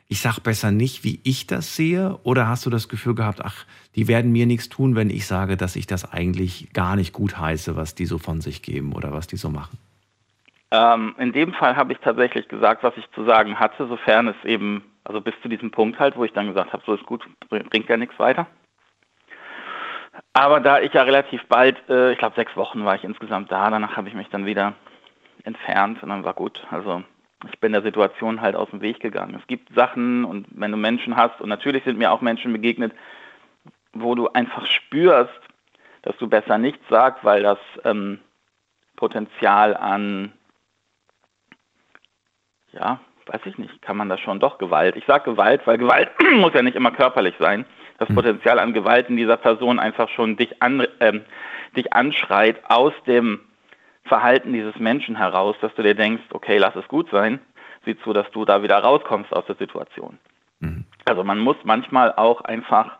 ich 0.08 0.20
sag 0.20 0.38
besser 0.40 0.70
nicht, 0.70 1.04
wie 1.04 1.20
ich 1.24 1.46
das 1.46 1.74
sehe? 1.74 2.18
Oder 2.22 2.46
hast 2.46 2.64
du 2.64 2.70
das 2.70 2.88
Gefühl 2.88 3.14
gehabt, 3.14 3.44
ach, 3.44 3.64
die 3.96 4.06
werden 4.08 4.30
mir 4.30 4.46
nichts 4.46 4.68
tun, 4.68 4.94
wenn 4.94 5.10
ich 5.10 5.26
sage, 5.26 5.56
dass 5.56 5.74
ich 5.74 5.86
das 5.86 6.10
eigentlich 6.10 6.72
gar 6.72 6.96
nicht 6.96 7.12
gut 7.12 7.38
heiße, 7.38 7.76
was 7.76 7.94
die 7.94 8.06
so 8.06 8.18
von 8.18 8.40
sich 8.40 8.62
geben 8.62 8.92
oder 8.92 9.12
was 9.12 9.26
die 9.26 9.36
so 9.36 9.50
machen? 9.50 9.78
Ähm, 10.70 11.14
in 11.18 11.32
dem 11.32 11.52
Fall 11.54 11.76
habe 11.76 11.92
ich 11.92 11.98
tatsächlich 11.98 12.48
gesagt, 12.48 12.82
was 12.82 12.96
ich 12.96 13.04
zu 13.14 13.24
sagen 13.24 13.58
hatte, 13.58 13.86
sofern 13.88 14.28
es 14.28 14.36
eben, 14.44 14.82
also 15.06 15.20
bis 15.20 15.34
zu 15.40 15.48
diesem 15.48 15.70
Punkt 15.70 16.00
halt, 16.00 16.16
wo 16.16 16.24
ich 16.24 16.32
dann 16.32 16.48
gesagt 16.48 16.72
habe, 16.72 16.82
so 16.84 16.94
ist 16.94 17.06
gut, 17.06 17.24
bringt 17.48 17.88
ja 17.88 17.96
nichts 17.96 18.18
weiter. 18.18 18.46
Aber 20.32 20.58
da 20.58 20.80
ich 20.80 20.92
ja 20.92 21.02
relativ 21.02 21.44
bald, 21.46 21.76
äh, 21.88 22.12
ich 22.12 22.18
glaube 22.18 22.34
sechs 22.34 22.56
Wochen 22.56 22.84
war 22.84 22.96
ich 22.96 23.04
insgesamt 23.04 23.52
da, 23.52 23.70
danach 23.70 23.96
habe 23.96 24.08
ich 24.08 24.14
mich 24.14 24.28
dann 24.30 24.46
wieder 24.46 24.74
entfernt 25.44 26.02
und 26.02 26.08
dann 26.08 26.24
war 26.24 26.34
gut. 26.34 26.66
Also 26.70 27.04
ich 27.48 27.60
bin 27.60 27.72
der 27.72 27.82
Situation 27.82 28.40
halt 28.40 28.56
aus 28.56 28.70
dem 28.70 28.80
Weg 28.80 28.98
gegangen. 28.98 29.38
Es 29.40 29.46
gibt 29.46 29.72
Sachen 29.74 30.24
und 30.24 30.46
wenn 30.50 30.72
du 30.72 30.76
Menschen 30.76 31.16
hast, 31.16 31.40
und 31.40 31.50
natürlich 31.50 31.84
sind 31.84 31.98
mir 31.98 32.10
auch 32.10 32.20
Menschen 32.20 32.52
begegnet, 32.52 32.92
wo 33.92 34.16
du 34.16 34.28
einfach 34.28 34.66
spürst, 34.66 35.40
dass 36.02 36.16
du 36.16 36.28
besser 36.28 36.58
nichts 36.58 36.82
sagst, 36.88 37.22
weil 37.22 37.44
das 37.44 37.58
ähm, 37.84 38.18
Potenzial 38.96 39.76
an, 39.76 40.32
ja, 42.72 42.98
weiß 43.26 43.40
ich 43.44 43.58
nicht, 43.58 43.82
kann 43.82 43.96
man 43.96 44.08
das 44.08 44.20
schon 44.20 44.40
doch 44.40 44.58
Gewalt. 44.58 44.96
Ich 44.96 45.04
sage 45.06 45.30
Gewalt, 45.30 45.66
weil 45.66 45.78
Gewalt 45.78 46.10
muss 46.36 46.54
ja 46.54 46.62
nicht 46.62 46.76
immer 46.76 46.90
körperlich 46.90 47.34
sein 47.38 47.66
das 47.98 48.08
hm. 48.08 48.16
Potenzial 48.16 48.58
an 48.58 48.72
Gewalt 48.72 49.08
in 49.08 49.16
dieser 49.16 49.36
Person 49.36 49.78
einfach 49.78 50.08
schon 50.10 50.36
dich, 50.36 50.62
an, 50.62 50.86
ähm, 51.00 51.22
dich 51.76 51.92
anschreit 51.92 52.58
aus 52.68 52.92
dem 53.06 53.40
Verhalten 54.04 54.52
dieses 54.52 54.76
Menschen 54.76 55.16
heraus, 55.16 55.56
dass 55.60 55.74
du 55.74 55.82
dir 55.82 55.94
denkst, 55.94 56.24
okay, 56.30 56.58
lass 56.58 56.76
es 56.76 56.86
gut 56.88 57.08
sein, 57.10 57.40
sieh 57.84 57.98
zu, 57.98 58.12
dass 58.12 58.30
du 58.30 58.44
da 58.44 58.62
wieder 58.62 58.78
rauskommst 58.78 59.32
aus 59.32 59.44
der 59.46 59.56
Situation. 59.56 60.18
Mhm. 60.60 60.84
Also 61.04 61.24
man 61.24 61.38
muss 61.38 61.56
manchmal 61.64 62.12
auch 62.12 62.40
einfach 62.42 62.98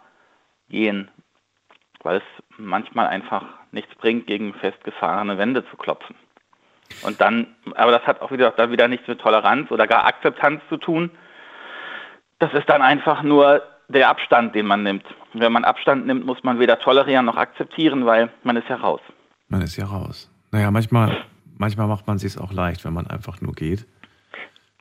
gehen, 0.69 1.11
weil 2.03 2.17
es 2.17 2.45
manchmal 2.59 3.07
einfach 3.07 3.45
nichts 3.71 3.95
bringt, 3.97 4.27
gegen 4.27 4.55
festgefahrene 4.55 5.39
Wände 5.39 5.65
zu 5.71 5.77
klopfen. 5.77 6.17
Und 7.03 7.21
dann, 7.21 7.49
aber 7.75 7.93
das 7.93 8.03
hat 8.07 8.21
auch 8.21 8.31
wieder, 8.31 8.51
dann 8.51 8.71
wieder 8.73 8.89
nichts 8.89 9.07
mit 9.07 9.21
Toleranz 9.21 9.71
oder 9.71 9.87
gar 9.87 10.07
Akzeptanz 10.07 10.63
zu 10.69 10.77
tun. 10.77 11.11
Das 12.39 12.53
ist 12.53 12.69
dann 12.69 12.83
einfach 12.83 13.23
nur 13.23 13.63
der 13.89 14.09
Abstand, 14.09 14.55
den 14.55 14.67
man 14.67 14.83
nimmt. 14.83 15.05
wenn 15.33 15.53
man 15.53 15.65
Abstand 15.65 16.07
nimmt, 16.07 16.27
muss 16.27 16.43
man 16.43 16.59
weder 16.59 16.79
tolerieren 16.79 17.27
noch 17.27 17.37
akzeptieren, 17.37 18.07
weil 18.07 18.31
man 18.43 18.57
ist 18.57 18.69
ja 18.69 18.77
raus. 18.77 19.01
Man 19.49 19.63
ist 19.63 19.77
ja 19.77 19.87
raus. 19.87 20.31
Naja, 20.51 20.71
manchmal, 20.71 21.25
manchmal 21.57 21.87
macht 21.87 22.07
man 22.07 22.17
es 22.17 22.39
auch 22.39 22.53
leicht, 22.53 22.85
wenn 22.85 22.93
man 22.93 23.07
einfach 23.07 23.41
nur 23.41 23.53
geht. 23.53 23.87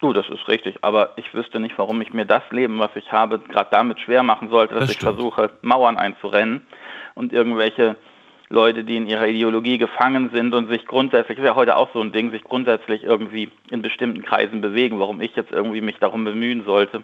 Du, 0.01 0.11
das 0.11 0.27
ist 0.29 0.47
richtig, 0.47 0.77
aber 0.81 1.13
ich 1.15 1.33
wüsste 1.33 1.59
nicht, 1.59 1.77
warum 1.77 2.01
ich 2.01 2.13
mir 2.13 2.25
das 2.25 2.43
Leben, 2.51 2.79
was 2.79 2.91
ich 2.95 3.11
habe, 3.11 3.39
gerade 3.39 3.69
damit 3.71 3.99
schwer 3.99 4.23
machen 4.23 4.49
sollte, 4.49 4.73
dass 4.73 4.87
das 4.87 4.91
ich 4.91 4.99
versuche, 4.99 5.51
Mauern 5.61 5.97
einzurennen 5.97 6.65
und 7.13 7.31
irgendwelche 7.31 7.95
Leute, 8.49 8.83
die 8.83 8.97
in 8.97 9.07
ihrer 9.07 9.27
Ideologie 9.27 9.77
gefangen 9.77 10.29
sind 10.33 10.53
und 10.53 10.69
sich 10.69 10.85
grundsätzlich, 10.85 11.37
das 11.37 11.43
ist 11.43 11.49
ja 11.49 11.55
heute 11.55 11.75
auch 11.77 11.91
so 11.93 12.01
ein 12.01 12.11
Ding, 12.11 12.31
sich 12.31 12.43
grundsätzlich 12.43 13.03
irgendwie 13.03 13.51
in 13.69 13.81
bestimmten 13.81 14.23
Kreisen 14.23 14.61
bewegen, 14.61 14.99
warum 14.99 15.19
ich 15.19 15.35
jetzt 15.35 15.51
irgendwie 15.51 15.81
mich 15.81 15.97
darum 15.97 16.25
bemühen 16.25 16.63
sollte, 16.63 17.03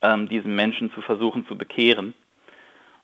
ähm, 0.00 0.28
diesen 0.28 0.54
Menschen 0.54 0.90
zu 0.92 1.02
versuchen 1.02 1.46
zu 1.46 1.56
bekehren. 1.56 2.14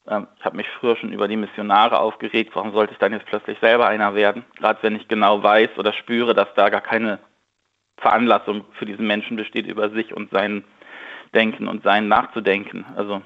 Ähm, 0.08 0.26
ich 0.38 0.44
habe 0.44 0.56
mich 0.56 0.68
früher 0.78 0.96
schon 0.96 1.12
über 1.12 1.28
die 1.28 1.36
Missionare 1.36 2.00
aufgeregt, 2.00 2.52
warum 2.54 2.72
sollte 2.72 2.94
ich 2.94 2.98
dann 2.98 3.12
jetzt 3.12 3.26
plötzlich 3.26 3.58
selber 3.60 3.86
einer 3.86 4.14
werden? 4.14 4.44
Gerade 4.56 4.78
wenn 4.82 4.96
ich 4.96 5.08
genau 5.08 5.42
weiß 5.42 5.76
oder 5.76 5.92
spüre, 5.92 6.34
dass 6.34 6.48
da 6.54 6.70
gar 6.70 6.80
keine 6.80 7.18
Veranlassung 7.98 8.64
für 8.72 8.86
diesen 8.86 9.06
Menschen 9.06 9.36
besteht, 9.36 9.66
über 9.66 9.90
sich 9.90 10.14
und 10.14 10.30
sein 10.30 10.64
Denken 11.34 11.68
und 11.68 11.82
sein 11.84 12.08
nachzudenken. 12.08 12.86
Also 12.96 13.22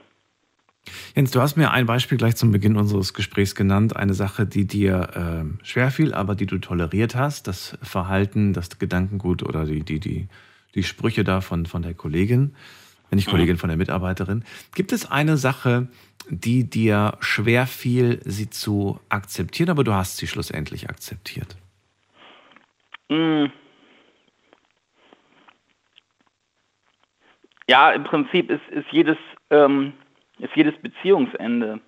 Jens, 1.15 1.31
du 1.31 1.41
hast 1.41 1.57
mir 1.57 1.71
ein 1.71 1.87
Beispiel 1.87 2.19
gleich 2.19 2.37
zum 2.37 2.51
Beginn 2.51 2.77
unseres 2.77 3.15
Gesprächs 3.15 3.55
genannt, 3.55 3.97
eine 3.97 4.15
Sache, 4.15 4.47
die 4.47 4.67
dir 4.67 5.45
äh, 5.45 5.65
schwerfiel, 5.65 6.13
aber 6.13 6.35
die 6.35 6.47
du 6.47 6.59
toleriert 6.59 7.15
hast, 7.15 7.47
das 7.47 7.79
Verhalten, 7.83 8.53
das 8.53 8.79
Gedankengut 8.79 9.43
oder 9.43 9.65
die, 9.65 9.83
die, 9.83 10.01
die, 10.01 10.29
die 10.75 10.83
Sprüche 10.83 11.25
da 11.25 11.41
von, 11.41 11.67
von 11.67 11.83
der 11.83 11.95
Kollegin 11.95 12.55
nicht 13.15 13.29
Kollegin 13.29 13.57
von 13.57 13.69
der 13.69 13.77
Mitarbeiterin. 13.77 14.45
Gibt 14.75 14.93
es 14.93 15.11
eine 15.11 15.37
Sache, 15.37 15.89
die 16.29 16.69
dir 16.69 17.17
schwer 17.21 17.67
fiel, 17.67 18.21
sie 18.25 18.51
zu 18.51 19.01
akzeptieren, 19.09 19.71
aber 19.71 19.85
du 19.85 19.93
hast 19.93 20.17
sie 20.17 20.27
schlussendlich 20.27 20.89
akzeptiert? 20.89 21.57
Mm. 23.09 23.47
Ja, 27.69 27.93
im 27.93 28.05
Prinzip 28.05 28.51
ist, 28.51 28.67
ist, 28.71 28.87
jedes, 28.91 29.17
ähm, 29.51 29.95
ist 30.39 30.55
jedes 30.57 30.77
Beziehungsende 30.81 31.81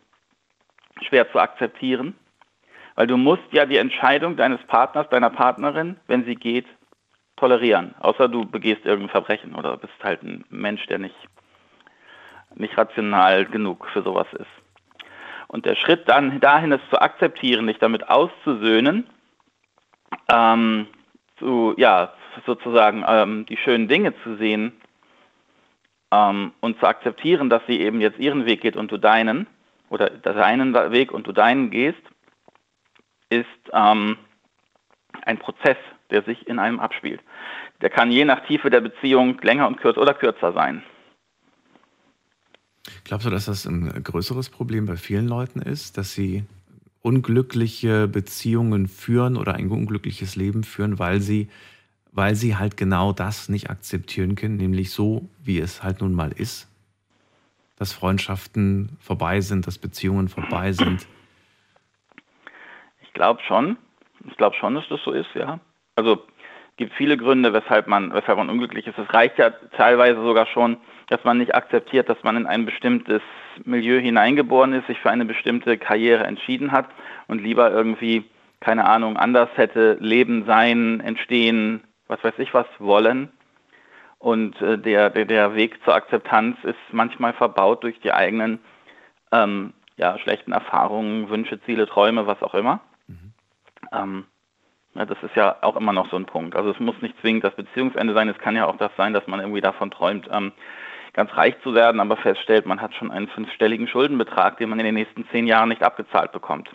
schwer 1.02 1.30
zu 1.30 1.38
akzeptieren, 1.38 2.14
weil 2.94 3.06
du 3.06 3.16
musst 3.16 3.52
ja 3.52 3.66
die 3.66 3.76
Entscheidung 3.76 4.36
deines 4.36 4.62
Partners, 4.66 5.08
deiner 5.10 5.30
Partnerin, 5.30 5.96
wenn 6.06 6.24
sie 6.24 6.34
geht, 6.34 6.66
tolerieren. 7.36 7.94
Außer 8.00 8.28
du 8.28 8.46
begehst 8.46 8.84
irgendein 8.84 9.10
Verbrechen 9.10 9.54
oder 9.54 9.76
bist 9.76 9.92
halt 10.02 10.22
ein 10.22 10.44
Mensch, 10.48 10.86
der 10.86 10.98
nicht, 10.98 11.16
nicht 12.54 12.76
rational 12.78 13.44
genug 13.44 13.86
für 13.92 14.02
sowas 14.02 14.26
ist. 14.32 14.46
Und 15.48 15.66
der 15.66 15.76
Schritt 15.76 16.08
dann 16.08 16.40
dahin, 16.40 16.72
es 16.72 16.80
zu 16.90 17.00
akzeptieren, 17.00 17.66
dich 17.66 17.78
damit 17.78 18.08
auszusöhnen, 18.08 19.06
ähm, 20.28 20.88
zu, 21.38 21.74
ja, 21.76 22.12
sozusagen 22.46 23.04
ähm, 23.06 23.46
die 23.46 23.56
schönen 23.56 23.88
Dinge 23.88 24.14
zu 24.22 24.36
sehen 24.36 24.72
ähm, 26.12 26.52
und 26.60 26.78
zu 26.78 26.86
akzeptieren, 26.86 27.50
dass 27.50 27.62
sie 27.66 27.80
eben 27.80 28.00
jetzt 28.00 28.18
ihren 28.18 28.46
Weg 28.46 28.60
geht 28.60 28.76
und 28.76 28.90
du 28.90 28.98
deinen, 28.98 29.46
oder 29.88 30.10
deinen 30.10 30.74
Weg 30.92 31.12
und 31.12 31.26
du 31.26 31.32
deinen 31.32 31.70
gehst, 31.70 32.02
ist 33.28 33.46
ähm, 33.72 34.16
ein 35.22 35.38
Prozess, 35.38 35.76
der 36.10 36.22
sich 36.22 36.46
in 36.46 36.58
einem 36.58 36.80
abspielt. 36.80 37.20
Der 37.80 37.90
kann 37.90 38.10
je 38.10 38.24
nach 38.24 38.46
Tiefe 38.46 38.70
der 38.70 38.80
Beziehung 38.80 39.38
länger 39.42 39.66
und 39.66 39.78
kürzer 39.78 40.00
oder 40.00 40.14
kürzer 40.14 40.52
sein. 40.52 40.82
Glaubst 43.04 43.26
du, 43.26 43.30
dass 43.30 43.46
das 43.46 43.66
ein 43.66 44.02
größeres 44.02 44.48
Problem 44.50 44.86
bei 44.86 44.96
vielen 44.96 45.28
Leuten 45.28 45.60
ist, 45.60 45.98
dass 45.98 46.12
sie 46.12 46.44
unglückliche 47.02 48.08
Beziehungen 48.08 48.88
führen 48.88 49.36
oder 49.36 49.54
ein 49.54 49.70
unglückliches 49.70 50.36
Leben 50.36 50.64
führen, 50.64 50.98
weil 50.98 51.20
sie, 51.20 51.48
weil 52.16 52.34
sie 52.34 52.56
halt 52.56 52.78
genau 52.78 53.12
das 53.12 53.50
nicht 53.50 53.68
akzeptieren 53.68 54.36
können, 54.36 54.56
nämlich 54.56 54.90
so, 54.90 55.28
wie 55.44 55.60
es 55.60 55.82
halt 55.82 56.00
nun 56.00 56.14
mal 56.14 56.32
ist? 56.32 56.66
Dass 57.78 57.92
Freundschaften 57.92 58.96
vorbei 59.00 59.42
sind, 59.42 59.66
dass 59.66 59.76
Beziehungen 59.76 60.28
vorbei 60.28 60.72
sind? 60.72 61.06
Ich 63.02 63.12
glaube 63.12 63.42
schon. 63.46 63.76
Ich 64.30 64.36
glaube 64.38 64.56
schon, 64.56 64.74
dass 64.74 64.88
das 64.88 64.98
so 65.04 65.12
ist, 65.12 65.28
ja. 65.34 65.60
Also 65.94 66.14
es 66.70 66.76
gibt 66.78 66.94
viele 66.94 67.18
Gründe, 67.18 67.52
weshalb 67.52 67.86
man, 67.86 68.12
weshalb 68.14 68.38
man 68.38 68.48
unglücklich 68.48 68.86
ist. 68.86 68.96
Es 68.96 69.12
reicht 69.12 69.38
ja 69.38 69.50
teilweise 69.76 70.22
sogar 70.22 70.46
schon, 70.46 70.78
dass 71.08 71.22
man 71.22 71.36
nicht 71.36 71.54
akzeptiert, 71.54 72.08
dass 72.08 72.22
man 72.22 72.38
in 72.38 72.46
ein 72.46 72.64
bestimmtes 72.64 73.20
Milieu 73.64 74.00
hineingeboren 74.00 74.72
ist, 74.72 74.86
sich 74.86 74.98
für 75.00 75.10
eine 75.10 75.26
bestimmte 75.26 75.76
Karriere 75.76 76.24
entschieden 76.24 76.72
hat 76.72 76.88
und 77.28 77.42
lieber 77.42 77.70
irgendwie, 77.70 78.24
keine 78.60 78.86
Ahnung, 78.86 79.18
anders 79.18 79.50
hätte 79.54 79.98
leben, 80.00 80.46
sein, 80.46 81.00
entstehen, 81.00 81.82
was 82.08 82.22
weiß 82.22 82.34
ich 82.38 82.54
was 82.54 82.66
wollen. 82.78 83.30
Und 84.18 84.60
äh, 84.62 84.78
der, 84.78 85.10
der, 85.10 85.24
der 85.26 85.54
Weg 85.54 85.82
zur 85.84 85.94
Akzeptanz 85.94 86.56
ist 86.64 86.78
manchmal 86.90 87.32
verbaut 87.34 87.84
durch 87.84 88.00
die 88.00 88.12
eigenen 88.12 88.60
ähm, 89.32 89.72
ja, 89.96 90.18
schlechten 90.18 90.52
Erfahrungen, 90.52 91.28
Wünsche, 91.28 91.60
Ziele, 91.62 91.86
Träume, 91.86 92.26
was 92.26 92.42
auch 92.42 92.54
immer. 92.54 92.80
Mhm. 93.08 93.32
Ähm, 93.92 94.26
ja, 94.94 95.04
das 95.04 95.22
ist 95.22 95.36
ja 95.36 95.56
auch 95.60 95.76
immer 95.76 95.92
noch 95.92 96.10
so 96.10 96.16
ein 96.16 96.26
Punkt. 96.26 96.56
Also 96.56 96.70
es 96.70 96.80
muss 96.80 97.00
nicht 97.02 97.18
zwingend 97.20 97.44
das 97.44 97.54
Beziehungsende 97.54 98.14
sein, 98.14 98.28
es 98.28 98.38
kann 98.38 98.56
ja 98.56 98.66
auch 98.66 98.78
das 98.78 98.90
sein, 98.96 99.12
dass 99.12 99.26
man 99.26 99.40
irgendwie 99.40 99.60
davon 99.60 99.90
träumt, 99.90 100.28
ähm, 100.32 100.52
ganz 101.12 101.34
reich 101.36 101.54
zu 101.62 101.74
werden, 101.74 102.00
aber 102.00 102.16
feststellt, 102.16 102.66
man 102.66 102.80
hat 102.80 102.94
schon 102.94 103.10
einen 103.10 103.28
fünfstelligen 103.28 103.88
Schuldenbetrag, 103.88 104.58
den 104.58 104.70
man 104.70 104.78
in 104.78 104.86
den 104.86 104.94
nächsten 104.94 105.26
zehn 105.28 105.46
Jahren 105.46 105.68
nicht 105.68 105.82
abgezahlt 105.82 106.32
bekommt. 106.32 106.70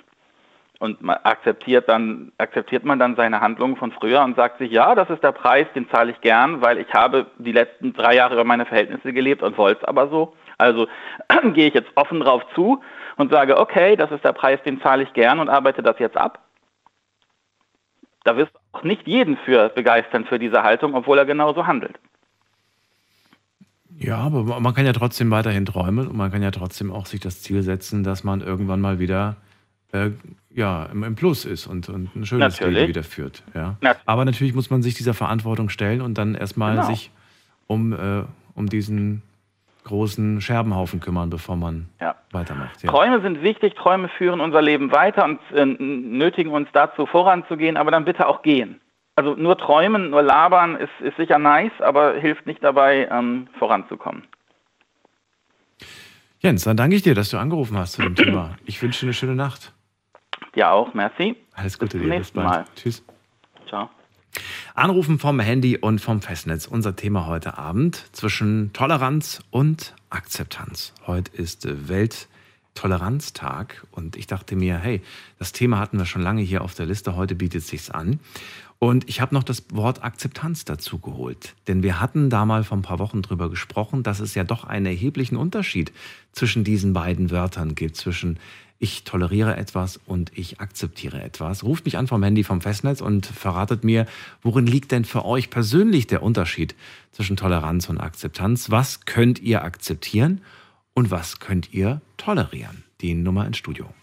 Und 0.82 1.00
man 1.00 1.18
akzeptiert 1.22 1.88
dann, 1.88 2.32
akzeptiert 2.40 2.84
man 2.86 2.98
dann 2.98 3.16
seine 3.16 3.40
Handlungen 3.40 3.76
von 3.76 3.92
früher 3.92 4.24
und 4.24 4.36
sagt 4.36 4.58
sich, 4.58 4.72
ja, 4.72 4.96
das 4.96 5.12
ist 5.12 5.22
der 5.22 5.32
Preis, 5.32 5.68
den 5.76 5.88
zahle 5.92 6.10
ich 6.10 6.20
gern, 6.22 6.64
weil 6.64 6.80
ich 6.80 6.92
habe 6.92 7.28
die 7.38 7.52
letzten 7.52 7.94
drei 7.94 8.16
Jahre 8.16 8.34
über 8.34 8.46
meine 8.46 8.66
Verhältnisse 8.66 9.14
gelebt 9.14 9.44
und 9.44 9.60
wollte 9.60 9.82
es 9.82 9.88
aber 9.88 10.10
so. 10.10 10.34
Also 10.58 10.88
gehe 11.54 11.68
ich 11.68 11.76
jetzt 11.76 11.92
offen 11.94 12.20
drauf 12.20 12.42
zu 12.56 12.82
und 13.18 13.32
sage, 13.32 13.60
okay, 13.60 13.96
das 13.96 14.10
ist 14.10 14.26
der 14.26 14.34
Preis, 14.34 14.58
den 14.66 14.82
zahle 14.82 15.04
ich 15.04 15.14
gern 15.14 15.38
und 15.38 15.50
arbeite 15.50 15.84
das 15.84 16.00
jetzt 16.00 16.18
ab. 16.18 16.40
Da 18.24 18.36
wirst 18.36 18.52
du 18.56 18.60
auch 18.72 18.82
nicht 18.82 19.08
jeden 19.08 19.38
für 19.38 19.70
begeistern 19.70 20.26
für 20.26 20.40
diese 20.40 20.64
Haltung, 20.64 20.96
obwohl 20.96 21.20
er 21.20 21.26
genauso 21.26 21.68
handelt. 21.68 22.00
Ja, 24.00 24.18
aber 24.18 24.60
man 24.60 24.74
kann 24.74 24.88
ja 24.88 24.94
trotzdem 24.94 25.30
weiterhin 25.30 25.68
träumen 25.68 26.08
und 26.08 26.18
man 26.18 26.32
kann 26.32 26.42
ja 26.42 26.50
trotzdem 26.50 26.92
auch 26.92 27.06
sich 27.06 27.20
das 27.20 27.44
Ziel 27.44 27.62
setzen, 27.62 28.04
dass 28.04 28.24
man 28.24 28.42
irgendwann 28.42 28.82
mal 28.82 28.98
wieder 28.98 29.36
äh, 29.92 30.10
ja, 30.54 30.86
im, 30.86 31.04
im, 31.04 31.16
Plus 31.16 31.46
ist 31.46 31.68
und, 31.68 31.90
und 31.90 32.16
ein 32.16 32.26
schönes 32.26 32.60
natürlich. 32.60 32.80
Leben 32.80 32.90
wieder 32.90 33.04
führt. 33.04 33.44
Ja. 33.54 33.78
Aber 34.06 34.26
natürlich 34.26 34.54
muss 34.54 34.70
man 34.70 34.82
sich 34.82 34.96
dieser 34.96 35.14
Verantwortung 35.14 35.70
stellen 35.70 36.02
und 36.02 36.18
dann 36.18 36.36
erstmal 36.36 36.76
genau. 36.76 36.88
sich 36.88 37.12
um, 37.68 37.94
äh, 37.94 38.24
um 38.56 38.68
diesen 38.68 39.24
großen 39.84 40.42
Scherbenhaufen 40.42 41.00
kümmern, 41.00 41.30
bevor 41.30 41.56
man 41.56 41.88
ja. 42.00 42.16
weitermacht. 42.32 42.84
Ja. 42.84 42.92
Träume 42.92 43.22
sind 43.22 43.42
wichtig, 43.42 43.76
Träume 43.76 44.10
führen 44.10 44.40
unser 44.40 44.62
Leben 44.62 44.92
weiter 44.92 45.26
und 45.26 45.40
äh, 45.54 45.66
nötigen 45.66 46.52
uns 46.52 46.68
dazu 46.74 47.06
voranzugehen, 47.06 47.78
aber 47.78 47.92
dann 47.92 48.06
bitte 48.06 48.28
auch 48.28 48.42
gehen. 48.44 48.80
Also 49.16 49.36
nur 49.36 49.58
träumen, 49.58 50.12
nur 50.12 50.22
labern 50.22 50.78
ist, 50.78 50.92
ist 51.02 51.18
sicher 51.18 51.40
nice, 51.40 51.72
aber 51.80 52.14
hilft 52.14 52.46
nicht 52.46 52.64
dabei, 52.64 53.08
ähm, 53.12 53.48
voranzukommen. 53.58 54.24
Jens, 56.40 56.64
dann 56.64 56.78
danke 56.78 56.96
ich 56.96 57.04
dir, 57.04 57.14
dass 57.14 57.30
du 57.30 57.38
angerufen 57.38 57.78
hast 57.78 57.94
zu 57.94 58.02
dem 58.02 58.16
Thema. 58.16 58.56
Ich 58.66 58.82
wünsche 58.82 59.02
dir 59.02 59.08
eine 59.08 59.14
schöne 59.14 59.36
Nacht. 59.36 59.74
Ja 60.56 60.72
auch, 60.72 60.94
merci. 60.94 61.36
Alles 61.54 61.80
Gute 61.80 61.98
Bis 61.98 62.08
dir. 62.08 62.18
Bis 62.18 62.32
bald. 62.32 62.48
Mal. 62.48 62.66
Tschüss. 62.76 63.04
Ciao. 63.68 63.90
Anrufen 64.76 65.20
vom 65.20 65.40
Handy 65.40 65.78
und 65.78 66.00
vom 66.00 66.22
Festnetz. 66.22 66.66
Unser 66.66 66.96
Thema 66.96 67.26
heute 67.28 67.58
Abend 67.58 68.08
zwischen 68.14 68.72
Toleranz 68.74 69.42
und 69.50 69.96
Akzeptanz. 70.10 70.94
Heute 71.08 71.36
ist 71.36 71.68
Welttoleranztag 71.88 73.86
und 73.92 74.16
ich 74.16 74.28
dachte 74.28 74.56
mir, 74.56 74.78
hey, 74.78 75.02
das 75.40 75.52
Thema 75.54 75.80
hatten 75.80 75.98
wir 75.98 76.06
schon 76.06 76.22
lange 76.22 76.42
hier 76.42 76.64
auf 76.64 76.74
der 76.74 76.86
Liste. 76.86 77.16
Heute 77.16 77.36
bietet 77.36 77.62
es 77.62 77.70
sich 77.70 77.94
an. 77.94 78.20
Und 78.84 79.08
ich 79.08 79.22
habe 79.22 79.36
noch 79.36 79.44
das 79.44 79.64
Wort 79.72 80.04
Akzeptanz 80.04 80.66
dazu 80.66 80.98
geholt. 80.98 81.54
Denn 81.68 81.84
wir 81.84 82.02
hatten 82.02 82.32
da 82.32 82.46
mal 82.46 82.64
vor 82.64 82.80
ein 82.80 82.82
paar 82.82 82.98
Wochen 82.98 83.22
drüber 83.22 83.48
gesprochen, 83.48 84.02
dass 84.02 84.20
es 84.20 84.34
ja 84.34 84.44
doch 84.44 84.64
einen 84.64 84.88
erheblichen 84.88 85.38
Unterschied 85.38 85.92
zwischen 86.32 86.64
diesen 86.64 86.92
beiden 86.92 87.30
Wörtern 87.30 87.76
gibt, 87.76 87.96
zwischen 87.96 88.40
ich 88.80 89.04
toleriere 89.04 89.56
etwas 89.56 90.00
und 90.08 90.32
ich 90.36 90.60
akzeptiere 90.62 91.22
etwas. 91.22 91.64
Ruft 91.64 91.86
mich 91.86 92.00
an 92.00 92.08
vom 92.08 92.24
Handy 92.24 92.44
vom 92.44 92.60
Festnetz 92.60 93.02
und 93.02 93.28
verratet 93.28 93.84
mir, 93.84 94.08
worin 94.42 94.66
liegt 94.66 94.92
denn 94.92 95.06
für 95.06 95.26
euch 95.26 95.52
persönlich 95.52 96.08
der 96.08 96.24
Unterschied 96.24 96.74
zwischen 97.12 97.38
Toleranz 97.38 97.88
und 97.88 98.00
Akzeptanz? 98.00 98.72
Was 98.72 99.06
könnt 99.06 99.38
ihr 99.38 99.64
akzeptieren 99.64 100.42
und 100.96 101.12
was 101.12 101.40
könnt 101.40 101.72
ihr 101.72 102.02
tolerieren? 102.18 102.84
Die 103.02 103.14
Nummer 103.14 103.46
ins 103.46 103.58
Studio. 103.58 103.94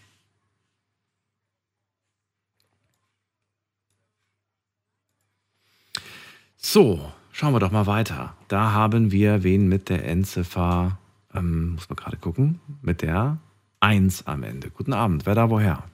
So, 6.60 6.98
schauen 7.30 7.54
wir 7.54 7.60
doch 7.60 7.70
mal 7.70 7.86
weiter. 7.86 8.34
Da 8.48 8.72
haben 8.72 9.12
wir 9.12 9.44
wen 9.44 9.68
mit 9.68 9.88
der 9.88 10.04
Endziffer, 10.04 10.98
ähm, 11.32 11.74
muss 11.74 11.88
man 11.88 11.94
gerade 11.94 12.16
gucken, 12.16 12.60
mit 12.82 13.00
der 13.02 13.38
1 13.78 14.26
am 14.26 14.42
Ende. 14.42 14.68
Guten 14.70 14.92
Abend, 14.92 15.24
wer 15.24 15.36
da 15.36 15.48
woher? 15.50 15.84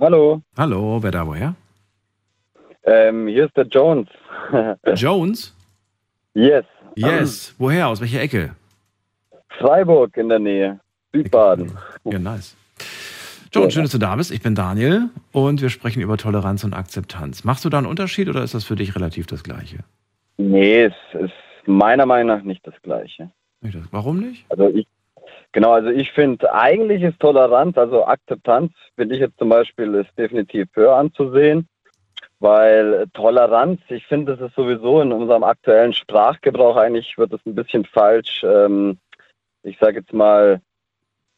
Hallo. 0.00 0.42
Hallo, 0.56 1.00
wer 1.04 1.12
da 1.12 1.24
woher? 1.24 1.54
Ähm, 2.82 3.28
hier 3.28 3.46
ist 3.46 3.56
der 3.56 3.68
Jones. 3.68 4.08
Jones? 4.96 5.54
Yes. 6.34 6.64
Yes. 6.96 7.54
Woher? 7.58 7.86
Aus 7.88 8.00
welcher 8.00 8.20
Ecke? 8.22 8.56
Freiburg 9.60 10.16
in 10.16 10.28
der 10.28 10.40
Nähe. 10.40 10.80
Südbaden. 11.12 11.78
Ja, 12.04 12.18
nice. 12.18 12.56
John, 13.54 13.70
schön, 13.70 13.82
dass 13.82 13.92
du 13.92 13.98
da 13.98 14.16
bist. 14.16 14.32
Ich 14.32 14.42
bin 14.42 14.56
Daniel 14.56 15.10
und 15.30 15.62
wir 15.62 15.70
sprechen 15.70 16.02
über 16.02 16.16
Toleranz 16.16 16.64
und 16.64 16.74
Akzeptanz. 16.74 17.44
Machst 17.44 17.64
du 17.64 17.68
da 17.68 17.78
einen 17.78 17.86
Unterschied 17.86 18.28
oder 18.28 18.42
ist 18.42 18.52
das 18.52 18.64
für 18.64 18.74
dich 18.74 18.96
relativ 18.96 19.28
das 19.28 19.44
Gleiche? 19.44 19.84
Nee, 20.38 20.86
es 20.86 20.94
ist 21.12 21.32
meiner 21.64 22.04
Meinung 22.04 22.36
nach 22.36 22.42
nicht 22.42 22.66
das 22.66 22.74
Gleiche. 22.82 23.30
Warum 23.92 24.18
nicht? 24.18 24.44
Also 24.48 24.70
ich, 24.70 24.88
genau, 25.52 25.70
also 25.70 25.90
ich 25.90 26.10
finde, 26.10 26.52
eigentlich 26.52 27.02
ist 27.02 27.20
Toleranz, 27.20 27.78
also 27.78 28.04
Akzeptanz, 28.04 28.72
finde 28.96 29.14
ich 29.14 29.20
jetzt 29.20 29.38
zum 29.38 29.50
Beispiel, 29.50 29.94
ist 29.94 30.18
definitiv 30.18 30.66
höher 30.74 30.96
anzusehen, 30.96 31.68
weil 32.40 33.06
Toleranz, 33.14 33.80
ich 33.88 34.04
finde, 34.08 34.36
das 34.36 34.50
ist 34.50 34.56
sowieso 34.56 35.00
in 35.00 35.12
unserem 35.12 35.44
aktuellen 35.44 35.92
Sprachgebrauch 35.92 36.76
eigentlich, 36.76 37.16
wird 37.16 37.32
es 37.32 37.46
ein 37.46 37.54
bisschen 37.54 37.84
falsch, 37.84 38.42
ähm, 38.42 38.98
ich 39.62 39.78
sage 39.78 40.00
jetzt 40.00 40.12
mal, 40.12 40.60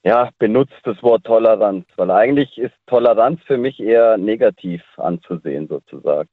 ja, 0.06 0.30
benutzt 0.38 0.80
das 0.84 1.02
Wort 1.02 1.24
Toleranz, 1.24 1.84
weil 1.96 2.12
eigentlich 2.12 2.58
ist 2.58 2.74
Toleranz 2.86 3.40
für 3.44 3.58
mich 3.58 3.80
eher 3.80 4.16
negativ 4.16 4.80
anzusehen 4.98 5.66
sozusagen. 5.66 6.28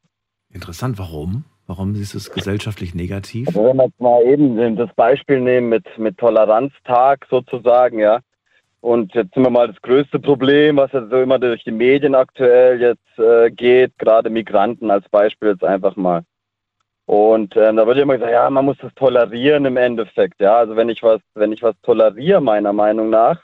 Interessant, 0.52 1.00
warum? 1.00 1.46
Warum 1.66 1.96
ist 1.96 2.14
es 2.14 2.32
gesellschaftlich 2.32 2.94
negativ? 2.94 3.48
Also 3.48 3.64
wenn 3.64 3.78
wir 3.78 3.86
jetzt 3.86 4.00
mal 4.00 4.22
eben 4.26 4.76
das 4.76 4.94
Beispiel 4.94 5.40
nehmen 5.40 5.70
mit, 5.70 5.86
mit 5.98 6.20
Toleranztag 6.20 7.26
sozusagen, 7.32 7.98
ja. 7.98 8.20
Und 8.80 9.16
jetzt 9.16 9.34
sind 9.34 9.42
wir 9.44 9.50
mal 9.50 9.70
das 9.70 9.82
größte 9.82 10.20
Problem, 10.20 10.78
was 10.78 10.92
jetzt 10.92 11.10
so 11.10 11.20
immer 11.20 11.40
durch 11.40 11.64
die 11.64 11.72
Medien 11.72 12.14
aktuell 12.14 12.80
jetzt 12.80 13.18
äh, 13.18 13.50
geht, 13.50 13.98
gerade 13.98 14.30
Migranten 14.30 14.92
als 14.92 15.10
Beispiel 15.10 15.50
jetzt 15.50 15.64
einfach 15.64 15.96
mal. 15.96 16.22
Und 17.08 17.56
äh, 17.56 17.74
da 17.74 17.88
wird 17.88 17.98
immer 17.98 18.14
gesagt, 18.14 18.34
ja, 18.34 18.48
man 18.52 18.66
muss 18.66 18.78
das 18.82 18.94
tolerieren 18.94 19.66
im 19.66 19.78
Endeffekt, 19.78 20.40
ja. 20.42 20.58
Also 20.58 20.76
wenn 20.76 20.90
ich 20.90 21.02
was, 21.02 21.22
wenn 21.34 21.52
ich 21.52 21.64
was 21.64 21.76
toleriere, 21.82 22.40
meiner 22.40 22.74
Meinung 22.74 23.10
nach, 23.10 23.42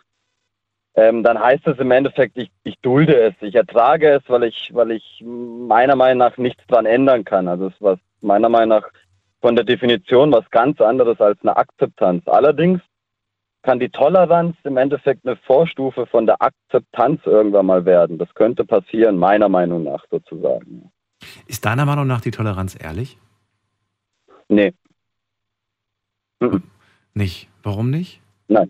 ähm, 1.00 1.24
dann 1.24 1.40
heißt 1.40 1.66
es 1.66 1.78
im 1.80 1.92
Endeffekt, 1.92 2.38
ich, 2.38 2.52
ich 2.64 2.78
dulde 2.82 3.18
es, 3.18 3.34
ich 3.40 3.56
ertrage 3.56 4.10
es, 4.10 4.24
weil 4.28 4.44
ich, 4.44 4.72
weil 4.74 4.92
ich 4.92 5.24
meiner 5.26 5.96
Meinung 5.96 6.18
nach 6.18 6.38
nichts 6.38 6.62
dran 6.68 6.86
ändern 6.86 7.24
kann. 7.24 7.48
Also 7.48 7.68
es 7.68 7.74
ist 7.74 7.82
was 7.82 8.00
meiner 8.20 8.50
Meinung 8.50 8.70
nach 8.70 8.90
von 9.42 9.56
der 9.56 9.64
Definition 9.64 10.34
was 10.34 10.50
ganz 10.52 10.82
anderes 10.82 11.22
als 11.22 11.40
eine 11.42 11.56
Akzeptanz. 11.56 12.28
Allerdings 12.28 12.82
kann 13.62 13.80
die 13.80 13.88
Toleranz 13.88 14.58
im 14.66 14.76
Endeffekt 14.76 15.26
eine 15.26 15.38
Vorstufe 15.38 16.06
von 16.06 16.26
der 16.26 16.42
Akzeptanz 16.42 17.22
irgendwann 17.26 17.66
mal 17.66 17.86
werden. 17.86 18.18
Das 18.18 18.34
könnte 18.34 18.66
passieren, 18.66 19.18
meiner 19.18 19.48
Meinung 19.48 19.84
nach 19.84 20.04
sozusagen. 20.12 20.92
Ist 21.48 21.64
deiner 21.64 21.86
Meinung 21.86 22.08
nach 22.08 22.20
die 22.20 22.32
Toleranz 22.32 22.78
ehrlich? 22.78 23.18
Nee. 24.50 24.74
Nicht. 27.14 27.48
Warum 27.64 27.90
nicht? 27.90 28.22
Nein. 28.50 28.70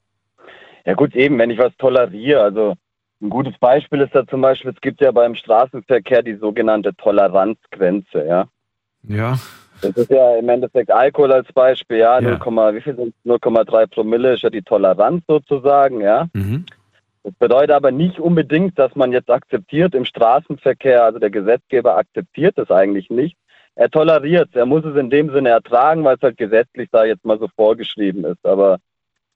Ja 0.86 0.94
gut, 0.94 1.16
eben, 1.16 1.38
wenn 1.38 1.50
ich 1.50 1.60
was 1.60 1.76
toleriere, 1.78 2.42
also 2.42 2.76
ein 3.22 3.30
gutes 3.30 3.58
Beispiel 3.60 4.02
ist 4.02 4.16
da 4.16 4.26
zum 4.26 4.42
Beispiel, 4.42 4.72
es 4.72 4.82
gibt 4.82 5.02
ja 5.02 5.12
beim 5.12 5.36
Straßenverkehr 5.36 6.24
die 6.24 6.36
sogenannte 6.36 6.96
Toleranzgrenze, 6.96 8.26
ja. 8.26 8.48
Ja. 9.04 9.38
Das 9.82 9.92
ist 9.92 10.10
ja 10.10 10.36
im 10.36 10.50
Endeffekt 10.50 10.92
Alkohol 10.92 11.32
als 11.32 11.52
Beispiel, 11.54 11.98
ja, 11.98 12.20
ja. 12.20 12.38
0, 12.38 12.76
wie 12.76 12.82
viel 12.82 12.96
sind 12.96 13.14
0,3 13.26 13.88
Promille 13.88 14.34
ist 14.34 14.44
ja 14.44 14.50
die 14.50 14.62
Toleranz 14.62 15.24
sozusagen, 15.28 16.02
ja. 16.02 16.28
Mhm. 16.34 16.66
Das 17.24 17.34
bedeutet 17.34 17.72
aber 17.72 17.92
nicht 17.92 18.20
unbedingt, 18.20 18.80
dass 18.80 18.96
man 18.96 19.12
jetzt 19.12 19.30
akzeptiert 19.30 19.94
im 19.94 20.06
Straßenverkehr, 20.06 21.04
also 21.04 21.20
der 21.20 21.30
Gesetzgeber 21.30 21.98
akzeptiert 21.98 22.58
das 22.58 22.72
eigentlich 22.72 23.10
nicht. 23.10 23.38
Er 23.76 23.90
toleriert 23.90 24.50
es, 24.50 24.56
er 24.56 24.66
muss 24.66 24.84
es 24.84 24.96
in 24.96 25.10
dem 25.10 25.32
Sinne 25.32 25.50
ertragen, 25.50 26.04
weil 26.04 26.16
es 26.16 26.22
halt 26.22 26.38
gesetzlich 26.38 26.90
da 26.92 27.06
jetzt 27.06 27.26
mal 27.26 27.40
so 27.40 27.48
vorgeschrieben 27.56 28.26
ist. 28.26 28.46
Aber 28.46 28.80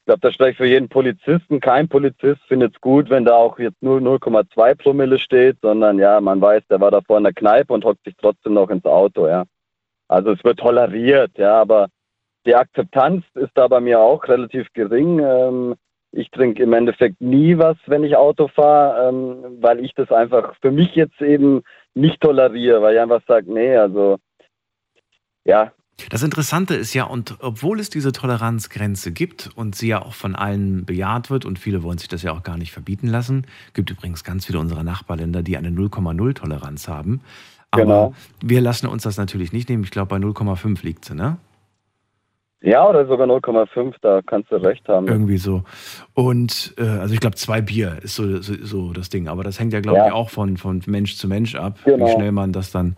ich 0.04 0.06
glaube, 0.08 0.20
das 0.20 0.34
spricht 0.34 0.58
für 0.58 0.66
jeden 0.66 0.90
Polizisten. 0.90 1.62
Kein 1.62 1.88
Polizist 1.88 2.42
findet 2.50 2.76
es 2.76 2.82
gut, 2.82 3.10
wenn 3.10 3.24
da 3.24 3.36
auch 3.36 3.58
jetzt 3.58 3.82
nur 3.82 4.00
0,2 4.00 4.76
Promille 4.76 5.18
steht, 5.18 5.60
sondern 5.62 5.98
ja, 5.98 6.20
man 6.20 6.42
weiß, 6.42 6.64
der 6.70 6.82
war 6.82 6.92
da 6.92 7.00
vor 7.00 7.20
in 7.20 7.24
der 7.24 7.32
Kneipe 7.32 7.72
und 7.72 7.86
hockt 7.86 8.04
sich 8.04 8.14
trotzdem 8.20 8.56
noch 8.56 8.70
ins 8.70 8.84
Auto, 8.84 9.30
ja. 9.30 9.46
Also 10.10 10.32
es 10.32 10.44
wird 10.44 10.60
toleriert, 10.60 11.32
ja, 11.38 11.62
aber 11.62 11.88
die 12.46 12.54
Akzeptanz 12.54 13.24
ist 13.36 13.52
da 13.54 13.70
bei 13.70 13.80
mir 13.80 14.02
auch 14.02 14.28
relativ 14.28 14.68
gering. 14.74 15.20
Ähm, 15.20 15.76
ich 16.12 16.30
trinke 16.32 16.64
im 16.64 16.74
Endeffekt 16.74 17.22
nie 17.22 17.58
was, 17.58 17.78
wenn 17.86 18.04
ich 18.04 18.18
Auto 18.18 18.50
fahre, 18.50 19.08
ähm, 19.08 19.58
weil 19.62 19.80
ich 19.80 19.94
das 19.94 20.12
einfach 20.12 20.54
für 20.62 20.72
mich 20.72 20.96
jetzt 20.96 21.22
eben 21.22 21.64
nicht 21.94 22.20
toleriere, 22.20 22.82
weil 22.82 22.96
ich 22.96 23.00
einfach 23.00 23.22
sage, 23.26 23.54
nee, 23.54 23.78
also 23.78 24.18
ja, 25.46 25.72
das 26.10 26.24
Interessante 26.24 26.76
ist 26.76 26.94
ja, 26.94 27.06
und 27.06 27.38
obwohl 27.40 27.80
es 27.80 27.90
diese 27.90 28.12
Toleranzgrenze 28.12 29.12
gibt 29.12 29.52
und 29.56 29.76
sie 29.76 29.90
ja 29.90 30.02
auch 30.02 30.14
von 30.14 30.36
allen 30.36 30.86
bejaht 30.86 31.30
wird 31.30 31.46
und 31.46 31.60
viele 31.60 31.84
wollen 31.84 31.98
sich 31.98 32.08
das 32.08 32.24
ja 32.24 32.34
auch 32.34 32.44
gar 32.44 32.58
nicht 32.58 32.72
verbieten 32.72 33.08
lassen, 33.08 33.46
gibt 33.74 33.90
übrigens 33.90 34.24
ganz 34.24 34.46
viele 34.46 34.60
unserer 34.60 34.84
Nachbarländer, 34.84 35.44
die 35.44 35.56
eine 35.56 35.70
0,0 35.70 36.34
Toleranz 36.34 36.88
haben. 36.88 37.22
Aber 37.72 37.84
genau. 37.84 38.14
wir 38.44 38.62
lassen 38.62 38.88
uns 38.88 39.04
das 39.04 39.18
natürlich 39.18 39.54
nicht 39.54 39.70
nehmen. 39.70 39.84
Ich 39.84 39.92
glaube, 39.92 40.10
bei 40.10 40.18
0,5 40.18 40.84
liegt 40.84 41.06
sie, 41.06 41.16
ne? 41.16 41.38
Ja, 42.62 42.88
oder 42.88 43.06
sogar 43.06 43.28
0,5, 43.28 43.96
da 44.02 44.22
kannst 44.26 44.50
du 44.50 44.56
recht 44.56 44.88
haben. 44.88 45.08
Irgendwie 45.08 45.38
so. 45.38 45.64
Und 46.14 46.74
äh, 46.78 46.84
also 46.84 47.14
ich 47.14 47.20
glaube, 47.20 47.36
zwei 47.36 47.62
Bier 47.62 47.98
ist 48.02 48.16
so, 48.16 48.42
so, 48.42 48.54
so, 48.64 48.94
das 48.94 49.10
Ding. 49.10 49.28
Aber 49.28 49.44
das 49.44 49.60
hängt 49.60 49.74
ja, 49.74 49.82
glaube 49.82 49.98
ja. 49.98 50.08
ich, 50.08 50.14
auch 50.14 50.30
von, 50.30 50.56
von 50.56 50.82
Mensch 50.86 51.18
zu 51.18 51.28
Mensch 51.28 51.56
ab, 51.56 51.80
genau. 51.84 52.06
wie 52.06 52.12
schnell 52.12 52.32
man 52.32 52.54
das 52.54 52.72
dann 52.72 52.96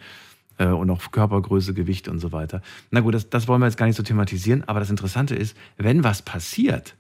und 0.64 0.90
auch 0.90 1.12
Körpergröße, 1.12 1.74
Gewicht 1.74 2.08
und 2.08 2.20
so 2.20 2.32
weiter. 2.32 2.62
Na 2.92 3.02
gut, 3.02 3.14
das, 3.14 3.30
das 3.30 3.48
wollen 3.48 3.62
wir 3.62 3.68
jetzt 3.68 3.78
gar 3.78 3.86
nicht 3.86 3.96
so 3.96 4.04
thematisieren, 4.04 4.64
aber 4.68 4.80
das 4.80 4.90
Interessante 4.90 5.36
ist, 5.36 5.58
wenn 5.78 6.04
was 6.04 6.22
passiert, 6.22 6.96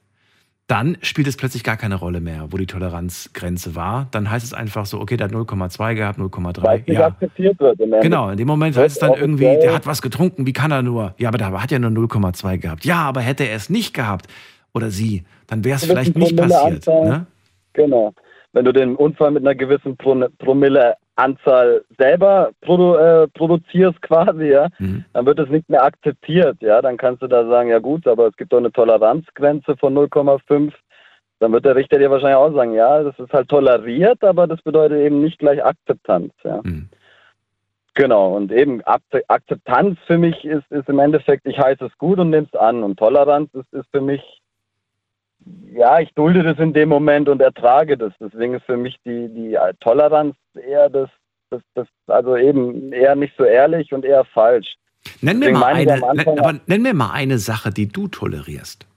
dann 0.67 0.97
spielt 1.01 1.27
es 1.27 1.37
plötzlich 1.37 1.63
gar 1.63 1.77
keine 1.77 1.95
Rolle 1.95 2.21
mehr, 2.21 2.47
wo 2.49 2.57
die 2.57 2.65
Toleranzgrenze 2.65 3.75
war. 3.75 4.07
Dann 4.11 4.31
heißt 4.31 4.43
es 4.43 4.53
einfach 4.53 4.87
so, 4.87 4.99
okay, 4.99 5.15
der 5.15 5.27
hat 5.27 5.33
0,2 5.33 5.93
gehabt, 5.93 6.17
0,3. 6.17 6.91
Ja. 6.91 7.07
akzeptiert 7.07 7.59
wird. 7.59 7.77
Genau, 7.77 8.29
in 8.29 8.37
dem 8.37 8.47
Moment 8.47 8.75
heißt 8.75 8.95
es 8.95 8.99
dann 8.99 9.13
irgendwie, 9.13 9.43
der 9.43 9.75
hat 9.75 9.85
was 9.85 10.01
getrunken, 10.01 10.47
wie 10.47 10.53
kann 10.53 10.71
er 10.71 10.81
nur? 10.81 11.13
Ja, 11.17 11.29
aber 11.29 11.37
der 11.37 11.61
hat 11.61 11.71
ja 11.71 11.77
nur 11.77 11.91
0,2 11.91 12.57
gehabt. 12.57 12.83
Ja, 12.83 13.03
aber 13.03 13.21
hätte 13.21 13.43
er 13.43 13.55
es 13.55 13.69
nicht 13.69 13.93
gehabt 13.93 14.27
oder 14.73 14.89
sie, 14.89 15.23
dann 15.45 15.63
wäre 15.63 15.75
es 15.75 15.85
vielleicht 15.85 16.15
nicht 16.15 16.35
passiert. 16.35 16.87
Ne? 16.87 17.27
Genau. 17.73 18.13
Wenn 18.53 18.65
du 18.65 18.71
den 18.71 18.95
Unfall 18.95 19.31
mit 19.31 19.43
einer 19.43 19.53
gewissen 19.53 19.97
Promille 19.97 20.95
Anzahl 21.15 21.83
selber 21.97 22.51
produ 22.61 22.95
äh, 22.95 23.27
produzierst 23.29 24.01
quasi, 24.01 24.47
ja, 24.47 24.67
mhm. 24.79 25.05
dann 25.13 25.25
wird 25.25 25.39
es 25.39 25.49
nicht 25.49 25.69
mehr 25.69 25.83
akzeptiert, 25.83 26.57
ja, 26.61 26.81
dann 26.81 26.97
kannst 26.97 27.21
du 27.21 27.27
da 27.27 27.47
sagen, 27.47 27.69
ja 27.69 27.79
gut, 27.79 28.07
aber 28.07 28.27
es 28.27 28.35
gibt 28.35 28.51
doch 28.51 28.57
eine 28.57 28.71
Toleranzgrenze 28.71 29.77
von 29.77 29.95
0,5, 29.95 30.73
dann 31.39 31.51
wird 31.53 31.65
der 31.65 31.75
Richter 31.75 31.99
dir 31.99 32.11
wahrscheinlich 32.11 32.37
auch 32.37 32.53
sagen, 32.53 32.73
ja, 32.73 33.03
das 33.03 33.17
ist 33.19 33.33
halt 33.33 33.49
toleriert, 33.49 34.23
aber 34.23 34.47
das 34.47 34.61
bedeutet 34.61 34.99
eben 34.99 35.21
nicht 35.21 35.39
gleich 35.39 35.63
Akzeptanz, 35.63 36.33
ja. 36.43 36.61
Mhm. 36.63 36.89
Genau, 37.95 38.35
und 38.35 38.51
eben 38.51 38.81
Akzeptanz 38.83 39.97
für 40.05 40.17
mich 40.17 40.43
ist, 40.43 40.69
ist 40.69 40.89
im 40.89 40.99
Endeffekt, 40.99 41.45
ich 41.45 41.57
heiße 41.57 41.85
es 41.85 41.97
gut 41.97 42.19
und 42.19 42.29
nehme 42.29 42.45
es 42.51 42.59
an. 42.59 42.83
Und 42.83 42.99
Toleranz 42.99 43.49
ist, 43.53 43.71
ist 43.71 43.89
für 43.89 44.01
mich, 44.01 44.21
ja, 45.73 45.99
ich 45.99 46.13
dulde 46.13 46.43
das 46.43 46.57
in 46.59 46.73
dem 46.73 46.89
Moment 46.89 47.29
und 47.29 47.41
ertrage 47.41 47.97
das. 47.97 48.13
Deswegen 48.19 48.55
ist 48.55 48.65
für 48.65 48.77
mich 48.77 48.97
die, 49.05 49.29
die 49.29 49.57
Toleranz 49.79 50.35
eher 50.55 50.89
das, 50.89 51.09
das, 51.49 51.61
das, 51.73 51.87
also 52.07 52.35
eben 52.35 52.91
eher 52.91 53.15
nicht 53.15 53.33
so 53.37 53.43
ehrlich 53.43 53.93
und 53.93 54.05
eher 54.05 54.25
falsch. 54.25 54.75
Nenn 55.21 55.39
mir, 55.39 55.51
mal 55.51 55.75
eine, 55.75 56.01
aber 56.03 56.59
nenn 56.65 56.81
mir 56.81 56.93
mal 56.93 57.11
eine 57.11 57.37
Sache, 57.37 57.71
die 57.71 57.87
du 57.87 58.07
tolerierst. 58.07 58.87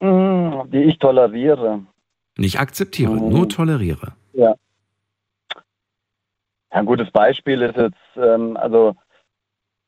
Hm, 0.00 0.70
die 0.70 0.84
ich 0.84 0.98
toleriere. 0.98 1.82
Nicht 2.38 2.58
akzeptiere, 2.58 3.12
mhm. 3.12 3.28
nur 3.28 3.48
toleriere. 3.48 4.12
Ja. 4.32 4.54
Ein 6.70 6.86
gutes 6.86 7.10
Beispiel 7.10 7.62
ist 7.62 7.76
jetzt, 7.76 7.96
ähm, 8.16 8.56
also 8.56 8.94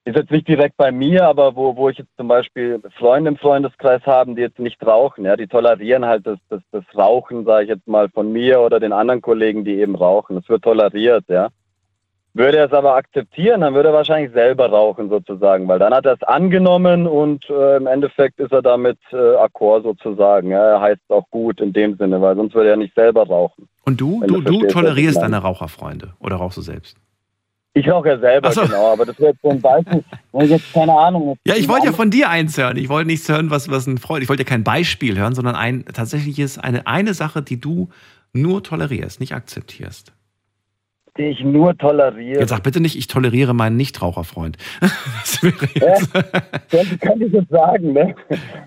ist 0.09 0.17
jetzt 0.17 0.31
nicht 0.31 0.49
direkt 0.49 0.77
bei 0.79 0.91
mir, 0.91 1.27
aber 1.27 1.55
wo, 1.55 1.77
wo 1.77 1.91
ich 1.91 1.99
jetzt 1.99 2.17
zum 2.17 2.29
Beispiel 2.29 2.81
Freunde 2.99 3.29
im 3.29 3.37
Freundeskreis 3.37 4.01
habe, 4.07 4.35
die 4.35 4.41
jetzt 4.41 4.59
nicht 4.59 4.85
rauchen, 4.85 5.27
ja, 5.27 5.37
die 5.37 5.47
tolerieren 5.47 6.07
halt 6.07 6.27
das, 6.27 6.39
das, 6.49 6.63
das 6.73 6.85
Rauchen, 6.97 7.45
sage 7.45 7.65
ich 7.65 7.69
jetzt 7.69 7.87
mal, 7.87 8.09
von 8.09 8.33
mir 8.33 8.61
oder 8.61 8.81
den 8.81 8.93
anderen 8.95 9.21
Kollegen, 9.21 9.65
die 9.65 9.81
eben 9.81 9.95
rauchen. 9.95 10.37
Das 10.37 10.49
wird 10.49 10.63
toleriert, 10.63 11.25
ja. 11.29 11.49
Würde 12.33 12.59
er 12.59 12.67
es 12.67 12.73
aber 12.73 12.95
akzeptieren, 12.95 13.61
dann 13.63 13.75
würde 13.75 13.91
er 13.91 13.95
wahrscheinlich 13.95 14.33
selber 14.33 14.71
rauchen 14.71 15.11
sozusagen, 15.11 15.69
weil 15.69 15.79
dann 15.79 15.93
hat 15.93 16.07
er 16.07 16.15
es 16.15 16.23
angenommen 16.23 17.07
und 17.07 17.49
äh, 17.51 17.77
im 17.77 17.87
Endeffekt 17.87 18.39
ist 18.39 18.53
er 18.53 18.63
damit 18.63 18.99
äh, 19.13 19.35
akkord 19.37 19.83
sozusagen. 19.83 20.51
Ja, 20.51 20.65
er 20.65 20.81
heißt 20.81 21.03
auch 21.09 21.29
gut 21.31 21.61
in 21.61 21.73
dem 21.73 21.97
Sinne, 21.97 22.21
weil 22.23 22.37
sonst 22.37 22.55
würde 22.55 22.71
er 22.71 22.77
nicht 22.77 22.95
selber 22.95 23.27
rauchen. 23.27 23.69
Und 23.85 24.01
du, 24.01 24.23
du, 24.27 24.41
du 24.41 24.67
tolerierst 24.69 25.21
deine 25.21 25.39
Raucherfreunde 25.39 26.15
oder 26.21 26.37
rauchst 26.37 26.59
du 26.59 26.63
selbst? 26.63 26.97
Ich 27.79 27.89
rauche 27.89 28.09
ja 28.09 28.18
selber, 28.18 28.51
so. 28.51 28.62
genau, 28.62 28.93
aber 28.93 29.07
das 29.07 29.18
wäre 29.20 29.31
jetzt 29.31 29.43
so 29.43 29.51
ein 29.51 29.61
Beispiel, 29.61 30.03
wo 30.33 30.41
ich 30.41 30.51
jetzt 30.51 30.72
keine 30.72 30.93
Ahnung. 30.93 31.37
Ja, 31.47 31.55
ich 31.55 31.68
wollte 31.68 31.87
ja 31.87 31.93
von 31.93 32.11
dir 32.11 32.29
eins 32.29 32.59
hören. 32.59 32.76
Ich 32.76 32.89
wollte 32.89 33.07
nichts 33.07 33.29
hören, 33.29 33.51
was, 33.51 33.70
was 33.70 33.87
ein 33.87 33.99
Freund. 33.99 34.22
Ich 34.22 34.29
wollte 34.29 34.43
ja 34.43 34.49
kein 34.49 34.64
Beispiel 34.64 35.16
hören, 35.16 35.35
sondern 35.35 35.55
ein 35.55 35.85
tatsächlich 35.93 36.59
eine, 36.61 36.87
eine 36.87 37.14
Sache, 37.14 37.43
die 37.43 37.61
du 37.61 37.89
nur 38.33 38.64
tolerierst, 38.64 39.20
nicht 39.20 39.33
akzeptierst 39.33 40.12
die 41.18 41.24
ich 41.24 41.41
nur 41.41 41.76
toleriere. 41.76 42.41
Jetzt 42.41 42.51
sag 42.51 42.62
bitte 42.62 42.81
nicht, 42.81 42.97
ich 42.97 43.09
toleriere 43.09 43.53
meinen 43.55 43.76
Nichtraucherfreund. 43.76 44.57
das 44.81 45.43
wäre 45.43 45.68
jetzt. 45.74 46.11
Ja, 46.72 46.83
könnte 47.01 47.24
ich 47.24 47.33
jetzt 47.33 47.51
sagen, 47.51 47.93
ne? 47.93 48.14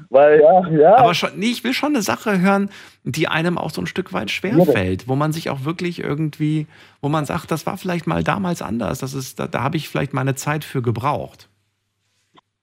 Weil, 0.10 0.42
ja, 0.42 0.70
ja. 0.70 0.98
Aber 0.98 1.14
schon, 1.14 1.30
nee, 1.38 1.48
ich 1.48 1.64
will 1.64 1.74
schon 1.74 1.94
eine 1.94 2.02
Sache 2.02 2.42
hören, 2.42 2.70
die 3.04 3.28
einem 3.28 3.58
auch 3.58 3.72
so 3.72 3.82
ein 3.82 3.88
Stück 3.88 4.14
weit 4.14 4.30
schwerfällt, 4.30 5.08
wo 5.08 5.16
man 5.16 5.32
sich 5.32 5.50
auch 5.50 5.64
wirklich 5.66 6.04
irgendwie, 6.04 6.68
wo 7.02 7.10
man 7.10 7.26
sagt, 7.26 7.50
das 7.52 7.66
war 7.66 7.78
vielleicht 7.78 8.08
mal 8.08 8.24
damals 8.24 8.62
anders, 8.62 9.00
das 9.00 9.14
ist, 9.14 9.40
da, 9.40 9.48
da 9.48 9.64
habe 9.64 9.78
ich 9.78 9.90
vielleicht 9.90 10.14
meine 10.14 10.36
Zeit 10.36 10.64
für 10.64 10.82
gebraucht. 10.82 11.50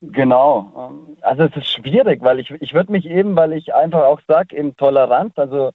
Genau. 0.00 0.92
Also 1.22 1.42
es 1.44 1.56
ist 1.56 1.72
schwierig, 1.72 2.22
weil 2.22 2.38
ich, 2.38 2.50
ich 2.60 2.72
würde 2.72 2.92
mich 2.92 3.04
eben, 3.06 3.34
weil 3.34 3.52
ich 3.52 3.74
einfach 3.74 4.04
auch 4.04 4.20
sage, 4.28 4.56
eben 4.56 4.76
Toleranz, 4.76 5.32
also 5.36 5.72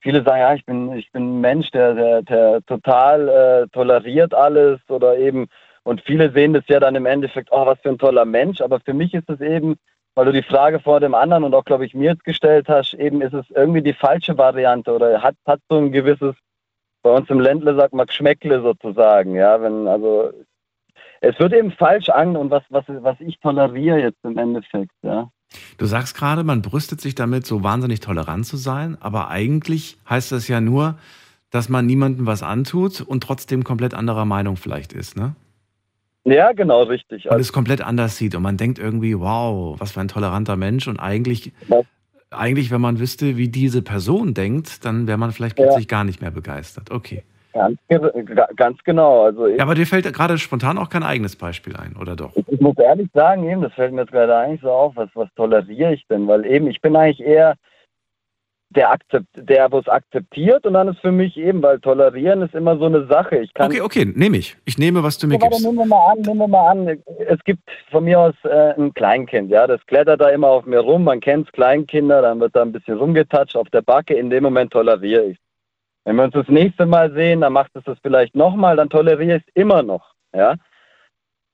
viele 0.00 0.22
sagen, 0.22 0.40
ja, 0.40 0.54
ich 0.54 0.64
bin, 0.64 0.92
ich 0.92 1.12
bin 1.12 1.36
ein 1.36 1.40
Mensch, 1.42 1.70
der, 1.72 1.94
der, 1.94 2.22
der 2.22 2.62
total 2.64 3.28
äh, 3.28 3.68
toleriert 3.68 4.32
alles 4.32 4.80
oder 4.88 5.18
eben, 5.18 5.48
und 5.82 6.00
viele 6.00 6.32
sehen 6.32 6.54
das 6.54 6.64
ja 6.68 6.80
dann 6.80 6.96
im 6.96 7.06
Endeffekt, 7.06 7.50
oh, 7.52 7.66
was 7.66 7.78
für 7.80 7.90
ein 7.90 7.98
toller 7.98 8.24
Mensch. 8.24 8.60
Aber 8.60 8.80
für 8.80 8.94
mich 8.94 9.14
ist 9.14 9.28
es 9.28 9.40
eben, 9.40 9.76
weil 10.16 10.24
du 10.24 10.32
die 10.32 10.42
Frage 10.42 10.80
vor 10.80 10.98
dem 10.98 11.14
anderen 11.14 11.44
und 11.44 11.54
auch, 11.54 11.64
glaube 11.64 11.84
ich, 11.84 11.94
mir 11.94 12.12
jetzt 12.12 12.24
gestellt 12.24 12.68
hast, 12.68 12.94
eben 12.94 13.20
ist 13.20 13.34
es 13.34 13.44
irgendwie 13.50 13.82
die 13.82 13.92
falsche 13.92 14.36
Variante 14.36 14.90
oder 14.90 15.22
hat, 15.22 15.36
hat 15.46 15.60
so 15.68 15.76
ein 15.76 15.92
gewisses, 15.92 16.34
bei 17.02 17.10
uns 17.10 17.28
im 17.28 17.38
Ländle 17.38 17.76
sagt 17.76 17.92
man 17.92 18.06
Geschmäckle 18.06 18.62
sozusagen, 18.62 19.34
ja, 19.34 19.60
wenn, 19.60 19.86
also, 19.86 20.32
es 21.20 21.38
wird 21.38 21.52
eben 21.52 21.70
falsch 21.70 22.08
an 22.08 22.34
und 22.34 22.50
was, 22.50 22.62
was, 22.70 22.84
was 22.88 23.20
ich 23.20 23.38
toleriere 23.40 24.00
jetzt 24.00 24.24
im 24.24 24.38
Endeffekt, 24.38 24.92
ja. 25.02 25.28
Du 25.76 25.84
sagst 25.84 26.16
gerade, 26.16 26.44
man 26.44 26.62
brüstet 26.62 27.00
sich 27.00 27.14
damit, 27.14 27.46
so 27.46 27.62
wahnsinnig 27.62 28.00
tolerant 28.00 28.46
zu 28.46 28.56
sein, 28.56 28.96
aber 29.00 29.28
eigentlich 29.28 29.98
heißt 30.08 30.32
das 30.32 30.48
ja 30.48 30.62
nur, 30.62 30.96
dass 31.50 31.68
man 31.68 31.84
niemandem 31.84 32.26
was 32.26 32.42
antut 32.42 33.02
und 33.02 33.22
trotzdem 33.22 33.64
komplett 33.64 33.92
anderer 33.92 34.24
Meinung 34.24 34.56
vielleicht 34.56 34.94
ist, 34.94 35.16
ne? 35.16 35.36
Ja, 36.26 36.52
genau, 36.52 36.82
richtig. 36.82 37.30
Und 37.30 37.38
es 37.38 37.52
komplett 37.52 37.80
anders 37.80 38.16
sieht 38.16 38.34
und 38.34 38.42
man 38.42 38.56
denkt 38.56 38.80
irgendwie, 38.80 39.18
wow, 39.18 39.78
was 39.78 39.92
für 39.92 40.00
ein 40.00 40.08
toleranter 40.08 40.56
Mensch 40.56 40.88
und 40.88 40.98
eigentlich, 40.98 41.52
ja. 41.68 41.82
eigentlich, 42.30 42.72
wenn 42.72 42.80
man 42.80 42.98
wüsste, 42.98 43.36
wie 43.36 43.48
diese 43.48 43.80
Person 43.80 44.34
denkt, 44.34 44.84
dann 44.84 45.06
wäre 45.06 45.18
man 45.18 45.30
vielleicht 45.30 45.54
plötzlich 45.54 45.84
ja. 45.84 45.88
gar 45.88 46.02
nicht 46.02 46.20
mehr 46.20 46.32
begeistert. 46.32 46.90
Okay. 46.90 47.22
Ganz, 47.52 47.78
ganz 48.56 48.78
genau. 48.84 49.24
Also 49.24 49.46
ja, 49.46 49.62
aber 49.62 49.74
dir 49.74 49.86
fällt 49.86 50.12
gerade 50.12 50.36
spontan 50.36 50.76
auch 50.76 50.90
kein 50.90 51.02
eigenes 51.02 51.36
Beispiel 51.36 51.74
ein, 51.76 51.96
oder 51.98 52.16
doch? 52.16 52.34
Ich, 52.34 52.46
ich 52.48 52.60
muss 52.60 52.76
ehrlich 52.76 53.08
sagen, 53.14 53.48
eben, 53.48 53.62
das 53.62 53.72
fällt 53.72 53.94
mir 53.94 54.02
jetzt 54.02 54.12
gerade 54.12 54.36
eigentlich 54.36 54.60
so 54.60 54.70
auf, 54.70 54.96
was, 54.96 55.08
was 55.14 55.28
toleriere 55.36 55.94
ich 55.94 56.06
denn? 56.08 56.26
Weil 56.26 56.44
eben, 56.44 56.66
ich 56.66 56.82
bin 56.82 56.96
eigentlich 56.96 57.20
eher 57.20 57.54
der, 58.76 58.92
akzept, 58.92 59.26
der 59.34 59.72
wo 59.72 59.78
es 59.78 59.88
akzeptiert 59.88 60.64
und 60.66 60.74
dann 60.74 60.88
ist 60.88 61.00
für 61.00 61.10
mich 61.10 61.36
eben, 61.36 61.62
weil 61.62 61.80
tolerieren 61.80 62.42
ist 62.42 62.54
immer 62.54 62.78
so 62.78 62.84
eine 62.84 63.06
Sache. 63.06 63.38
Ich 63.38 63.52
kann, 63.54 63.70
okay, 63.70 63.80
okay, 63.80 64.04
nehme 64.04 64.36
ich. 64.36 64.56
Ich 64.64 64.78
nehme, 64.78 65.02
was 65.02 65.18
du 65.18 65.26
mir 65.26 65.34
ja, 65.34 65.48
gibst. 65.48 65.64
Nehmen 65.64 65.78
wir 65.78 65.86
mal 65.86 66.12
an, 66.12 66.20
nehmen 66.20 66.38
wir 66.38 66.48
mal 66.48 66.68
an. 66.68 67.02
Es 67.26 67.42
gibt 67.44 67.68
von 67.90 68.04
mir 68.04 68.20
aus 68.20 68.34
äh, 68.44 68.74
ein 68.78 68.94
Kleinkind, 68.94 69.50
ja, 69.50 69.66
das 69.66 69.84
klettert 69.86 70.20
da 70.20 70.28
immer 70.28 70.48
auf 70.48 70.66
mir 70.66 70.80
rum, 70.80 71.04
man 71.04 71.20
kennt 71.20 71.52
Kleinkinder, 71.52 72.22
dann 72.22 72.38
wird 72.38 72.54
da 72.54 72.62
ein 72.62 72.72
bisschen 72.72 72.98
rumgetatscht 72.98 73.56
auf 73.56 73.68
der 73.70 73.82
Backe, 73.82 74.14
in 74.14 74.30
dem 74.30 74.44
Moment 74.44 74.72
toleriere 74.72 75.24
ich 75.24 75.38
wenn 76.06 76.16
wir 76.16 76.24
uns 76.24 76.34
das 76.34 76.48
nächste 76.48 76.86
Mal 76.86 77.12
sehen, 77.12 77.40
dann 77.40 77.52
macht 77.52 77.72
es 77.74 77.82
das 77.82 77.98
vielleicht 78.00 78.36
nochmal, 78.36 78.76
dann 78.76 78.88
toleriere 78.88 79.38
ich 79.38 79.42
es 79.42 79.54
immer 79.54 79.82
noch. 79.82 80.14
Ja? 80.32 80.54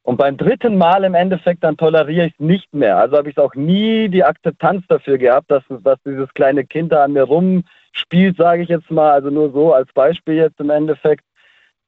Und 0.05 0.17
beim 0.17 0.37
dritten 0.37 0.77
Mal 0.77 1.05
im 1.05 1.15
Endeffekt, 1.15 1.63
dann 1.63 1.77
toleriere 1.77 2.27
ich 2.27 2.33
es 2.33 2.41
nicht 2.41 2.75
mehr. 2.75 2.99
Also 2.99 3.17
habe 3.17 3.31
ich 3.31 3.39
auch 3.39 3.55
nie 3.55 4.09
die 4.09 4.25
Akzeptanz 4.25 4.85
dafür 4.89 5.17
gehabt, 5.17 5.51
dass, 5.51 5.63
dass 5.69 5.99
dieses 6.05 6.33
kleine 6.35 6.65
Kind 6.65 6.91
da 6.91 7.05
an 7.05 7.13
mir 7.13 7.23
rumspielt, 7.23 8.37
sage 8.37 8.63
ich 8.63 8.69
jetzt 8.69 8.91
mal. 8.91 9.13
Also 9.13 9.31
nur 9.31 9.53
so 9.53 9.73
als 9.73 9.93
Beispiel 9.93 10.35
jetzt 10.35 10.59
im 10.59 10.71
Endeffekt. 10.71 11.25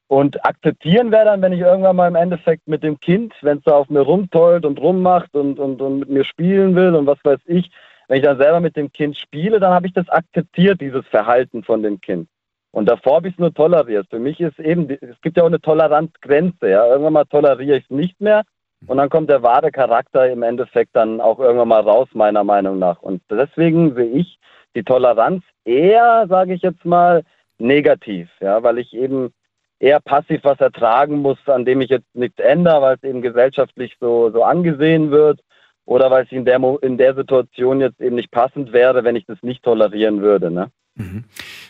Und 0.07 0.45
akzeptieren 0.45 1.11
wäre 1.11 1.25
dann, 1.25 1.41
wenn 1.41 1.51
ich 1.51 1.59
irgendwann 1.59 1.95
mal 1.95 2.07
im 2.07 2.15
Endeffekt 2.15 2.67
mit 2.67 2.83
dem 2.83 2.99
Kind, 2.99 3.33
wenn 3.41 3.57
es 3.57 3.63
da 3.63 3.73
auf 3.73 3.89
mir 3.89 4.01
rumtollt 4.01 4.63
und 4.63 4.79
rummacht 4.79 5.33
und, 5.33 5.59
und, 5.59 5.81
und 5.81 5.99
mit 5.99 6.09
mir 6.09 6.23
spielen 6.23 6.75
will 6.75 6.93
und 6.95 7.07
was 7.07 7.17
weiß 7.23 7.39
ich, 7.47 7.69
wenn 8.07 8.17
ich 8.17 8.23
dann 8.23 8.37
selber 8.37 8.59
mit 8.59 8.75
dem 8.75 8.91
Kind 8.91 9.17
spiele, 9.17 9.59
dann 9.59 9.73
habe 9.73 9.87
ich 9.87 9.93
das 9.93 10.07
akzeptiert, 10.09 10.79
dieses 10.79 11.05
Verhalten 11.07 11.63
von 11.63 11.81
dem 11.81 11.99
Kind. 11.99 12.29
Und 12.75 12.87
davor 12.89 13.15
habe 13.15 13.29
ich 13.29 13.35
es 13.35 13.39
nur 13.39 13.53
toleriert. 13.53 14.05
Für 14.09 14.19
mich 14.19 14.41
ist 14.41 14.59
eben, 14.59 14.89
es 14.89 15.21
gibt 15.21 15.37
ja 15.37 15.43
auch 15.43 15.47
eine 15.47 15.61
Toleranzgrenze. 15.61 16.69
Ja? 16.69 16.85
Irgendwann 16.85 17.13
mal 17.13 17.23
toleriere 17.23 17.77
ich 17.77 17.85
es 17.85 17.89
nicht 17.89 18.19
mehr. 18.19 18.43
Und 18.85 18.97
dann 18.97 19.07
kommt 19.07 19.29
der 19.29 19.41
wahre 19.43 19.71
Charakter 19.71 20.29
im 20.29 20.43
Endeffekt 20.43 20.93
dann 20.93 21.21
auch 21.21 21.39
irgendwann 21.39 21.69
mal 21.69 21.79
raus, 21.79 22.09
meiner 22.11 22.43
Meinung 22.43 22.77
nach. 22.77 23.01
Und 23.01 23.21
deswegen 23.31 23.95
sehe 23.95 24.11
ich 24.11 24.37
die 24.75 24.83
Toleranz 24.83 25.41
eher, 25.63 26.25
sage 26.27 26.53
ich 26.53 26.63
jetzt 26.63 26.83
mal, 26.83 27.23
negativ. 27.59 28.27
Ja? 28.41 28.61
Weil 28.61 28.79
ich 28.79 28.93
eben 28.93 29.31
eher 29.79 30.01
passiv 30.01 30.41
was 30.43 30.59
ertragen 30.59 31.19
muss, 31.19 31.39
an 31.45 31.63
dem 31.63 31.79
ich 31.79 31.89
jetzt 31.89 32.13
nichts 32.13 32.39
ändere, 32.39 32.81
weil 32.81 32.95
es 32.97 33.03
eben 33.03 33.21
gesellschaftlich 33.21 33.95
so, 34.01 34.31
so 34.31 34.43
angesehen 34.43 35.11
wird 35.11 35.39
oder 35.85 36.11
weil 36.11 36.25
es 36.25 36.31
in 36.33 36.43
der, 36.43 36.59
in 36.81 36.97
der 36.97 37.15
Situation 37.15 37.79
jetzt 37.79 38.01
eben 38.01 38.17
nicht 38.17 38.31
passend 38.31 38.73
wäre, 38.73 39.05
wenn 39.05 39.15
ich 39.15 39.25
das 39.25 39.41
nicht 39.43 39.63
tolerieren 39.63 40.21
würde. 40.21 40.51
Ne? 40.51 40.71
Mhm. 40.95 41.23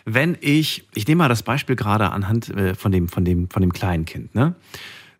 Wenn 0.05 0.37
ich, 0.39 0.87
ich 0.93 1.07
nehme 1.07 1.19
mal 1.19 1.29
das 1.29 1.41
Beispiel 1.41 1.75
gerade 1.75 2.11
anhand 2.11 2.49
äh, 2.49 2.75
von 2.75 2.91
dem, 2.91 3.09
von 3.09 3.25
dem, 3.25 3.49
von 3.49 3.61
dem 3.61 3.73
kleinen 3.73 4.05
Kind, 4.05 4.35
ne? 4.35 4.55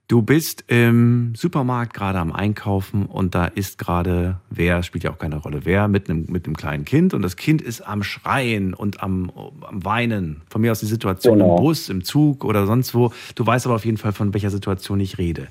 Du 0.08 0.22
bist 0.22 0.66
im 0.68 1.34
Supermarkt 1.36 1.96
gerade 1.96 2.20
am 2.20 2.32
Einkaufen 2.32 3.08
und 3.08 3.34
da 3.34 3.46
ist 3.46 3.80
gerade, 3.80 4.40
wer, 4.52 4.84
spielt 4.84 5.04
ja 5.04 5.12
auch 5.12 5.18
keine 5.18 5.38
Rolle, 5.38 5.62
wer 5.64 5.88
mit 5.88 6.08
einem, 6.12 6.28
mit 6.30 6.46
einem 6.46 6.56
kleinen 6.56 6.86
Kind 6.86 7.16
und 7.16 7.24
das 7.24 7.38
Kind 7.38 7.60
ist 7.60 7.82
am 7.82 8.04
Schreien 8.04 8.76
und 8.76 9.02
am, 9.02 9.32
am 9.68 9.84
Weinen. 9.84 10.44
Von 10.48 10.62
mir 10.62 10.72
aus 10.72 10.82
die 10.82 10.86
Situation 10.86 11.40
genau. 11.40 11.58
im 11.58 11.64
Bus, 11.64 11.90
im 11.90 12.04
Zug 12.04 12.46
oder 12.46 12.68
sonst 12.68 12.94
wo. 12.94 13.12
Du 13.34 13.48
weißt 13.48 13.66
aber 13.66 13.74
auf 13.74 13.86
jeden 13.86 13.98
Fall, 13.98 14.14
von 14.14 14.32
welcher 14.36 14.52
Situation 14.52 15.00
ich 15.00 15.18
rede. 15.18 15.48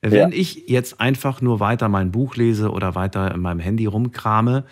Wenn 0.00 0.30
ja. 0.30 0.36
ich 0.38 0.66
jetzt 0.66 0.98
einfach 0.98 1.42
nur 1.42 1.60
weiter 1.60 1.90
mein 1.90 2.10
Buch 2.10 2.36
lese 2.36 2.70
oder 2.70 2.94
weiter 2.94 3.34
in 3.34 3.42
meinem 3.42 3.60
Handy 3.60 3.84
rumkrame 3.84 4.64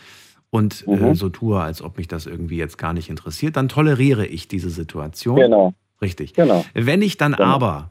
und 0.52 0.84
äh, 0.86 0.90
mhm. 0.90 1.04
äh, 1.04 1.14
so 1.14 1.30
tue, 1.30 1.58
als 1.58 1.82
ob 1.82 1.96
mich 1.96 2.08
das 2.08 2.26
irgendwie 2.26 2.58
jetzt 2.58 2.76
gar 2.76 2.92
nicht 2.92 3.08
interessiert, 3.08 3.56
dann 3.56 3.68
toleriere 3.68 4.26
ich 4.26 4.48
diese 4.48 4.68
Situation. 4.68 5.36
Genau. 5.36 5.72
Richtig. 6.02 6.34
Genau. 6.34 6.64
Wenn 6.74 7.00
ich 7.00 7.16
dann 7.16 7.32
genau. 7.32 7.48
aber 7.48 7.90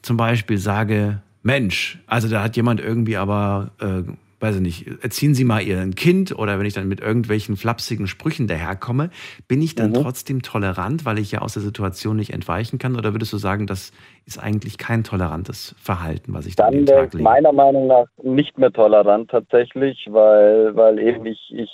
zum 0.00 0.16
Beispiel 0.16 0.56
sage, 0.56 1.20
Mensch, 1.42 1.98
also 2.06 2.28
da 2.28 2.42
hat 2.42 2.56
jemand 2.56 2.80
irgendwie 2.80 3.18
aber, 3.18 3.72
äh, 3.80 4.10
weiß 4.40 4.56
ich 4.56 4.62
nicht, 4.62 4.86
erziehen 5.02 5.34
Sie 5.34 5.44
mal 5.44 5.60
Ihr 5.60 5.86
Kind 5.90 6.38
oder 6.38 6.58
wenn 6.58 6.64
ich 6.64 6.72
dann 6.72 6.88
mit 6.88 7.00
irgendwelchen 7.00 7.58
flapsigen 7.58 8.06
Sprüchen 8.06 8.46
daherkomme, 8.46 9.10
bin 9.46 9.60
ich 9.60 9.74
dann 9.74 9.90
mhm. 9.90 9.94
trotzdem 9.94 10.40
tolerant, 10.40 11.04
weil 11.04 11.18
ich 11.18 11.32
ja 11.32 11.42
aus 11.42 11.54
der 11.54 11.62
Situation 11.62 12.16
nicht 12.16 12.32
entweichen 12.32 12.78
kann? 12.78 12.96
Oder 12.96 13.12
würdest 13.12 13.34
du 13.34 13.36
sagen, 13.36 13.66
das 13.66 13.92
ist 14.24 14.38
eigentlich 14.38 14.78
kein 14.78 15.04
tolerantes 15.04 15.74
Verhalten, 15.78 16.32
was 16.32 16.46
ich 16.46 16.56
da 16.56 16.70
dann 16.70 16.86
Tag 16.86 17.12
lege? 17.12 17.22
Meiner 17.22 17.52
Meinung 17.52 17.86
nach 17.86 18.06
nicht 18.22 18.56
mehr 18.56 18.72
tolerant 18.72 19.30
tatsächlich, 19.30 20.06
weil, 20.08 20.74
weil 20.74 20.98
eben 21.00 21.26
ich, 21.26 21.52
ich 21.52 21.68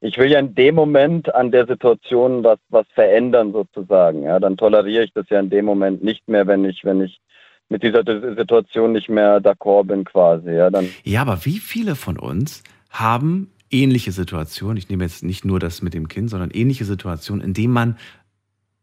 ich 0.00 0.16
will 0.16 0.30
ja 0.30 0.38
in 0.38 0.54
dem 0.54 0.74
Moment 0.74 1.34
an 1.34 1.50
der 1.50 1.66
Situation 1.66 2.44
was, 2.44 2.58
was 2.68 2.86
verändern 2.94 3.52
sozusagen. 3.52 4.22
Ja, 4.22 4.38
dann 4.38 4.56
toleriere 4.56 5.04
ich 5.04 5.12
das 5.12 5.28
ja 5.28 5.40
in 5.40 5.50
dem 5.50 5.64
Moment 5.64 6.02
nicht 6.04 6.28
mehr, 6.28 6.46
wenn 6.46 6.64
ich, 6.64 6.84
wenn 6.84 7.00
ich 7.00 7.20
mit 7.68 7.82
dieser 7.82 8.04
Situation 8.36 8.92
nicht 8.92 9.08
mehr 9.08 9.40
d'accord 9.40 9.84
bin 9.84 10.04
quasi. 10.04 10.50
Ja, 10.50 10.70
dann 10.70 10.88
ja, 11.04 11.22
aber 11.22 11.44
wie 11.44 11.58
viele 11.58 11.96
von 11.96 12.18
uns 12.18 12.62
haben 12.90 13.50
ähnliche 13.70 14.12
Situationen, 14.12 14.76
ich 14.76 14.88
nehme 14.88 15.04
jetzt 15.04 15.22
nicht 15.22 15.44
nur 15.44 15.58
das 15.58 15.82
mit 15.82 15.94
dem 15.94 16.08
Kind, 16.08 16.30
sondern 16.30 16.50
ähnliche 16.50 16.84
Situationen, 16.84 17.44
in 17.44 17.54
denen 17.54 17.72
man 17.72 17.98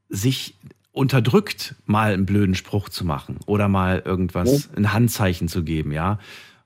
sich 0.10 0.56
unterdrückt, 0.92 1.76
mal 1.86 2.14
einen 2.14 2.26
blöden 2.26 2.56
Spruch 2.56 2.90
zu 2.90 3.06
machen 3.06 3.40
oder 3.48 3.68
mal 3.68 4.02
irgendwas, 4.06 4.70
ein 4.76 4.94
Handzeichen 4.94 5.48
zu 5.48 5.64
geben, 5.64 5.92
ja. 5.92 6.20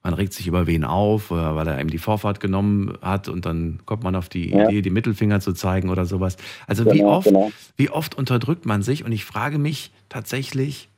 Man 0.10 0.16
regt 0.16 0.34
sich 0.34 0.47
über 0.47 0.66
wen 0.66 0.86
auf, 0.86 1.30
weil 1.30 1.68
er 1.68 1.76
einem 1.76 1.91
die 1.91 1.99
Vorfahrt 1.99 2.39
genommen 2.39 2.97
hat 2.99 3.30
und 3.30 3.45
dann 3.45 3.80
kommt 3.86 4.01
man 4.01 4.16
auf 4.16 4.28
die 4.28 4.49
ja. 4.49 4.68
Idee, 4.68 4.82
die 4.82 4.89
Mittelfinger 4.89 5.39
zu 5.39 5.53
zeigen 5.53 5.91
oder 5.91 6.05
sowas. 6.05 6.36
Also 6.66 6.84
genau, 6.84 6.95
wie 6.95 7.03
oft, 7.03 7.28
genau. 7.28 7.51
wie 7.78 7.89
oft 7.91 8.18
unterdrückt 8.18 8.66
man 8.66 8.82
sich? 8.82 9.05
Und 9.05 9.12
ich 9.12 9.24
frage 9.24 9.60
mich 9.60 9.91
tatsächlich, 10.10 10.89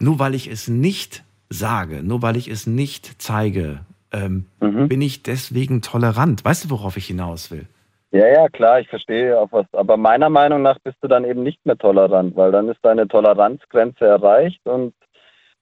nur 0.00 0.18
weil 0.18 0.34
ich 0.34 0.50
es 0.50 0.66
nicht 0.66 1.22
sage, 1.48 2.02
nur 2.02 2.22
weil 2.22 2.36
ich 2.36 2.48
es 2.48 2.66
nicht 2.66 3.22
zeige, 3.22 3.82
ähm, 4.10 4.46
mhm. 4.58 4.88
bin 4.88 5.00
ich 5.00 5.22
deswegen 5.22 5.80
tolerant. 5.80 6.44
Weißt 6.44 6.64
du, 6.64 6.70
worauf 6.70 6.96
ich 6.96 7.06
hinaus 7.06 7.52
will? 7.52 7.66
Ja, 8.10 8.26
ja, 8.26 8.48
klar, 8.48 8.80
ich 8.80 8.88
verstehe 8.88 9.38
auch 9.38 9.52
was. 9.52 9.66
Aber 9.74 9.96
meiner 9.96 10.28
Meinung 10.28 10.62
nach 10.62 10.80
bist 10.80 10.96
du 11.02 11.06
dann 11.06 11.24
eben 11.24 11.44
nicht 11.44 11.64
mehr 11.64 11.78
tolerant, 11.78 12.34
weil 12.34 12.50
dann 12.50 12.68
ist 12.68 12.80
deine 12.82 13.06
Toleranzgrenze 13.06 14.04
erreicht 14.04 14.66
und 14.66 14.92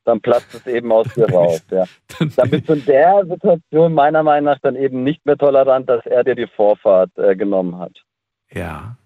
dann 0.05 0.21
platzt 0.21 0.55
es 0.55 0.67
eben 0.67 0.91
aus 0.91 1.07
dir 1.15 1.29
raus. 1.31 1.63
Ja. 1.71 1.85
Dann 2.37 2.51
bist 2.51 2.69
du 2.69 2.73
in 2.75 2.85
der 2.85 3.27
Situation 3.29 3.93
meiner 3.93 4.23
Meinung 4.23 4.53
nach 4.53 4.59
dann 4.61 4.77
eben 4.77 5.05
nicht 5.05 5.25
mehr 5.27 5.37
tolerant, 5.37 5.89
dass 5.89 6.05
er 6.07 6.25
dir 6.25 6.35
die 6.35 6.47
Vorfahrt 6.47 7.11
äh, 7.17 7.37
genommen 7.37 7.79
hat. 7.79 7.93
Ja. 8.51 8.97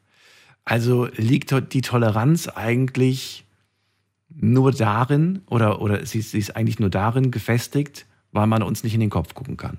Also 0.64 1.08
liegt 1.16 1.52
die 1.72 1.80
Toleranz 1.80 2.48
eigentlich 2.48 3.44
nur 4.28 4.72
darin 4.72 5.42
oder, 5.50 5.82
oder 5.82 6.06
sie, 6.06 6.20
sie 6.20 6.38
ist 6.38 6.56
eigentlich 6.56 6.78
nur 6.78 6.90
darin 6.90 7.30
gefestigt, 7.30 8.06
weil 8.30 8.46
man 8.46 8.62
uns 8.62 8.84
nicht 8.84 8.94
in 8.94 9.00
den 9.00 9.10
Kopf 9.10 9.34
gucken 9.34 9.56
kann. 9.56 9.78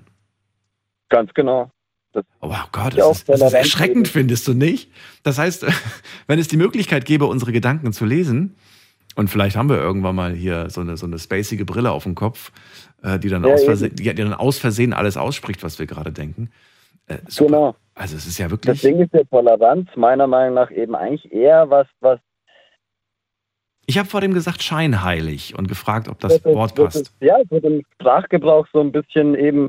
Ganz 1.08 1.32
genau. 1.34 1.70
Das 2.12 2.24
oh 2.40 2.54
Gott, 2.70 2.96
das, 2.96 3.18
ist, 3.18 3.28
das 3.28 3.40
ist 3.40 3.52
erschreckend, 3.54 4.06
findest 4.08 4.46
du 4.46 4.54
nicht? 4.54 4.90
Das 5.24 5.38
heißt, 5.38 5.66
wenn 6.26 6.38
es 6.38 6.48
die 6.48 6.56
Möglichkeit 6.56 7.06
gäbe, 7.06 7.26
unsere 7.26 7.50
Gedanken 7.50 7.92
zu 7.92 8.04
lesen, 8.04 8.54
und 9.16 9.28
vielleicht 9.28 9.56
haben 9.56 9.68
wir 9.68 9.78
irgendwann 9.78 10.16
mal 10.16 10.32
hier 10.32 10.70
so 10.70 10.80
eine, 10.80 10.96
so 10.96 11.06
eine 11.06 11.18
spacige 11.18 11.64
Brille 11.64 11.92
auf 11.92 12.04
dem 12.04 12.14
Kopf, 12.14 12.52
äh, 13.02 13.18
die, 13.18 13.28
dann 13.28 13.44
ja, 13.44 13.54
aus 13.54 13.64
Versehen, 13.64 13.94
die, 13.94 14.14
dann 14.14 14.34
aus 14.34 14.58
Versehen 14.58 14.92
alles 14.92 15.16
ausspricht, 15.16 15.62
was 15.62 15.78
wir 15.78 15.86
gerade 15.86 16.12
denken. 16.12 16.50
Äh, 17.06 17.18
genau. 17.36 17.76
Also 17.94 18.16
es 18.16 18.26
ist 18.26 18.38
ja 18.38 18.50
wirklich. 18.50 18.80
Das 18.80 18.82
Ding 18.82 19.00
ist 19.00 19.12
der 19.12 19.28
Toleranz 19.28 19.88
meiner 19.94 20.26
Meinung 20.26 20.54
nach 20.54 20.70
eben 20.70 20.94
eigentlich 20.94 21.32
eher 21.32 21.70
was, 21.70 21.86
was 22.00 22.18
ich 23.86 23.98
habe 23.98 24.08
vor 24.08 24.20
dem 24.20 24.32
gesagt 24.32 24.62
scheinheilig 24.62 25.58
und 25.58 25.68
gefragt, 25.68 26.08
ob 26.08 26.18
das, 26.20 26.40
das 26.40 26.54
Wort 26.54 26.74
passt. 26.74 26.96
Das 26.96 27.02
ist, 27.02 27.14
ja, 27.20 27.36
es 27.38 27.50
wird 27.50 27.64
im 27.64 27.82
Sprachgebrauch 27.94 28.66
so 28.72 28.80
ein 28.80 28.92
bisschen 28.92 29.34
eben 29.34 29.68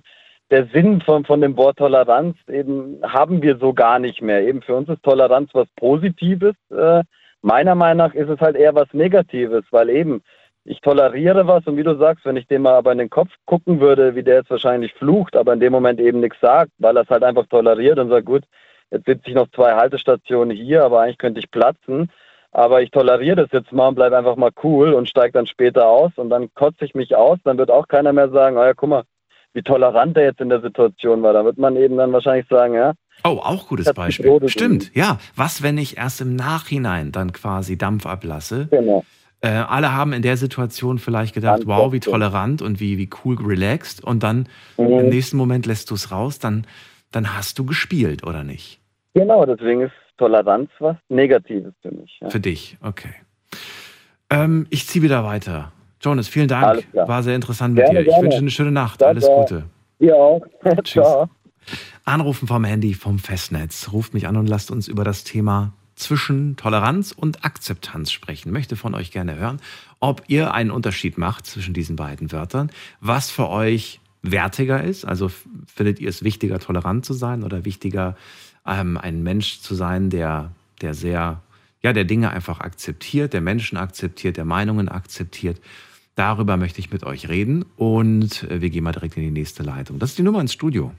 der 0.51 0.67
Sinn 0.67 1.01
von, 1.01 1.25
von 1.25 1.41
dem 1.41 1.57
Wort 1.57 1.77
Toleranz 1.77 2.37
eben 2.47 3.01
haben 3.03 3.41
wir 3.41 3.57
so 3.57 3.73
gar 3.73 3.99
nicht 3.99 4.21
mehr. 4.21 4.47
Eben 4.47 4.61
für 4.61 4.75
uns 4.75 4.87
ist 4.89 5.03
Toleranz 5.03 5.49
was 5.53 5.67
Positives. 5.75 6.55
Äh, 6.69 7.03
meiner 7.45 7.75
Meinung 7.75 8.07
nach 8.07 8.13
ist 8.13 8.29
es 8.29 8.39
halt 8.39 8.55
eher 8.55 8.75
was 8.75 8.87
Negatives, 8.93 9.63
weil 9.71 9.89
eben 9.89 10.21
ich 10.63 10.81
toleriere 10.81 11.47
was 11.47 11.65
und 11.67 11.77
wie 11.77 11.83
du 11.83 11.95
sagst, 11.97 12.25
wenn 12.25 12.37
ich 12.37 12.47
dem 12.47 12.63
mal 12.63 12.73
aber 12.73 12.91
in 12.91 12.97
den 12.97 13.09
Kopf 13.09 13.29
gucken 13.45 13.79
würde, 13.79 14.15
wie 14.15 14.23
der 14.23 14.37
jetzt 14.37 14.49
wahrscheinlich 14.49 14.93
flucht, 14.93 15.35
aber 15.35 15.53
in 15.53 15.59
dem 15.59 15.71
Moment 15.71 15.99
eben 15.99 16.19
nichts 16.19 16.39
sagt, 16.41 16.71
weil 16.79 16.97
er 16.97 17.03
es 17.03 17.09
halt 17.09 17.23
einfach 17.23 17.45
toleriert 17.47 17.99
und 17.99 18.09
sagt, 18.09 18.25
gut, 18.25 18.43
jetzt 18.91 19.05
sitze 19.05 19.29
ich 19.29 19.35
noch 19.35 19.49
zwei 19.51 19.75
Haltestationen 19.75 20.55
hier, 20.55 20.83
aber 20.83 21.01
eigentlich 21.01 21.19
könnte 21.19 21.39
ich 21.39 21.51
platzen 21.51 22.09
aber 22.55 22.81
ich 22.81 22.89
toleriere 22.89 23.35
das 23.35 23.51
jetzt 23.51 23.73
mal 23.73 23.89
und 23.89 23.95
bleibe 23.95 24.17
einfach 24.17 24.37
mal 24.37 24.51
cool 24.63 24.93
und 24.93 25.09
steige 25.09 25.33
dann 25.33 25.45
später 25.45 25.89
aus 25.89 26.13
und 26.15 26.29
dann 26.29 26.53
kotze 26.53 26.85
ich 26.85 26.95
mich 26.95 27.13
aus. 27.13 27.37
Dann 27.43 27.57
wird 27.57 27.69
auch 27.69 27.89
keiner 27.89 28.13
mehr 28.13 28.29
sagen, 28.29 28.55
oh 28.55 28.63
ja, 28.63 28.73
guck 28.73 28.89
mal, 28.89 29.03
wie 29.51 29.61
tolerant 29.61 30.15
er 30.15 30.23
jetzt 30.23 30.39
in 30.39 30.47
der 30.47 30.61
Situation 30.61 31.21
war. 31.21 31.33
Da 31.33 31.43
wird 31.43 31.57
man 31.57 31.75
eben 31.75 31.97
dann 31.97 32.13
wahrscheinlich 32.13 32.47
sagen, 32.47 32.73
ja. 32.73 32.93
Oh, 33.23 33.39
auch 33.41 33.67
gutes 33.67 33.91
Beispiel. 33.93 34.39
Stimmt, 34.47 34.93
ja. 34.95 35.19
Was, 35.35 35.63
wenn 35.63 35.77
ich 35.77 35.97
erst 35.97 36.21
im 36.21 36.35
Nachhinein 36.35 37.11
dann 37.11 37.33
quasi 37.33 37.77
Dampf 37.77 38.05
ablasse? 38.05 38.67
Genau. 38.69 39.03
Äh, 39.41 39.49
alle 39.49 39.93
haben 39.93 40.13
in 40.13 40.21
der 40.21 40.37
Situation 40.37 40.97
vielleicht 40.97 41.33
gedacht, 41.33 41.59
Ganz 41.59 41.67
wow, 41.67 41.91
wie 41.91 41.99
tolerant 41.99 42.61
und 42.61 42.79
wie, 42.79 42.97
wie 42.97 43.09
cool 43.23 43.37
relaxed. 43.39 44.03
Und 44.03 44.23
dann 44.23 44.47
mhm. 44.77 44.99
im 44.99 45.09
nächsten 45.09 45.37
Moment 45.37 45.65
lässt 45.65 45.91
du 45.91 45.95
es 45.95 46.11
raus, 46.11 46.39
dann, 46.39 46.65
dann 47.11 47.35
hast 47.35 47.59
du 47.59 47.65
gespielt, 47.65 48.25
oder 48.25 48.43
nicht? 48.43 48.79
Genau, 49.13 49.45
deswegen 49.45 49.81
ist 49.81 49.93
Toleranz 50.17 50.69
was 50.79 50.97
Negatives 51.09 51.73
für 51.81 51.91
mich. 51.91 52.17
Ja. 52.21 52.29
Für 52.29 52.39
dich, 52.39 52.77
okay. 52.81 53.13
Ähm, 54.29 54.67
ich 54.69 54.87
ziehe 54.87 55.03
wieder 55.03 55.23
weiter. 55.23 55.71
Jonas, 56.01 56.27
vielen 56.27 56.47
Dank. 56.47 56.87
War 56.93 57.23
sehr 57.23 57.35
interessant 57.35 57.75
gerne, 57.75 57.89
mit 57.89 57.97
dir. 57.97 58.01
Ich 58.01 58.07
gerne. 58.07 58.23
wünsche 58.23 58.37
eine 58.39 58.49
schöne 58.49 58.71
Nacht. 58.71 58.99
Ciao, 58.99 59.09
Alles 59.09 59.27
Gute. 59.27 59.63
Ihr 59.99 60.15
auch. 60.15 60.41
Tschüss. 60.83 61.05
Anrufen 62.03 62.47
vom 62.47 62.63
Handy, 62.63 62.93
vom 62.93 63.19
Festnetz. 63.19 63.89
Ruft 63.91 64.13
mich 64.13 64.27
an 64.27 64.37
und 64.37 64.47
lasst 64.47 64.71
uns 64.71 64.87
über 64.87 65.03
das 65.03 65.23
Thema 65.23 65.73
zwischen 65.95 66.55
Toleranz 66.57 67.11
und 67.11 67.45
Akzeptanz 67.45 68.11
sprechen. 68.11 68.51
Möchte 68.51 68.75
von 68.75 68.93
euch 68.93 69.11
gerne 69.11 69.35
hören, 69.35 69.61
ob 69.99 70.23
ihr 70.27 70.53
einen 70.53 70.71
Unterschied 70.71 71.17
macht 71.17 71.45
zwischen 71.45 71.73
diesen 71.73 71.95
beiden 71.95 72.31
Wörtern, 72.31 72.69
was 72.99 73.31
für 73.31 73.49
euch 73.49 73.99
wertiger 74.21 74.83
ist. 74.83 75.05
Also 75.05 75.31
findet 75.73 75.99
ihr 75.99 76.09
es 76.09 76.23
wichtiger, 76.23 76.59
tolerant 76.59 77.05
zu 77.05 77.13
sein 77.13 77.43
oder 77.43 77.65
wichtiger, 77.65 78.15
ähm, 78.65 78.97
ein 78.97 79.23
Mensch 79.23 79.61
zu 79.61 79.75
sein, 79.75 80.09
der, 80.09 80.51
der 80.81 80.93
sehr, 80.93 81.41
ja, 81.81 81.93
der 81.93 82.05
Dinge 82.05 82.31
einfach 82.31 82.59
akzeptiert, 82.59 83.33
der 83.33 83.41
Menschen 83.41 83.77
akzeptiert, 83.77 84.37
der 84.37 84.45
Meinungen 84.45 84.89
akzeptiert. 84.89 85.61
Darüber 86.15 86.57
möchte 86.57 86.79
ich 86.79 86.91
mit 86.91 87.03
euch 87.03 87.29
reden 87.29 87.65
und 87.75 88.43
äh, 88.43 88.61
wir 88.61 88.69
gehen 88.69 88.83
mal 88.83 88.93
direkt 88.93 89.17
in 89.17 89.23
die 89.23 89.31
nächste 89.31 89.63
Leitung. 89.63 89.99
Das 89.99 90.11
ist 90.11 90.17
die 90.17 90.23
Nummer 90.23 90.41
ins 90.41 90.53
Studio. 90.53 90.91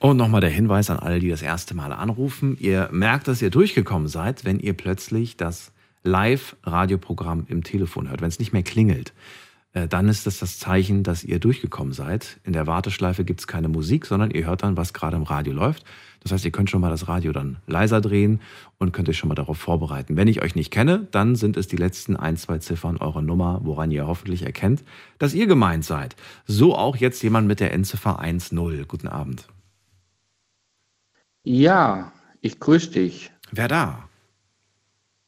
Und 0.00 0.16
nochmal 0.16 0.40
der 0.40 0.48
Hinweis 0.48 0.88
an 0.88 0.98
alle, 0.98 1.20
die 1.20 1.28
das 1.28 1.42
erste 1.42 1.74
Mal 1.74 1.92
anrufen. 1.92 2.56
Ihr 2.58 2.88
merkt, 2.90 3.28
dass 3.28 3.42
ihr 3.42 3.50
durchgekommen 3.50 4.08
seid, 4.08 4.46
wenn 4.46 4.58
ihr 4.58 4.72
plötzlich 4.72 5.36
das 5.36 5.72
Live-Radioprogramm 6.04 7.44
im 7.48 7.62
Telefon 7.62 8.08
hört, 8.08 8.22
wenn 8.22 8.28
es 8.28 8.38
nicht 8.38 8.54
mehr 8.54 8.62
klingelt. 8.62 9.12
Äh, 9.74 9.88
dann 9.88 10.08
ist 10.08 10.26
das 10.26 10.38
das 10.38 10.58
Zeichen, 10.58 11.02
dass 11.02 11.22
ihr 11.22 11.38
durchgekommen 11.38 11.92
seid. 11.92 12.40
In 12.44 12.54
der 12.54 12.66
Warteschleife 12.66 13.24
gibt 13.24 13.40
es 13.40 13.46
keine 13.46 13.68
Musik, 13.68 14.06
sondern 14.06 14.30
ihr 14.30 14.46
hört 14.46 14.62
dann, 14.62 14.78
was 14.78 14.94
gerade 14.94 15.18
im 15.18 15.22
Radio 15.24 15.52
läuft. 15.52 15.84
Das 16.22 16.32
heißt, 16.32 16.46
ihr 16.46 16.50
könnt 16.50 16.70
schon 16.70 16.80
mal 16.80 16.88
das 16.88 17.06
Radio 17.06 17.32
dann 17.32 17.58
leiser 17.66 18.00
drehen 18.00 18.40
und 18.78 18.92
könnt 18.92 19.10
euch 19.10 19.18
schon 19.18 19.28
mal 19.28 19.34
darauf 19.34 19.58
vorbereiten. 19.58 20.16
Wenn 20.16 20.28
ich 20.28 20.40
euch 20.40 20.54
nicht 20.54 20.70
kenne, 20.70 21.08
dann 21.10 21.36
sind 21.36 21.58
es 21.58 21.68
die 21.68 21.76
letzten 21.76 22.16
ein, 22.16 22.38
zwei 22.38 22.56
Ziffern 22.56 22.96
eurer 22.96 23.20
Nummer, 23.20 23.60
woran 23.64 23.90
ihr 23.90 24.06
hoffentlich 24.06 24.44
erkennt, 24.44 24.82
dass 25.18 25.34
ihr 25.34 25.46
gemeint 25.46 25.84
seid. 25.84 26.16
So 26.46 26.74
auch 26.74 26.96
jetzt 26.96 27.22
jemand 27.22 27.48
mit 27.48 27.60
der 27.60 27.74
Endziffer 27.74 28.18
1.0. 28.18 28.86
Guten 28.86 29.08
Abend. 29.08 29.46
Ja, 31.42 32.12
ich 32.42 32.60
grüße 32.60 32.90
dich. 32.90 33.30
Wer 33.50 33.68
da? 33.68 34.08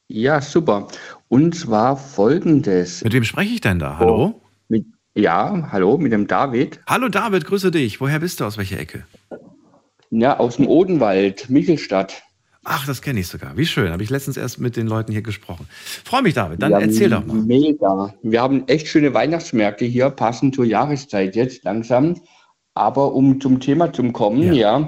Ja, 0.07 0.41
super. 0.41 0.87
Und 1.27 1.55
zwar 1.55 1.97
folgendes. 1.97 3.03
Mit 3.03 3.13
wem 3.13 3.23
spreche 3.23 3.55
ich 3.55 3.61
denn 3.61 3.79
da? 3.79 3.97
Hallo? 3.97 4.39
Mit, 4.67 4.85
ja, 5.15 5.69
hallo, 5.71 5.97
mit 5.97 6.11
dem 6.11 6.27
David. 6.27 6.79
Hallo 6.85 7.09
David, 7.09 7.45
grüße 7.45 7.71
dich. 7.71 7.99
Woher 7.99 8.19
bist 8.19 8.39
du? 8.39 8.45
Aus 8.45 8.59
welcher 8.59 8.79
Ecke? 8.79 9.05
Ja, 10.11 10.37
aus 10.37 10.57
dem 10.57 10.67
Odenwald, 10.67 11.49
Michelstadt. 11.49 12.21
Ach, 12.63 12.85
das 12.85 13.01
kenne 13.01 13.19
ich 13.19 13.27
sogar. 13.27 13.57
Wie 13.57 13.65
schön. 13.65 13.91
Habe 13.91 14.03
ich 14.03 14.11
letztens 14.11 14.37
erst 14.37 14.59
mit 14.59 14.77
den 14.77 14.85
Leuten 14.85 15.11
hier 15.11 15.23
gesprochen. 15.23 15.67
Freue 16.05 16.21
mich, 16.21 16.35
David. 16.35 16.61
Dann 16.61 16.71
ja, 16.73 16.79
erzähl 16.79 17.09
doch 17.09 17.25
mal. 17.25 17.37
Mega. 17.37 18.13
Wir 18.21 18.41
haben 18.41 18.67
echt 18.67 18.87
schöne 18.87 19.13
Weihnachtsmärkte 19.15 19.85
hier, 19.85 20.11
passend 20.11 20.53
zur 20.53 20.65
Jahreszeit 20.65 21.35
jetzt 21.35 21.63
langsam. 21.63 22.21
Aber 22.75 23.13
um 23.13 23.41
zum 23.41 23.59
Thema 23.59 23.91
zu 23.91 24.11
kommen, 24.11 24.43
ja, 24.43 24.53
ja 24.53 24.87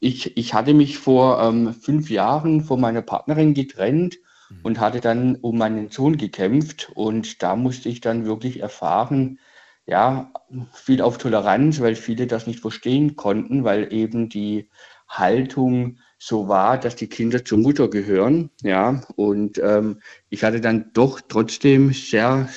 ich, 0.00 0.36
ich 0.36 0.54
hatte 0.54 0.74
mich 0.74 0.98
vor 0.98 1.40
ähm, 1.42 1.74
fünf 1.74 2.10
Jahren 2.10 2.62
von 2.62 2.80
meiner 2.80 3.02
Partnerin 3.02 3.54
getrennt 3.54 4.18
mhm. 4.50 4.60
und 4.62 4.80
hatte 4.80 5.00
dann 5.00 5.36
um 5.36 5.58
meinen 5.58 5.90
Sohn 5.90 6.16
gekämpft. 6.16 6.90
Und 6.94 7.42
da 7.42 7.56
musste 7.56 7.88
ich 7.88 8.00
dann 8.00 8.24
wirklich 8.24 8.60
erfahren, 8.60 9.38
ja, 9.86 10.32
viel 10.72 11.00
auf 11.00 11.18
Toleranz, 11.18 11.80
weil 11.80 11.94
viele 11.94 12.26
das 12.26 12.46
nicht 12.46 12.60
verstehen 12.60 13.16
konnten, 13.16 13.64
weil 13.64 13.92
eben 13.92 14.28
die 14.28 14.68
Haltung 15.08 15.98
so 16.18 16.48
war, 16.48 16.78
dass 16.78 16.96
die 16.96 17.08
Kinder 17.08 17.44
zur 17.44 17.58
Mutter 17.58 17.88
gehören. 17.88 18.50
Ja, 18.62 19.02
und 19.16 19.58
ähm, 19.58 20.00
ich 20.28 20.44
hatte 20.44 20.60
dann 20.60 20.90
doch 20.92 21.20
trotzdem 21.26 21.92
sehr 21.92 22.48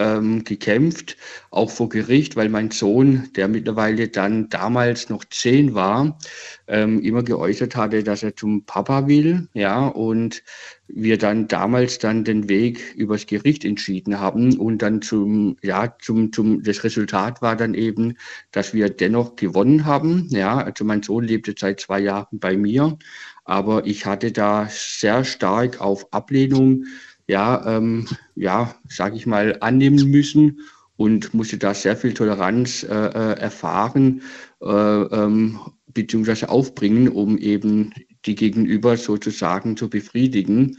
ähm, 0.00 0.44
gekämpft, 0.44 1.16
auch 1.50 1.70
vor 1.70 1.88
Gericht, 1.88 2.36
weil 2.36 2.48
mein 2.48 2.70
Sohn, 2.70 3.28
der 3.36 3.48
mittlerweile 3.48 4.08
dann 4.08 4.48
damals 4.48 5.10
noch 5.10 5.24
zehn 5.26 5.74
war, 5.74 6.18
ähm, 6.70 7.02
immer 7.02 7.22
geäußert 7.22 7.76
hatte, 7.76 8.02
dass 8.02 8.22
er 8.22 8.36
zum 8.36 8.64
Papa 8.64 9.06
will. 9.08 9.48
Ja, 9.52 9.88
und 9.88 10.42
wir 10.86 11.18
dann 11.18 11.48
damals 11.48 11.98
dann 11.98 12.24
den 12.24 12.48
Weg 12.48 12.94
übers 12.96 13.26
Gericht 13.26 13.64
entschieden 13.64 14.20
haben 14.20 14.58
und 14.58 14.78
dann 14.78 15.02
zum, 15.02 15.56
ja, 15.62 15.94
zum, 16.00 16.32
zum, 16.32 16.62
das 16.62 16.84
Resultat 16.84 17.42
war 17.42 17.56
dann 17.56 17.74
eben, 17.74 18.16
dass 18.52 18.72
wir 18.72 18.88
dennoch 18.88 19.36
gewonnen 19.36 19.84
haben. 19.84 20.28
Ja, 20.30 20.58
also 20.58 20.84
mein 20.84 21.02
Sohn 21.02 21.24
lebte 21.24 21.54
seit 21.58 21.80
zwei 21.80 22.00
Jahren 22.00 22.38
bei 22.38 22.56
mir, 22.56 22.96
aber 23.44 23.86
ich 23.86 24.06
hatte 24.06 24.32
da 24.32 24.68
sehr 24.70 25.24
stark 25.24 25.80
auf 25.80 26.12
Ablehnung 26.12 26.84
ja, 27.26 27.76
ähm, 27.76 28.06
ja, 28.34 28.74
sage 28.88 29.16
ich 29.16 29.24
mal, 29.24 29.56
annehmen 29.60 30.10
müssen 30.10 30.60
und 30.96 31.32
musste 31.32 31.58
da 31.58 31.72
sehr 31.74 31.96
viel 31.96 32.12
Toleranz 32.12 32.82
äh, 32.82 32.88
äh, 32.88 33.38
erfahren 33.38 34.22
äh, 34.60 34.66
ähm, 34.66 35.58
beziehungsweise 35.92 36.48
aufbringen, 36.48 37.08
um 37.08 37.38
eben 37.38 37.92
die 38.26 38.34
Gegenüber 38.34 38.96
sozusagen 38.96 39.76
zu 39.76 39.88
befriedigen. 39.88 40.76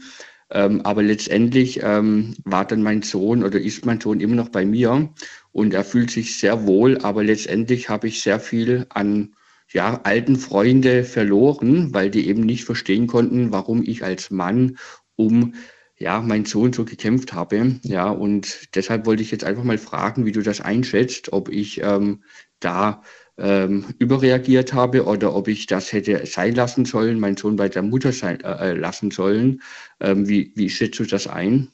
Ähm, 0.50 0.82
aber 0.82 1.02
letztendlich 1.02 1.80
ähm, 1.82 2.34
war 2.44 2.66
dann 2.66 2.82
mein 2.82 3.02
Sohn 3.02 3.42
oder 3.42 3.58
ist 3.58 3.86
mein 3.86 4.00
Sohn 4.00 4.20
immer 4.20 4.34
noch 4.34 4.50
bei 4.50 4.66
mir 4.66 5.12
und 5.50 5.72
er 5.72 5.84
fühlt 5.84 6.10
sich 6.10 6.38
sehr 6.38 6.66
wohl, 6.66 6.98
aber 6.98 7.24
letztendlich 7.24 7.88
habe 7.88 8.08
ich 8.08 8.20
sehr 8.20 8.38
viel 8.38 8.86
an 8.90 9.34
ja, 9.72 10.00
alten 10.02 10.36
Freunde 10.36 11.04
verloren, 11.04 11.94
weil 11.94 12.10
die 12.10 12.28
eben 12.28 12.42
nicht 12.42 12.64
verstehen 12.64 13.06
konnten, 13.06 13.52
warum 13.52 13.82
ich 13.82 14.04
als 14.04 14.30
Mann 14.30 14.76
um 15.16 15.54
ja, 15.96 16.20
mein 16.20 16.44
Sohn 16.44 16.72
so 16.72 16.84
gekämpft 16.84 17.32
habe. 17.32 17.78
Ja, 17.84 18.10
und 18.10 18.74
deshalb 18.74 19.06
wollte 19.06 19.22
ich 19.22 19.30
jetzt 19.30 19.44
einfach 19.44 19.64
mal 19.64 19.78
fragen, 19.78 20.26
wie 20.26 20.32
du 20.32 20.42
das 20.42 20.60
einschätzt, 20.60 21.32
ob 21.32 21.48
ich 21.48 21.80
ähm, 21.82 22.24
da 22.60 23.02
ähm, 23.38 23.86
überreagiert 23.98 24.72
habe 24.72 25.04
oder 25.04 25.34
ob 25.34 25.48
ich 25.48 25.66
das 25.66 25.92
hätte 25.92 26.26
sein 26.26 26.54
lassen 26.54 26.84
sollen, 26.84 27.18
meinen 27.18 27.36
Sohn 27.36 27.56
bei 27.56 27.68
der 27.68 27.82
Mutter 27.82 28.12
sein 28.12 28.40
äh, 28.40 28.70
äh, 28.70 28.72
lassen 28.74 29.10
sollen. 29.10 29.62
Ähm, 30.00 30.28
wie, 30.28 30.52
wie 30.54 30.68
schätzt 30.68 30.98
du 30.98 31.04
das 31.04 31.26
ein? 31.26 31.68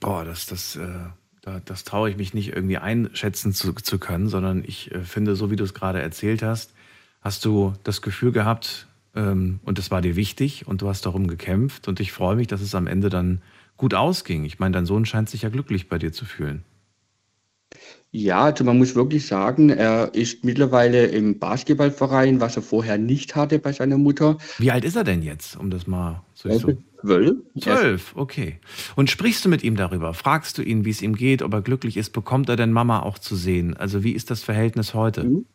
Boah, 0.00 0.24
das, 0.24 0.46
das, 0.46 0.76
äh, 0.76 0.86
da, 1.42 1.60
das 1.64 1.84
traue 1.84 2.10
ich 2.10 2.16
mich 2.16 2.34
nicht 2.34 2.54
irgendwie 2.54 2.78
einschätzen 2.78 3.52
zu, 3.52 3.72
zu 3.72 3.98
können, 3.98 4.28
sondern 4.28 4.62
ich 4.66 4.92
äh, 4.92 5.00
finde, 5.00 5.36
so 5.36 5.50
wie 5.50 5.56
du 5.56 5.64
es 5.64 5.74
gerade 5.74 6.00
erzählt 6.02 6.42
hast, 6.42 6.74
hast 7.20 7.44
du 7.44 7.72
das 7.84 8.02
Gefühl 8.02 8.32
gehabt, 8.32 8.86
ähm, 9.14 9.60
und 9.64 9.78
das 9.78 9.90
war 9.90 10.02
dir 10.02 10.16
wichtig 10.16 10.66
und 10.66 10.82
du 10.82 10.88
hast 10.88 11.06
darum 11.06 11.28
gekämpft. 11.28 11.88
Und 11.88 12.00
ich 12.00 12.12
freue 12.12 12.36
mich, 12.36 12.46
dass 12.46 12.60
es 12.60 12.74
am 12.74 12.86
Ende 12.86 13.08
dann 13.08 13.42
gut 13.76 13.94
ausging. 13.94 14.44
Ich 14.44 14.58
meine, 14.58 14.72
dein 14.72 14.86
Sohn 14.86 15.06
scheint 15.06 15.30
sich 15.30 15.42
ja 15.42 15.48
glücklich 15.48 15.88
bei 15.88 15.98
dir 15.98 16.12
zu 16.12 16.24
fühlen. 16.24 16.64
Ja, 18.16 18.44
also 18.44 18.62
man 18.62 18.78
muss 18.78 18.94
wirklich 18.94 19.26
sagen, 19.26 19.70
er 19.70 20.14
ist 20.14 20.44
mittlerweile 20.44 21.06
im 21.06 21.40
Basketballverein, 21.40 22.40
was 22.40 22.54
er 22.54 22.62
vorher 22.62 22.96
nicht 22.96 23.34
hatte 23.34 23.58
bei 23.58 23.72
seiner 23.72 23.98
Mutter. 23.98 24.38
Wie 24.58 24.70
alt 24.70 24.84
ist 24.84 24.94
er 24.94 25.02
denn 25.02 25.20
jetzt, 25.20 25.56
um 25.56 25.68
das 25.68 25.88
mal 25.88 26.22
so 26.32 26.48
zu 26.56 26.78
Zwölf. 27.04 27.34
Zwölf, 27.58 28.12
okay. 28.14 28.60
Und 28.94 29.10
sprichst 29.10 29.44
du 29.44 29.48
mit 29.48 29.64
ihm 29.64 29.74
darüber? 29.74 30.14
Fragst 30.14 30.56
du 30.58 30.62
ihn, 30.62 30.84
wie 30.84 30.90
es 30.90 31.02
ihm 31.02 31.16
geht, 31.16 31.42
ob 31.42 31.52
er 31.52 31.60
glücklich 31.60 31.96
ist? 31.96 32.10
Bekommt 32.10 32.48
er 32.48 32.54
denn 32.54 32.72
Mama 32.72 33.00
auch 33.00 33.18
zu 33.18 33.34
sehen? 33.34 33.76
Also 33.76 34.04
wie 34.04 34.12
ist 34.12 34.30
das 34.30 34.44
Verhältnis 34.44 34.94
heute? 34.94 35.24
Mhm. 35.24 35.46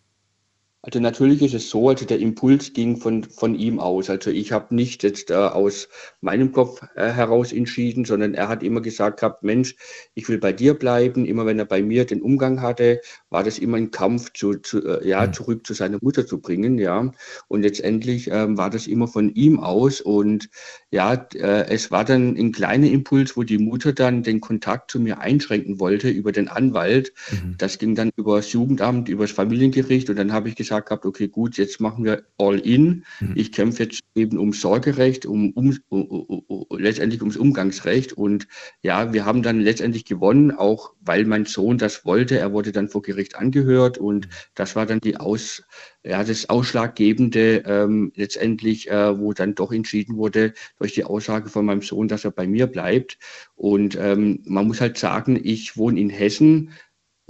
Also 0.81 1.01
natürlich 1.01 1.41
ist 1.41 1.53
es 1.53 1.69
so, 1.69 1.89
also 1.89 2.05
der 2.05 2.19
Impuls 2.19 2.71
ging 2.71 2.95
von, 2.95 3.25
von 3.25 3.53
ihm 3.53 3.81
aus. 3.81 4.09
Also 4.09 4.31
ich 4.31 4.53
habe 4.53 4.73
nicht 4.73 5.03
jetzt 5.03 5.29
äh, 5.29 5.33
aus 5.33 5.89
meinem 6.21 6.53
Kopf 6.53 6.81
äh, 6.95 7.09
heraus 7.09 7.51
entschieden, 7.51 8.05
sondern 8.05 8.33
er 8.33 8.47
hat 8.47 8.63
immer 8.63 8.79
gesagt 8.79 9.19
gehabt, 9.19 9.43
Mensch, 9.43 9.75
ich 10.13 10.29
will 10.29 10.37
bei 10.37 10.53
dir 10.53 10.73
bleiben. 10.73 11.25
Immer 11.25 11.45
wenn 11.45 11.59
er 11.59 11.65
bei 11.65 11.81
mir 11.81 12.05
den 12.05 12.21
Umgang 12.21 12.61
hatte, 12.61 13.01
war 13.29 13.43
das 13.43 13.59
immer 13.59 13.75
ein 13.75 13.91
Kampf, 13.91 14.31
zu, 14.31 14.53
zu 14.53 14.81
äh, 14.85 15.05
ja, 15.05 15.27
mhm. 15.27 15.33
zurück 15.33 15.67
zu 15.67 15.73
seiner 15.73 15.99
Mutter 16.01 16.25
zu 16.25 16.39
bringen. 16.39 16.77
Ja. 16.77 17.11
Und 17.49 17.61
letztendlich 17.61 18.29
ähm, 18.31 18.57
war 18.57 18.69
das 18.69 18.87
immer 18.87 19.09
von 19.09 19.35
ihm 19.35 19.59
aus. 19.59 19.99
Und 19.99 20.49
ja, 20.91 21.13
äh, 21.35 21.67
es 21.69 21.91
war 21.91 22.03
dann 22.03 22.35
ein 22.35 22.51
kleiner 22.51 22.87
Impuls, 22.87 23.37
wo 23.37 23.43
die 23.43 23.59
Mutter 23.59 23.93
dann 23.93 24.23
den 24.23 24.41
Kontakt 24.41 24.89
zu 24.89 24.99
mir 24.99 25.19
einschränken 25.19 25.79
wollte 25.79 26.09
über 26.09 26.31
den 26.31 26.47
Anwalt. 26.47 27.13
Mhm. 27.31 27.55
Das 27.59 27.77
ging 27.77 27.93
dann 27.93 28.09
über 28.15 28.37
das 28.37 28.51
Jugendamt, 28.53 29.07
über 29.07 29.25
das 29.25 29.31
Familiengericht. 29.31 30.09
Und 30.09 30.15
dann 30.15 30.33
habe 30.33 30.49
ich 30.49 30.55
gesagt, 30.55 30.89
gehabt, 30.89 31.05
okay, 31.05 31.27
gut, 31.27 31.57
jetzt 31.57 31.79
machen 31.79 32.05
wir 32.05 32.23
all 32.39 32.57
in. 32.59 33.05
Mhm. 33.19 33.33
Ich 33.35 33.51
kämpfe 33.51 33.83
jetzt 33.83 34.01
eben 34.15 34.39
um 34.39 34.51
Sorgerecht, 34.51 35.27
um, 35.27 35.51
um, 35.51 35.77
um, 35.89 36.03
um, 36.47 36.65
letztendlich 36.79 37.21
ums 37.21 37.37
Umgangsrecht. 37.37 38.13
Und 38.13 38.47
ja, 38.81 39.13
wir 39.13 39.25
haben 39.25 39.43
dann 39.43 39.59
letztendlich 39.59 40.05
gewonnen, 40.05 40.51
auch 40.51 40.93
weil 41.01 41.25
mein 41.25 41.45
Sohn 41.45 41.77
das 41.77 42.03
wollte. 42.03 42.39
Er 42.39 42.51
wurde 42.51 42.71
dann 42.71 42.89
vor 42.89 43.03
Gericht 43.03 43.35
angehört 43.35 43.99
und 43.99 44.25
mhm. 44.25 44.31
das 44.55 44.75
war 44.75 44.87
dann 44.87 45.01
die 45.01 45.17
Aus, 45.17 45.61
ja, 46.03 46.23
das 46.23 46.49
Ausschlaggebende 46.49 47.63
ähm, 47.65 48.11
letztendlich, 48.15 48.89
äh, 48.89 49.19
wo 49.19 49.33
dann 49.33 49.55
doch 49.55 49.71
entschieden 49.71 50.15
wurde 50.15 50.53
durch 50.77 50.93
die 50.93 51.03
Aussage 51.03 51.49
von 51.49 51.65
meinem 51.65 51.81
Sohn, 51.81 52.07
dass 52.07 52.23
er 52.23 52.31
bei 52.31 52.47
mir 52.47 52.67
bleibt. 52.67 53.17
Und 53.55 53.97
ähm, 53.99 54.41
man 54.45 54.67
muss 54.67 54.79
halt 54.79 54.97
sagen, 54.97 55.39
ich 55.41 55.75
wohne 55.75 55.99
in 55.99 56.09
Hessen. 56.09 56.71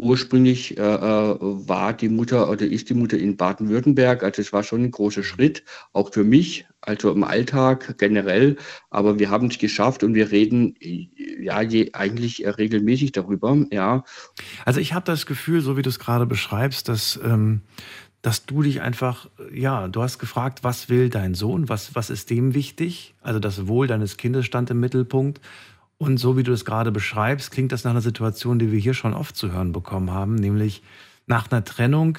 Ursprünglich 0.02 0.78
äh, 0.78 0.82
äh, 0.82 1.38
war 1.42 1.92
die 1.92 2.08
Mutter 2.08 2.50
oder 2.50 2.66
ist 2.66 2.90
die 2.90 2.94
Mutter 2.94 3.18
in 3.18 3.36
Baden-Württemberg. 3.36 4.24
Also 4.24 4.42
es 4.42 4.54
war 4.54 4.64
schon 4.64 4.84
ein 4.84 4.92
großer 4.92 5.24
Schritt, 5.24 5.64
auch 5.92 6.14
für 6.14 6.24
mich, 6.24 6.66
also 6.80 7.12
im 7.12 7.26
Alltag 7.26 7.98
generell. 7.98 8.56
Aber 8.92 9.20
wir 9.20 9.30
haben 9.30 9.48
es 9.48 9.58
geschafft 9.58 10.04
und 10.04 10.14
wir 10.14 10.32
reden 10.32 10.76
ja 10.80 11.62
je, 11.62 11.90
eigentlich 11.92 12.46
regelmäßig 12.46 13.12
darüber. 13.12 13.58
Ja. 13.72 14.06
Also 14.64 14.80
ich 14.80 14.94
habe 14.94 15.06
das 15.06 15.26
Gefühl, 15.26 15.60
so 15.60 15.76
wie 15.76 15.82
du 15.82 15.90
es 15.90 16.00
gerade 16.00 16.26
beschreibst, 16.26 16.88
dass 16.88 17.20
ähm, 17.22 17.64
dass 18.22 18.46
du 18.46 18.64
dich 18.64 18.82
einfach, 18.82 19.30
ja, 19.54 19.88
du 19.88 20.02
hast 20.02 20.20
gefragt, 20.20 20.64
was 20.64 20.90
will 20.90 21.10
dein 21.10 21.36
Sohn, 21.36 21.70
was, 21.70 21.96
was 21.96 22.10
ist 22.10 22.30
dem 22.30 22.54
wichtig? 22.54 23.14
Also 23.22 23.40
das 23.40 23.68
Wohl 23.68 23.88
deines 23.88 24.18
Kindes 24.18 24.46
stand 24.46 24.70
im 24.70 24.80
Mittelpunkt. 24.80 25.40
Und 25.98 26.18
so 26.18 26.38
wie 26.38 26.44
du 26.44 26.52
es 26.52 26.66
gerade 26.66 26.92
beschreibst, 26.92 27.52
klingt 27.52 27.72
das 27.72 27.84
nach 27.84 27.92
einer 27.92 28.02
Situation, 28.02 28.60
die 28.60 28.72
wir 28.72 28.80
hier 28.80 28.94
schon 28.94 29.14
oft 29.14 29.36
zu 29.36 29.52
hören 29.52 29.72
bekommen 29.72 30.12
haben, 30.12 30.36
nämlich 30.36 30.82
nach 31.28 31.52
einer 31.52 31.64
Trennung 31.64 32.18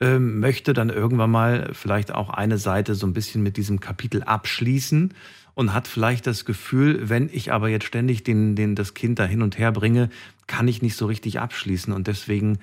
ähm, 0.00 0.40
möchte 0.40 0.72
dann 0.72 0.90
irgendwann 0.90 1.30
mal 1.30 1.70
vielleicht 1.72 2.12
auch 2.12 2.30
eine 2.30 2.58
Seite 2.58 2.94
so 2.94 3.06
ein 3.06 3.12
bisschen 3.12 3.42
mit 3.42 3.56
diesem 3.56 3.80
Kapitel 3.80 4.22
abschließen 4.22 5.14
und 5.54 5.72
hat 5.72 5.88
vielleicht 5.88 6.26
das 6.26 6.44
Gefühl, 6.44 7.08
wenn 7.08 7.30
ich 7.32 7.52
aber 7.52 7.68
jetzt 7.68 7.86
ständig 7.86 8.24
den, 8.24 8.56
den, 8.56 8.74
das 8.74 8.94
Kind 8.94 9.18
da 9.18 9.24
hin 9.24 9.42
und 9.42 9.58
her 9.58 9.72
bringe, 9.72 10.10
kann 10.46 10.68
ich 10.68 10.82
nicht 10.82 10.96
so 10.96 11.06
richtig 11.06 11.40
abschließen. 11.40 11.92
Und 11.92 12.06
deswegen 12.06 12.58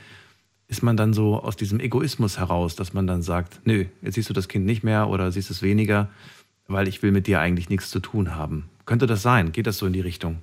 ist 0.71 0.81
man 0.83 0.95
dann 0.95 1.13
so 1.13 1.43
aus 1.43 1.57
diesem 1.57 1.81
Egoismus 1.81 2.39
heraus, 2.39 2.77
dass 2.77 2.93
man 2.93 3.05
dann 3.05 3.21
sagt, 3.21 3.59
nö, 3.65 3.85
jetzt 4.01 4.15
siehst 4.15 4.29
du 4.29 4.33
das 4.33 4.47
Kind 4.47 4.65
nicht 4.65 4.83
mehr 4.83 5.09
oder 5.09 5.29
siehst 5.29 5.51
es 5.51 5.61
weniger, 5.61 6.09
weil 6.67 6.87
ich 6.87 7.03
will 7.03 7.11
mit 7.11 7.27
dir 7.27 7.41
eigentlich 7.41 7.69
nichts 7.69 7.89
zu 7.89 7.99
tun 7.99 8.35
haben. 8.35 8.69
Könnte 8.85 9.05
das 9.05 9.21
sein? 9.21 9.51
Geht 9.51 9.67
das 9.67 9.77
so 9.77 9.85
in 9.85 9.91
die 9.91 9.99
Richtung? 9.99 10.37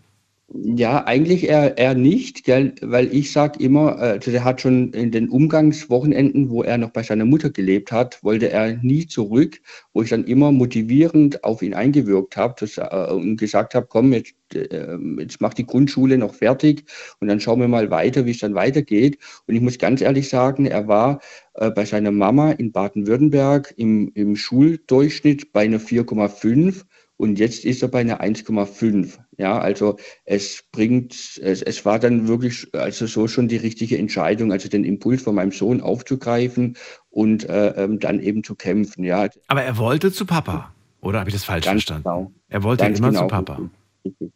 Ja, 0.50 1.04
eigentlich 1.04 1.44
eher, 1.46 1.76
eher 1.76 1.94
nicht, 1.94 2.42
gell? 2.44 2.74
weil 2.80 3.14
ich 3.14 3.32
sage 3.32 3.62
immer, 3.62 3.98
äh, 3.98 4.12
also 4.12 4.30
der 4.30 4.44
hat 4.44 4.62
schon 4.62 4.92
in 4.94 5.10
den 5.10 5.28
Umgangswochenenden, 5.28 6.48
wo 6.48 6.62
er 6.62 6.78
noch 6.78 6.88
bei 6.88 7.02
seiner 7.02 7.26
Mutter 7.26 7.50
gelebt 7.50 7.92
hat, 7.92 8.24
wollte 8.24 8.48
er 8.50 8.78
nie 8.78 9.06
zurück, 9.06 9.60
wo 9.92 10.00
ich 10.00 10.08
dann 10.08 10.24
immer 10.24 10.50
motivierend 10.50 11.44
auf 11.44 11.60
ihn 11.60 11.74
eingewirkt 11.74 12.38
habe 12.38 12.54
äh, 12.64 13.12
und 13.12 13.36
gesagt 13.36 13.74
habe, 13.74 13.88
komm, 13.90 14.14
jetzt, 14.14 14.34
äh, 14.54 14.96
jetzt 15.18 15.42
mach 15.42 15.52
die 15.52 15.66
Grundschule 15.66 16.16
noch 16.16 16.34
fertig 16.34 16.84
und 17.20 17.28
dann 17.28 17.40
schauen 17.40 17.60
wir 17.60 17.68
mal 17.68 17.90
weiter, 17.90 18.24
wie 18.24 18.30
es 18.30 18.38
dann 18.38 18.54
weitergeht. 18.54 19.18
Und 19.46 19.54
ich 19.54 19.60
muss 19.60 19.76
ganz 19.76 20.00
ehrlich 20.00 20.30
sagen, 20.30 20.64
er 20.64 20.88
war 20.88 21.20
äh, 21.54 21.70
bei 21.70 21.84
seiner 21.84 22.10
Mama 22.10 22.52
in 22.52 22.72
Baden-Württemberg 22.72 23.74
im, 23.76 24.12
im 24.14 24.34
Schuldurchschnitt 24.34 25.52
bei 25.52 25.64
einer 25.64 25.78
4,5 25.78 26.84
und 27.18 27.38
jetzt 27.38 27.64
ist 27.64 27.82
er 27.82 27.88
bei 27.88 28.00
einer 28.00 28.22
1,5. 28.22 29.18
Ja, 29.36 29.58
also 29.58 29.98
es 30.24 30.64
bringt, 30.72 31.12
es, 31.42 31.60
es 31.62 31.84
war 31.84 31.98
dann 31.98 32.26
wirklich, 32.28 32.68
also 32.72 33.06
so 33.06 33.28
schon 33.28 33.48
die 33.48 33.56
richtige 33.56 33.98
Entscheidung, 33.98 34.52
also 34.52 34.68
den 34.68 34.84
Impuls 34.84 35.22
von 35.22 35.34
meinem 35.34 35.52
Sohn 35.52 35.80
aufzugreifen 35.80 36.76
und 37.10 37.48
äh, 37.48 37.70
ähm, 37.70 37.98
dann 37.98 38.20
eben 38.20 38.42
zu 38.42 38.54
kämpfen. 38.54 39.04
Ja. 39.04 39.28
Aber 39.48 39.62
er 39.62 39.76
wollte 39.76 40.10
zu 40.12 40.24
Papa. 40.24 40.72
Oder 41.00 41.20
habe 41.20 41.30
ich 41.30 41.34
das 41.34 41.44
falsch 41.44 41.64
Ganz 41.66 41.84
verstanden? 41.84 42.04
genau. 42.04 42.32
Er 42.48 42.62
wollte 42.62 42.84
Ganz 42.84 42.98
immer 42.98 43.08
genau, 43.08 43.22
zu 43.22 43.26
Papa. 43.28 43.70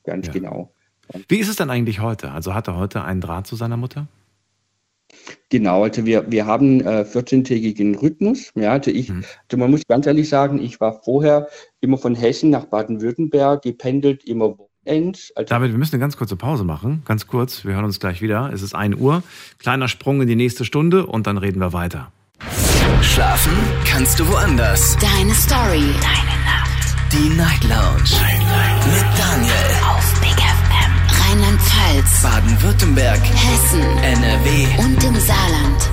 Ganz 0.05 0.27
Ja. 0.27 0.33
genau. 0.33 0.73
Wie 1.29 1.39
ist 1.39 1.49
es 1.49 1.57
denn 1.57 1.71
eigentlich 1.71 2.01
heute? 2.01 2.31
Also 2.31 2.55
hat 2.55 2.69
er 2.69 2.77
heute 2.77 3.03
einen 3.05 3.21
Draht 3.21 3.47
zu 3.47 3.57
seiner 3.57 3.77
Mutter? 3.77 4.07
Genau, 5.51 5.85
also 5.85 6.05
wir, 6.07 6.31
wir 6.31 6.47
haben 6.47 6.81
äh, 6.81 7.05
14-tägigen 7.05 7.97
Rhythmus. 7.99 8.51
Ja, 8.55 8.73
also 8.73 8.91
ich, 8.91 9.09
Mhm. 9.11 9.25
also 9.49 9.57
man 9.59 9.71
muss 9.71 9.83
ganz 9.87 10.07
ehrlich 10.07 10.29
sagen, 10.29 10.63
ich 10.63 10.81
war 10.81 11.01
vorher 11.03 11.49
immer 11.81 11.99
von 11.99 12.15
Hessen 12.15 12.51
nach 12.51 12.65
Baden-Württemberg 12.67 13.63
gependelt, 13.63 14.25
immer 14.25 14.57
Wochenends. 14.59 15.33
Also 15.37 15.49
David, 15.51 15.71
wir 15.73 15.79
müssen 15.79 15.95
eine 15.95 16.01
ganz 16.01 16.17
kurze 16.17 16.37
Pause 16.37 16.65
machen. 16.65 17.03
Ganz 17.05 17.27
kurz. 17.27 17.65
Wir 17.65 17.75
hören 17.75 17.85
uns 17.85 18.01
gleich 18.01 18.23
wieder. 18.23 18.51
Es 18.53 18.63
ist 18.63 18.75
1 18.75 18.97
Uhr. 18.97 19.23
Kleiner 19.59 19.89
Sprung 19.89 20.21
in 20.23 20.29
die 20.29 20.37
nächste 20.37 20.65
Stunde 20.65 21.07
und 21.07 21.27
dann 21.27 21.39
reden 21.39 21.61
wir 21.61 21.73
weiter. 21.73 22.11
Schlafen 23.03 23.53
kannst 23.85 24.19
du 24.19 24.27
woanders. 24.29 24.97
Deine 24.99 25.35
Story. 25.35 25.85
Deine 26.01 26.37
Nacht. 26.45 27.13
Die 27.13 27.29
Night 27.37 27.63
Lounge. 27.65 28.11
Mit 28.87 29.19
Daniel. 29.19 29.53
Auf. 29.87 30.22
Rheinland-Pfalz. 31.43 32.23
Baden-Württemberg. 32.23 33.21
Hessen. 33.21 33.81
NRW. 33.81 34.85
Und 34.85 35.03
im 35.03 35.17
Saarland. 35.17 35.91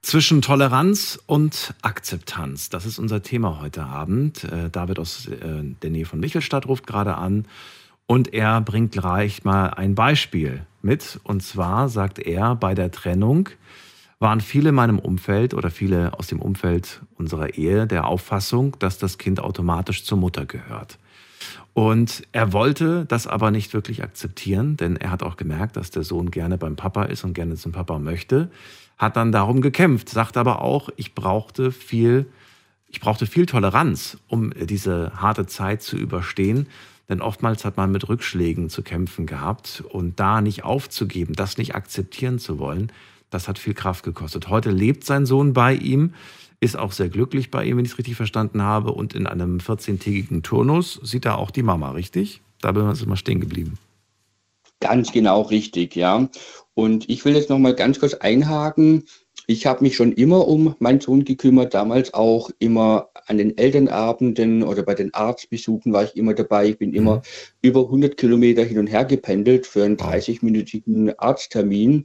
Zwischen 0.00 0.40
Toleranz 0.40 1.18
und 1.26 1.74
Akzeptanz. 1.82 2.70
Das 2.70 2.86
ist 2.86 2.98
unser 2.98 3.22
Thema 3.22 3.60
heute 3.60 3.84
Abend. 3.84 4.44
Äh, 4.44 4.70
David 4.70 4.98
aus 4.98 5.26
äh, 5.26 5.38
der 5.82 5.90
Nähe 5.90 6.06
von 6.06 6.18
Michelstadt 6.18 6.66
ruft 6.66 6.86
gerade 6.86 7.16
an 7.16 7.44
und 8.06 8.32
er 8.32 8.62
bringt 8.62 8.92
gleich 8.92 9.44
mal 9.44 9.68
ein 9.68 9.94
Beispiel 9.94 10.64
mit. 10.80 11.20
Und 11.24 11.42
zwar 11.42 11.90
sagt 11.90 12.18
er, 12.20 12.54
bei 12.54 12.74
der 12.74 12.90
Trennung 12.90 13.50
waren 14.18 14.40
viele 14.40 14.70
in 14.70 14.76
meinem 14.76 14.98
Umfeld 14.98 15.52
oder 15.52 15.70
viele 15.70 16.18
aus 16.18 16.28
dem 16.28 16.40
Umfeld 16.40 17.02
unserer 17.16 17.52
Ehe 17.52 17.86
der 17.86 18.06
Auffassung, 18.06 18.76
dass 18.78 18.96
das 18.96 19.18
Kind 19.18 19.40
automatisch 19.40 20.04
zur 20.04 20.16
Mutter 20.16 20.46
gehört. 20.46 20.98
Und 21.78 22.24
er 22.32 22.52
wollte 22.52 23.04
das 23.06 23.28
aber 23.28 23.52
nicht 23.52 23.72
wirklich 23.72 24.02
akzeptieren, 24.02 24.76
denn 24.76 24.96
er 24.96 25.12
hat 25.12 25.22
auch 25.22 25.36
gemerkt, 25.36 25.76
dass 25.76 25.92
der 25.92 26.02
Sohn 26.02 26.32
gerne 26.32 26.58
beim 26.58 26.74
Papa 26.74 27.04
ist 27.04 27.22
und 27.22 27.34
gerne 27.34 27.54
zum 27.54 27.70
Papa 27.70 28.00
möchte. 28.00 28.50
Hat 28.96 29.16
dann 29.16 29.30
darum 29.30 29.60
gekämpft, 29.60 30.08
sagt 30.08 30.36
aber 30.36 30.60
auch, 30.60 30.88
ich 30.96 31.14
brauchte 31.14 31.70
viel, 31.70 32.26
ich 32.88 32.98
brauchte 32.98 33.26
viel 33.26 33.46
Toleranz, 33.46 34.18
um 34.26 34.52
diese 34.58 35.12
harte 35.22 35.46
Zeit 35.46 35.80
zu 35.80 35.96
überstehen. 35.96 36.66
Denn 37.08 37.20
oftmals 37.20 37.64
hat 37.64 37.76
man 37.76 37.92
mit 37.92 38.08
Rückschlägen 38.08 38.70
zu 38.70 38.82
kämpfen 38.82 39.26
gehabt 39.26 39.84
und 39.88 40.18
da 40.18 40.40
nicht 40.40 40.64
aufzugeben, 40.64 41.34
das 41.34 41.58
nicht 41.58 41.76
akzeptieren 41.76 42.40
zu 42.40 42.58
wollen, 42.58 42.90
das 43.30 43.46
hat 43.46 43.56
viel 43.56 43.74
Kraft 43.74 44.02
gekostet. 44.02 44.48
Heute 44.48 44.72
lebt 44.72 45.04
sein 45.04 45.26
Sohn 45.26 45.52
bei 45.52 45.74
ihm, 45.74 46.14
ist 46.60 46.76
auch 46.76 46.92
sehr 46.92 47.08
glücklich 47.08 47.50
bei 47.50 47.64
ihm, 47.64 47.76
wenn 47.76 47.84
ich 47.84 47.92
es 47.92 47.98
richtig 47.98 48.16
verstanden 48.16 48.62
habe. 48.62 48.92
Und 48.92 49.14
in 49.14 49.26
einem 49.26 49.58
14-tägigen 49.58 50.42
Turnus 50.42 51.00
sieht 51.02 51.24
er 51.24 51.38
auch 51.38 51.50
die 51.50 51.62
Mama, 51.62 51.92
richtig? 51.92 52.42
Da 52.60 52.72
bin 52.72 52.90
ich 52.90 53.06
mal 53.06 53.16
stehen 53.16 53.40
geblieben. 53.40 53.78
Ganz 54.80 55.12
genau 55.12 55.42
richtig, 55.42 55.96
ja. 55.96 56.28
Und 56.74 57.08
ich 57.08 57.24
will 57.24 57.34
jetzt 57.34 57.50
noch 57.50 57.58
mal 57.58 57.74
ganz 57.74 57.98
kurz 57.98 58.14
einhaken. 58.14 59.04
Ich 59.50 59.66
habe 59.66 59.82
mich 59.82 59.96
schon 59.96 60.12
immer 60.12 60.46
um 60.46 60.74
meinen 60.78 61.00
Sohn 61.00 61.24
gekümmert, 61.24 61.72
damals 61.72 62.12
auch 62.12 62.50
immer 62.58 63.08
an 63.26 63.38
den 63.38 63.56
Elternabenden 63.56 64.62
oder 64.62 64.82
bei 64.82 64.94
den 64.94 65.14
Arztbesuchen 65.14 65.92
war 65.92 66.04
ich 66.04 66.16
immer 66.16 66.34
dabei. 66.34 66.68
Ich 66.68 66.78
bin 66.78 66.92
immer 66.92 67.22
über 67.62 67.84
100 67.84 68.16
Kilometer 68.16 68.62
hin 68.62 68.78
und 68.78 68.88
her 68.88 69.04
gependelt 69.04 69.66
für 69.66 69.84
einen 69.84 69.96
30-minütigen 69.96 71.14
Arzttermin. 71.18 72.04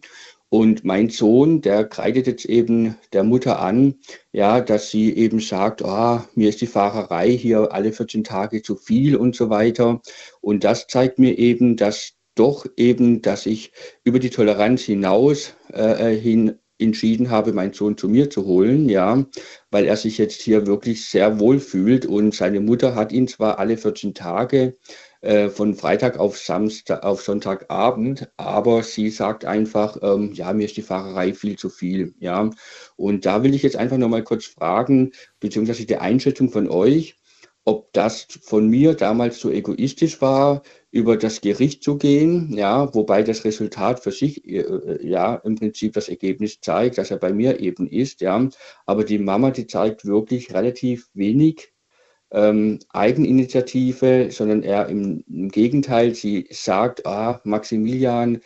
Und 0.54 0.84
mein 0.86 1.10
Sohn, 1.10 1.62
der 1.62 1.84
kreidet 1.84 2.28
jetzt 2.28 2.46
eben 2.46 2.96
der 3.12 3.24
Mutter 3.24 3.60
an, 3.60 3.96
ja, 4.34 4.62
dass 4.62 4.92
sie 4.92 5.12
eben 5.12 5.40
sagt, 5.40 5.84
ah, 5.84 6.30
mir 6.36 6.50
ist 6.50 6.62
die 6.62 6.68
Fahrerei 6.68 7.32
hier 7.32 7.72
alle 7.72 7.92
14 7.92 8.24
Tage 8.24 8.62
zu 8.62 8.76
viel 8.76 9.16
und 9.16 9.36
so 9.36 9.50
weiter. 9.50 10.00
Und 10.42 10.64
das 10.64 10.86
zeigt 10.86 11.18
mir 11.18 11.40
eben, 11.40 11.76
dass 11.76 12.12
doch 12.36 12.68
eben, 12.78 13.24
dass 13.24 13.48
ich 13.48 13.72
über 14.04 14.20
die 14.20 14.30
Toleranz 14.30 14.84
hinaus 14.84 15.56
äh, 15.72 16.14
hin 16.14 16.60
entschieden 16.78 17.32
habe, 17.32 17.52
meinen 17.52 17.74
Sohn 17.74 17.98
zu 17.98 18.08
mir 18.08 18.30
zu 18.30 18.46
holen, 18.46 18.90
ja, 18.90 19.26
weil 19.72 19.86
er 19.86 19.98
sich 19.98 20.20
jetzt 20.20 20.40
hier 20.40 20.68
wirklich 20.68 21.08
sehr 21.10 21.40
wohl 21.40 21.60
fühlt 21.60 22.06
und 22.06 22.36
seine 22.36 22.60
Mutter 22.60 22.94
hat 22.94 23.12
ihn 23.12 23.28
zwar 23.28 23.58
alle 23.58 23.76
14 23.76 24.14
Tage 24.14 24.78
äh, 25.24 25.50
von 25.50 25.74
Freitag 25.74 26.20
auf 26.20 26.38
Samstag, 26.38 27.04
auf 27.04 27.22
Sonntagabend, 27.22 28.30
aber 28.36 28.84
sie 28.84 29.10
sagt 29.10 29.46
einfach, 29.46 29.98
ähm, 30.02 30.34
ja, 30.34 30.52
mir 30.52 30.66
ist 30.66 30.76
die 30.76 30.82
Fahrerei 30.82 31.34
viel 31.34 31.58
zu 31.58 31.70
viel, 31.70 32.14
ja. 32.20 32.50
Und 32.98 33.26
da 33.26 33.42
will 33.42 33.56
ich 33.56 33.64
jetzt 33.64 33.78
einfach 33.78 33.98
nochmal 33.98 34.24
kurz 34.24 34.46
fragen, 34.46 35.12
beziehungsweise 35.40 35.86
die 35.86 35.98
Einschätzung 35.98 36.50
von 36.50 36.70
euch, 36.70 37.16
ob 37.64 37.94
das 37.94 38.28
von 38.42 38.68
mir 38.68 38.96
damals 38.96 39.40
so 39.40 39.50
egoistisch 39.50 40.22
war, 40.22 40.64
über 40.92 41.16
das 41.16 41.40
Gericht 41.40 41.84
zu 41.84 41.98
gehen, 41.98 42.52
ja, 42.54 42.94
wobei 42.94 43.24
das 43.24 43.46
Resultat 43.46 44.02
für 44.02 44.12
sich 44.12 44.46
äh, 44.46 45.08
ja 45.08 45.36
im 45.36 45.56
Prinzip 45.56 45.94
das 45.94 46.10
Ergebnis 46.10 46.60
zeigt, 46.60 46.98
dass 46.98 47.12
er 47.12 47.18
bei 47.18 47.32
mir 47.32 47.62
eben 47.62 47.88
ist, 47.88 48.20
ja, 48.20 48.50
aber 48.86 49.06
die 49.06 49.20
Mama, 49.20 49.52
die 49.52 49.68
zeigt 49.68 50.06
wirklich 50.06 50.54
relativ 50.54 51.08
wenig 51.14 51.73
ähm, 52.34 52.80
Eigeninitiative, 52.90 54.30
sondern 54.32 54.64
eher 54.64 54.88
im, 54.88 55.24
im, 55.30 55.50
Gegenteil, 55.50 56.16
sie 56.16 56.48
sagt, 56.50 57.06
ah, 57.06 57.40
Maximilian, 57.44 58.42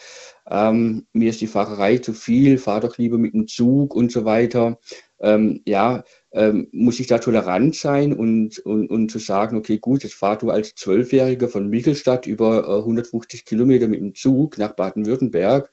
ähm, 0.49 1.07
mir 1.13 1.29
ist 1.29 1.41
die 1.41 1.47
Fahrerei 1.47 1.97
zu 1.97 2.13
viel, 2.13 2.57
fahr 2.57 2.81
doch 2.81 2.97
lieber 2.97 3.17
mit 3.17 3.33
dem 3.33 3.47
Zug 3.47 3.95
und 3.95 4.11
so 4.11 4.25
weiter. 4.25 4.77
Ähm, 5.19 5.61
ja, 5.65 6.03
ähm, 6.31 6.67
muss 6.71 6.99
ich 6.99 7.07
da 7.07 7.17
tolerant 7.17 7.75
sein 7.75 8.13
und, 8.13 8.59
und, 8.59 8.89
und 8.89 9.09
zu 9.09 9.19
sagen, 9.19 9.57
okay, 9.57 9.79
gut, 9.79 10.03
jetzt 10.03 10.13
fahr 10.15 10.37
du 10.37 10.51
als 10.51 10.75
Zwölfjähriger 10.75 11.47
von 11.47 11.69
Michelstadt 11.69 12.27
über 12.27 12.67
äh, 12.67 12.79
150 12.79 13.45
Kilometer 13.45 13.87
mit 13.87 14.01
dem 14.01 14.13
Zug 14.13 14.57
nach 14.57 14.73
Baden-Württemberg. 14.73 15.71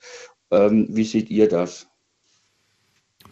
Ähm, 0.51 0.87
wie 0.91 1.05
seht 1.05 1.31
ihr 1.31 1.49
das? 1.49 1.89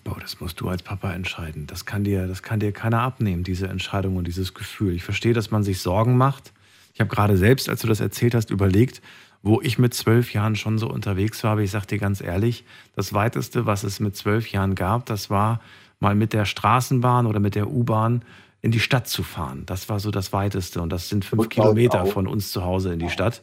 Boah, 0.05 0.18
das 0.20 0.40
musst 0.40 0.61
du 0.61 0.68
als 0.68 0.82
Papa 0.82 1.12
entscheiden. 1.12 1.66
Das 1.66 1.86
kann 1.86 2.03
dir, 2.03 2.26
das 2.26 2.42
kann 2.42 2.61
dir 2.61 2.72
keiner 2.72 3.00
abnehmen, 3.00 3.44
diese 3.44 3.68
Entscheidung 3.68 4.16
und 4.16 4.26
dieses 4.26 4.53
Gefühl. 4.53 4.94
Ich 4.94 5.05
verstehe, 5.05 5.32
dass 5.32 5.50
man 5.50 5.62
sich 5.62 5.80
Sorgen 5.80 6.16
macht. 6.16 6.53
Ich 6.94 7.00
habe 7.00 7.09
gerade 7.09 7.36
selbst, 7.36 7.68
als 7.68 7.82
du 7.82 7.86
das 7.86 8.00
erzählt 8.00 8.34
hast, 8.34 8.50
überlegt, 8.50 9.00
wo 9.42 9.61
ich 9.61 9.78
mit 9.78 9.94
zwölf 9.94 10.32
Jahren 10.32 10.57
schon 10.57 10.78
so 10.78 10.88
unterwegs 10.88 11.42
war. 11.44 11.53
Aber 11.53 11.62
ich 11.62 11.70
sage 11.70 11.86
dir 11.86 11.98
ganz 11.98 12.20
ehrlich, 12.20 12.64
das 12.94 13.12
weiteste, 13.12 13.66
was 13.66 13.84
es 13.84 14.00
mit 14.00 14.16
zwölf 14.16 14.50
Jahren 14.50 14.74
gab, 14.74 15.07
das 15.07 15.30
war 15.30 15.61
mal 16.00 16.14
mit 16.14 16.32
der 16.32 16.44
Straßenbahn 16.44 17.26
oder 17.26 17.38
mit 17.38 17.55
der 17.55 17.70
U-Bahn 17.70 18.24
in 18.61 18.70
die 18.70 18.80
Stadt 18.80 19.09
zu 19.09 19.22
fahren. 19.22 19.64
Das 19.66 19.88
war 19.88 20.00
so 20.00 20.11
das 20.11 20.32
Weiteste. 20.32 20.82
Und 20.82 20.90
das 20.90 21.09
sind 21.09 21.24
fünf 21.24 21.48
Kilometer 21.48 22.07
von 22.07 22.26
uns 22.26 22.50
zu 22.50 22.64
Hause 22.64 22.92
in 22.92 22.98
die 22.98 23.11
Stadt. 23.11 23.42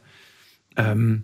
Ähm, 0.76 1.24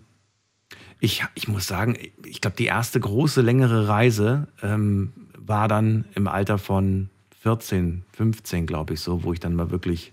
ich, 1.00 1.24
ich 1.34 1.48
muss 1.48 1.66
sagen, 1.66 1.96
ich 2.24 2.40
glaube, 2.40 2.56
die 2.56 2.66
erste 2.66 3.00
große, 3.00 3.42
längere 3.42 3.88
Reise 3.88 4.48
ähm, 4.62 5.12
war 5.46 5.68
dann 5.68 6.04
im 6.14 6.26
Alter 6.28 6.58
von 6.58 7.10
14, 7.40 8.04
15, 8.12 8.66
glaube 8.66 8.94
ich, 8.94 9.00
so, 9.00 9.24
wo 9.24 9.32
ich 9.32 9.40
dann 9.40 9.54
mal 9.54 9.70
wirklich 9.70 10.12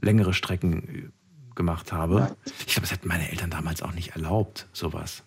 längere 0.00 0.32
Strecken 0.32 1.12
gemacht 1.54 1.92
habe. 1.92 2.18
Ja. 2.20 2.36
Ich 2.60 2.74
glaube, 2.74 2.82
das 2.82 2.92
hätten 2.92 3.08
meine 3.08 3.30
Eltern 3.30 3.50
damals 3.50 3.82
auch 3.82 3.92
nicht 3.92 4.10
erlaubt, 4.14 4.68
sowas. 4.72 5.24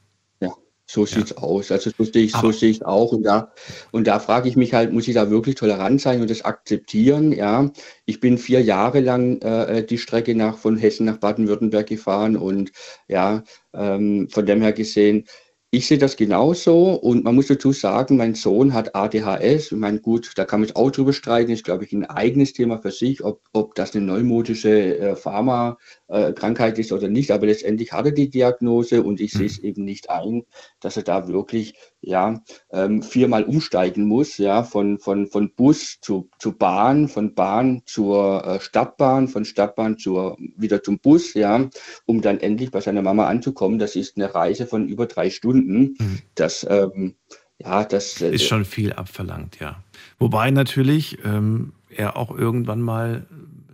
So 0.86 1.06
sieht's 1.06 1.32
ja. 1.32 1.38
aus. 1.38 1.72
Also 1.72 1.92
so 1.98 2.04
sehe 2.04 2.26
ich, 2.26 2.34
so 2.34 2.52
sehe 2.52 2.70
ich 2.70 2.86
auch. 2.86 3.14
Und 3.14 3.24
da, 3.24 3.52
und 3.92 4.06
da 4.06 4.20
frage 4.20 4.50
ich 4.50 4.56
mich 4.56 4.74
halt, 4.74 4.92
muss 4.92 5.08
ich 5.08 5.16
da 5.16 5.30
wirklich 5.30 5.56
tolerant 5.56 6.02
sein 6.02 6.22
und 6.22 6.30
das 6.30 6.44
akzeptieren? 6.44 7.32
Ja, 7.32 7.72
ich 8.06 8.20
bin 8.20 8.38
vier 8.38 8.62
Jahre 8.62 9.00
lang 9.00 9.42
äh, 9.42 9.86
die 9.86 9.98
Strecke 9.98 10.36
nach 10.36 10.58
von 10.58 10.78
Hessen 10.78 11.06
nach 11.06 11.18
Baden-Württemberg 11.18 11.88
gefahren 11.88 12.36
und 12.36 12.72
ja, 13.08 13.44
ähm, 13.74 14.28
von 14.30 14.46
dem 14.46 14.62
her 14.62 14.74
gesehen, 14.74 15.26
ich 15.74 15.88
sehe 15.88 15.98
das 15.98 16.18
genauso 16.18 16.92
und 16.94 17.24
man 17.24 17.34
muss 17.34 17.48
dazu 17.48 17.72
sagen, 17.72 18.16
mein 18.16 18.36
Sohn 18.36 18.76
hat 18.76 18.94
ADHS. 18.94 19.72
Ich 19.72 19.78
meine, 19.80 20.00
gut, 20.00 20.32
da 20.36 20.46
kann 20.46 20.60
man 20.60 20.68
jetzt 20.68 20.76
auch 20.76 20.92
drüber 20.92 21.14
streiten, 21.14 21.50
ist, 21.50 21.64
glaube 21.64 21.84
ich, 21.84 21.92
ein 21.94 22.06
eigenes 22.06 22.54
Thema 22.54 22.78
für 22.78 22.92
sich, 22.92 23.24
ob, 23.24 23.42
ob 23.54 23.74
das 23.74 23.96
eine 23.96 24.06
neumodische 24.06 25.00
äh, 25.00 25.16
Pharma-Krankheit 25.16 26.78
äh, 26.78 26.82
ist 26.82 26.92
oder 26.92 27.08
nicht. 27.08 27.32
Aber 27.32 27.48
letztendlich 27.48 27.92
hat 27.92 28.06
er 28.06 28.12
die 28.12 28.30
Diagnose 28.30 29.02
und 29.02 29.20
ich 29.20 29.32
sehe 29.32 29.48
es 29.48 29.58
eben 29.58 29.84
nicht 29.84 30.12
ein, 30.12 30.44
dass 30.80 30.96
er 30.96 31.02
da 31.02 31.28
wirklich 31.28 31.74
ja, 32.04 32.42
ähm, 32.72 33.02
viermal 33.02 33.44
umsteigen 33.44 34.06
muss, 34.06 34.38
ja, 34.38 34.64
von, 34.64 35.00
von, 35.00 35.28
von 35.28 35.54
Bus 35.56 36.00
zu, 36.02 36.30
zu 36.38 36.52
Bahn, 36.52 37.08
von 37.08 37.34
Bahn 37.34 37.82
zur 37.86 38.46
äh, 38.46 38.60
Stadtbahn, 38.60 39.30
von 39.30 39.46
Stadtbahn 39.46 39.98
zur, 39.98 40.38
wieder 40.58 40.84
zum 40.84 41.00
Bus, 41.00 41.34
ja, 41.34 41.70
um 42.06 42.22
dann 42.22 42.40
endlich 42.40 42.72
bei 42.72 42.82
seiner 42.82 43.02
Mama 43.02 43.28
anzukommen. 43.28 43.80
Das 43.80 43.96
ist 43.96 44.18
eine 44.18 44.36
Reise 44.36 44.68
von 44.68 44.88
über 44.88 45.06
drei 45.06 45.30
Stunden. 45.30 45.96
Mhm. 45.98 46.20
Das, 46.36 46.68
ähm, 46.70 47.16
ja, 47.58 47.86
das 47.86 48.22
äh, 48.22 48.32
ist 48.32 48.48
schon 48.48 48.66
viel 48.66 48.92
abverlangt, 48.92 49.60
ja. 49.62 49.82
Wobei 50.20 50.52
natürlich 50.52 51.20
ähm, 51.24 51.72
er 51.90 52.18
auch 52.18 52.38
irgendwann 52.38 52.82
mal 52.82 53.26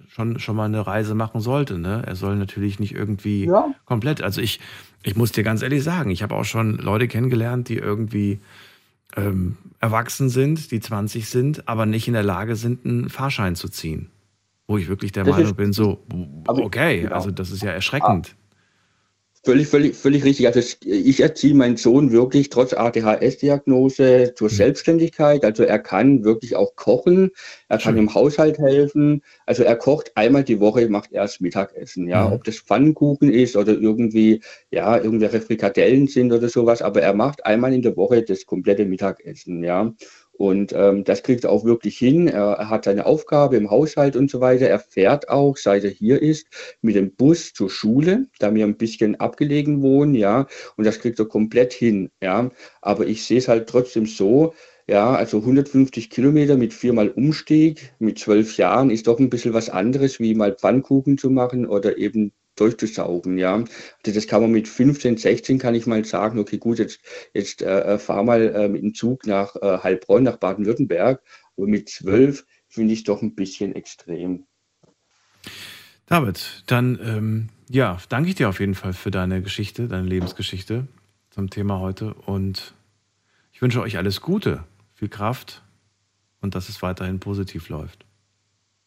schon, 0.08 0.40
schon 0.40 0.56
mal 0.56 0.66
eine 0.66 0.86
Reise 0.86 1.16
machen 1.16 1.42
sollte. 1.42 1.80
Ne? 1.80 2.04
Er 2.06 2.16
soll 2.16 2.36
natürlich 2.36 2.80
nicht 2.80 2.94
irgendwie 2.94 3.46
ja. 3.46 3.74
komplett. 3.86 4.22
Also 4.22 4.42
ich, 4.42 4.60
ich 5.04 5.16
muss 5.16 5.32
dir 5.32 5.44
ganz 5.44 5.62
ehrlich 5.62 5.84
sagen, 5.84 6.12
ich 6.12 6.24
habe 6.24 6.36
auch 6.36 6.46
schon 6.46 6.78
Leute 6.78 7.08
kennengelernt, 7.08 7.70
die 7.70 7.78
irgendwie 7.78 8.40
ähm, 9.16 9.58
erwachsen 9.80 10.30
sind, 10.30 10.72
die 10.72 10.80
20 10.80 11.30
sind, 11.30 11.68
aber 11.68 11.86
nicht 11.86 12.08
in 12.08 12.14
der 12.14 12.24
Lage 12.24 12.56
sind, 12.56 12.86
einen 12.86 13.10
Fahrschein 13.10 13.56
zu 13.56 13.70
ziehen. 13.70 14.10
Wo 14.68 14.78
ich 14.78 14.88
wirklich 14.88 15.12
der 15.12 15.24
das 15.24 15.36
Meinung 15.36 15.56
bin, 15.56 15.74
so, 15.74 16.04
okay, 16.46 17.02
genau. 17.02 17.16
also 17.16 17.32
das 17.32 17.50
ist 17.50 17.64
ja 17.64 17.72
erschreckend. 17.72 18.36
Völlig, 19.46 19.68
völlig, 19.68 19.96
völlig 19.96 20.26
richtig. 20.26 20.48
Also 20.48 20.60
ich 20.84 21.22
erziehe 21.22 21.56
meinen 21.56 21.78
Sohn 21.78 22.12
wirklich 22.12 22.50
trotz 22.50 22.74
ADHS-Diagnose 22.74 24.34
zur 24.36 24.50
mhm. 24.50 24.54
Selbstständigkeit. 24.54 25.46
Also 25.46 25.64
er 25.64 25.80
kann 25.80 26.26
wirklich 26.26 26.58
auch 26.58 26.76
kochen, 26.76 27.32
er 27.70 27.78
kann 27.78 27.94
mhm. 27.94 28.02
im 28.02 28.14
Haushalt 28.14 28.60
helfen. 28.60 29.24
Also 29.46 29.64
er 29.64 29.78
kocht 29.78 30.12
einmal 30.16 30.44
die 30.44 30.60
Woche, 30.60 30.90
macht 30.90 31.14
erst 31.14 31.40
Mittagessen. 31.40 32.10
Ja, 32.10 32.28
mhm. 32.28 32.34
ob 32.34 32.44
das 32.44 32.58
Pfannkuchen 32.58 33.32
ist 33.32 33.56
oder 33.56 33.72
irgendwie 33.72 34.42
ja 34.72 34.98
irgendwelche 34.98 35.40
Frikadellen 35.40 36.08
sind 36.08 36.34
oder 36.34 36.50
sowas. 36.50 36.82
Aber 36.82 37.02
er 37.02 37.14
macht 37.14 37.46
einmal 37.46 37.74
in 37.74 37.82
der 37.82 37.96
Woche 37.96 38.24
das 38.24 38.46
komplette 38.46 38.84
Mittagessen. 38.86 39.64
Ja, 39.64 39.94
und 40.40 40.72
ähm, 40.74 41.04
das 41.04 41.22
kriegt 41.22 41.44
er 41.44 41.52
auch 41.52 41.66
wirklich 41.66 41.98
hin. 41.98 42.30
Er, 42.30 42.70
hat 42.70 42.86
seine 42.86 43.06
Aufgabe 43.06 43.58
im 43.58 43.70
Haushalt 43.70 44.16
und 44.16 44.32
so 44.32 44.40
weiter. 44.40 44.68
Er 44.68 44.80
fährt 44.80 45.28
auch, 45.28 45.58
seit 45.58 45.84
er 45.84 45.90
hier 45.90 46.22
ist, 46.22 46.48
mit 46.82 46.96
dem 46.96 47.14
Bus 47.14 47.52
zur 47.52 47.70
Schule, 47.70 48.28
da 48.40 48.56
wir 48.56 48.66
ein 48.66 48.78
bisschen 48.78 49.20
abgelegen 49.20 49.82
wohnen, 49.82 50.16
ja. 50.16 50.48
Und 50.78 50.86
das 50.86 51.00
kriegt 51.00 51.20
er 51.20 51.26
komplett 51.26 51.74
hin, 51.74 52.10
ja. 52.24 52.52
Aber 52.82 53.06
ich 53.06 53.26
sehe 53.26 53.40
es 53.40 53.50
halt 53.50 53.68
trotzdem 53.68 54.06
so, 54.06 54.54
ja, 54.88 55.14
also 55.14 55.40
150 55.40 56.10
Kilometer 56.10 56.56
mit 56.56 56.74
viermal 56.74 57.10
Umstieg 57.10 57.92
mit 58.00 58.18
zwölf 58.18 58.56
Jahren 58.56 58.92
ist 58.92 59.08
doch 59.08 59.20
ein 59.20 59.30
bisschen 59.30 59.54
was 59.54 59.70
anderes, 59.70 60.22
wie 60.22 60.36
mal 60.36 60.56
Pfannkuchen 60.56 61.18
zu 61.18 61.30
machen 61.30 61.68
oder 61.68 61.98
eben 61.98 62.32
durchzusaugen, 62.56 63.38
ja. 63.38 63.56
Also 63.56 64.14
das 64.14 64.28
kann 64.28 64.42
man 64.42 64.52
mit 64.52 64.68
15, 64.68 65.18
16 65.18 65.60
kann 65.60 65.76
ich 65.76 65.86
mal 65.86 66.04
sagen, 66.06 66.40
okay, 66.40 66.58
gut, 66.58 66.80
jetzt, 66.80 67.00
jetzt 67.34 67.62
äh, 67.62 67.96
äh, 67.96 68.00
fahr 68.00 68.24
mal 68.24 68.42
äh, 68.54 68.70
mit 68.70 68.82
dem 68.82 68.94
Zug 68.94 69.26
nach 69.26 69.56
äh, 69.56 69.80
Heilbronn, 69.80 70.24
nach 70.24 70.38
Baden-Württemberg. 70.38 71.22
Aber 71.58 71.68
mit 71.68 71.90
12 71.90 72.46
finde 72.68 72.94
ich 72.94 73.04
doch 73.04 73.22
ein 73.22 73.36
bisschen 73.36 73.76
extrem. 73.76 74.46
David, 76.06 76.64
dann 76.66 77.00
ähm, 77.04 77.50
ja, 77.70 77.98
danke 78.10 78.30
ich 78.30 78.36
dir 78.36 78.50
auf 78.50 78.60
jeden 78.60 78.76
Fall 78.76 78.94
für 78.94 79.12
deine 79.12 79.42
Geschichte, 79.42 79.88
deine 79.88 80.08
Lebensgeschichte 80.08 80.88
zum 81.30 81.50
Thema 81.52 81.80
heute 81.80 82.16
und 82.16 82.74
ich 83.54 83.62
wünsche 83.62 83.82
euch 83.82 83.98
alles 83.98 84.22
Gute, 84.22 84.64
viel 84.96 85.10
Kraft 85.10 85.62
und 86.42 86.56
dass 86.56 86.68
es 86.70 86.82
weiterhin 86.82 87.20
positiv 87.20 87.70
läuft. 87.70 88.06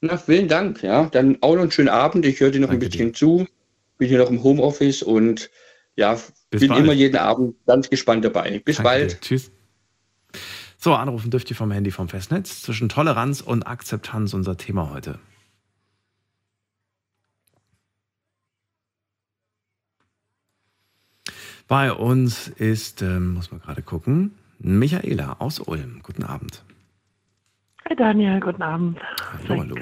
Na, 0.03 0.19
vielen 0.19 0.49
Dank, 0.49 0.83
ja. 0.83 1.07
Dann 1.07 1.39
auch 1.41 1.55
noch 1.55 1.63
einen 1.63 1.71
schönen 1.71 1.89
Abend. 1.89 2.27
Ich 2.27 2.41
höre 2.41 2.51
dir 2.51 2.61
noch 2.61 2.69
Danke 2.69 2.87
ein 2.87 2.91
bisschen 2.91 3.09
dir. 3.09 3.15
zu 3.15 3.47
bin 4.03 4.09
hier 4.09 4.19
noch 4.19 4.31
im 4.31 4.43
Homeoffice 4.43 5.03
und 5.05 5.49
ja, 5.95 6.19
Bis 6.51 6.61
bin 6.61 6.71
bald. 6.71 6.83
immer 6.83 6.93
jeden 6.93 7.17
Abend 7.17 7.55
ganz 7.67 7.89
gespannt 7.89 8.25
dabei. 8.25 8.61
Bis 8.65 8.79
Danke 8.79 8.89
bald. 8.89 9.13
Dir. 9.13 9.21
Tschüss. 9.21 9.53
So, 10.77 10.95
anrufen 10.95 11.31
dürft 11.31 11.49
ihr 11.51 11.57
vom 11.57 11.71
Handy 11.71 11.93
vom 11.93 12.09
Festnetz. 12.09 12.63
Zwischen 12.63 12.89
Toleranz 12.89 13.41
und 13.41 13.63
Akzeptanz 13.63 14.35
unser 14.35 14.57
Thema 14.57 14.91
heute. 14.91 15.21
Bei 21.69 21.93
uns 21.93 22.49
ist, 22.49 23.03
ähm, 23.03 23.35
muss 23.35 23.53
man 23.53 23.61
gerade 23.61 23.83
gucken, 23.83 24.33
Michaela 24.59 25.37
aus 25.39 25.61
Ulm. 25.61 26.01
Guten 26.03 26.25
Abend. 26.25 26.65
Hi 27.93 27.97
Daniel, 27.97 28.41
guten 28.41 28.63
Abend. 28.63 28.99
Hallo, 29.51 29.59
hallo. 29.59 29.77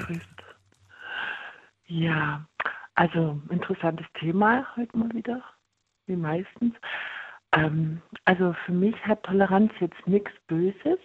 Ja, 1.85 2.45
also 2.95 3.41
interessantes 3.49 4.05
Thema 4.15 4.67
heute 4.75 4.97
mal 4.97 5.09
wieder, 5.13 5.41
wie 6.07 6.17
meistens. 6.17 6.75
Ähm, 7.53 8.01
also 8.25 8.53
für 8.65 8.73
mich 8.73 8.97
hat 9.07 9.23
Toleranz 9.23 9.71
jetzt 9.79 10.05
nichts 10.07 10.29
Böses, 10.47 10.99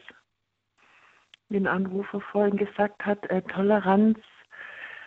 wie 1.49 1.59
ein 1.59 1.69
Anrufer 1.69 2.21
vorhin 2.21 2.57
gesagt 2.57 3.07
hat. 3.07 3.25
Äh, 3.31 3.43
Toleranz 3.43 4.19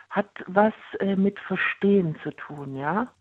hat 0.10 0.30
was 0.48 0.74
äh, 1.02 1.18
mit 1.18 1.38
Verstehen 1.38 2.18
zu 2.24 2.32
tun, 2.32 2.78
ja. 2.78 3.12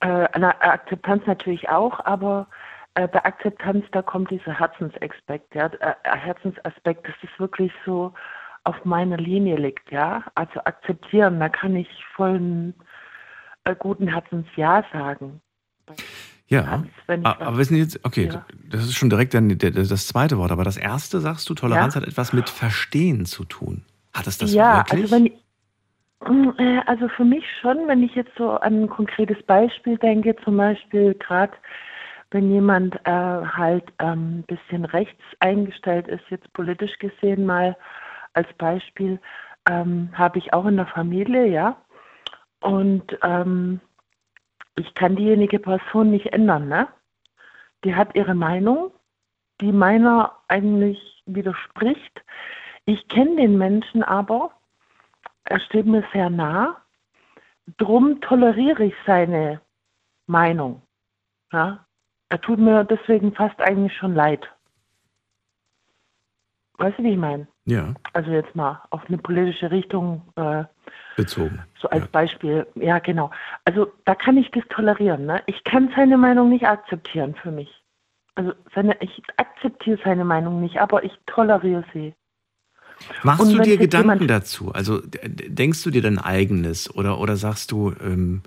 Äh, 0.00 0.26
Akzeptanz 0.34 1.24
natürlich 1.28 1.68
auch, 1.68 2.00
aber 2.04 2.48
bei 2.96 3.24
Akzeptanz, 3.24 3.84
da 3.92 4.02
kommt 4.02 4.30
dieser 4.30 4.58
Herzensaspekt, 4.58 5.54
ja, 5.54 5.66
äh, 5.66 5.94
Herzensaspekt, 6.04 7.06
das 7.06 7.14
ist 7.22 7.38
wirklich 7.38 7.72
so, 7.84 8.12
auf 8.64 8.84
meiner 8.84 9.16
Linie 9.16 9.56
liegt, 9.56 9.90
ja. 9.92 10.24
Also 10.34 10.60
akzeptieren, 10.64 11.38
da 11.38 11.48
kann 11.48 11.76
ich 11.76 11.88
vollen 12.14 12.74
äh, 13.64 13.74
guten 13.78 14.08
Herzens 14.08 14.46
Ja 14.56 14.84
sagen. 14.92 15.40
Ja, 16.48 16.84
aber 17.22 17.58
wissen 17.58 17.74
Sie 17.74 17.80
jetzt, 17.80 18.04
okay, 18.04 18.30
ja. 18.32 18.44
das 18.70 18.84
ist 18.84 18.94
schon 18.94 19.10
direkt 19.10 19.34
dann 19.34 19.58
das 19.58 20.06
zweite 20.06 20.38
Wort, 20.38 20.52
aber 20.52 20.62
das 20.64 20.76
erste 20.76 21.20
sagst 21.20 21.48
du, 21.50 21.54
Toleranz 21.54 21.94
ja. 21.94 22.00
hat 22.00 22.08
etwas 22.08 22.32
mit 22.32 22.48
Verstehen 22.48 23.26
zu 23.26 23.44
tun. 23.44 23.82
Hat 24.14 24.26
es 24.26 24.38
das 24.38 24.52
ja, 24.52 24.78
wirklich? 24.78 25.12
Also, 25.12 25.14
wenn, 26.24 26.44
mm, 26.44 26.52
äh, 26.58 26.80
also 26.86 27.08
für 27.08 27.24
mich 27.24 27.44
schon, 27.60 27.88
wenn 27.88 28.02
ich 28.02 28.14
jetzt 28.14 28.30
so 28.38 28.50
an 28.50 28.84
ein 28.84 28.88
konkretes 28.88 29.42
Beispiel 29.42 29.98
denke, 29.98 30.36
zum 30.44 30.56
Beispiel 30.56 31.14
gerade 31.14 31.52
wenn 32.36 32.50
jemand 32.50 32.96
äh, 33.06 33.10
halt 33.10 33.94
ein 33.96 34.12
ähm, 34.12 34.44
bisschen 34.46 34.84
rechts 34.84 35.24
eingestellt 35.40 36.06
ist, 36.06 36.22
jetzt 36.28 36.52
politisch 36.52 36.98
gesehen 36.98 37.46
mal, 37.46 37.78
als 38.34 38.46
Beispiel 38.58 39.18
ähm, 39.66 40.10
habe 40.12 40.38
ich 40.38 40.52
auch 40.52 40.66
in 40.66 40.76
der 40.76 40.86
Familie, 40.86 41.46
ja. 41.46 41.80
Und 42.60 43.18
ähm, 43.22 43.80
ich 44.76 44.92
kann 44.92 45.16
diejenige 45.16 45.58
Person 45.58 46.10
nicht 46.10 46.26
ändern, 46.26 46.68
ne? 46.68 46.88
Die 47.84 47.94
hat 47.94 48.14
ihre 48.14 48.34
Meinung, 48.34 48.92
die 49.62 49.72
meiner 49.72 50.36
eigentlich 50.48 51.22
widerspricht. 51.24 52.22
Ich 52.84 53.08
kenne 53.08 53.36
den 53.36 53.56
Menschen 53.56 54.02
aber, 54.02 54.50
er 55.44 55.60
steht 55.60 55.86
mir 55.86 56.04
sehr 56.12 56.28
nah. 56.28 56.82
Drum 57.78 58.20
toleriere 58.20 58.84
ich 58.84 58.94
seine 59.06 59.62
Meinung. 60.26 60.82
Ja? 61.50 61.85
Er 62.28 62.40
tut 62.40 62.58
mir 62.58 62.84
deswegen 62.84 63.32
fast 63.32 63.60
eigentlich 63.60 63.96
schon 63.96 64.14
leid. 64.14 64.46
Weißt 66.78 66.98
du, 66.98 67.04
wie 67.04 67.12
ich 67.12 67.18
meine? 67.18 67.46
Ja. 67.64 67.94
Also 68.12 68.30
jetzt 68.30 68.54
mal 68.54 68.82
auf 68.90 69.02
eine 69.08 69.18
politische 69.18 69.70
Richtung 69.70 70.22
äh, 70.36 70.64
bezogen. 71.16 71.62
So 71.80 71.88
als 71.88 72.04
ja. 72.04 72.08
Beispiel. 72.12 72.66
Ja, 72.74 72.98
genau. 72.98 73.30
Also 73.64 73.92
da 74.04 74.14
kann 74.14 74.36
ich 74.36 74.50
das 74.50 74.64
tolerieren. 74.68 75.26
Ne? 75.26 75.42
Ich 75.46 75.64
kann 75.64 75.92
seine 75.96 76.18
Meinung 76.18 76.50
nicht 76.50 76.66
akzeptieren 76.66 77.34
für 77.34 77.50
mich. 77.50 77.82
Also 78.34 78.52
seine, 78.74 79.00
ich 79.00 79.22
akzeptiere 79.36 79.98
seine 80.04 80.24
Meinung 80.24 80.60
nicht, 80.60 80.78
aber 80.78 81.04
ich 81.04 81.12
toleriere 81.26 81.84
sie. 81.94 82.14
Machst 83.22 83.42
Und 83.42 83.54
du 83.54 83.62
dir 83.62 83.78
Gedanken 83.78 84.28
dazu? 84.28 84.72
Also 84.72 85.00
denkst 85.04 85.82
du 85.82 85.90
dir 85.90 86.02
dein 86.02 86.18
eigenes 86.18 86.94
oder, 86.94 87.18
oder 87.18 87.36
sagst 87.36 87.72
du, 87.72 87.92
ähm, 88.00 88.42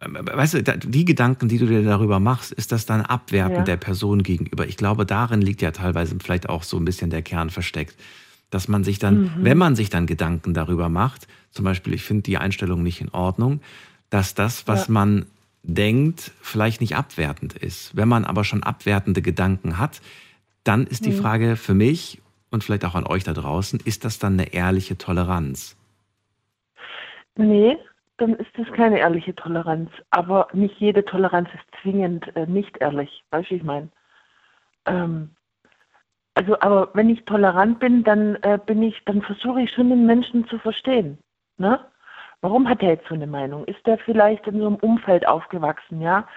weißt 0.00 0.54
du, 0.54 0.62
die 0.62 1.04
Gedanken, 1.04 1.48
die 1.48 1.58
du 1.58 1.66
dir 1.66 1.82
darüber 1.82 2.20
machst, 2.20 2.52
ist 2.52 2.72
das 2.72 2.86
dann 2.86 3.00
abwerten 3.00 3.58
ja. 3.58 3.62
der 3.62 3.76
Person 3.76 4.22
gegenüber? 4.22 4.66
Ich 4.66 4.76
glaube, 4.76 5.04
darin 5.06 5.42
liegt 5.42 5.62
ja 5.62 5.70
teilweise 5.70 6.16
vielleicht 6.20 6.48
auch 6.48 6.62
so 6.62 6.76
ein 6.76 6.84
bisschen 6.84 7.10
der 7.10 7.22
Kern 7.22 7.50
versteckt. 7.50 7.96
Dass 8.50 8.68
man 8.68 8.84
sich 8.84 8.98
dann, 8.98 9.22
mhm. 9.22 9.32
wenn 9.38 9.58
man 9.58 9.76
sich 9.76 9.90
dann 9.90 10.06
Gedanken 10.06 10.54
darüber 10.54 10.88
macht, 10.88 11.26
zum 11.50 11.64
Beispiel, 11.64 11.94
ich 11.94 12.02
finde 12.02 12.22
die 12.22 12.38
Einstellung 12.38 12.82
nicht 12.82 13.00
in 13.00 13.10
Ordnung, 13.10 13.60
dass 14.10 14.34
das, 14.34 14.66
was 14.66 14.86
ja. 14.86 14.92
man 14.92 15.26
denkt, 15.62 16.32
vielleicht 16.40 16.80
nicht 16.80 16.96
abwertend 16.96 17.54
ist. 17.54 17.94
Wenn 17.96 18.08
man 18.08 18.24
aber 18.24 18.44
schon 18.44 18.62
abwertende 18.62 19.20
Gedanken 19.20 19.78
hat, 19.78 20.00
dann 20.64 20.86
ist 20.86 21.04
die 21.04 21.10
mhm. 21.10 21.20
Frage 21.20 21.56
für 21.56 21.74
mich 21.74 22.20
und 22.50 22.64
vielleicht 22.64 22.84
auch 22.84 22.94
an 22.94 23.06
euch 23.06 23.24
da 23.24 23.32
draußen, 23.32 23.80
ist 23.84 24.04
das 24.04 24.18
dann 24.18 24.34
eine 24.34 24.54
ehrliche 24.54 24.96
Toleranz? 24.96 25.76
Nee, 27.36 27.76
dann 28.18 28.34
ist 28.34 28.50
das 28.56 28.70
keine 28.72 28.98
ehrliche 28.98 29.34
Toleranz. 29.34 29.90
Aber 30.10 30.48
nicht 30.52 30.78
jede 30.78 31.04
Toleranz 31.04 31.48
ist 31.54 31.82
zwingend 31.82 32.34
äh, 32.36 32.46
nicht 32.46 32.76
ehrlich. 32.78 33.24
Weißt 33.30 33.50
du, 33.50 33.54
ich 33.54 33.62
meine? 33.62 33.88
Ähm, 34.86 35.30
also, 36.34 36.58
aber 36.60 36.90
wenn 36.94 37.10
ich 37.10 37.24
tolerant 37.24 37.80
bin, 37.80 38.04
dann 38.04 38.36
äh, 38.42 38.58
bin 38.64 38.82
ich, 38.82 39.04
dann 39.06 39.22
versuche 39.22 39.62
ich 39.62 39.72
schon 39.72 39.90
den 39.90 40.06
Menschen 40.06 40.46
zu 40.46 40.58
verstehen. 40.58 41.18
Ne? 41.56 41.80
Warum 42.40 42.68
hat 42.68 42.82
er 42.82 42.90
jetzt 42.90 43.08
so 43.08 43.14
eine 43.14 43.26
Meinung? 43.26 43.64
Ist 43.64 43.86
er 43.88 43.98
vielleicht 43.98 44.46
in 44.46 44.60
so 44.60 44.66
einem 44.66 44.76
Umfeld 44.76 45.26
aufgewachsen, 45.26 46.00
ja? 46.00 46.28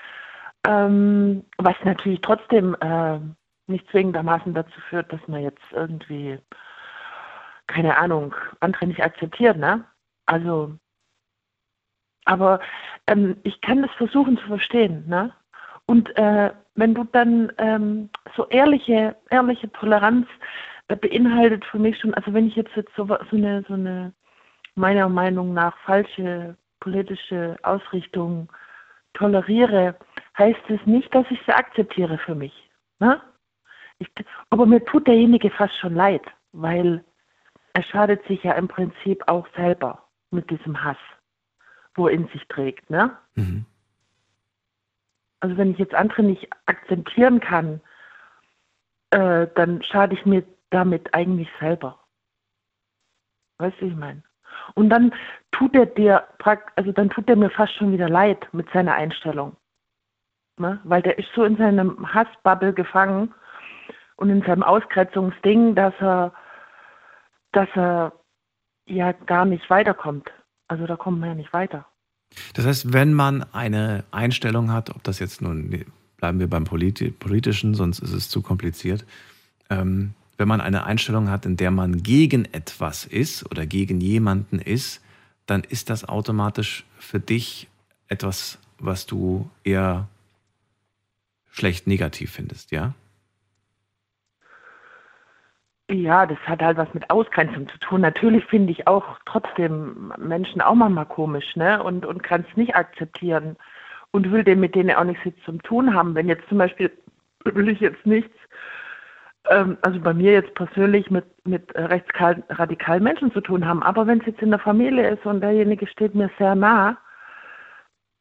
Ähm, 0.68 1.46
was 1.58 1.76
natürlich 1.84 2.22
trotzdem 2.22 2.76
äh, 2.82 3.20
nicht 3.68 3.90
zwingendermaßen 3.92 4.54
dazu 4.54 4.80
führt, 4.90 5.12
dass 5.14 5.28
man 5.28 5.42
jetzt 5.42 5.62
irgendwie, 5.72 6.40
keine 7.68 7.98
Ahnung, 7.98 8.36
andere 8.60 8.88
nicht 8.88 9.04
akzeptiert, 9.04 9.58
ne? 9.58 9.86
Also 10.26 10.76
aber 12.26 12.60
ähm, 13.08 13.38
ich 13.44 13.62
kann 13.62 13.82
das 13.82 13.92
versuchen 13.92 14.38
zu 14.38 14.48
verstehen. 14.48 15.06
Ne? 15.08 15.34
Und 15.86 16.16
äh, 16.18 16.52
wenn 16.76 16.94
du 16.94 17.04
dann 17.04 17.52
ähm, 17.58 18.10
so 18.36 18.48
ehrliche, 18.48 19.16
ehrliche 19.30 19.72
Toleranz 19.72 20.28
äh, 20.88 20.96
beinhaltet 20.96 21.66
für 21.66 21.80
mich 21.80 22.00
schon, 22.00 22.14
also 22.14 22.34
wenn 22.34 22.48
ich 22.48 22.56
jetzt, 22.56 22.76
jetzt 22.76 22.96
so, 22.96 23.06
so, 23.08 23.38
eine, 23.38 23.64
so 23.68 23.74
eine 23.74 24.14
meiner 24.76 25.10
Meinung 25.10 25.54
nach 25.54 25.78
falsche 25.80 26.56
politische 26.80 27.58
Ausrichtung 27.64 28.52
toleriere, 29.14 29.96
heißt 30.38 30.70
es 30.70 30.80
nicht, 30.86 31.14
dass 31.14 31.26
ich 31.30 31.40
sie 31.46 31.54
akzeptiere 31.54 32.18
für 32.18 32.36
mich. 32.36 32.70
Ne? 33.00 33.22
Ich, 34.00 34.08
aber 34.50 34.66
mir 34.66 34.84
tut 34.86 35.08
derjenige 35.08 35.50
fast 35.52 35.76
schon 35.78 35.96
leid, 35.96 36.24
weil 36.54 37.04
er 37.74 37.84
schadet 37.84 38.26
sich 38.28 38.44
ja 38.44 38.54
im 38.54 38.68
Prinzip 38.68 39.24
auch 39.28 39.48
selber 39.56 40.08
mit 40.32 40.50
diesem 40.50 40.84
Hass, 40.84 40.98
wo 41.96 42.08
er 42.08 42.14
in 42.14 42.28
sich 42.30 42.48
trägt, 42.48 42.90
ne? 42.90 43.18
Mhm. 43.36 43.66
Also 45.40 45.58
wenn 45.58 45.72
ich 45.72 45.80
jetzt 45.80 45.96
andere 45.96 46.24
nicht 46.24 46.48
akzeptieren 46.68 47.40
kann, 47.40 47.82
äh, 49.10 49.48
dann 49.56 49.82
schade 49.84 50.14
ich 50.14 50.26
mir 50.26 50.44
damit 50.70 51.14
eigentlich 51.14 51.50
selber. 51.60 52.00
Weißt 53.58 53.76
du, 53.80 53.86
wie 53.86 53.90
ich 53.90 53.96
meine? 53.96 54.24
Und 54.76 54.90
dann 54.90 55.14
tut 55.52 55.76
er 55.76 55.86
dir, 55.86 56.28
also 56.76 56.92
dann 56.92 57.10
tut 57.10 57.30
er 57.30 57.36
mir 57.36 57.50
fast 57.50 57.74
schon 57.74 57.92
wieder 57.92 58.10
leid 58.10 58.48
mit 58.54 58.70
seiner 58.72 58.94
Einstellung. 58.94 59.56
Ne? 60.58 60.80
Weil 60.84 61.02
der 61.02 61.18
ist 61.18 61.30
so 61.36 61.44
in 61.44 61.58
seinem 61.58 62.14
Hassbubble 62.14 62.74
gefangen 62.74 63.34
und 64.16 64.30
in 64.30 64.42
seinem 64.44 64.64
Ausgrenzungsding, 64.64 65.76
dass 65.76 65.94
er, 66.00 66.34
dass 67.52 67.70
er 67.76 68.14
ja 68.86 69.12
gar 69.12 69.46
nicht 69.46 69.70
weiterkommt. 69.70 70.30
Also 70.72 70.88
da 70.88 70.96
kommen 70.96 71.20
wir 71.20 71.28
ja 71.28 71.36
nicht 71.36 71.52
weiter. 71.52 71.86
Das 72.54 72.66
heißt, 72.66 72.94
wenn 72.94 73.14
man 73.14 73.44
eine 73.52 74.06
Einstellung 74.12 74.72
hat, 74.72 74.90
ob 74.90 75.04
das 75.04 75.20
jetzt 75.20 75.42
nun, 75.42 75.84
bleiben 76.16 76.40
wir 76.40 76.50
beim 76.50 76.64
Politischen, 76.64 77.76
sonst 77.76 78.00
ist 78.00 78.14
es 78.14 78.30
zu 78.30 78.42
kompliziert, 78.42 79.06
ähm, 79.70 80.14
wenn 80.38 80.48
man 80.48 80.62
eine 80.62 80.86
Einstellung 80.86 81.30
hat, 81.30 81.46
in 81.46 81.58
der 81.58 81.72
man 81.72 82.04
gegen 82.04 82.46
etwas 82.54 83.04
ist 83.04 83.46
oder 83.52 83.66
gegen 83.66 84.00
jemanden 84.00 84.60
ist, 84.60 85.02
dann 85.46 85.66
ist 85.66 85.90
das 85.90 86.08
automatisch 86.08 86.86
für 86.98 87.20
dich 87.20 87.68
etwas, 88.08 88.58
was 88.80 89.06
du 89.06 89.50
eher 89.66 90.08
schlecht 91.52 91.86
negativ 91.86 92.32
findest, 92.32 92.72
ja? 92.72 92.94
Ja, 95.92 96.26
das 96.26 96.38
hat 96.46 96.62
halt 96.62 96.78
was 96.78 96.94
mit 96.94 97.10
Ausgrenzung 97.10 97.68
zu 97.68 97.78
tun. 97.80 98.00
Natürlich 98.00 98.46
finde 98.46 98.72
ich 98.72 98.88
auch 98.88 99.20
trotzdem 99.26 100.14
Menschen 100.18 100.62
auch 100.62 100.74
manchmal 100.74 101.06
komisch, 101.06 101.58
ne? 101.58 101.84
Und, 101.84 102.06
und 102.06 102.24
kann 102.24 102.46
es 102.50 102.56
nicht 102.56 102.76
akzeptieren 102.76 103.58
und 104.12 104.32
will 104.32 104.46
dem 104.46 104.62
mit 104.62 104.74
denen 104.74 104.96
auch 104.96 105.04
nichts 105.04 105.24
zu 105.44 105.52
tun 105.58 105.94
haben. 105.94 106.16
Wenn 106.16 106.30
jetzt 106.30 106.48
zum 106.48 106.60
Beispiel 106.60 106.92
will 107.44 107.68
ich 107.68 107.82
jetzt 107.82 108.06
nichts, 108.06 108.34
ähm, 109.50 109.78
also 109.82 110.00
bei 110.00 110.14
mir 110.14 110.32
jetzt 110.32 110.54
persönlich 110.56 111.12
mit, 111.12 111.26
mit 111.46 111.76
rechtsradikalen 111.76 113.04
Menschen 113.04 113.34
zu 113.34 113.42
tun 113.42 113.66
haben, 113.66 113.84
aber 113.84 114.08
wenn 114.08 114.22
es 114.22 114.28
jetzt 114.28 114.42
in 114.42 114.52
der 114.52 114.60
Familie 114.60 115.10
ist 115.10 115.26
und 115.26 115.42
derjenige 115.42 115.88
steht 115.88 116.16
mir 116.16 116.30
sehr 116.38 116.56
nah, 116.56 116.98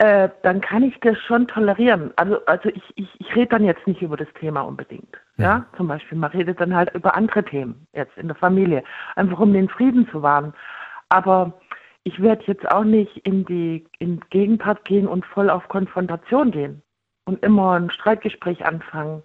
äh, 0.01 0.31
dann 0.43 0.63
kann 0.63 0.83
ich 0.83 0.99
das 1.01 1.19
schon 1.19 1.47
tolerieren. 1.47 2.11
Also, 2.17 2.43
also 2.47 2.71
ich, 2.71 2.83
ich, 2.95 3.21
ich 3.21 3.37
rede 3.37 3.49
dann 3.49 3.65
jetzt 3.65 3.87
nicht 3.87 4.01
über 4.01 4.17
das 4.17 4.33
Thema 4.39 4.63
unbedingt. 4.63 5.15
Ja. 5.37 5.45
ja, 5.45 5.67
zum 5.77 5.89
Beispiel, 5.89 6.17
man 6.17 6.31
redet 6.31 6.59
dann 6.59 6.75
halt 6.75 6.95
über 6.95 7.15
andere 7.15 7.45
Themen 7.45 7.87
jetzt 7.93 8.17
in 8.17 8.27
der 8.27 8.37
Familie, 8.37 8.83
einfach 9.17 9.39
um 9.39 9.53
den 9.53 9.69
Frieden 9.69 10.09
zu 10.09 10.23
wahren. 10.23 10.55
Aber 11.11 11.53
ich 12.05 12.23
werde 12.23 12.43
jetzt 12.47 12.67
auch 12.71 12.85
nicht 12.85 13.15
in 13.27 13.45
die 13.45 13.87
in 13.99 14.21
Gegenpart 14.31 14.87
gehen 14.87 15.07
und 15.07 15.27
voll 15.27 15.51
auf 15.51 15.69
Konfrontation 15.69 16.51
gehen 16.51 16.83
und 17.27 17.45
immer 17.45 17.73
ein 17.73 17.91
Streitgespräch 17.91 18.65
anfangen 18.65 19.23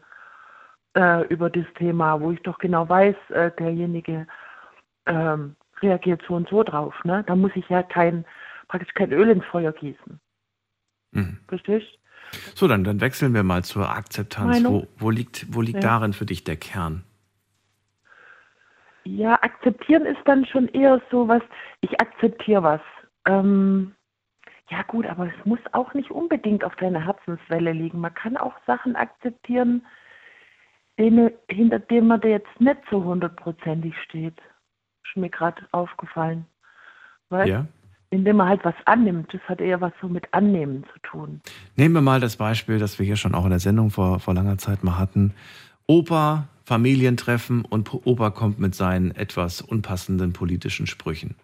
äh, 0.97 1.26
über 1.27 1.49
das 1.49 1.65
Thema, 1.77 2.19
wo 2.19 2.31
ich 2.31 2.41
doch 2.43 2.57
genau 2.57 2.89
weiß, 2.89 3.15
äh, 3.30 3.52
derjenige 3.57 4.27
ähm, 5.06 5.56
reagiert 5.81 6.22
so 6.27 6.34
und 6.34 6.49
so 6.49 6.64
drauf. 6.64 6.93
Ne? 7.06 7.23
Da 7.27 7.38
muss 7.38 7.52
ich 7.56 7.69
ja 7.69 7.81
kein 7.81 8.26
praktisch 8.68 8.93
kein 8.93 9.14
Öl 9.14 9.30
ins 9.30 9.45
Feuer 9.45 9.72
gießen. 9.72 10.19
Mhm. 11.15 11.39
Verstehst 11.47 11.97
So, 12.53 12.67
dann, 12.67 12.83
dann 12.83 13.01
wechseln 13.01 13.33
wir 13.33 13.43
mal 13.43 13.63
zur 13.63 13.89
Akzeptanz. 13.89 14.63
Wo, 14.65 14.87
wo 14.97 15.09
liegt, 15.09 15.53
wo 15.53 15.61
liegt 15.61 15.83
ja. 15.83 15.89
darin 15.89 16.13
für 16.13 16.25
dich 16.25 16.43
der 16.43 16.57
Kern? 16.57 17.03
Ja, 19.05 19.35
akzeptieren 19.41 20.05
ist 20.05 20.21
dann 20.25 20.45
schon 20.45 20.67
eher 20.69 21.01
so 21.11 21.27
was, 21.27 21.43
ich 21.81 22.01
akzeptiere 22.01 22.63
was. 22.63 22.81
Ähm, 23.27 23.95
ja 24.69 24.81
gut, 24.81 25.05
aber 25.05 25.27
es 25.27 25.45
muss 25.45 25.59
auch 25.73 25.93
nicht 25.93 26.09
unbedingt 26.09 26.63
auf 26.63 26.75
deiner 26.75 27.05
Herzenswelle 27.05 27.71
liegen. 27.71 27.99
Man 27.99 28.13
kann 28.13 28.35
auch 28.35 28.55
Sachen 28.65 28.95
akzeptieren, 28.95 29.85
denen, 30.97 31.31
hinter 31.49 31.79
denen 31.79 32.07
man 32.07 32.21
jetzt 32.21 32.59
nicht 32.59 32.79
so 32.89 33.03
hundertprozentig 33.03 33.93
steht. 34.03 34.37
Ist 35.05 35.15
mir 35.15 35.29
gerade 35.29 35.61
aufgefallen. 35.71 36.47
Weißt? 37.29 37.47
Ja 37.47 37.67
indem 38.15 38.37
man 38.37 38.49
halt 38.49 38.65
was 38.65 38.75
annimmt. 38.85 39.33
Das 39.33 39.41
hat 39.47 39.61
eher 39.61 39.81
was 39.81 39.93
so 40.01 40.07
mit 40.07 40.33
Annehmen 40.33 40.83
zu 40.93 40.99
tun. 40.99 41.41
Nehmen 41.75 41.95
wir 41.95 42.01
mal 42.01 42.19
das 42.19 42.37
Beispiel, 42.37 42.79
das 42.79 42.97
wir 42.97 43.05
hier 43.05 43.17
schon 43.17 43.35
auch 43.35 43.43
in 43.43 43.51
der 43.51 43.59
Sendung 43.59 43.91
vor, 43.91 44.19
vor 44.19 44.33
langer 44.33 44.57
Zeit 44.57 44.83
mal 44.83 44.97
hatten. 44.97 45.33
Opa, 45.87 46.47
Familientreffen 46.63 47.63
und 47.63 47.93
Opa 47.93 48.31
kommt 48.31 48.59
mit 48.59 48.73
seinen 48.73 49.11
etwas 49.11 49.61
unpassenden 49.61 50.33
politischen 50.33 50.87
Sprüchen. 50.87 51.35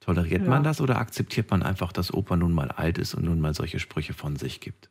Toleriert 0.00 0.42
ja. 0.42 0.48
man 0.48 0.64
das 0.64 0.80
oder 0.80 0.98
akzeptiert 0.98 1.50
man 1.50 1.62
einfach, 1.62 1.92
dass 1.92 2.12
Opa 2.12 2.36
nun 2.36 2.52
mal 2.52 2.72
alt 2.72 2.98
ist 2.98 3.14
und 3.14 3.24
nun 3.24 3.40
mal 3.40 3.54
solche 3.54 3.78
Sprüche 3.78 4.14
von 4.14 4.34
sich 4.34 4.60
gibt? 4.60 4.90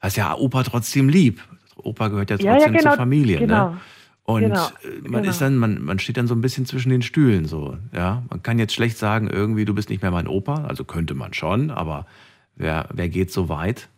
Das 0.00 0.12
ist 0.12 0.16
ja 0.16 0.34
Opa 0.34 0.62
trotzdem 0.62 1.08
lieb. 1.08 1.40
Opa 1.76 2.08
gehört 2.08 2.30
ja 2.30 2.36
trotzdem 2.36 2.52
ja, 2.52 2.66
ja, 2.66 2.68
genau, 2.68 2.90
zur 2.90 2.96
Familie. 2.98 3.40
Ne? 3.40 3.46
Genau. 3.46 3.70
Ne? 3.70 3.80
Und 4.24 4.42
genau, 4.42 4.66
äh, 4.66 5.00
man 5.02 5.22
genau. 5.22 5.30
ist 5.30 5.40
dann, 5.40 5.56
man, 5.56 5.82
man 5.82 5.98
steht 5.98 6.16
dann 6.16 6.26
so 6.26 6.34
ein 6.34 6.40
bisschen 6.40 6.66
zwischen 6.66 6.90
den 6.90 7.02
Stühlen 7.02 7.46
so, 7.46 7.76
ja. 7.92 8.22
Man 8.30 8.42
kann 8.42 8.58
jetzt 8.58 8.74
schlecht 8.74 8.98
sagen, 8.98 9.28
irgendwie, 9.28 9.64
du 9.64 9.74
bist 9.74 9.90
nicht 9.90 10.02
mehr 10.02 10.10
mein 10.10 10.28
Opa, 10.28 10.64
also 10.64 10.84
könnte 10.84 11.14
man 11.14 11.32
schon, 11.32 11.70
aber 11.70 12.06
wer, 12.54 12.88
wer 12.92 13.08
geht 13.08 13.32
so 13.32 13.48
weit? 13.48 13.88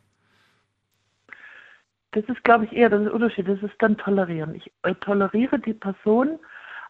Das 2.13 2.25
ist, 2.27 2.45
glaube 2.45 2.67
ich, 2.67 2.73
eher 2.73 2.91
der 2.91 3.13
Unterschied. 3.13 3.49
Das 3.49 3.63
ist 3.63 3.75
dann 3.79 3.97
tolerieren. 3.97 4.55
Ich 4.55 4.71
äh, 4.83 4.95
toleriere 4.97 5.59
die 5.59 5.73
Person, 5.73 6.39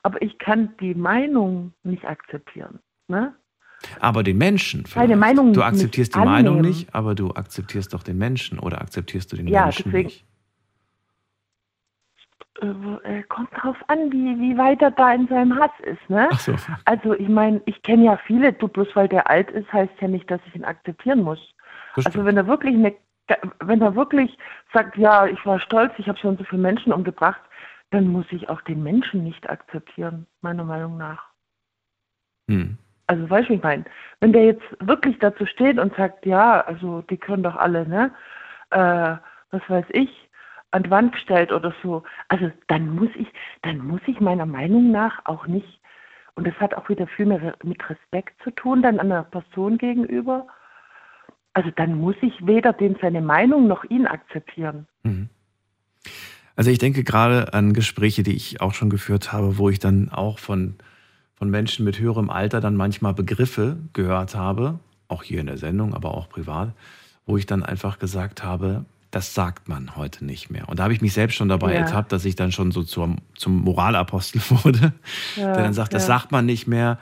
aber 0.02 0.20
ich 0.20 0.38
kann 0.38 0.74
die 0.80 0.94
Meinung 0.94 1.72
nicht 1.84 2.04
akzeptieren. 2.04 2.80
Ne? 3.06 3.32
Aber 4.00 4.22
den 4.22 4.38
Menschen. 4.38 4.84
Keine 4.84 5.16
Meinung 5.16 5.52
Du 5.52 5.62
akzeptierst 5.62 6.14
die 6.14 6.18
annehmen. 6.18 6.34
Meinung 6.34 6.60
nicht, 6.60 6.94
aber 6.94 7.14
du 7.14 7.30
akzeptierst 7.30 7.94
doch 7.94 8.02
den 8.02 8.18
Menschen 8.18 8.59
oder 8.59 8.80
akzeptierst 8.80 9.32
du 9.32 9.36
den 9.36 9.48
ja, 9.48 9.64
Menschen 9.64 9.84
deswegen, 9.86 10.09
nicht? 10.09 10.24
Äh, 12.61 13.23
kommt 13.29 13.51
drauf 13.55 13.77
an, 13.89 14.12
wie, 14.12 14.39
wie 14.39 14.59
weit 14.59 14.83
er 14.83 14.91
da 14.91 15.12
in 15.12 15.27
seinem 15.29 15.59
Hass 15.59 15.70
ist. 15.83 16.11
Ne? 16.11 16.29
So. 16.39 16.55
Also 16.85 17.15
ich 17.15 17.29
meine, 17.29 17.62
ich 17.66 17.83
kenne 17.83 18.05
ja 18.05 18.16
viele, 18.27 18.53
du 18.53 18.69
bloß 18.69 18.89
weil 18.95 19.09
der 19.09 19.29
alt 19.31 19.51
ist, 19.51 19.73
heißt 19.73 19.93
ja 20.01 20.09
nicht, 20.09 20.31
dass 20.31 20.41
ich 20.47 20.55
ihn 20.55 20.65
akzeptieren 20.65 21.23
muss. 21.23 21.41
Also 21.97 22.24
wenn 22.24 22.37
er 22.37 22.47
wirklich 22.47 22.74
eine, 22.74 22.95
wenn 23.61 23.81
er 23.81 23.95
wirklich 23.95 24.37
sagt, 24.73 24.97
ja, 24.97 25.27
ich 25.27 25.45
war 25.47 25.61
stolz, 25.61 25.93
ich 25.99 26.09
habe 26.09 26.19
schon 26.19 26.37
so 26.37 26.45
viele 26.45 26.62
Menschen 26.62 26.93
umgebracht, 26.93 27.41
dann 27.91 28.09
muss 28.09 28.27
ich 28.31 28.49
auch 28.49 28.61
den 28.62 28.83
Menschen 28.83 29.23
nicht 29.23 29.49
akzeptieren, 29.49 30.27
meiner 30.41 30.65
Meinung 30.65 30.97
nach. 30.97 31.24
Hm. 32.49 32.79
Also 33.07 33.29
weißt 33.29 33.51
du, 33.51 33.55
ich 33.55 33.62
meine, 33.62 33.85
wenn 34.20 34.33
der 34.33 34.45
jetzt 34.45 34.65
wirklich 34.81 35.19
dazu 35.19 35.45
steht 35.45 35.79
und 35.79 35.95
sagt, 35.97 36.24
ja, 36.24 36.62
also 36.62 37.03
die 37.03 37.19
können 37.19 37.43
doch 37.43 37.57
alle, 37.57 37.87
ne, 37.87 38.11
äh, 38.70 39.16
was 39.51 39.62
weiß 39.69 39.87
ich, 39.91 40.31
an 40.73 40.82
die 40.82 40.90
Wand 40.90 41.12
gestellt 41.12 41.53
oder 41.53 41.73
so. 41.82 42.03
Also 42.28 42.51
dann 42.66 42.90
muss 42.90 43.11
ich, 43.15 43.28
dann 43.62 43.78
muss 43.78 44.01
ich 44.07 44.20
meiner 44.20 44.47
Meinung 44.47 44.90
nach 44.90 45.24
auch 45.24 45.47
nicht, 45.47 45.81
und 46.35 46.47
das 46.47 46.55
hat 46.55 46.74
auch 46.74 46.89
wieder 46.89 47.07
viel 47.07 47.27
mehr 47.27 47.55
mit 47.62 47.89
Respekt 47.89 48.43
zu 48.43 48.51
tun, 48.51 48.82
dann 48.82 48.99
einer 48.99 49.23
Person 49.23 49.78
gegenüber. 49.78 50.47
Also 51.53 51.70
dann 51.77 51.94
muss 51.94 52.16
ich 52.23 52.47
weder 52.47 52.73
dem 52.73 52.97
seine 53.01 53.20
Meinung 53.20 53.69
noch 53.69 53.85
ihn 53.85 54.07
akzeptieren. 54.07 54.86
Mhm. 55.03 55.28
Also 56.57 56.70
ich 56.70 56.78
denke 56.78 57.05
gerade 57.05 57.53
an 57.53 57.74
Gespräche, 57.74 58.23
die 58.23 58.35
ich 58.35 58.61
auch 58.61 58.74
schon 58.74 58.90
geführt 58.90 59.32
habe, 59.32 59.59
wo 59.59 59.69
ich 59.69 59.78
dann 59.78 60.11
auch 60.11 60.39
von, 60.39 60.77
von 61.35 61.51
Menschen 61.51 61.85
mit 61.85 61.99
höherem 61.99 62.31
Alter 62.31 62.61
dann 62.61 62.77
manchmal 62.77 63.15
Begriffe 63.15 63.77
gehört 63.93 64.35
habe, 64.35 64.78
auch 65.09 65.23
hier 65.23 65.40
in 65.40 65.47
der 65.47 65.59
Sendung, 65.59 65.94
aber 65.94 66.15
auch 66.15 66.28
privat, 66.28 66.73
wo 67.27 67.36
ich 67.36 67.47
dann 67.47 67.62
einfach 67.62 67.99
gesagt 67.99 68.43
habe, 68.43 68.86
das 69.12 69.34
sagt 69.34 69.68
man 69.68 69.94
heute 69.94 70.24
nicht 70.24 70.51
mehr. 70.51 70.68
Und 70.70 70.78
da 70.78 70.84
habe 70.84 70.94
ich 70.94 71.02
mich 71.02 71.12
selbst 71.12 71.36
schon 71.36 71.48
dabei 71.48 71.74
ja. 71.74 71.80
ertappt, 71.80 72.12
dass 72.12 72.24
ich 72.24 72.34
dann 72.34 72.51
schon 72.51 72.72
so 72.72 72.82
zum, 72.82 73.18
zum 73.36 73.60
Moralapostel 73.60 74.40
wurde, 74.48 74.94
ja, 75.36 75.52
der 75.52 75.62
dann 75.62 75.74
sagt, 75.74 75.93
das 75.93 76.06
sagt 76.06 76.32
man 76.32 76.47
nicht 76.47 76.66
mehr. 76.66 76.98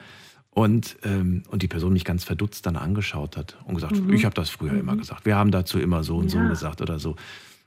Und, 0.53 0.97
ähm, 1.05 1.45
und 1.49 1.62
die 1.62 1.69
Person 1.69 1.93
mich 1.93 2.05
ganz 2.05 2.24
verdutzt 2.24 2.66
dann 2.66 2.77
angeschaut 2.77 3.37
hat 3.37 3.57
und 3.65 3.77
gesagt, 3.77 3.95
mhm. 3.95 4.12
ich 4.12 4.24
habe 4.24 4.35
das 4.35 4.51
früher 4.51 4.73
mhm. 4.73 4.81
immer 4.81 4.97
gesagt. 4.97 5.24
Wir 5.24 5.37
haben 5.37 5.53
dazu 5.53 5.78
immer 5.78 6.03
so 6.03 6.16
und 6.16 6.35
ja. 6.35 6.43
so 6.43 6.49
gesagt 6.49 6.82
oder 6.82 6.99
so. 6.99 7.15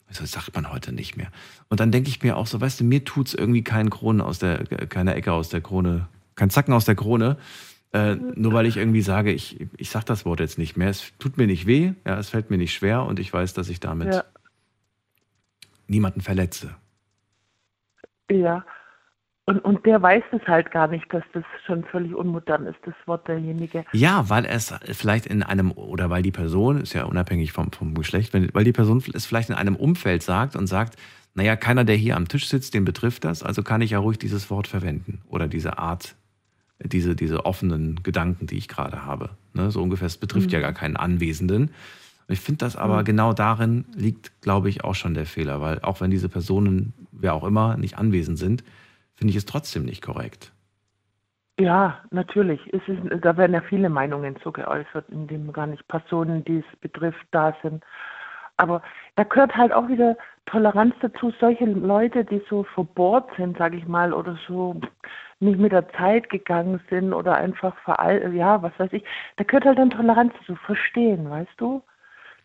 Das 0.10 0.30
sagt 0.30 0.54
man 0.54 0.70
heute 0.70 0.92
nicht 0.92 1.16
mehr. 1.16 1.28
Und 1.70 1.80
dann 1.80 1.92
denke 1.92 2.10
ich 2.10 2.22
mir 2.22 2.36
auch 2.36 2.46
so, 2.46 2.60
weißt 2.60 2.82
du, 2.82 2.84
mir 2.84 3.06
tut 3.06 3.30
es 3.30 3.34
irgendwie 3.34 3.64
keinen 3.64 3.90
Kronen 3.90 4.20
aus 4.20 4.40
der, 4.40 4.66
keine 4.66 5.16
Ecke 5.16 5.32
aus 5.32 5.48
der 5.48 5.62
Krone, 5.62 6.08
kein 6.36 6.50
Zacken 6.50 6.74
aus 6.74 6.84
der 6.84 6.96
Krone, 6.96 7.38
äh, 7.94 8.16
nur 8.16 8.52
weil 8.54 8.66
ich 8.66 8.76
irgendwie 8.76 9.02
sage, 9.02 9.32
ich, 9.32 9.66
ich 9.78 9.90
sage 9.90 10.06
das 10.06 10.26
Wort 10.26 10.42
jetzt 10.42 10.58
nicht 10.58 10.76
mehr. 10.76 10.90
Es 10.90 11.14
tut 11.20 11.38
mir 11.38 11.48
nicht 11.48 11.66
weh, 11.66 11.94
ja, 12.06 12.20
es 12.20 12.30
fällt 12.30 12.50
mir 12.50 12.58
nicht 12.58 12.74
schwer 12.74 13.06
und 13.06 13.20
ich 13.20 13.32
weiß, 13.32 13.54
dass 13.54 13.70
ich 13.70 13.80
damit 13.80 14.14
ja. 14.14 14.24
Niemanden 15.88 16.22
verletze. 16.22 16.76
Ja. 18.30 18.66
Und, 19.46 19.60
und 19.60 19.86
der 19.86 20.02
weiß 20.02 20.24
es 20.32 20.48
halt 20.48 20.72
gar 20.72 20.88
nicht, 20.88 21.12
dass 21.14 21.24
das 21.34 21.44
schon 21.66 21.84
völlig 21.84 22.16
unmodern 22.16 22.66
ist, 22.66 22.78
das 22.86 22.94
Wort 23.06 23.28
derjenige. 23.28 23.84
Ja, 23.92 24.30
weil 24.30 24.46
es 24.46 24.74
vielleicht 24.92 25.26
in 25.26 25.44
einem, 25.44 25.74
oder 25.74 26.10
weil 26.10 26.24
die 26.24 26.32
Person, 26.32 26.80
ist 26.80 26.94
ja 26.94 27.04
unabhängig 27.04 27.52
vom, 27.52 27.72
vom 27.74 27.94
Geschlecht, 27.94 28.34
wenn, 28.34 28.50
weil 28.54 28.64
die 28.64 28.72
Person 28.72 29.04
es 29.14 29.26
vielleicht 29.26 29.50
in 29.50 29.56
einem 29.56 29.76
Umfeld 29.76 30.24
sagt 30.24 30.56
und 30.56 30.68
sagt, 30.68 30.98
naja, 31.36 31.58
keiner, 31.58 31.84
der 31.84 31.98
hier 31.98 32.16
am 32.16 32.30
Tisch 32.30 32.48
sitzt, 32.48 32.74
den 32.74 32.86
betrifft 32.86 33.26
das, 33.26 33.44
also 33.44 33.64
kann 33.64 33.82
ich 33.82 33.92
ja 33.92 34.00
ruhig 34.00 34.18
dieses 34.18 34.50
Wort 34.50 34.68
verwenden 34.68 35.22
oder 35.28 35.50
diese 35.50 35.78
Art, 35.78 36.16
diese, 36.80 37.16
diese 37.16 37.46
offenen 37.46 38.02
Gedanken, 38.02 38.48
die 38.48 38.58
ich 38.58 38.70
gerade 38.70 39.06
habe. 39.06 39.32
Ne? 39.54 39.72
So 39.72 39.82
ungefähr, 39.82 40.06
es 40.06 40.18
betrifft 40.18 40.48
mhm. 40.48 40.54
ja 40.54 40.60
gar 40.62 40.74
keinen 40.74 40.96
Anwesenden. 40.96 41.72
Ich 42.28 42.40
finde 42.40 42.60
das 42.60 42.76
aber 42.76 43.00
mhm. 43.00 43.06
genau 43.06 43.34
darin 43.34 43.86
liegt, 43.96 44.42
glaube 44.42 44.70
ich, 44.70 44.84
auch 44.84 44.96
schon 44.96 45.14
der 45.14 45.26
Fehler, 45.26 45.62
weil 45.62 45.80
auch 45.82 46.02
wenn 46.02 46.12
diese 46.12 46.30
Personen, 46.30 46.94
wer 47.12 47.34
auch 47.34 47.44
immer, 47.44 47.78
nicht 47.78 47.98
anwesend 47.98 48.38
sind, 48.38 48.64
finde 49.16 49.32
ich 49.32 49.38
es 49.38 49.46
trotzdem 49.46 49.86
nicht 49.86 50.02
korrekt. 50.02 50.52
Ja, 51.60 52.00
natürlich. 52.10 52.62
Es 52.74 52.82
ist, 52.88 53.00
da 53.24 53.38
werden 53.38 53.54
ja 53.54 53.62
viele 53.62 53.90
Meinungen 53.90 54.36
so 54.44 54.52
geäußert, 54.52 55.06
indem 55.10 55.54
gar 55.54 55.68
nicht 55.68 55.88
Personen, 55.88 56.44
die 56.44 56.60
es 56.60 56.80
betrifft, 56.80 57.26
da 57.32 57.56
sind. 57.62 57.84
Aber 58.58 58.82
da 59.16 59.24
gehört 59.24 59.56
halt 59.56 59.72
auch 59.72 59.88
wieder 59.88 60.18
Toleranz 60.46 60.96
dazu. 61.02 61.32
Solche 61.40 61.66
Leute, 61.66 62.26
die 62.26 62.42
so 62.50 62.64
verbohrt 62.64 63.30
sind, 63.38 63.58
sage 63.58 63.78
ich 63.78 63.88
mal, 63.88 64.14
oder 64.14 64.38
so 64.48 64.80
nicht 65.40 65.60
mit 65.60 65.72
der 65.72 65.90
Zeit 65.94 66.30
gegangen 66.30 66.80
sind 66.90 67.14
oder 67.14 67.36
einfach 67.36 67.76
veraltet, 67.80 68.34
ja, 68.34 68.62
was 68.62 68.72
weiß 68.78 68.94
ich, 68.94 69.04
da 69.36 69.44
gehört 69.44 69.66
halt 69.66 69.78
dann 69.78 69.90
Toleranz 69.90 70.34
dazu. 70.40 70.56
Verstehen, 70.56 71.30
weißt 71.30 71.54
du? 71.58 71.84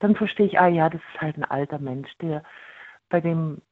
Dann 0.01 0.15
verstehe 0.15 0.47
ich, 0.47 0.59
ah 0.61 0.69
ja, 0.69 0.89
das 0.89 1.01
ist 1.13 1.21
halt 1.21 1.37
ein 1.37 1.45
alter 1.45 1.79
Mensch, 1.79 2.11
der 2.21 2.43
bei 3.09 3.21
dem 3.21 3.63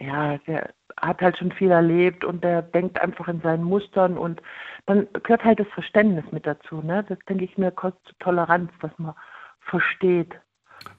ja, 0.00 0.38
der 0.38 0.74
hat 1.00 1.20
halt 1.20 1.38
schon 1.38 1.52
viel 1.52 1.70
erlebt 1.70 2.24
und 2.24 2.44
der 2.44 2.62
denkt 2.62 3.00
einfach 3.00 3.28
in 3.28 3.40
seinen 3.40 3.64
Mustern 3.64 4.16
und 4.16 4.40
dann 4.86 5.08
gehört 5.22 5.44
halt 5.44 5.60
das 5.60 5.68
Verständnis 5.68 6.24
mit 6.30 6.46
dazu. 6.46 6.82
Ne? 6.82 7.04
Das 7.08 7.18
denke 7.28 7.44
ich 7.44 7.58
mir 7.58 7.70
kostet 7.70 8.18
Toleranz, 8.20 8.70
dass 8.80 8.92
man 8.98 9.14
versteht. 9.60 10.34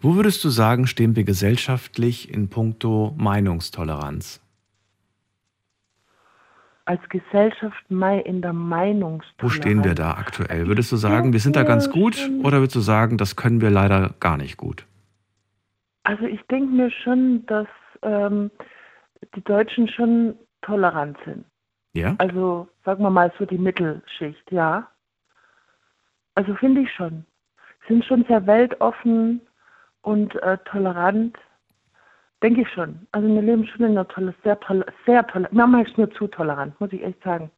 Wo 0.02 0.16
würdest 0.16 0.44
du 0.44 0.50
sagen, 0.50 0.88
stehen 0.88 1.16
wir 1.16 1.24
gesellschaftlich 1.24 2.34
in 2.34 2.50
puncto 2.50 3.14
Meinungstoleranz? 3.18 4.42
Als 6.86 7.02
Gesellschaft 7.10 7.84
in 7.90 8.42
der 8.42 8.54
Meinungstoleranz. 8.54 9.42
Wo 9.42 9.50
stehen 9.50 9.84
wir 9.84 9.96
da 9.96 10.12
aktuell? 10.12 10.68
Würdest 10.68 10.92
du 10.92 10.98
sagen, 10.98 11.34
wir 11.34 11.40
sind 11.40 11.56
da 11.56 11.64
ganz 11.64 11.90
gut 11.90 12.30
oder 12.44 12.60
würdest 12.60 12.76
du 12.76 12.80
sagen, 12.80 13.18
das 13.18 13.36
können 13.36 13.60
wir 13.60 13.72
leider 13.72 14.14
gar 14.20 14.38
nicht 14.38 14.56
gut? 14.58 14.86
Also 16.04 16.26
ich 16.26 16.42
denke 16.44 16.72
mir 16.72 16.92
schon, 16.92 17.44
dass 17.48 17.68
ähm, 18.04 18.52
die 19.36 19.44
Deutschen 19.44 19.88
schon 19.88 20.36
tolerant 20.62 21.18
sind. 21.26 21.46
Ja? 21.94 22.16
Also 22.20 22.68
sagen 22.84 23.04
wir 23.04 23.10
mal 23.10 23.32
so 23.40 23.46
die 23.46 23.58
Mittelschicht, 23.58 24.52
ja. 24.52 24.88
Also 26.36 26.54
finde 26.56 26.82
ich 26.82 26.92
schon. 26.94 27.26
Sind 27.88 28.06
schon 28.06 28.26
sehr 28.26 28.46
weltoffen 28.46 29.42
und 30.02 30.36
äh, 30.44 30.58
tolerant. 30.66 31.38
Denke 32.46 32.62
ich 32.62 32.70
schon. 32.70 33.08
Also 33.12 33.28
wir 33.28 33.42
leben 33.42 33.66
schon 33.66 33.88
in 33.88 33.92
einer 33.94 34.08
tolle, 34.08 34.36
sehr 34.44 34.60
tolle, 34.60 34.86
sehr 35.08 35.26
tolle. 35.26 35.50
Manchmal 35.52 35.84
ist 35.84 35.98
nur 35.98 36.12
zu 36.12 36.28
tolerant, 36.28 36.80
muss 36.80 36.94
ich 36.94 37.02
echt 37.02 37.24
sagen. 37.24 37.50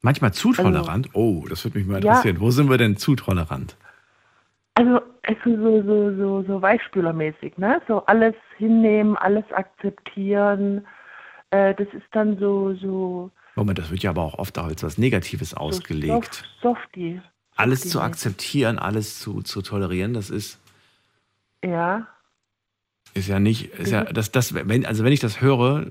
Manchmal 0.00 0.32
zu 0.32 0.48
also 0.48 0.62
tolerant? 0.62 1.08
Also, 1.08 1.18
oh, 1.18 1.46
das 1.46 1.62
würde 1.66 1.76
mich 1.76 1.86
mal 1.86 1.98
interessieren. 1.98 2.36
Ja, 2.36 2.40
Wo 2.40 2.50
sind 2.50 2.70
wir 2.70 2.78
denn 2.78 2.96
zu 2.96 3.14
tolerant? 3.14 3.76
Also, 4.72 5.02
also 5.22 5.42
so, 5.44 5.82
so, 5.82 6.16
so, 6.16 6.42
so 6.44 6.62
Weichspülermäßig, 6.62 7.58
ne? 7.58 7.82
So 7.88 8.06
alles 8.06 8.34
hinnehmen, 8.56 9.18
alles 9.18 9.44
akzeptieren. 9.52 10.86
Äh, 11.50 11.74
das 11.74 11.88
ist 11.88 12.06
dann 12.12 12.38
so, 12.38 12.72
so. 12.72 13.30
Moment, 13.54 13.78
das 13.78 13.90
wird 13.90 14.02
ja 14.02 14.08
aber 14.08 14.22
auch 14.22 14.38
oft 14.38 14.56
als 14.56 14.82
was 14.82 14.96
Negatives 14.96 15.50
so 15.50 15.58
ausgelegt. 15.58 16.36
Soft, 16.36 16.48
softy. 16.62 17.20
Alles 17.54 17.82
zu 17.82 18.00
akzeptieren, 18.00 18.78
alles 18.78 19.20
zu, 19.20 19.42
zu 19.42 19.60
tolerieren, 19.60 20.14
das 20.14 20.30
ist. 20.30 20.58
Ja. 21.62 22.06
Ist 23.16 23.28
ja 23.28 23.40
nicht, 23.40 23.72
ist 23.78 23.92
ja, 23.92 24.04
das, 24.04 24.30
das, 24.30 24.54
wenn, 24.54 24.84
also 24.84 25.02
wenn 25.02 25.12
ich 25.12 25.20
das 25.20 25.40
höre, 25.40 25.86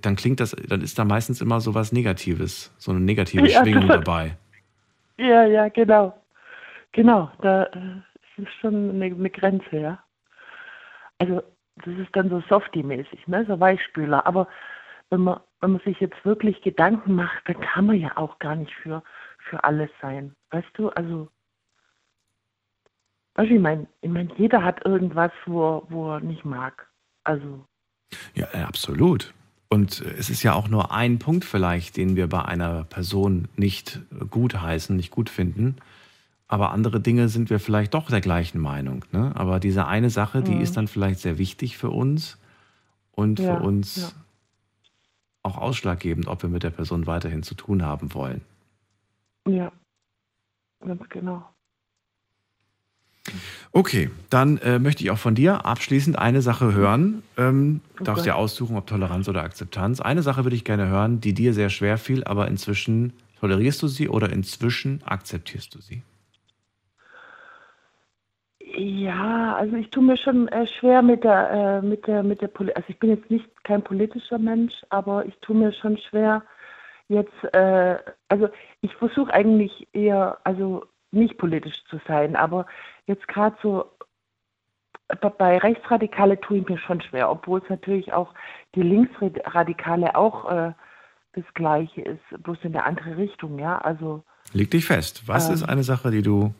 dann 0.00 0.16
klingt 0.16 0.40
das, 0.40 0.56
dann 0.68 0.80
ist 0.80 0.98
da 0.98 1.04
meistens 1.04 1.40
immer 1.42 1.60
so 1.60 1.74
was 1.74 1.92
Negatives, 1.92 2.72
so 2.78 2.92
eine 2.92 3.00
negative 3.00 3.46
ja, 3.46 3.60
Schwingung 3.60 3.88
dabei. 3.88 4.36
Ja, 5.18 5.44
ja, 5.44 5.68
genau. 5.68 6.14
Genau, 6.92 7.30
da 7.42 7.64
ist 8.36 8.52
schon 8.60 8.90
eine, 8.90 9.04
eine 9.06 9.30
Grenze, 9.30 9.76
ja. 9.78 10.02
Also 11.18 11.42
das 11.84 11.94
ist 11.98 12.14
dann 12.14 12.30
so 12.30 12.42
Softie-mäßig, 12.48 13.26
ne? 13.26 13.44
so 13.46 13.60
Weichspüler. 13.60 14.26
Aber 14.26 14.48
wenn 15.10 15.20
man, 15.20 15.40
wenn 15.60 15.72
man 15.72 15.80
sich 15.82 16.00
jetzt 16.00 16.24
wirklich 16.24 16.62
Gedanken 16.62 17.14
macht, 17.14 17.46
dann 17.46 17.60
kann 17.60 17.86
man 17.86 17.96
ja 17.96 18.16
auch 18.16 18.38
gar 18.38 18.56
nicht 18.56 18.72
für, 18.82 19.02
für 19.38 19.62
alles 19.64 19.90
sein. 20.00 20.34
Weißt 20.50 20.70
du, 20.74 20.88
also, 20.90 21.28
weißt 23.36 23.50
du, 23.50 23.54
ich 23.54 23.60
meine, 23.60 23.86
ich 24.00 24.10
mein, 24.10 24.32
jeder 24.36 24.62
hat 24.62 24.84
irgendwas, 24.84 25.32
wo, 25.44 25.84
wo 25.88 26.12
er 26.12 26.20
nicht 26.20 26.44
mag. 26.44 26.88
Also. 27.24 27.64
Ja, 28.34 28.46
absolut. 28.66 29.34
Und 29.68 30.00
es 30.00 30.30
ist 30.30 30.42
ja 30.42 30.54
auch 30.54 30.68
nur 30.68 30.92
ein 30.92 31.18
Punkt 31.18 31.44
vielleicht, 31.44 31.96
den 31.96 32.16
wir 32.16 32.28
bei 32.28 32.44
einer 32.44 32.84
Person 32.84 33.48
nicht 33.56 34.00
gut 34.30 34.60
heißen, 34.60 34.94
nicht 34.96 35.10
gut 35.10 35.28
finden. 35.28 35.76
Aber 36.48 36.70
andere 36.70 37.00
Dinge 37.00 37.28
sind 37.28 37.50
wir 37.50 37.58
vielleicht 37.58 37.94
doch 37.94 38.08
der 38.08 38.20
gleichen 38.20 38.60
Meinung. 38.60 39.04
Ne? 39.10 39.32
Aber 39.34 39.58
diese 39.58 39.86
eine 39.86 40.10
Sache, 40.10 40.42
die 40.42 40.54
mhm. 40.54 40.60
ist 40.60 40.76
dann 40.76 40.86
vielleicht 40.86 41.18
sehr 41.18 41.38
wichtig 41.38 41.76
für 41.76 41.90
uns 41.90 42.38
und 43.10 43.40
ja, 43.40 43.56
für 43.56 43.62
uns 43.62 43.96
ja. 43.96 44.08
auch 45.42 45.58
ausschlaggebend, 45.58 46.28
ob 46.28 46.42
wir 46.42 46.48
mit 46.48 46.62
der 46.62 46.70
Person 46.70 47.08
weiterhin 47.08 47.42
zu 47.42 47.56
tun 47.56 47.82
haben 47.82 48.14
wollen. 48.14 48.42
Ja, 49.48 49.72
ganz 50.80 51.08
genau. 51.08 51.44
Okay, 53.72 54.10
dann 54.30 54.58
äh, 54.58 54.78
möchte 54.78 55.04
ich 55.04 55.10
auch 55.10 55.18
von 55.18 55.34
dir 55.34 55.66
abschließend 55.66 56.18
eine 56.18 56.42
Sache 56.42 56.72
hören. 56.72 57.22
Ähm, 57.36 57.80
okay. 57.94 58.04
Darfst 58.04 58.26
dir 58.26 58.36
aussuchen, 58.36 58.76
ob 58.76 58.86
Toleranz 58.86 59.28
oder 59.28 59.42
Akzeptanz. 59.42 60.00
Eine 60.00 60.22
Sache 60.22 60.44
würde 60.44 60.56
ich 60.56 60.64
gerne 60.64 60.88
hören, 60.88 61.20
die 61.20 61.34
dir 61.34 61.52
sehr 61.52 61.70
schwer 61.70 61.98
fiel, 61.98 62.24
aber 62.24 62.48
inzwischen 62.48 63.12
tolerierst 63.40 63.82
du 63.82 63.88
sie 63.88 64.08
oder 64.08 64.30
inzwischen 64.30 65.02
akzeptierst 65.04 65.74
du 65.74 65.80
sie? 65.80 66.02
Ja, 68.78 69.56
also 69.56 69.76
ich 69.76 69.90
tue 69.90 70.02
mir 70.02 70.16
schon 70.16 70.48
äh, 70.48 70.66
schwer 70.66 71.00
mit 71.02 71.24
der, 71.24 71.50
äh, 71.50 71.86
mit 71.86 72.06
der, 72.06 72.22
mit 72.22 72.42
der 72.42 72.48
Politik. 72.48 72.76
Also 72.76 72.88
ich 72.90 72.98
bin 72.98 73.10
jetzt 73.10 73.30
nicht 73.30 73.46
kein 73.64 73.82
politischer 73.82 74.38
Mensch, 74.38 74.74
aber 74.90 75.24
ich 75.24 75.34
tue 75.40 75.56
mir 75.56 75.72
schon 75.72 75.96
schwer 75.98 76.42
jetzt, 77.08 77.54
äh, 77.54 77.96
also 78.28 78.48
ich 78.80 78.92
versuche 78.96 79.32
eigentlich 79.32 79.88
eher, 79.92 80.38
also 80.44 80.84
nicht 81.16 81.38
politisch 81.38 81.84
zu 81.86 81.98
sein, 82.06 82.36
aber 82.36 82.66
jetzt 83.06 83.26
gerade 83.28 83.56
so 83.62 83.90
bei 85.38 85.58
Rechtsradikale 85.58 86.40
tue 86.40 86.58
ich 86.58 86.68
mir 86.68 86.78
schon 86.78 87.00
schwer, 87.00 87.30
obwohl 87.30 87.60
es 87.60 87.68
natürlich 87.68 88.12
auch 88.12 88.34
die 88.74 88.82
Linksradikale 88.82 90.16
auch 90.16 90.50
äh, 90.50 90.72
das 91.32 91.44
Gleiche 91.54 92.02
ist, 92.02 92.42
bloß 92.42 92.58
in 92.62 92.72
der 92.72 92.86
andere 92.86 93.16
Richtung, 93.16 93.58
ja. 93.58 93.78
Also 93.78 94.24
leg 94.52 94.70
dich 94.70 94.86
fest. 94.86 95.28
Was 95.28 95.48
ähm, 95.48 95.54
ist 95.54 95.62
eine 95.62 95.84
Sache, 95.84 96.10
die 96.10 96.22
du 96.22 96.54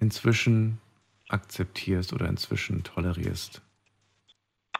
inzwischen 0.00 0.80
akzeptierst 1.28 2.12
oder 2.12 2.28
inzwischen 2.28 2.82
tolerierst? 2.82 3.62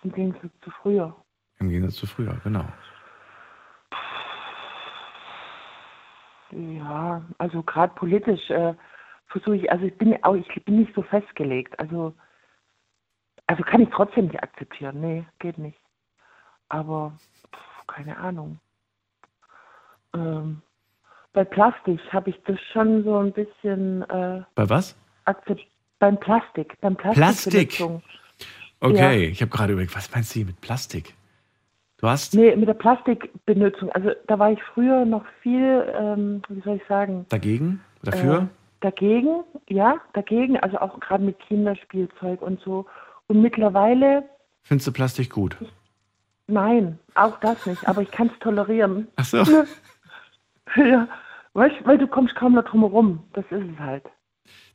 Im 0.02 0.12
Gegensatz 0.12 0.52
zu 0.64 0.70
früher. 0.70 1.14
Im 1.60 1.68
Gegensatz 1.68 1.96
zu 1.96 2.06
früher, 2.06 2.40
genau. 2.42 2.64
Ja, 6.52 7.22
also 7.38 7.62
gerade 7.62 7.94
politisch 7.94 8.50
äh, 8.50 8.74
versuche 9.26 9.56
ich, 9.56 9.70
also 9.70 9.84
ich 9.86 9.96
bin 9.96 10.22
auch, 10.22 10.34
ich 10.34 10.64
bin 10.64 10.80
nicht 10.80 10.94
so 10.94 11.02
festgelegt. 11.02 11.78
Also, 11.78 12.14
also 13.46 13.62
kann 13.62 13.80
ich 13.80 13.88
trotzdem 13.90 14.26
nicht 14.26 14.42
akzeptieren. 14.42 15.00
Nee, 15.00 15.24
geht 15.38 15.58
nicht. 15.58 15.78
Aber 16.68 17.12
pff, 17.54 17.86
keine 17.86 18.16
Ahnung. 18.16 18.58
Ähm, 20.14 20.62
bei 21.32 21.44
Plastik 21.44 22.00
habe 22.12 22.30
ich 22.30 22.42
das 22.44 22.60
schon 22.72 23.04
so 23.04 23.18
ein 23.18 23.32
bisschen. 23.32 24.02
Äh, 24.02 24.42
bei 24.54 24.68
was? 24.68 24.96
akzept 25.24 25.62
beim 25.98 26.18
Plastik, 26.18 26.80
beim 26.80 26.96
Plastik. 26.96 27.70
Plastik. 27.70 28.00
Okay, 28.80 29.24
ja. 29.24 29.30
ich 29.30 29.40
habe 29.40 29.50
gerade 29.50 29.72
überlegt, 29.72 29.94
was 29.94 30.10
meinst 30.10 30.34
du 30.34 30.40
hier 30.40 30.46
mit 30.46 30.60
Plastik? 30.60 31.14
Du 32.02 32.08
hast. 32.08 32.34
Nee, 32.34 32.56
mit 32.56 32.68
der 32.68 32.74
Plastikbenutzung. 32.74 33.92
Also 33.92 34.10
da 34.26 34.38
war 34.38 34.50
ich 34.50 34.58
früher 34.74 35.04
noch 35.04 35.24
viel, 35.40 35.86
ähm, 35.96 36.42
wie 36.48 36.60
soll 36.62 36.76
ich 36.76 36.82
sagen? 36.88 37.26
Dagegen? 37.28 37.80
Dafür? 38.02 38.38
Äh, 38.38 38.46
dagegen, 38.80 39.44
ja, 39.68 40.00
dagegen. 40.12 40.58
Also 40.58 40.78
auch 40.78 40.98
gerade 40.98 41.22
mit 41.22 41.38
Kinderspielzeug 41.38 42.42
und 42.42 42.60
so. 42.62 42.86
Und 43.28 43.40
mittlerweile. 43.40 44.24
Findest 44.64 44.88
du 44.88 44.92
Plastik 44.92 45.30
gut? 45.30 45.56
Nein, 46.48 46.98
auch 47.14 47.38
das 47.38 47.66
nicht. 47.66 47.86
Aber 47.86 48.02
ich 48.02 48.10
kann 48.10 48.26
es 48.26 48.38
tolerieren. 48.40 49.06
Ach 49.14 49.24
so. 49.24 49.36
ja, 50.76 51.06
weißt, 51.52 51.76
weil 51.84 51.98
du 51.98 52.08
kommst 52.08 52.34
kaum 52.34 52.54
noch 52.54 52.64
drum 52.64 52.80
herum. 52.80 53.22
Das 53.32 53.44
ist 53.50 53.62
es 53.74 53.78
halt. 53.78 54.04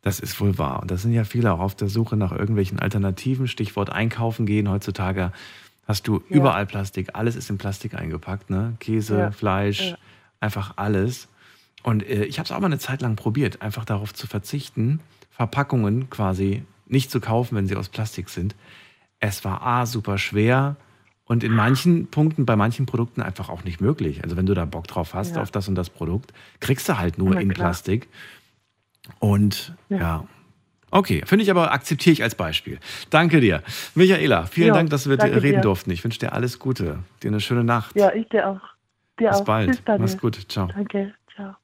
Das 0.01 0.21
ist 0.21 0.39
wohl 0.39 0.57
wahr. 0.57 0.81
Und 0.81 0.91
da 0.91 0.95
sind 0.95 1.11
ja 1.11 1.25
viele 1.25 1.51
auch 1.51 1.59
auf 1.59 1.75
der 1.75 1.89
Suche 1.89 2.15
nach 2.15 2.31
irgendwelchen 2.31 2.79
Alternativen. 2.79 3.47
Stichwort 3.47 3.89
einkaufen 3.89 4.45
gehen. 4.45 4.71
Heutzutage 4.71 5.33
hast 5.87 6.07
du 6.07 6.21
ja. 6.29 6.35
überall 6.35 6.65
Plastik. 6.65 7.09
Alles 7.13 7.35
ist 7.35 7.49
in 7.49 7.57
Plastik 7.57 7.95
eingepackt, 7.95 8.49
ne? 8.49 8.75
Käse, 8.79 9.17
ja. 9.17 9.31
Fleisch, 9.31 9.91
ja. 9.91 9.97
einfach 10.39 10.73
alles. 10.75 11.27
Und 11.83 12.03
äh, 12.03 12.25
ich 12.25 12.39
habe 12.39 12.45
es 12.45 12.51
auch 12.51 12.59
mal 12.59 12.67
eine 12.67 12.79
Zeit 12.79 13.01
lang 13.01 13.15
probiert, 13.15 13.61
einfach 13.61 13.85
darauf 13.85 14.13
zu 14.13 14.27
verzichten, 14.27 14.99
Verpackungen 15.31 16.09
quasi 16.09 16.63
nicht 16.87 17.09
zu 17.09 17.19
kaufen, 17.19 17.55
wenn 17.55 17.67
sie 17.67 17.75
aus 17.75 17.89
Plastik 17.89 18.29
sind. 18.29 18.55
Es 19.19 19.43
war 19.45 19.61
A, 19.61 19.85
super 19.85 20.17
schwer 20.17 20.75
und 21.25 21.43
in 21.43 21.53
manchen 21.53 22.07
Punkten, 22.07 22.45
bei 22.45 22.55
manchen 22.55 22.85
Produkten 22.85 23.21
einfach 23.21 23.49
auch 23.49 23.63
nicht 23.63 23.81
möglich. 23.81 24.23
Also 24.23 24.37
wenn 24.37 24.45
du 24.45 24.53
da 24.53 24.65
Bock 24.65 24.87
drauf 24.87 25.13
hast, 25.13 25.37
auf 25.37 25.51
das 25.51 25.67
und 25.67 25.75
das 25.75 25.89
Produkt, 25.89 26.33
kriegst 26.59 26.87
du 26.87 26.97
halt 26.97 27.17
nur 27.17 27.31
Na, 27.31 27.41
in 27.41 27.53
klar. 27.53 27.67
Plastik. 27.67 28.07
Und 29.19 29.75
ja. 29.89 30.25
Ja. 30.91 30.97
Okay, 30.99 31.21
finde 31.25 31.43
ich 31.43 31.51
aber, 31.51 31.71
akzeptiere 31.71 32.13
ich 32.13 32.23
als 32.23 32.35
Beispiel. 32.35 32.79
Danke 33.09 33.41
dir. 33.41 33.61
Michaela, 33.95 34.45
vielen 34.45 34.69
jo, 34.69 34.73
Dank, 34.73 34.89
dass 34.89 35.09
wir 35.09 35.21
reden 35.21 35.41
dir. 35.41 35.61
durften. 35.61 35.91
Ich 35.91 36.03
wünsche 36.03 36.19
dir 36.19 36.33
alles 36.33 36.59
Gute. 36.59 36.99
Dir 37.23 37.27
eine 37.27 37.41
schöne 37.41 37.63
Nacht. 37.63 37.95
Ja, 37.95 38.13
ich 38.13 38.27
dir 38.29 38.47
auch. 38.47 38.61
Dir 39.19 39.29
Bis 39.29 39.37
auch. 39.37 39.45
bald. 39.45 39.85
Bis 39.85 39.99
Mach's 39.99 40.17
gut. 40.17 40.39
Ciao. 40.49 40.67
Danke. 40.67 41.13
Ciao. 41.35 41.55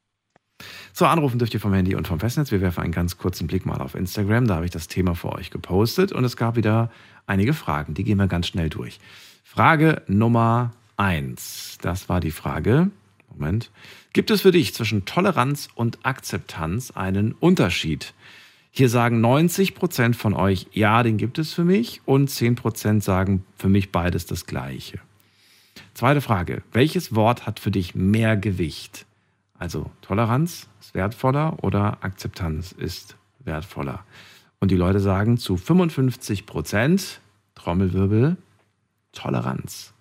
So, 0.91 1.05
anrufen 1.05 1.39
dürft 1.39 1.53
ihr 1.53 1.59
vom 1.59 1.73
Handy 1.73 1.95
und 1.95 2.07
vom 2.07 2.19
Festnetz. 2.19 2.51
Wir 2.51 2.61
werfen 2.61 2.83
einen 2.83 2.91
ganz 2.91 3.17
kurzen 3.17 3.47
Blick 3.47 3.65
mal 3.65 3.81
auf 3.81 3.95
Instagram. 3.95 4.47
Da 4.47 4.55
habe 4.55 4.65
ich 4.65 4.71
das 4.71 4.87
Thema 4.87 5.15
für 5.15 5.31
euch 5.31 5.51
gepostet 5.51 6.11
und 6.11 6.23
es 6.23 6.37
gab 6.37 6.55
wieder 6.55 6.91
einige 7.25 7.53
Fragen. 7.53 7.93
Die 7.93 8.03
gehen 8.03 8.17
wir 8.17 8.27
ganz 8.27 8.47
schnell 8.47 8.69
durch. 8.69 8.99
Frage 9.43 10.01
Nummer 10.07 10.71
eins. 10.97 11.77
Das 11.81 12.09
war 12.09 12.19
die 12.19 12.31
Frage. 12.31 12.89
Moment. 13.29 13.71
Gibt 14.13 14.29
es 14.29 14.41
für 14.41 14.51
dich 14.51 14.73
zwischen 14.73 15.05
Toleranz 15.05 15.67
und 15.73 15.99
Akzeptanz 16.03 16.91
einen 16.91 17.33
Unterschied? 17.33 18.13
Hier 18.75 18.89
sagen 18.89 19.21
90 19.21 19.75
Prozent 19.75 20.15
von 20.15 20.33
euch, 20.33 20.65
ja, 20.71 21.03
den 21.03 21.17
gibt 21.17 21.37
es 21.37 21.53
für 21.53 21.63
mich 21.63 22.01
und 22.05 22.27
10 22.27 22.55
Prozent 22.55 23.03
sagen 23.03 23.45
für 23.55 23.69
mich 23.69 23.91
beides 23.91 24.25
das 24.25 24.47
Gleiche. 24.47 24.99
Zweite 25.93 26.21
Frage. 26.21 26.63
Welches 26.71 27.13
Wort 27.13 27.45
hat 27.45 27.59
für 27.59 27.69
dich 27.69 27.93
mehr 27.93 28.35
Gewicht? 28.35 29.05
Also 29.59 29.91
Toleranz 30.01 30.69
ist 30.81 30.95
wertvoller 30.95 31.63
oder 31.63 31.99
Akzeptanz 32.03 32.71
ist 32.71 33.15
wertvoller? 33.43 34.03
Und 34.59 34.71
die 34.71 34.75
Leute 34.75 34.99
sagen 34.99 35.37
zu 35.37 35.55
55 35.55 36.47
Prozent, 36.47 37.21
Trommelwirbel, 37.53 38.37
Toleranz. 39.11 39.93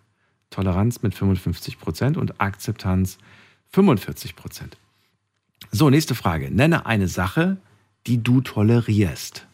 Toleranz 0.49 1.03
mit 1.03 1.15
55 1.15 1.79
Prozent 1.79 2.17
und 2.17 2.41
Akzeptanz 2.41 3.19
45 3.69 4.35
Prozent. 4.35 4.79
So, 5.71 5.91
nächste 5.91 6.15
Frage. 6.15 6.51
Nenne 6.51 6.87
eine 6.87 7.09
Sache, 7.09 7.59
die 8.07 8.23
du 8.23 8.41
tolerierst. 8.41 9.47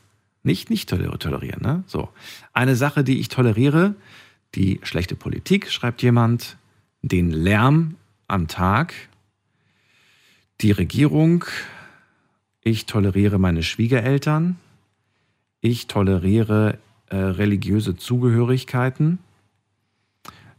Nicht 0.43 0.70
nicht 0.70 0.89
tolerieren, 0.89 1.62
ne? 1.62 1.85
So. 1.87 2.09
Eine 2.53 2.77
Sache, 2.77 3.05
die 3.05 3.20
ich 3.20 3.29
toleriere, 3.29 3.95
die 4.55 4.81
schlechte 4.83 5.15
Politik, 5.15 5.70
schreibt 5.70 6.03
jemand, 6.03 6.57
den 7.03 7.31
Lärm 7.31 7.97
am 8.29 8.49
Tag, 8.49 8.95
die 10.61 10.73
Regierung, 10.73 11.45
ich 12.62 12.87
toleriere 12.87 13.39
meine 13.39 13.62
Schwiegereltern, 13.62 14.57
ich 15.61 15.87
toleriere 15.87 16.79
äh, 17.07 17.16
religiöse 17.16 17.97
Zugehörigkeiten. 17.97 19.19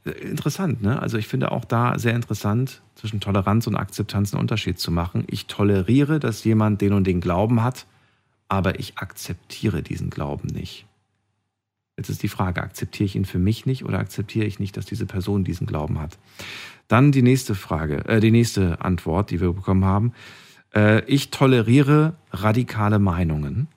Interessant, 0.10 0.82
ne? 0.82 1.02
Also 1.02 1.18
ich 1.18 1.28
finde 1.28 1.52
auch 1.52 1.66
da 1.66 1.98
sehr 2.00 2.16
interessant, 2.16 2.82
zwischen 2.96 3.20
Toleranz 3.20 3.66
und 3.68 3.76
Akzeptanz 3.76 4.34
einen 4.34 4.42
Unterschied 4.42 4.80
zu 4.80 4.92
machen. 4.92 5.24
Ich 5.28 5.46
toleriere, 5.46 6.20
dass 6.20 6.44
jemand 6.44 6.82
den 6.82 6.94
und 6.94 7.06
den 7.06 7.22
Glauben 7.22 7.64
hat, 7.64 7.86
aber 8.50 8.80
ich 8.80 8.98
akzeptiere 8.98 9.82
diesen 9.82 10.10
Glauben 10.10 10.48
nicht. 10.48 10.86
Jetzt 11.98 12.10
ist 12.10 12.24
die 12.24 12.30
Frage, 12.30 12.62
akzeptiere 12.62 13.06
ich 13.06 13.16
ihn 13.16 13.26
für 13.26 13.40
mich 13.40 13.66
nicht 13.66 13.86
oder 13.86 14.00
akzeptiere 14.00 14.46
ich 14.46 14.60
nicht, 14.60 14.78
dass 14.78 14.86
diese 14.86 15.06
Person 15.06 15.44
diesen 15.44 15.68
Glauben 15.68 16.00
hat? 16.00 16.18
Dann 16.88 17.12
die 17.12 17.22
nächste 17.22 17.56
Frage, 17.56 18.06
äh, 18.08 18.20
die 18.20 18.32
nächste 18.32 18.82
Antwort, 18.82 19.32
die 19.32 19.42
wir 19.42 19.54
bekommen 19.54 19.86
haben. 19.86 20.14
Äh, 20.74 21.04
ich 21.06 21.30
toleriere 21.30 22.16
radikale 22.32 23.00
Meinungen. 23.00 23.68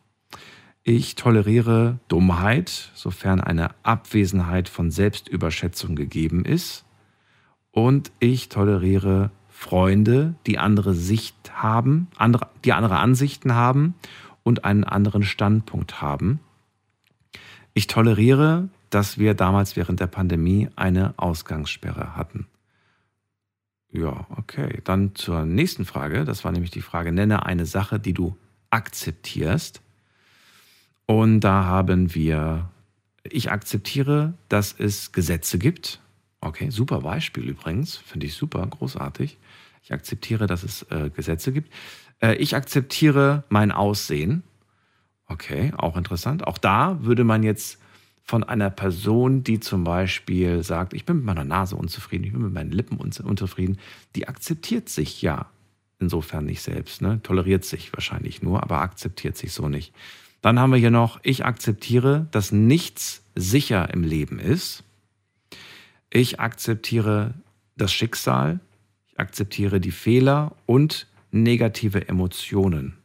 Ich 0.84 1.14
toleriere 1.14 2.00
Dummheit, 2.08 2.90
sofern 2.94 3.40
eine 3.40 3.70
Abwesenheit 3.84 4.68
von 4.68 4.90
Selbstüberschätzung 4.90 5.94
gegeben 5.94 6.44
ist 6.44 6.84
und 7.70 8.10
ich 8.18 8.48
toleriere 8.48 9.30
Freunde, 9.48 10.34
die 10.46 10.58
andere 10.58 10.94
Sicht 10.94 11.52
haben, 11.54 12.08
andere, 12.16 12.48
die 12.64 12.72
andere 12.72 12.98
Ansichten 12.98 13.54
haben 13.54 13.94
und 14.42 14.64
einen 14.64 14.82
anderen 14.82 15.22
Standpunkt 15.22 16.02
haben. 16.02 16.40
Ich 17.74 17.86
toleriere, 17.86 18.68
dass 18.90 19.18
wir 19.18 19.34
damals 19.34 19.76
während 19.76 20.00
der 20.00 20.08
Pandemie 20.08 20.68
eine 20.74 21.14
Ausgangssperre 21.16 22.16
hatten. 22.16 22.48
Ja, 23.92 24.26
okay. 24.36 24.80
Dann 24.82 25.14
zur 25.14 25.44
nächsten 25.44 25.84
Frage. 25.84 26.24
Das 26.24 26.44
war 26.44 26.50
nämlich 26.50 26.70
die 26.72 26.82
Frage, 26.82 27.12
nenne 27.12 27.46
eine 27.46 27.66
Sache, 27.66 28.00
die 28.00 28.14
du 28.14 28.36
akzeptierst. 28.70 29.80
Und 31.06 31.40
da 31.40 31.64
haben 31.64 32.14
wir, 32.14 32.70
ich 33.24 33.50
akzeptiere, 33.50 34.34
dass 34.48 34.74
es 34.78 35.12
Gesetze 35.12 35.58
gibt, 35.58 36.02
Okay, 36.42 36.70
super 36.70 37.00
Beispiel 37.02 37.48
übrigens. 37.48 37.96
Finde 37.96 38.26
ich 38.26 38.34
super, 38.34 38.66
großartig. 38.66 39.38
Ich 39.84 39.92
akzeptiere, 39.92 40.48
dass 40.48 40.64
es 40.64 40.82
äh, 40.90 41.08
Gesetze 41.08 41.52
gibt. 41.52 41.72
Äh, 42.20 42.34
ich 42.34 42.56
akzeptiere 42.56 43.44
mein 43.48 43.70
Aussehen. 43.70 44.42
Okay, 45.28 45.72
auch 45.76 45.96
interessant. 45.96 46.44
Auch 46.44 46.58
da 46.58 46.98
würde 47.04 47.22
man 47.22 47.44
jetzt 47.44 47.78
von 48.24 48.42
einer 48.42 48.70
Person, 48.70 49.44
die 49.44 49.60
zum 49.60 49.84
Beispiel 49.84 50.64
sagt, 50.64 50.94
ich 50.94 51.04
bin 51.04 51.18
mit 51.18 51.24
meiner 51.24 51.44
Nase 51.44 51.76
unzufrieden, 51.76 52.24
ich 52.24 52.32
bin 52.32 52.42
mit 52.42 52.52
meinen 52.52 52.72
Lippen 52.72 52.98
unzufrieden, 52.98 53.78
die 54.16 54.26
akzeptiert 54.26 54.88
sich 54.88 55.22
ja 55.22 55.46
insofern 56.00 56.44
nicht 56.44 56.62
selbst, 56.62 57.02
ne? 57.02 57.20
toleriert 57.22 57.64
sich 57.64 57.92
wahrscheinlich 57.92 58.42
nur, 58.42 58.62
aber 58.62 58.80
akzeptiert 58.80 59.36
sich 59.36 59.52
so 59.52 59.68
nicht. 59.68 59.92
Dann 60.42 60.58
haben 60.58 60.72
wir 60.72 60.78
hier 60.78 60.90
noch, 60.90 61.20
ich 61.22 61.44
akzeptiere, 61.44 62.26
dass 62.32 62.52
nichts 62.52 63.22
sicher 63.34 63.92
im 63.94 64.02
Leben 64.02 64.38
ist. 64.38 64.84
Ich 66.10 66.40
akzeptiere 66.40 67.34
das 67.76 67.92
Schicksal, 67.92 68.60
ich 69.08 69.18
akzeptiere 69.18 69.80
die 69.80 69.92
Fehler 69.92 70.54
und 70.66 71.06
negative 71.30 72.08
Emotionen. 72.08 72.98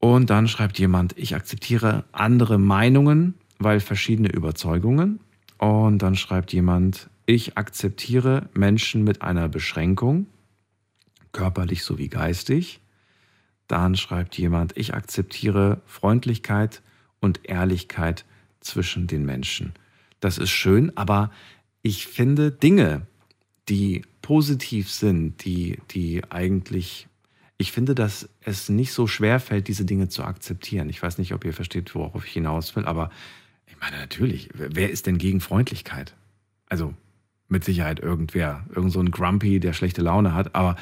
Und 0.00 0.30
dann 0.30 0.46
schreibt 0.48 0.78
jemand, 0.78 1.16
ich 1.16 1.34
akzeptiere 1.34 2.04
andere 2.12 2.58
Meinungen, 2.58 3.34
weil 3.58 3.80
verschiedene 3.80 4.30
Überzeugungen. 4.30 5.20
Und 5.58 5.98
dann 5.98 6.16
schreibt 6.16 6.52
jemand, 6.52 7.08
ich 7.26 7.56
akzeptiere 7.56 8.48
Menschen 8.54 9.04
mit 9.04 9.22
einer 9.22 9.48
Beschränkung, 9.48 10.26
körperlich 11.32 11.82
sowie 11.82 12.08
geistig. 12.08 12.80
Dann 13.68 13.96
schreibt 13.96 14.36
jemand, 14.36 14.76
ich 14.76 14.94
akzeptiere 14.94 15.80
Freundlichkeit 15.86 16.82
und 17.20 17.48
Ehrlichkeit 17.48 18.24
zwischen 18.60 19.06
den 19.06 19.24
Menschen 19.24 19.72
das 20.20 20.38
ist 20.38 20.50
schön, 20.50 20.92
aber 20.96 21.30
ich 21.82 22.06
finde 22.06 22.50
Dinge, 22.50 23.06
die 23.68 24.02
positiv 24.22 24.90
sind, 24.90 25.44
die, 25.44 25.78
die 25.90 26.22
eigentlich, 26.30 27.08
ich 27.56 27.72
finde, 27.72 27.94
dass 27.94 28.28
es 28.40 28.68
nicht 28.68 28.92
so 28.92 29.06
schwer 29.06 29.40
fällt, 29.40 29.68
diese 29.68 29.84
Dinge 29.84 30.08
zu 30.08 30.24
akzeptieren. 30.24 30.88
Ich 30.88 31.02
weiß 31.02 31.18
nicht, 31.18 31.34
ob 31.34 31.44
ihr 31.44 31.52
versteht, 31.52 31.94
worauf 31.94 32.24
ich 32.26 32.32
hinaus 32.32 32.74
will, 32.76 32.84
aber 32.84 33.10
ich 33.66 33.78
meine, 33.80 33.98
natürlich, 33.98 34.48
wer 34.54 34.90
ist 34.90 35.06
denn 35.06 35.18
gegen 35.18 35.40
Freundlichkeit? 35.40 36.14
Also 36.66 36.94
mit 37.48 37.64
Sicherheit 37.64 38.00
irgendwer, 38.00 38.64
irgend 38.74 38.92
so 38.92 39.00
ein 39.00 39.10
Grumpy, 39.10 39.60
der 39.60 39.72
schlechte 39.72 40.02
Laune 40.02 40.34
hat, 40.34 40.54
aber 40.54 40.76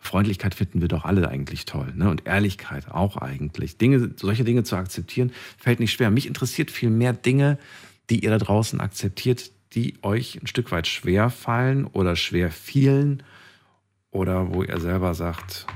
Freundlichkeit 0.00 0.54
finden 0.54 0.80
wir 0.80 0.88
doch 0.88 1.04
alle 1.04 1.28
eigentlich 1.28 1.66
toll. 1.66 1.92
Ne? 1.94 2.10
Und 2.10 2.26
Ehrlichkeit 2.26 2.90
auch 2.90 3.16
eigentlich. 3.18 3.76
Dinge, 3.76 4.10
solche 4.16 4.44
Dinge 4.44 4.64
zu 4.64 4.76
akzeptieren, 4.76 5.32
fällt 5.58 5.78
nicht 5.78 5.92
schwer. 5.92 6.10
Mich 6.10 6.26
interessiert 6.26 6.70
viel 6.70 6.90
mehr 6.90 7.12
Dinge, 7.12 7.58
die 8.08 8.24
ihr 8.24 8.30
da 8.30 8.38
draußen 8.38 8.80
akzeptiert, 8.80 9.50
die 9.74 9.94
euch 10.02 10.40
ein 10.42 10.46
Stück 10.46 10.72
weit 10.72 10.86
schwer 10.86 11.30
fallen 11.30 11.86
oder 11.86 12.16
schwer 12.16 12.50
fielen 12.50 13.22
oder 14.10 14.52
wo 14.52 14.62
ihr 14.62 14.80
selber 14.80 15.14
sagt, 15.14 15.66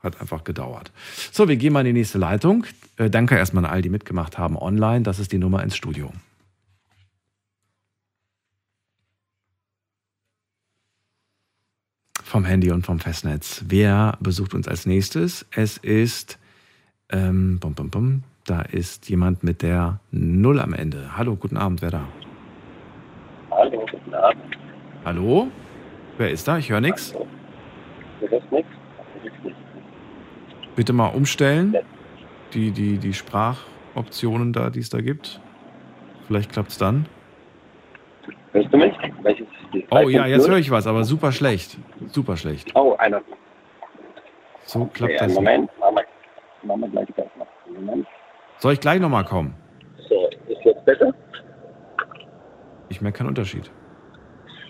hat 0.00 0.20
einfach 0.20 0.44
gedauert. 0.44 0.90
So, 1.30 1.46
wir 1.46 1.56
gehen 1.56 1.72
mal 1.72 1.80
in 1.80 1.94
die 1.94 2.00
nächste 2.00 2.18
Leitung. 2.18 2.66
Äh, 2.96 3.10
danke 3.10 3.36
erstmal 3.36 3.64
an 3.64 3.70
all, 3.70 3.82
die 3.82 3.90
mitgemacht 3.90 4.38
haben 4.38 4.56
online. 4.56 5.02
Das 5.02 5.18
ist 5.18 5.30
die 5.30 5.38
Nummer 5.38 5.62
ins 5.62 5.76
Studio. 5.76 6.12
Vom 12.28 12.44
Handy 12.44 12.70
und 12.70 12.84
vom 12.84 12.98
Festnetz. 12.98 13.64
Wer 13.68 14.18
besucht 14.20 14.52
uns 14.52 14.68
als 14.68 14.84
nächstes? 14.84 15.46
Es 15.50 15.78
ist 15.78 16.38
ähm, 17.10 17.58
bum, 17.58 17.72
bum, 17.72 17.88
bum, 17.88 18.22
da 18.44 18.60
ist 18.60 19.08
jemand 19.08 19.42
mit 19.42 19.62
der 19.62 20.00
Null 20.10 20.60
am 20.60 20.74
Ende. 20.74 21.16
Hallo, 21.16 21.36
guten 21.36 21.56
Abend, 21.56 21.80
wer 21.80 21.90
da? 21.90 22.04
Hallo, 23.50 23.86
guten 23.90 24.12
Abend. 24.12 24.42
Hallo? 25.06 25.48
Wer 26.18 26.30
ist 26.30 26.46
da? 26.46 26.58
Ich 26.58 26.68
höre 26.68 26.82
nichts. 26.82 27.14
Du 28.20 28.28
hörst 28.28 28.52
nichts? 28.52 28.72
Bitte 30.76 30.92
mal 30.92 31.06
umstellen. 31.06 31.76
Die, 32.52 32.72
die, 32.72 32.98
die 32.98 33.14
Sprachoptionen 33.14 34.52
da, 34.52 34.68
die 34.68 34.80
es 34.80 34.90
da 34.90 35.00
gibt. 35.00 35.40
Vielleicht 36.26 36.52
klappt 36.52 36.72
es 36.72 36.76
dann. 36.76 37.06
Mich? 38.76 38.94
Welches, 39.22 39.46
oh 39.90 40.08
ja, 40.08 40.26
jetzt 40.26 40.48
höre 40.48 40.58
ich 40.58 40.70
was, 40.70 40.86
aber 40.86 41.04
super 41.04 41.32
schlecht. 41.32 41.76
Super 42.08 42.36
schlecht. 42.36 42.72
Oh, 42.74 42.94
einer. 42.98 43.20
So 44.64 44.86
klappt 44.86 45.14
okay, 45.14 45.24
das. 45.26 45.34
Moment, 45.34 45.70
machen 45.78 46.80
wir, 46.80 46.88
gleich 46.88 47.08
noch. 47.36 47.46
Moment. 47.72 48.06
Soll 48.58 48.72
ich 48.74 48.80
gleich 48.80 49.00
nochmal 49.00 49.24
kommen? 49.24 49.54
So, 50.08 50.28
ist 50.48 50.64
jetzt 50.64 50.84
besser? 50.84 51.12
Ich 52.88 53.00
merke 53.00 53.18
keinen 53.18 53.28
Unterschied. 53.28 53.70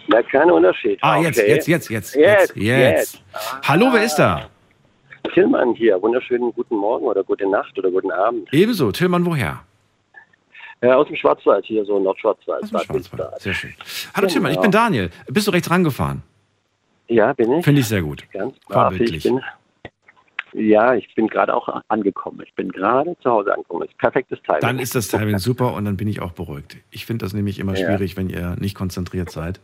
Na, 0.09 0.23
kein 0.23 0.51
Unterschied. 0.51 0.99
Ah, 1.03 1.19
okay. 1.19 1.27
jetzt, 1.27 1.39
jetzt, 1.39 1.69
jetzt, 1.69 1.91
jetzt, 1.91 2.15
Jetzt, 2.17 2.57
jetzt. 2.57 2.57
jetzt. 2.57 3.23
Ah. 3.33 3.61
Hallo, 3.69 3.89
wer 3.93 4.05
ist 4.05 4.17
da? 4.17 4.49
Tillmann 5.35 5.75
hier. 5.75 6.01
Wunderschönen 6.01 6.53
guten 6.53 6.77
Morgen 6.77 7.07
oder 7.07 7.23
gute 7.23 7.49
Nacht 7.49 7.79
oder 7.79 7.91
guten 7.91 8.11
Abend. 8.11 8.49
Ebenso. 8.53 8.91
Tillmann, 8.91 9.27
woher? 9.27 9.61
Ja, 10.83 10.95
aus 10.97 11.07
dem 11.09 11.17
Schwarzwald 11.17 11.65
hier, 11.67 11.85
so 11.85 11.99
Nordschwarzwald. 11.99 12.63
Aus 12.63 12.71
dem 12.71 12.79
Schwarzwald. 12.81 13.41
Sehr 13.41 13.55
schön. 13.55 13.75
Hallo 14.15 14.27
Genau. 14.27 14.33
Tillmann, 14.33 14.53
ich 14.53 14.61
bin 14.61 14.71
Daniel. 14.71 15.11
Bist 15.27 15.47
du 15.47 15.51
rechts 15.51 15.71
rangefahren? 15.71 16.23
Ja, 17.09 17.33
bin 17.33 17.51
ich. 17.53 17.65
Finde 17.65 17.81
ich 17.81 17.89
sehr 17.89 18.03
gut. 18.03 18.25
Ganz 18.33 18.55
Vorbildlich. 18.71 19.25
bin, 19.25 19.41
ja, 20.53 20.95
ich 20.95 21.13
bin 21.15 21.27
gerade 21.27 21.53
auch 21.55 21.69
angekommen. 21.89 22.41
Ich 22.47 22.55
bin 22.55 22.71
gerade 22.71 23.17
zu 23.23 23.31
Hause 23.31 23.53
angekommen. 23.55 23.81
Das 23.81 23.91
ist 23.91 23.99
perfektes 23.99 24.39
Timing. 24.43 24.61
Dann 24.61 24.79
ist 24.79 24.95
das 24.95 25.09
Timing 25.09 25.39
super 25.39 25.73
und 25.75 25.85
dann 25.85 25.97
bin 25.97 26.07
ich 26.07 26.21
auch 26.21 26.33
beruhigt. 26.33 26.77
Ich 26.91 27.07
finde 27.07 27.25
das 27.25 27.33
nämlich 27.33 27.59
immer 27.59 27.75
Ja. 27.77 27.87
schwierig, 27.87 28.17
wenn 28.17 28.31
ihr 28.31 28.55
nicht 28.59 28.75
konzentriert 28.77 29.31
seid. 29.31 29.61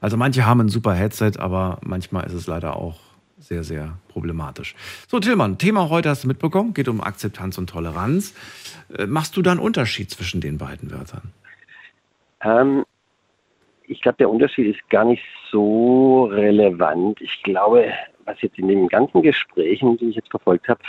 Also 0.00 0.16
manche 0.16 0.44
haben 0.46 0.60
ein 0.60 0.68
super 0.68 0.92
Headset, 0.92 1.32
aber 1.38 1.78
manchmal 1.82 2.24
ist 2.26 2.34
es 2.34 2.46
leider 2.46 2.76
auch 2.76 2.98
sehr, 3.38 3.62
sehr 3.62 3.98
problematisch. 4.08 4.74
So, 5.06 5.20
Tillmann, 5.20 5.58
Thema 5.58 5.88
heute 5.88 6.08
hast 6.08 6.24
du 6.24 6.28
mitbekommen, 6.28 6.74
geht 6.74 6.88
um 6.88 7.00
Akzeptanz 7.00 7.58
und 7.58 7.70
Toleranz. 7.70 8.34
Äh, 8.96 9.06
Machst 9.06 9.36
du 9.36 9.42
da 9.42 9.52
einen 9.52 9.60
Unterschied 9.60 10.10
zwischen 10.10 10.40
den 10.40 10.58
beiden 10.58 10.90
Wörtern? 10.90 11.32
Ähm, 12.42 12.84
ich 13.84 14.00
glaube, 14.00 14.18
der 14.18 14.30
Unterschied 14.30 14.74
ist 14.74 14.90
gar 14.90 15.04
nicht 15.04 15.22
so 15.50 16.24
relevant. 16.26 17.20
Ich 17.20 17.42
glaube, 17.42 17.92
was 18.24 18.40
jetzt 18.42 18.58
in 18.58 18.68
den 18.68 18.88
ganzen 18.88 19.22
Gesprächen, 19.22 19.96
die 19.96 20.10
ich 20.10 20.16
jetzt 20.16 20.30
verfolgt 20.30 20.68
habe, 20.68 20.80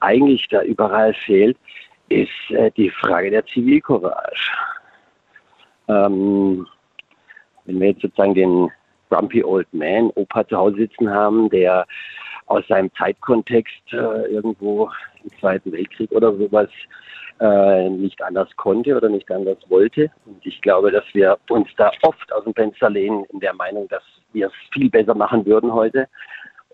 eigentlich 0.00 0.48
da 0.48 0.62
überall 0.62 1.14
fehlt, 1.14 1.56
ist 2.08 2.50
äh, 2.50 2.70
die 2.76 2.90
Frage 2.90 3.30
der 3.30 3.46
Zivilcourage. 3.46 4.50
Ähm, 5.88 6.66
wenn 7.64 7.80
wir 7.80 7.88
jetzt 7.88 8.02
sozusagen 8.02 8.34
den 8.34 8.70
Grumpy 9.12 9.44
Old 9.44 9.72
Man 9.72 10.10
Opa 10.14 10.46
zu 10.48 10.56
Hause 10.56 10.76
sitzen 10.76 11.10
haben, 11.10 11.50
der 11.50 11.86
aus 12.46 12.66
seinem 12.68 12.90
Zeitkontext 12.94 13.92
äh, 13.92 14.26
irgendwo 14.26 14.90
im 15.22 15.30
Zweiten 15.38 15.70
Weltkrieg 15.72 16.10
oder 16.12 16.34
sowas 16.34 16.68
äh, 17.40 17.90
nicht 17.90 18.22
anders 18.22 18.48
konnte 18.56 18.96
oder 18.96 19.10
nicht 19.10 19.30
anders 19.30 19.58
wollte. 19.68 20.10
Und 20.24 20.44
ich 20.46 20.60
glaube, 20.62 20.90
dass 20.90 21.04
wir 21.12 21.36
uns 21.50 21.68
da 21.76 21.90
oft 22.02 22.32
aus 22.32 22.44
dem 22.44 22.54
Fenster 22.54 22.88
lehnen 22.88 23.24
in 23.32 23.40
der 23.40 23.54
Meinung, 23.54 23.86
dass 23.88 24.02
wir 24.32 24.46
es 24.46 24.52
viel 24.72 24.88
besser 24.88 25.14
machen 25.14 25.44
würden 25.44 25.72
heute 25.72 26.08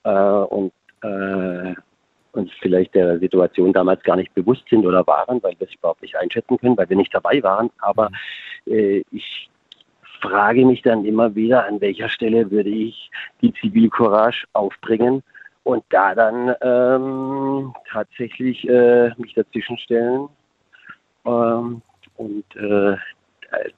äh, 0.05 0.11
und 0.11 0.73
äh, 1.03 1.75
uns 2.33 2.51
vielleicht 2.61 2.95
der 2.95 3.19
Situation 3.19 3.73
damals 3.73 4.03
gar 4.05 4.17
nicht 4.17 4.33
bewusst 4.35 4.63
sind 4.71 4.87
oder 4.87 5.05
waren, 5.07 5.43
weil 5.43 5.55
wir 5.59 5.67
es 5.67 5.75
überhaupt 5.75 6.03
nicht 6.03 6.17
einschätzen 6.17 6.57
können, 6.59 6.77
weil 6.77 6.89
wir 6.89 6.97
nicht 6.97 7.13
dabei 7.13 7.43
waren. 7.43 7.71
Aber 7.81 8.11
äh, 8.67 9.03
ich 9.11 9.51
frage 10.21 10.65
mich 10.65 10.83
dann 10.83 11.05
immer 11.05 11.35
wieder, 11.35 11.67
an 11.67 11.81
welcher 11.81 12.09
Stelle 12.09 12.51
würde 12.51 12.71
ich 12.71 13.11
die 13.41 13.53
Zivilcourage 13.55 14.47
aufbringen 14.53 15.23
und 15.65 15.85
da 15.91 16.15
dann 16.15 16.55
ähm, 16.63 17.75
tatsächlich 17.91 18.69
äh, 18.69 19.11
mich 19.17 19.35
dazwischen 19.35 19.79
stellen. 19.79 20.29
Ähm, 21.27 21.83
und 22.17 22.57
äh, 22.57 22.97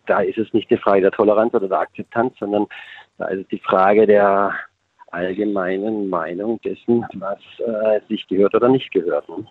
da 0.06 0.20
ist 0.20 0.38
es 0.38 0.52
nicht 0.52 0.70
die 0.70 0.76
Frage 0.76 1.02
der 1.02 1.10
Toleranz 1.10 1.54
oder 1.54 1.68
der 1.68 1.80
Akzeptanz, 1.80 2.34
sondern 2.38 2.66
da 3.18 3.26
ist 3.26 3.42
es 3.42 3.48
die 3.48 3.58
Frage 3.58 4.06
der 4.06 4.54
allgemeinen 5.10 6.08
Meinung 6.08 6.60
dessen, 6.62 7.04
was 7.14 7.38
äh, 7.58 8.00
sich 8.08 8.26
gehört 8.28 8.54
oder 8.54 8.68
nicht 8.68 8.90
gehört. 8.92 9.28
Ne? 9.28 9.44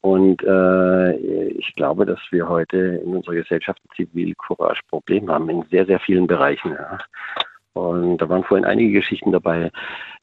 Und 0.00 0.42
äh, 0.44 1.12
ich 1.12 1.74
glaube, 1.74 2.06
dass 2.06 2.20
wir 2.30 2.48
heute 2.48 2.76
in 3.04 3.16
unserer 3.16 3.34
Gesellschaft 3.34 3.80
ein 3.84 3.96
Zivilcourage-Problem 3.96 5.30
haben 5.30 5.50
in 5.50 5.64
sehr, 5.70 5.86
sehr 5.86 5.98
vielen 5.98 6.26
Bereichen. 6.26 6.72
Ja. 6.72 6.98
Und 7.78 8.18
da 8.18 8.28
waren 8.28 8.44
vorhin 8.44 8.64
einige 8.64 8.92
Geschichten 8.92 9.32
dabei, 9.32 9.70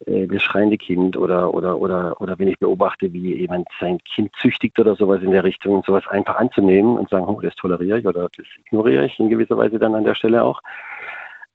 äh, 0.05 0.27
das 0.27 0.41
schreiende 0.41 0.77
Kind 0.77 1.17
oder, 1.17 1.53
oder, 1.53 1.79
oder, 1.79 2.19
oder 2.21 2.37
wenn 2.39 2.47
ich 2.47 2.59
beobachte, 2.59 3.11
wie 3.13 3.35
jemand 3.35 3.67
sein 3.79 3.99
Kind 4.03 4.31
züchtigt 4.41 4.77
oder 4.79 4.95
sowas 4.95 5.21
in 5.21 5.31
der 5.31 5.43
Richtung, 5.43 5.83
sowas 5.85 6.07
einfach 6.07 6.35
anzunehmen 6.35 6.97
und 6.97 7.09
sagen, 7.09 7.25
oh, 7.27 7.39
das 7.41 7.55
toleriere 7.55 7.99
ich 7.99 8.07
oder 8.07 8.29
das 8.35 8.45
ignoriere 8.65 9.05
ich 9.05 9.19
in 9.19 9.29
gewisser 9.29 9.57
Weise 9.57 9.79
dann 9.79 9.95
an 9.95 10.03
der 10.03 10.15
Stelle 10.15 10.43
auch. 10.43 10.61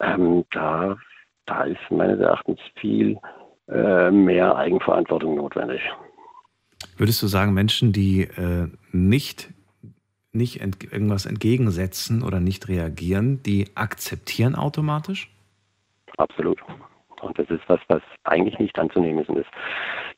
Ähm, 0.00 0.44
da, 0.50 0.96
da 1.46 1.64
ist 1.64 1.90
meines 1.90 2.20
Erachtens 2.20 2.60
viel 2.76 3.18
äh, 3.68 4.10
mehr 4.10 4.56
Eigenverantwortung 4.56 5.36
notwendig. 5.36 5.82
Würdest 7.00 7.22
du 7.22 7.28
sagen, 7.28 7.54
Menschen, 7.54 7.94
die 7.94 8.24
äh, 8.24 8.68
nicht, 8.92 9.48
nicht 10.32 10.60
ent 10.60 10.84
irgendwas 10.92 11.24
entgegensetzen 11.24 12.22
oder 12.22 12.40
nicht 12.40 12.68
reagieren, 12.68 13.42
die 13.42 13.68
akzeptieren 13.74 14.54
automatisch? 14.54 15.34
Absolut. 16.18 16.60
Und 17.22 17.38
das 17.38 17.48
ist 17.48 17.62
was, 17.68 17.80
was 17.88 18.02
eigentlich 18.24 18.58
nicht 18.58 18.78
anzunehmen 18.78 19.22
ist. 19.22 19.30
Und 19.30 19.38
das 19.38 19.46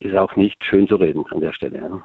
ist 0.01 0.17
auch 0.17 0.35
nicht 0.35 0.57
schön 0.65 0.89
zu 0.89 0.97
reden 0.97 1.25
an 1.31 1.41
der 1.41 1.53
Stelle. 1.53 1.79
Ja. 1.79 2.05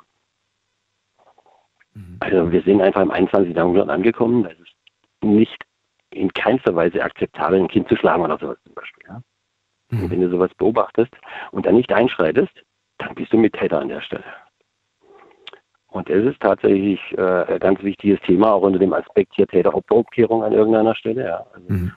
Also 2.20 2.52
wir 2.52 2.62
sind 2.62 2.80
einfach 2.80 3.02
im 3.02 3.10
21. 3.10 3.56
Jahrhundert 3.56 3.90
angekommen. 3.90 4.44
Da 4.44 4.49
ist 4.49 4.76
nicht 5.24 5.58
in 6.12 6.32
keinster 6.34 6.76
Weise 6.76 7.02
akzeptabel, 7.04 7.62
ein 7.62 7.68
Kind 7.68 7.90
zu 7.90 7.95
schlagen 7.95 8.22
oder 8.22 8.38
sowas 8.38 8.60
zum 8.64 8.76
Beispiel. 8.76 9.06
Ja. 9.10 9.22
Und 9.90 10.12
wenn 10.12 10.22
du 10.22 10.30
sowas 10.30 10.54
beobachtest 10.56 11.16
und 11.49 11.66
dann 11.66 11.78
nicht 11.78 11.91
einschreitest, 11.91 12.54
dann 12.99 13.16
bist 13.16 13.34
du 13.34 13.38
mit 13.38 13.54
Täter 13.54 13.82
an 13.82 13.90
der 13.90 14.02
Stelle. 14.02 14.24
Und 15.90 16.10
es 16.10 16.26
ist 16.26 16.42
tatsächlich 16.42 17.00
äh, 17.18 17.54
ein 17.54 17.60
ganz 17.60 17.82
wichtiges 17.82 18.20
Thema, 18.22 18.54
auch 18.54 18.62
unter 18.62 18.80
dem 18.80 18.94
Aspekt 18.94 19.34
hier 19.36 19.48
Täter-Opfer-Umkehrung 19.48 20.44
an 20.44 20.54
irgendeiner 20.54 20.96
Stelle. 20.96 21.26
Ja. 21.26 21.46
Also, 21.54 21.90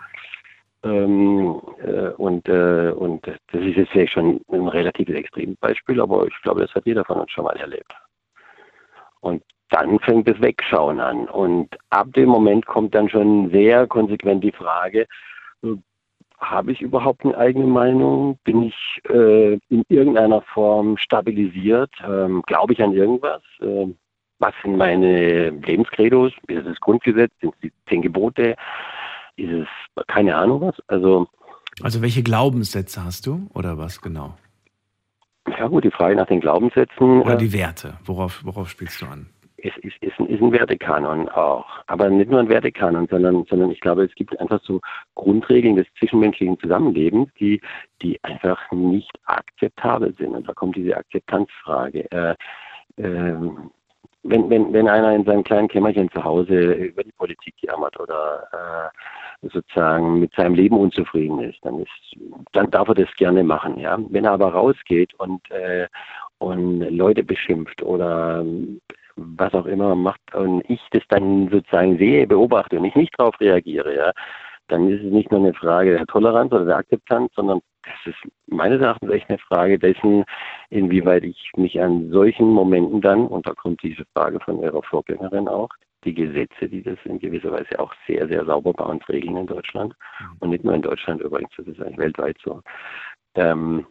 ähm, 0.83 1.61
äh, 1.85 2.09
und, 2.17 2.49
äh, 2.49 2.91
und 2.91 3.27
das 3.27 3.61
ist 3.61 3.77
jetzt 3.77 3.91
vielleicht 3.91 4.13
schon 4.13 4.41
ein 4.51 4.69
relativ 4.69 5.09
extremes 5.09 5.57
Beispiel, 5.57 6.01
aber 6.01 6.27
ich 6.27 6.43
glaube, 6.43 6.63
das 6.63 6.75
hat 6.75 6.87
jeder 6.87 7.05
von 7.05 7.21
uns 7.21 7.31
schon 7.31 7.45
mal 7.45 7.57
erlebt. 7.57 7.93
Und 9.21 9.43
dann 9.69 9.99
fängt 10.01 10.29
das 10.29 10.41
Wegschauen 10.41 11.01
an. 11.01 11.29
Und 11.29 11.77
ab 11.91 12.09
dem 12.15 12.29
Moment 12.29 12.67
kommt 12.67 12.95
dann 12.95 13.09
schon 13.09 13.51
sehr 13.51 13.87
konsequent 13.87 14.43
die 14.43 14.53
Frage, 14.53 15.07
habe 16.41 16.73
ich 16.73 16.81
überhaupt 16.81 17.25
eine 17.25 17.37
eigene 17.37 17.67
Meinung? 17.67 18.39
Bin 18.45 18.63
ich 18.63 19.01
äh, 19.09 19.55
in 19.69 19.83
irgendeiner 19.89 20.43
Form 20.43 20.97
stabilisiert? 20.97 21.91
Ähm, 22.05 22.43
Glaube 22.47 22.73
ich 22.73 22.83
an 22.83 22.93
irgendwas? 22.93 23.43
Ähm, 23.61 23.97
was 24.39 24.55
sind 24.63 24.77
meine 24.77 25.51
Lebenskredos? 25.51 26.33
Ist 26.47 26.59
es 26.59 26.65
das 26.65 26.81
Grundgesetz? 26.81 27.31
Sind 27.41 27.55
es 27.55 27.61
die 27.61 27.73
zehn 27.89 28.03
Gebote? 28.03 28.57
Ist 29.37 29.51
es 29.53 30.05
keine 30.07 30.35
Ahnung 30.35 30.63
was? 30.63 30.77
Also, 30.89 31.29
Also 31.83 32.01
welche 32.03 32.23
Glaubenssätze 32.23 33.05
hast 33.05 33.27
du 33.27 33.49
oder 33.55 33.77
was 33.79 34.01
genau? 34.01 34.35
ja 35.59 35.67
gut, 35.67 35.85
die 35.85 35.91
Frage 35.91 36.17
nach 36.17 36.27
den 36.27 36.41
Glaubenssätzen. 36.41 37.23
Oder 37.23 37.35
äh, 37.35 37.39
die 37.39 37.53
Werte? 37.53 37.99
Worauf, 38.05 38.45
worauf 38.45 38.71
spielst 38.71 39.03
du 39.03 39.07
an? 39.07 39.27
Es 39.63 39.77
ist, 39.79 39.97
ist, 40.03 40.19
ein, 40.19 40.27
ist 40.27 40.43
ein 40.43 40.53
Wertekanon 40.53 41.29
auch. 41.29 41.67
Aber 41.87 42.09
nicht 42.11 42.31
nur 42.31 42.41
ein 42.41 42.49
Wertekanon, 42.49 43.07
sondern, 43.09 43.45
sondern 43.49 43.71
ich 43.71 43.81
glaube, 43.81 44.05
es 44.05 44.15
gibt 44.15 44.39
einfach 44.41 44.61
so 44.63 44.81
Grundregeln 45.15 45.77
des 45.77 45.87
zwischenmenschlichen 45.99 46.59
Zusammenlebens, 46.59 47.29
die, 47.39 47.61
die 48.03 48.19
einfach 48.23 48.59
nicht 48.73 49.11
akzeptabel 49.25 50.15
sind. 50.19 50.35
Und 50.35 50.49
da 50.49 50.53
kommt 50.53 50.77
diese 50.77 50.97
Akzeptanzfrage. 50.97 52.11
Äh, 52.11 52.35
ähm, 52.99 53.71
wenn, 54.23 54.51
wenn, 54.51 54.73
wenn 54.73 54.89
einer 54.89 55.15
in 55.15 55.25
seinem 55.25 55.45
kleinen 55.45 55.69
Kämmerchen 55.69 56.11
zu 56.11 56.23
Hause 56.23 56.73
über 56.75 57.03
die 57.03 57.13
Politik 57.13 57.55
jammert 57.63 57.99
oder 57.99 58.93
äh, 59.43 59.49
sozusagen 59.49 60.21
mit 60.21 60.35
seinem 60.35 60.55
Leben 60.55 60.77
unzufrieden 60.77 61.41
ist, 61.41 61.59
dann 61.63 61.81
ist, 61.81 62.17
dann 62.53 62.71
darf 62.71 62.89
er 62.89 62.95
das 62.95 63.09
gerne 63.17 63.43
machen, 63.43 63.79
ja. 63.79 63.99
Wenn 64.11 64.27
er 64.27 64.33
aber 64.33 64.53
rausgeht 64.53 65.15
und 65.15 65.51
äh, 65.51 65.87
und 66.41 66.81
Leute 66.81 67.23
beschimpft 67.23 67.83
oder 67.83 68.45
was 69.21 69.55
auch 69.55 69.67
immer 69.67 69.95
macht 69.95 70.35
und 70.35 70.63
ich 70.69 70.81
das 70.91 71.03
dann 71.09 71.49
sozusagen 71.51 71.99
sehe, 71.99 72.27
beobachte 72.27 72.79
und 72.79 72.85
ich 72.85 72.95
nicht 72.95 73.15
darauf 73.19 73.39
reagiere, 73.41 73.95
ja, 73.95 74.13
dann 74.69 74.89
ist 74.89 75.05
es 75.05 75.13
nicht 75.13 75.31
nur 75.31 75.41
eine 75.41 75.55
Frage 75.55 75.97
der 75.97 76.07
Toleranz 76.07 76.53
oder 76.53 76.65
der 76.65 76.77
Akzeptanz, 76.77 77.33
sondern 77.35 77.61
das 77.83 78.15
ist 78.15 78.33
meines 78.47 78.81
Erachtens 78.81 79.11
echt 79.11 79.29
eine 79.29 79.39
Frage 79.39 79.79
dessen, 79.79 80.25
inwieweit 80.69 81.25
ich 81.25 81.51
mich 81.57 81.81
an 81.81 82.11
solchen 82.11 82.49
Momenten 82.49 83.01
dann, 83.01 83.27
und 83.27 83.47
da 83.47 83.55
kommt 83.55 83.83
diese 83.83 84.05
Frage 84.15 84.39
von 84.41 84.61
Ihrer 84.63 84.83
Vorgängerin 84.83 85.49
auch, 85.49 85.69
die 86.05 86.15
Gesetze, 86.15 86.69
die 86.69 86.83
das 86.83 86.99
in 87.05 87.19
gewisser 87.19 87.53
Weise 87.53 87.79
auch 87.79 87.93
sehr, 88.07 88.27
sehr 88.29 88.45
sauber 88.45 88.73
bei 88.73 88.85
uns 88.85 89.07
regeln 89.09 89.37
in 89.37 89.47
Deutschland 89.47 89.95
und 90.39 90.51
nicht 90.51 90.65
nur 90.65 90.75
in 90.75 90.83
Deutschland 90.83 91.21
übrigens, 91.21 91.51
das 91.57 91.67
ist 91.67 91.81
eigentlich 91.81 91.99
weltweit 91.99 92.37
so. 92.43 92.63
Ähm, 93.35 93.87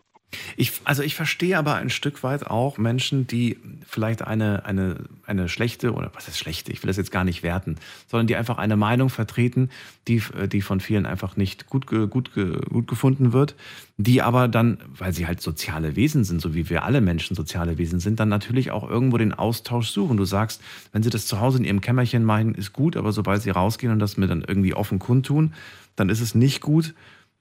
Ich, 0.58 0.74
also 0.84 1.02
ich 1.02 1.16
verstehe 1.16 1.58
aber 1.58 1.76
ein 1.76 1.90
Stück 1.90 2.22
weit 2.22 2.46
auch 2.46 2.78
Menschen, 2.78 3.26
die 3.26 3.58
vielleicht 3.88 4.22
eine, 4.22 4.64
eine, 4.66 5.06
eine 5.26 5.50
schlechte, 5.50 5.94
oder 5.94 6.12
was 6.14 6.28
ist 6.28 6.38
schlechte, 6.38 6.72
ich 6.72 6.84
will 6.84 6.88
das 6.88 6.98
jetzt 6.98 7.12
gar 7.12 7.24
nicht 7.24 7.42
werten, 7.42 7.78
sondern 8.08 8.28
die 8.28 8.36
einfach 8.36 8.60
eine 8.60 8.78
Meinung 8.78 9.10
vertreten, 9.10 9.70
die, 10.08 10.22
die 10.52 10.62
von 10.62 10.82
vielen 10.82 11.08
einfach 11.08 11.36
nicht 11.36 11.68
gut, 11.68 11.88
gut, 11.88 12.10
gut 12.10 12.88
gefunden 12.88 13.34
wird, 13.34 13.56
die 13.98 14.22
aber 14.22 14.48
dann, 14.48 14.78
weil 14.88 15.14
sie 15.14 15.26
halt 15.26 15.42
soziale 15.42 15.96
Wesen 15.96 16.24
sind, 16.24 16.42
so 16.42 16.54
wie 16.54 16.70
wir 16.70 16.84
alle 16.84 17.02
Menschen 17.02 17.36
soziale 17.36 17.78
Wesen 17.80 18.00
sind, 18.00 18.20
dann 18.20 18.30
natürlich 18.30 18.70
auch 18.70 18.88
irgendwo 18.88 19.18
den 19.18 19.34
Austausch 19.34 19.90
suchen. 19.90 20.18
Du 20.18 20.26
sagst, 20.26 20.62
wenn 20.92 21.02
sie 21.02 21.10
das 21.10 21.26
zu 21.26 21.40
Hause 21.40 21.58
in 21.58 21.66
ihrem 21.66 21.82
Kämmerchen 21.82 22.24
machen, 22.24 22.54
ist 22.54 22.72
gut, 22.72 22.98
aber 22.98 23.12
sobald 23.14 23.42
sie 23.42 23.50
rausgehen 23.50 23.92
und 23.92 24.00
das 24.00 24.18
mir 24.18 24.28
dann 24.28 24.44
irgendwie 24.48 24.76
offen 24.76 25.00
kundtun, 25.00 25.54
dann 25.96 26.10
ist 26.10 26.22
es 26.22 26.36
nicht 26.36 26.62
gut. 26.62 26.94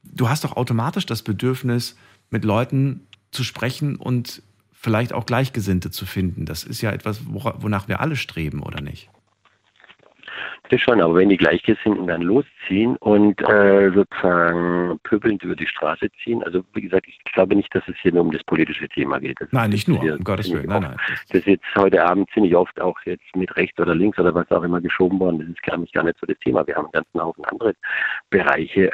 Du 0.02 0.28
hast 0.28 0.44
doch 0.44 0.56
automatisch 0.56 1.04
das 1.04 1.22
Bedürfnis, 1.22 1.96
mit 2.30 2.44
Leuten 2.44 3.06
zu 3.30 3.44
sprechen 3.44 3.96
und 3.96 4.42
vielleicht 4.72 5.12
auch 5.12 5.26
Gleichgesinnte 5.26 5.90
zu 5.90 6.06
finden. 6.06 6.46
Das 6.46 6.64
ist 6.64 6.82
ja 6.82 6.92
etwas, 6.92 7.22
wonach 7.26 7.88
wir 7.88 8.00
alle 8.00 8.16
streben, 8.16 8.62
oder 8.62 8.80
nicht? 8.80 9.10
Das 10.70 10.80
schon, 10.82 11.00
aber 11.00 11.14
wenn 11.14 11.30
die 11.30 11.38
Gleichgesinnten 11.38 12.06
dann 12.06 12.20
losziehen 12.20 12.96
und 12.96 13.40
äh, 13.40 13.90
sozusagen 13.90 14.98
pöbelnd 15.02 15.42
über 15.42 15.56
die 15.56 15.66
Straße 15.66 16.08
ziehen, 16.22 16.42
also 16.42 16.62
wie 16.74 16.82
gesagt, 16.82 17.08
ich 17.08 17.18
glaube 17.32 17.56
nicht, 17.56 17.74
dass 17.74 17.82
es 17.88 17.94
hier 18.02 18.12
nur 18.12 18.22
um 18.22 18.30
das 18.30 18.44
politische 18.44 18.86
Thema 18.88 19.18
geht. 19.18 19.40
Das 19.40 19.48
nein, 19.50 19.70
nicht 19.70 19.88
nur, 19.88 20.00
um 20.00 20.24
Gottes 20.24 20.52
Willen. 20.52 20.66
Nein, 20.66 20.82
nein. 20.82 20.96
Das 21.30 21.40
ist 21.40 21.46
jetzt 21.46 21.64
heute 21.74 22.04
Abend 22.04 22.28
ziemlich 22.34 22.54
oft 22.54 22.78
auch 22.80 22.98
jetzt 23.06 23.24
mit 23.34 23.54
rechts 23.56 23.78
oder 23.78 23.94
links 23.94 24.18
oder 24.18 24.34
was 24.34 24.50
auch 24.50 24.62
immer 24.62 24.80
geschoben 24.80 25.18
worden. 25.18 25.38
Das 25.38 25.48
ist, 25.48 25.62
glaube 25.62 25.84
ich, 25.84 25.92
gar 25.92 26.04
nicht 26.04 26.18
so 26.20 26.26
das 26.26 26.38
Thema. 26.40 26.66
Wir 26.66 26.76
haben 26.76 26.86
einen 26.86 26.92
ganzen 26.92 27.20
Haufen 27.20 27.44
andere 27.46 27.74
Bereiche. 28.28 28.92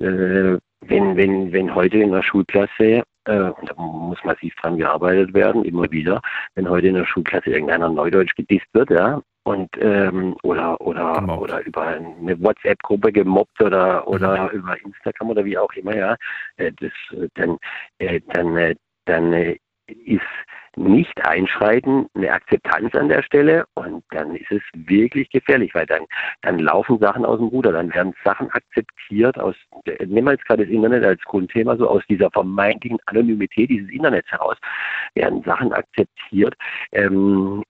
Äh, 0.00 0.04
äh, 0.04 0.58
wenn, 0.80 1.16
wenn, 1.16 1.52
wenn 1.52 1.74
heute 1.74 1.98
in 1.98 2.12
der 2.12 2.22
Schulklasse, 2.22 2.70
äh, 2.80 3.02
da 3.24 3.54
muss 3.76 4.22
massiv 4.24 4.54
dran 4.56 4.78
gearbeitet 4.78 5.34
werden, 5.34 5.64
immer 5.64 5.90
wieder, 5.90 6.20
wenn 6.54 6.68
heute 6.68 6.88
in 6.88 6.94
der 6.94 7.04
Schulklasse 7.04 7.50
irgendeiner 7.50 7.88
Neudeutsch 7.88 8.34
gedisst 8.36 8.66
wird, 8.72 8.90
ja, 8.90 9.20
und 9.44 9.70
ähm, 9.80 10.36
oder 10.42 10.80
oder 10.80 11.14
gemobbt. 11.14 11.42
oder 11.42 11.64
über 11.64 11.82
eine 11.86 12.40
WhatsApp-Gruppe 12.42 13.12
gemobbt 13.12 13.62
oder 13.62 14.06
oder 14.06 14.44
mhm. 14.44 14.58
über 14.58 14.76
Instagram 14.84 15.30
oder 15.30 15.44
wie 15.44 15.58
auch 15.58 15.72
immer, 15.72 15.96
ja, 15.96 16.16
äh, 16.56 16.72
das 16.78 16.92
dann 17.34 17.58
äh, 17.98 18.20
dann 18.32 18.56
äh, 18.56 18.74
dann 19.06 19.32
äh, 19.32 19.58
ist 19.86 20.20
nicht 20.78 21.24
einschreiten, 21.24 22.06
eine 22.14 22.32
Akzeptanz 22.32 22.94
an 22.94 23.08
der 23.08 23.22
Stelle 23.22 23.66
und 23.74 24.04
dann 24.10 24.34
ist 24.36 24.50
es 24.50 24.62
wirklich 24.74 25.30
gefährlich, 25.30 25.74
weil 25.74 25.86
dann, 25.86 26.04
dann 26.42 26.58
laufen 26.58 26.98
Sachen 26.98 27.24
aus 27.24 27.38
dem 27.38 27.48
Ruder, 27.48 27.72
dann 27.72 27.92
werden 27.94 28.14
Sachen 28.24 28.50
akzeptiert 28.50 29.38
aus, 29.38 29.54
nehmen 30.06 30.26
wir 30.26 30.32
jetzt 30.32 30.46
gerade 30.46 30.64
das 30.64 30.72
Internet 30.72 31.04
als 31.04 31.20
Grundthema, 31.22 31.76
so 31.76 31.88
aus 31.88 32.02
dieser 32.08 32.30
vermeintlichen 32.30 32.98
Anonymität 33.06 33.70
dieses 33.70 33.90
Internets 33.90 34.30
heraus, 34.30 34.56
werden 35.14 35.42
Sachen 35.42 35.72
akzeptiert, 35.72 36.54
ähm, 36.92 37.62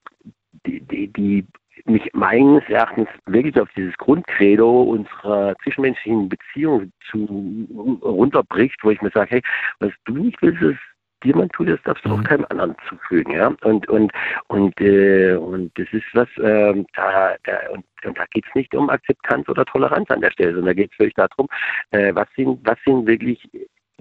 die, 0.65 0.81
die, 0.81 1.07
die 1.07 1.45
mich 1.85 2.09
meines 2.13 2.63
Erachtens 2.69 3.07
wirklich 3.25 3.59
auf 3.59 3.69
dieses 3.75 3.95
Grundcredo 3.97 4.83
unserer 4.83 5.55
zwischenmenschlichen 5.63 6.29
Beziehung 6.29 6.91
zu 7.09 7.67
runterbricht, 8.01 8.75
wo 8.83 8.91
ich 8.91 9.01
mir 9.01 9.11
sage, 9.11 9.31
hey, 9.31 9.41
was 9.79 9.91
du 10.05 10.15
nicht 10.17 10.41
willst, 10.41 10.61
ist 10.61 10.79
dir 11.23 11.35
man 11.35 11.49
tut, 11.49 11.69
das 11.69 11.81
darfst 11.83 12.05
du 12.05 12.09
mhm. 12.09 12.15
auch 12.15 12.23
keinem 12.23 12.45
anderen 12.49 12.75
zufügen, 12.87 13.33
ja. 13.33 13.53
Und 13.61 13.87
und 13.89 14.11
und 14.47 14.79
äh, 14.81 15.35
und 15.35 15.71
das 15.77 15.87
ist 15.91 16.05
was, 16.13 16.27
ähm, 16.41 16.85
da, 16.95 17.35
da 17.43 17.69
und, 17.71 17.85
und 18.05 18.17
da 18.17 18.25
geht 18.31 18.45
es 18.47 18.55
nicht 18.55 18.73
um 18.75 18.89
Akzeptanz 18.89 19.47
oder 19.49 19.65
Toleranz 19.65 20.09
an 20.09 20.21
der 20.21 20.31
Stelle, 20.31 20.51
sondern 20.53 20.75
da 20.75 20.81
geht 20.81 20.91
es 20.91 20.99
wirklich 20.99 21.15
darum, 21.15 21.47
äh, 21.91 22.13
was 22.15 22.27
sind 22.35 22.59
was 22.63 22.77
sind 22.85 23.07
wirklich 23.07 23.49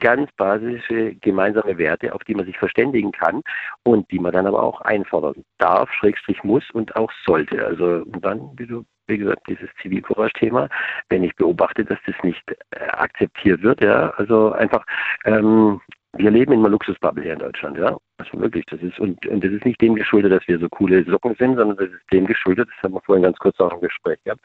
ganz 0.01 0.31
basische 0.37 1.15
gemeinsame 1.17 1.77
Werte, 1.77 2.15
auf 2.15 2.23
die 2.25 2.35
man 2.35 2.47
sich 2.47 2.57
verständigen 2.57 3.13
kann 3.13 3.43
und 3.83 4.11
die 4.11 4.19
man 4.19 4.33
dann 4.33 4.47
aber 4.47 4.63
auch 4.63 4.81
einfordern 4.83 5.45
darf, 5.59 5.93
Schrägstrich 5.93 6.43
muss 6.45 6.71
und 6.71 6.95
auch 6.97 7.11
sollte. 7.27 7.65
Also 7.65 8.05
und 8.05 8.25
dann, 8.25 8.51
wie 8.57 8.67
du 8.67 8.85
wie 9.09 9.19
gesagt, 9.19 9.49
dieses 9.49 9.69
Zivilcourage-Thema, 9.81 10.69
wenn 11.09 11.25
ich 11.25 11.35
beobachte, 11.37 11.85
dass 11.85 11.99
das 12.07 12.15
nicht 12.23 12.43
äh, 12.71 12.79
akzeptiert 12.79 13.63
wird, 13.63 13.81
ja, 13.81 14.11
also 14.19 14.53
einfach 14.53 14.85
ähm, 15.25 15.81
wir 16.19 16.31
leben 16.31 16.53
in 16.53 16.59
einer 16.61 16.71
Luxusbubble 16.71 17.23
hier 17.23 17.35
in 17.35 17.39
Deutschland, 17.39 17.79
ja. 17.79 17.97
Also 18.19 18.41
wirklich, 18.41 18.65
das 18.67 18.81
ist, 18.83 18.99
und, 18.99 19.25
und 19.27 19.45
das 19.45 19.53
ist 19.53 19.65
nicht 19.65 19.81
dem 19.81 19.95
geschuldet, 19.95 20.33
dass 20.33 20.47
wir 20.49 20.59
so 20.59 20.69
coole 20.69 21.05
Socken 21.05 21.37
sind, 21.37 21.57
sondern 21.57 21.77
das 21.77 21.89
ist 21.89 22.13
dem 22.13 22.27
geschuldet, 22.27 22.69
das 22.69 22.83
haben 22.83 22.95
wir 22.95 23.01
vorhin 23.03 23.23
ganz 23.23 23.39
kurz 23.39 23.59
auch 23.61 23.73
im 23.73 23.81
Gespräch 23.81 24.19
gehabt, 24.25 24.41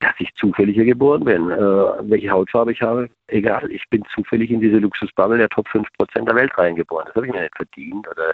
dass 0.00 0.14
ich 0.18 0.34
zufällig 0.36 0.74
hier 0.74 0.86
geboren 0.86 1.24
bin. 1.24 1.50
Äh, 1.50 1.58
welche 1.58 2.30
Hautfarbe 2.30 2.72
ich 2.72 2.80
habe, 2.80 3.10
egal. 3.26 3.70
Ich 3.70 3.84
bin 3.90 4.02
zufällig 4.14 4.50
in 4.50 4.60
diese 4.60 4.78
Luxusbubble 4.78 5.36
der 5.36 5.50
Top 5.50 5.68
5% 5.68 5.84
der 6.24 6.34
Welt 6.34 6.56
reingeboren. 6.56 7.04
Das 7.06 7.16
habe 7.16 7.26
ich 7.26 7.32
mir 7.32 7.42
nicht 7.42 7.56
verdient 7.56 8.08
oder 8.08 8.32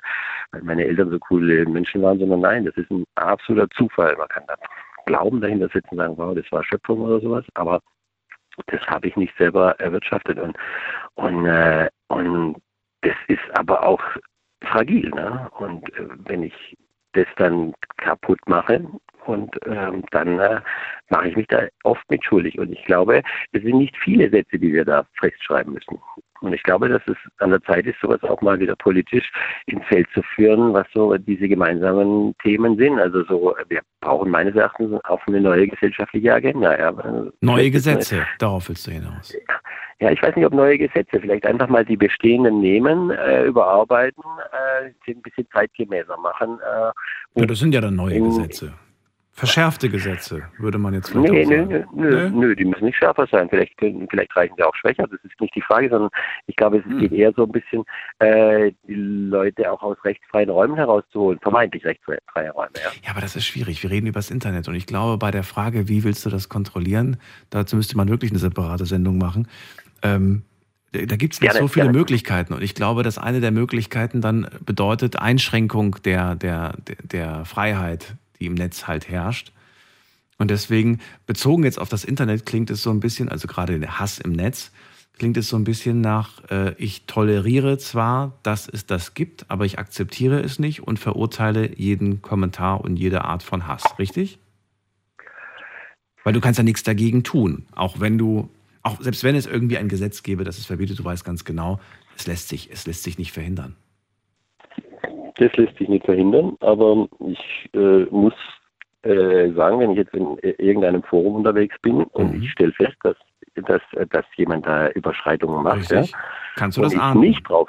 weil 0.53 0.62
meine 0.62 0.85
Eltern 0.85 1.11
so 1.11 1.19
coole 1.19 1.66
Menschen 1.66 2.03
waren, 2.03 2.21
sondern 2.21 2.41
nein, 2.41 2.65
das 2.65 2.77
ist 2.77 2.91
ein 2.91 3.05
absoluter 3.16 3.69
Zufall. 3.71 4.16
Man 4.16 4.29
kann 4.29 4.45
da 4.47 4.55
Glauben 5.07 5.41
dahinter 5.41 5.69
sitzen 5.69 5.91
und 5.91 5.99
sagen, 5.99 6.15
wow, 6.16 6.35
das 6.35 6.51
war 6.51 6.65
Schöpfung 6.65 7.01
oder 7.01 7.21
sowas, 7.21 7.45
aber 7.55 7.81
das 8.66 8.81
habe 8.87 9.09
ich 9.09 9.16
nicht 9.16 9.37
selber 9.37 9.79
erwirtschaftet 9.81 10.39
und 10.39 10.57
und 11.15 11.47
äh, 11.47 11.89
und 12.09 12.57
das 13.05 13.16
ist 13.28 13.59
aber 13.59 13.86
auch 13.86 14.02
fragil. 14.62 15.10
Ne? 15.10 15.48
Und 15.59 15.89
äh, 15.94 16.09
wenn 16.26 16.43
ich 16.43 16.76
das 17.12 17.26
dann 17.36 17.72
kaputt 17.98 18.40
mache 18.47 18.85
und 19.26 19.51
ähm, 19.66 20.05
dann 20.10 20.39
äh, 20.39 20.60
mache 21.10 21.28
ich 21.28 21.36
mich 21.36 21.47
da 21.47 21.62
oft 21.85 22.02
mit 22.10 22.24
schuldig. 22.24 22.59
Und 22.59 22.72
ich 22.72 22.85
glaube, 22.85 23.22
es 23.52 23.62
sind 23.62 23.78
nicht 23.78 23.97
viele 23.97 24.28
Sätze, 24.31 24.59
die 24.59 24.72
wir 24.72 24.85
da 24.85 25.06
festschreiben 25.20 25.72
müssen. 25.72 25.98
Und 26.40 26.52
ich 26.52 26.62
glaube, 26.62 26.89
dass 26.89 27.01
es 27.06 27.16
an 27.39 27.51
der 27.51 27.62
Zeit 27.62 27.86
ist, 27.86 27.98
sowas 28.01 28.22
auch 28.24 28.43
mal 28.43 28.60
wieder 28.60 28.76
politisch 28.76 29.32
ins 29.66 29.85
Feld 29.86 30.06
zu 30.12 30.22
führen, 30.35 30.74
was 30.74 30.86
so 30.93 31.16
diese 31.16 31.48
gemeinsamen 31.48 32.35
Themen 32.43 32.76
sind. 32.76 32.98
Also 32.98 33.24
so, 33.24 33.56
wir 33.68 33.81
brauchen 34.01 34.31
meines 34.31 34.55
Erachtens 34.55 35.01
auch 35.05 35.26
eine 35.26 35.40
neue 35.40 35.68
gesellschaftliche 35.68 36.35
Agenda. 36.35 36.78
Ja. 36.78 36.93
Neue 37.40 37.70
Gesetze, 37.70 38.26
darauf 38.39 38.68
willst 38.68 38.86
du 38.86 38.90
hinaus. 38.90 39.32
Ja, 39.32 39.55
ich 39.99 40.23
weiß 40.23 40.37
nicht, 40.37 40.47
ob 40.47 40.55
neue 40.55 40.79
Gesetze, 40.79 41.21
vielleicht 41.21 41.47
einfach 41.47 41.69
mal 41.69 41.85
die 41.85 41.97
bestehenden 41.97 42.61
nehmen, 42.61 43.11
äh, 43.11 43.45
überarbeiten, 43.45 44.25
äh, 44.53 45.11
ein 45.11 45.23
bisschen 45.23 45.47
zeitgemäßer 45.53 46.16
machen. 46.19 46.59
Äh, 46.61 47.41
ja, 47.41 47.47
das 47.47 47.59
sind 47.59 47.75
ja 47.75 47.81
dann 47.81 47.97
neue 47.97 48.21
Gesetze. 48.21 48.75
Verschärfte 49.37 49.89
Gesetze, 49.89 50.45
würde 50.59 50.79
man 50.79 50.95
jetzt 50.95 51.11
vielleicht 51.11 51.33
nee, 51.33 51.45
sagen. 51.45 51.69
Nö, 51.69 51.85
nö, 51.93 52.31
nee? 52.31 52.39
nö, 52.39 52.55
die 52.55 52.65
müssen 52.65 52.85
nicht 52.85 52.97
schärfer 52.97 53.27
sein. 53.27 53.49
Vielleicht, 53.49 53.73
vielleicht 53.81 54.37
reichen 54.37 54.55
sie 54.57 54.62
auch 54.62 54.75
schwächer. 54.77 55.09
Das 55.09 55.19
ist 55.25 55.41
nicht 55.41 55.53
die 55.57 55.61
Frage, 55.61 55.89
sondern 55.89 56.09
ich 56.47 56.55
glaube, 56.55 56.79
es 56.79 56.85
hm. 56.85 57.01
geht 57.01 57.11
eher 57.11 57.33
so 57.33 57.43
ein 57.43 57.51
bisschen, 57.51 57.83
äh, 58.21 58.71
die 58.87 58.95
Leute 58.95 59.73
auch 59.73 59.83
aus 59.83 59.97
rechtsfreien 60.05 60.49
Räumen 60.51 60.77
herauszuholen. 60.77 61.41
Vermeintlich 61.41 61.85
rechtsfreie 61.85 62.21
Räume, 62.53 62.71
ja. 62.77 62.93
Ja, 63.03 63.11
aber 63.11 63.23
das 63.23 63.35
ist 63.35 63.45
schwierig. 63.45 63.83
Wir 63.83 63.91
reden 63.91 64.07
über 64.07 64.21
das 64.21 64.31
Internet. 64.31 64.69
Und 64.69 64.77
ich 64.77 64.87
glaube, 64.87 65.19
bei 65.19 65.33
der 65.33 65.43
Frage, 65.43 65.89
wie 65.89 66.05
willst 66.05 66.25
du 66.25 66.31
das 66.31 66.49
kontrollieren, 66.49 67.16
dazu 67.51 67.75
müsste 67.75 67.97
man 67.97 68.09
wirklich 68.09 68.31
eine 68.31 68.39
separate 68.39 68.87
Sendung 68.87 69.19
machen. 69.19 69.49
Ähm, 70.05 70.43
da 70.93 71.16
gibt 71.16 71.35
es 71.35 71.40
nicht 71.40 71.51
gerne, 71.51 71.64
so 71.64 71.68
viele 71.68 71.86
gerne. 71.86 71.98
Möglichkeiten. 71.98 72.55
Und 72.55 72.62
ich 72.62 72.76
glaube, 72.76 73.02
dass 73.02 73.18
eine 73.18 73.40
der 73.40 73.51
Möglichkeiten 73.51 74.20
dann 74.20 74.47
bedeutet 74.64 75.16
Einschränkung 75.16 75.97
der, 76.05 76.36
der, 76.36 76.76
der 77.02 77.44
Freiheit 77.44 78.14
die 78.44 78.47
im 78.47 78.55
Netz 78.55 78.86
halt 78.86 79.09
herrscht. 79.09 79.52
Und 80.39 80.51
deswegen, 80.51 81.01
bezogen 81.26 81.64
jetzt 81.64 81.78
auf 81.78 81.89
das 81.89 82.05
Internet, 82.05 82.44
klingt 82.44 82.70
es 82.70 82.82
so 82.82 82.90
ein 82.90 83.01
bisschen, 83.01 83.28
also 83.28 83.47
gerade 83.47 83.78
der 83.78 83.98
Hass 83.98 84.18
im 84.18 84.32
Netz, 84.32 84.72
klingt 85.16 85.36
es 85.36 85.48
so 85.48 85.56
ein 85.56 85.64
bisschen 85.64 86.01
nach, 86.01 86.43
äh, 86.51 86.74
ich 86.76 87.06
toleriere 87.06 87.78
zwar, 87.78 88.32
dass 88.43 88.68
es 88.68 88.85
das 88.85 89.14
gibt, 89.14 89.47
aber 89.48 89.64
ich 89.64 89.78
akzeptiere 89.78 90.40
es 90.40 90.59
nicht 90.59 90.82
und 90.82 90.98
verurteile 90.98 91.78
jeden 91.78 92.20
Kommentar 92.20 92.81
und 92.81 92.97
jede 92.97 93.24
Art 93.24 93.44
von 93.44 93.68
Hass, 93.68 93.85
richtig? 93.98 94.39
Weil 96.24 96.32
du 96.32 96.40
kannst 96.40 96.59
ja 96.59 96.64
nichts 96.64 96.82
dagegen 96.82 97.22
tun, 97.22 97.66
auch 97.74 98.01
wenn 98.01 98.18
du, 98.18 98.51
auch 98.85 99.01
selbst 99.01 99.24
wenn 99.24 99.35
es 99.35 99.47
irgendwie 99.47 99.78
ein 99.78 99.89
Gesetz 99.89 100.23
gäbe, 100.23 100.44
das 100.44 100.59
es 100.59 100.66
verbietet, 100.66 100.98
du 100.98 101.05
weißt 101.05 101.24
ganz 101.24 101.44
genau, 101.44 101.81
es 102.16 102.27
lässt 102.27 102.48
sich, 102.48 102.70
es 102.70 102.86
lässt 102.86 103.02
sich 103.02 103.19
nicht 103.19 103.32
verhindern 103.32 103.77
das 105.36 105.52
lässt 105.56 105.77
sich 105.78 105.89
nicht 105.89 106.05
verhindern, 106.05 106.56
aber 106.61 107.09
ich 107.27 107.69
äh, 107.74 108.05
muss 108.11 108.35
äh, 109.02 109.51
sagen, 109.52 109.81
wenn 109.81 109.90
ich 109.90 109.98
jetzt 109.98 110.15
in 110.15 110.39
äh, 110.39 110.51
irgendeinem 110.59 111.02
Forum 111.02 111.36
unterwegs 111.36 111.77
bin 111.82 111.98
mhm. 111.98 112.06
und 112.12 112.43
ich 112.43 112.51
stelle 112.52 112.73
fest, 112.73 112.97
dass, 113.02 113.16
dass, 113.66 113.82
dass 114.11 114.24
jemand 114.36 114.66
da 114.66 114.89
Überschreitungen 114.90 115.62
macht, 115.62 115.90
ja, 115.90 116.05
kannst 116.56 116.78
du 116.78 116.82
das 116.82 116.97
ahnen? 116.97 117.23
Ich 117.23 117.31
nicht 117.31 117.48
drauf 117.48 117.69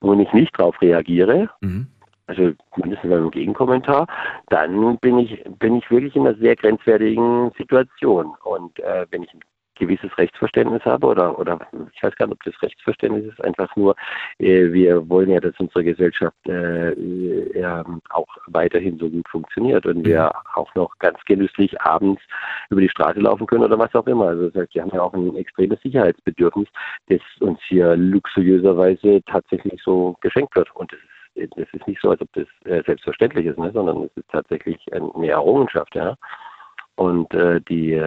und 0.00 0.20
ich 0.20 0.32
nicht 0.32 0.58
darauf 0.58 0.80
reagiere, 0.80 1.50
mhm. 1.60 1.88
also 2.28 2.52
mindestens 2.76 3.10
beim 3.10 3.30
Gegenkommentar, 3.30 4.06
dann 4.48 4.98
bin 4.98 5.18
ich 5.18 5.42
bin 5.58 5.76
ich 5.76 5.90
wirklich 5.90 6.14
in 6.14 6.26
einer 6.26 6.38
sehr 6.38 6.54
grenzwertigen 6.54 7.50
Situation. 7.58 8.32
Und 8.44 8.78
äh, 8.78 9.06
wenn 9.10 9.24
ich 9.24 9.30
gewisses 9.78 10.16
Rechtsverständnis 10.18 10.84
habe 10.84 11.06
oder, 11.06 11.38
oder 11.38 11.58
ich 11.92 12.02
weiß 12.02 12.14
gar 12.16 12.26
nicht, 12.26 12.34
ob 12.34 12.42
das 12.44 12.62
Rechtsverständnis 12.62 13.32
ist, 13.32 13.44
einfach 13.44 13.74
nur, 13.76 13.94
äh, 14.38 14.72
wir 14.72 15.08
wollen 15.08 15.30
ja, 15.30 15.40
dass 15.40 15.58
unsere 15.58 15.84
Gesellschaft 15.84 16.36
äh, 16.46 16.90
äh, 16.90 17.84
auch 18.10 18.26
weiterhin 18.46 18.98
so 18.98 19.08
gut 19.08 19.28
funktioniert 19.28 19.86
und 19.86 20.04
wir 20.04 20.24
mhm. 20.24 20.30
auch 20.54 20.74
noch 20.74 20.98
ganz 20.98 21.18
genüsslich 21.24 21.80
abends 21.80 22.22
über 22.70 22.80
die 22.80 22.88
Straße 22.88 23.20
laufen 23.20 23.46
können 23.46 23.64
oder 23.64 23.78
was 23.78 23.94
auch 23.94 24.06
immer. 24.06 24.28
Also 24.28 24.50
das 24.50 24.62
heißt, 24.62 24.74
wir 24.74 24.82
haben 24.82 24.92
ja 24.92 25.02
auch 25.02 25.14
ein 25.14 25.36
extremes 25.36 25.80
Sicherheitsbedürfnis, 25.82 26.68
das 27.08 27.20
uns 27.40 27.58
hier 27.68 27.96
luxuriöserweise 27.96 29.22
tatsächlich 29.26 29.80
so 29.82 30.16
geschenkt 30.20 30.54
wird. 30.56 30.74
Und 30.74 30.92
das 30.92 30.98
ist, 31.34 31.74
ist 31.74 31.86
nicht 31.86 32.00
so, 32.02 32.10
als 32.10 32.20
ob 32.20 32.28
das 32.32 32.46
äh, 32.64 32.82
selbstverständlich 32.84 33.46
ist, 33.46 33.58
ne, 33.58 33.70
sondern 33.72 34.04
es 34.04 34.16
ist 34.16 34.28
tatsächlich 34.30 34.78
eine 34.92 35.28
Errungenschaft, 35.28 35.94
ja 35.94 36.16
und 36.98 37.32
äh, 37.32 37.60
die, 37.68 38.00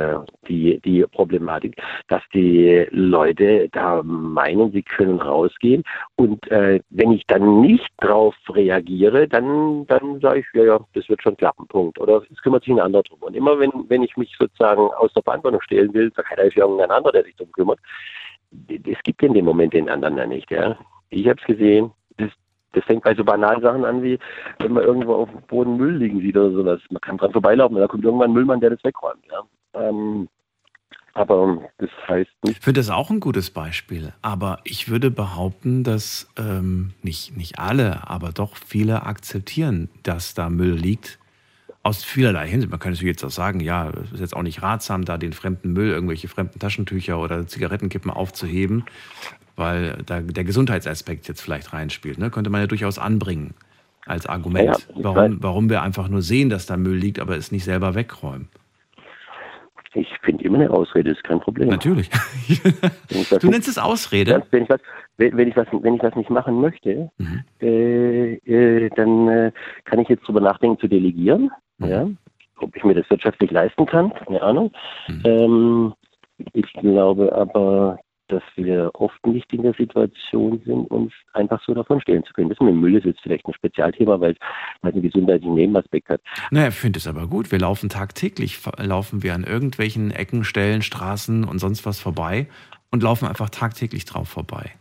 die, 0.47 0.79
die 0.81 1.03
Problematik, 1.03 1.81
dass 2.09 2.21
die 2.33 2.85
Leute 2.91 3.69
da 3.71 4.03
meinen, 4.03 4.71
sie 4.71 4.83
können 4.83 5.19
rausgehen 5.19 5.83
und 6.17 6.45
äh, 6.51 6.81
wenn 6.89 7.11
ich 7.13 7.25
dann 7.27 7.61
nicht 7.61 7.89
drauf 7.99 8.35
reagiere, 8.49 9.27
dann, 9.27 9.87
dann 9.87 10.19
sage 10.19 10.39
ich, 10.39 10.45
ja, 10.53 10.63
ja, 10.63 10.79
das 10.93 11.07
wird 11.07 11.21
schon 11.23 11.37
klappen, 11.37 11.67
Punkt. 11.67 11.99
Oder 11.99 12.21
es 12.31 12.41
kümmert 12.41 12.63
sich 12.63 12.73
ein 12.73 12.79
anderer 12.79 13.03
drum. 13.03 13.19
Und 13.21 13.35
immer 13.35 13.57
wenn, 13.59 13.71
wenn 13.87 14.03
ich 14.03 14.17
mich 14.17 14.35
sozusagen 14.37 14.81
aus 14.81 15.13
der 15.13 15.23
Verantwortung 15.23 15.61
stellen 15.61 15.93
will, 15.93 16.11
sagt, 16.13 16.37
da 16.37 16.43
ist 16.43 16.55
ja 16.55 16.65
irgendein 16.65 16.91
anderer, 16.91 17.13
der 17.13 17.23
sich 17.23 17.35
darum 17.37 17.51
kümmert. 17.53 17.79
Es 18.69 19.01
gibt 19.03 19.23
in 19.23 19.33
dem 19.33 19.45
Moment 19.45 19.73
den 19.73 19.89
anderen 19.89 20.17
ja 20.17 20.25
nicht. 20.25 20.51
Ja. 20.51 20.77
Ich 21.09 21.27
habe 21.27 21.39
es 21.39 21.47
gesehen, 21.47 21.91
das, 22.73 22.83
fängt 22.85 23.03
bei 23.03 23.15
so 23.15 23.23
banalen 23.23 23.61
Sachen 23.61 23.85
an, 23.85 24.03
wie 24.03 24.19
wenn 24.59 24.73
man 24.73 24.83
irgendwo 24.83 25.15
auf 25.15 25.29
dem 25.29 25.41
Boden 25.41 25.77
Müll 25.77 25.97
liegen 25.97 26.19
sieht 26.21 26.37
oder 26.37 26.51
sowas. 26.51 26.81
Man 26.89 27.01
kann 27.01 27.17
dran 27.17 27.31
vorbeilaufen 27.31 27.77
da 27.77 27.87
kommt 27.87 28.03
irgendwann 28.03 28.31
ein 28.31 28.33
Müllmann, 28.33 28.61
der 28.61 28.71
das 28.71 28.83
wegräumt. 28.83 29.23
Ja. 29.29 29.43
Ähm, 29.73 30.27
aber 31.13 31.69
das 31.77 31.89
heißt 32.07 32.31
nicht. 32.43 32.57
Ich 32.57 32.63
finde 32.63 32.79
das 32.79 32.89
auch 32.89 33.09
ein 33.09 33.19
gutes 33.19 33.49
Beispiel. 33.49 34.13
Aber 34.21 34.59
ich 34.63 34.89
würde 34.89 35.11
behaupten, 35.11 35.83
dass 35.83 36.29
ähm, 36.37 36.93
nicht, 37.01 37.35
nicht 37.35 37.59
alle, 37.59 38.09
aber 38.09 38.31
doch 38.31 38.55
viele 38.55 39.03
akzeptieren, 39.03 39.89
dass 40.03 40.33
da 40.33 40.49
Müll 40.49 40.73
liegt. 40.73 41.19
Aus 41.83 42.03
vielerlei 42.03 42.47
Hinsicht. 42.47 42.69
Man 42.69 42.79
könnte 42.79 43.03
jetzt 43.03 43.23
auch 43.25 43.31
sagen, 43.31 43.59
ja, 43.59 43.89
es 43.89 44.11
ist 44.11 44.19
jetzt 44.19 44.35
auch 44.35 44.43
nicht 44.43 44.61
ratsam, 44.61 45.03
da 45.03 45.17
den 45.17 45.33
fremden 45.33 45.73
Müll, 45.73 45.89
irgendwelche 45.89 46.27
fremden 46.27 46.59
Taschentücher 46.59 47.19
oder 47.19 47.47
Zigarettenkippen 47.47 48.11
aufzuheben 48.11 48.85
weil 49.55 49.97
da 50.05 50.21
der 50.21 50.43
Gesundheitsaspekt 50.43 51.27
jetzt 51.27 51.41
vielleicht 51.41 51.73
reinspielt. 51.73 52.17
Ne? 52.17 52.29
Könnte 52.29 52.49
man 52.49 52.61
ja 52.61 52.67
durchaus 52.67 52.99
anbringen 52.99 53.53
als 54.05 54.25
Argument, 54.25 54.87
ja, 54.95 55.03
warum, 55.03 55.43
warum 55.43 55.69
wir 55.69 55.81
einfach 55.81 56.07
nur 56.07 56.21
sehen, 56.21 56.49
dass 56.49 56.65
da 56.65 56.75
Müll 56.75 56.97
liegt, 56.97 57.19
aber 57.19 57.37
es 57.37 57.51
nicht 57.51 57.63
selber 57.63 57.95
wegräumen. 57.95 58.49
Ich 59.93 60.07
finde 60.23 60.45
immer 60.45 60.59
eine 60.59 60.69
Ausrede, 60.69 61.11
ist 61.11 61.23
kein 61.23 61.41
Problem. 61.41 61.67
Natürlich. 61.67 62.09
du 63.41 63.49
nennst 63.49 63.67
es 63.67 63.77
Ausrede? 63.77 64.41
Wenn 64.49 64.63
ich 64.63 64.69
was, 64.69 64.79
wenn 65.17 65.47
ich 65.47 65.55
was, 65.57 65.67
wenn 65.71 65.95
ich 65.95 66.03
was 66.03 66.15
nicht 66.15 66.29
machen 66.29 66.61
möchte, 66.61 67.11
mhm. 67.17 67.43
äh, 67.61 68.33
äh, 68.35 68.89
dann 68.95 69.27
äh, 69.27 69.51
kann 69.83 69.99
ich 69.99 70.07
jetzt 70.07 70.23
darüber 70.23 70.39
nachdenken 70.39 70.79
zu 70.79 70.87
delegieren. 70.87 71.51
Mhm. 71.77 71.87
Ja? 71.87 72.07
Ob 72.59 72.75
ich 72.75 72.83
mir 72.85 72.93
das 72.93 73.09
wirtschaftlich 73.09 73.51
leisten 73.51 73.85
kann, 73.85 74.13
keine 74.13 74.41
Ahnung. 74.41 74.71
Mhm. 75.09 75.21
Ähm, 75.25 75.93
ich 76.53 76.71
glaube 76.73 77.33
aber, 77.33 77.99
dass 78.31 78.43
wir 78.55 78.91
oft 78.93 79.25
nicht 79.25 79.51
in 79.53 79.63
der 79.63 79.73
Situation 79.73 80.61
sind, 80.65 80.89
uns 80.89 81.13
einfach 81.33 81.61
so 81.65 81.73
davon 81.73 81.99
stellen 82.01 82.23
zu 82.23 82.33
können. 82.33 82.49
Das 82.49 82.59
mit 82.59 82.69
dem 82.69 82.79
Müll 82.79 82.95
ist 82.95 83.05
jetzt 83.05 83.21
vielleicht 83.21 83.45
ein 83.45 83.53
Spezialthema, 83.53 84.19
weil 84.19 84.31
es 84.31 84.37
einen 84.81 85.01
gesundheitlichen 85.01 85.55
Nebenaspekt 85.55 86.09
hat. 86.09 86.21
Naja, 86.49 86.69
ich 86.69 86.75
finde 86.75 86.99
es 86.99 87.07
aber 87.07 87.27
gut. 87.27 87.51
Wir 87.51 87.59
laufen 87.59 87.89
tagtäglich, 87.89 88.59
laufen 88.77 89.23
wir 89.23 89.33
an 89.33 89.43
irgendwelchen 89.43 90.11
Ecken, 90.11 90.43
Stellen, 90.43 90.81
Straßen 90.81 91.43
und 91.43 91.59
sonst 91.59 91.85
was 91.85 91.99
vorbei 91.99 92.47
und 92.91 93.03
laufen 93.03 93.27
einfach 93.27 93.49
tagtäglich 93.49 94.05
drauf 94.05 94.29
vorbei. 94.29 94.71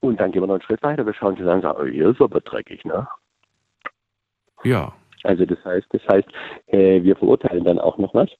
Und 0.00 0.20
dann 0.20 0.30
gehen 0.30 0.42
wir 0.42 0.46
noch 0.46 0.54
einen 0.54 0.62
Schritt 0.62 0.82
weiter. 0.82 1.04
Wir 1.04 1.14
schauen 1.14 1.36
uns 1.36 1.46
an 1.46 1.56
und 1.56 1.62
sagen, 1.62 1.78
oh, 1.80 1.86
hier 1.86 2.10
ist 2.10 2.20
aber 2.20 2.40
dreckig, 2.40 2.84
ne? 2.84 3.08
Ja. 4.64 4.92
Also 5.24 5.44
das 5.44 5.58
heißt, 5.64 5.86
das 5.90 6.02
heißt, 6.08 6.28
äh, 6.68 7.02
wir 7.02 7.16
verurteilen 7.16 7.64
dann 7.64 7.78
auch 7.78 7.98
noch 7.98 8.14
was, 8.14 8.30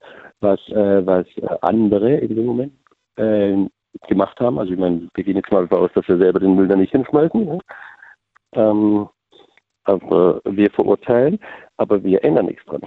was, 0.40 0.60
äh, 0.68 1.04
was 1.04 1.26
andere 1.62 2.16
in 2.18 2.36
dem 2.36 2.46
Moment 2.46 2.72
äh, 3.16 3.66
gemacht 4.08 4.38
haben. 4.40 4.58
Also 4.58 4.72
ich 4.72 4.78
meine, 4.78 5.08
wir 5.14 5.24
gehen 5.24 5.36
jetzt 5.36 5.50
mal 5.50 5.66
davon 5.66 5.84
aus, 5.84 5.90
dass 5.94 6.08
wir 6.08 6.18
selber 6.18 6.40
den 6.40 6.54
Müll 6.54 6.68
da 6.68 6.76
nicht 6.76 6.92
hinschmeißen. 6.92 7.44
Ne? 7.44 7.58
Ähm, 8.52 9.08
aber 9.84 10.40
wir 10.44 10.70
verurteilen, 10.70 11.38
aber 11.76 12.02
wir 12.02 12.22
ändern 12.22 12.46
nichts 12.46 12.64
dran. 12.66 12.82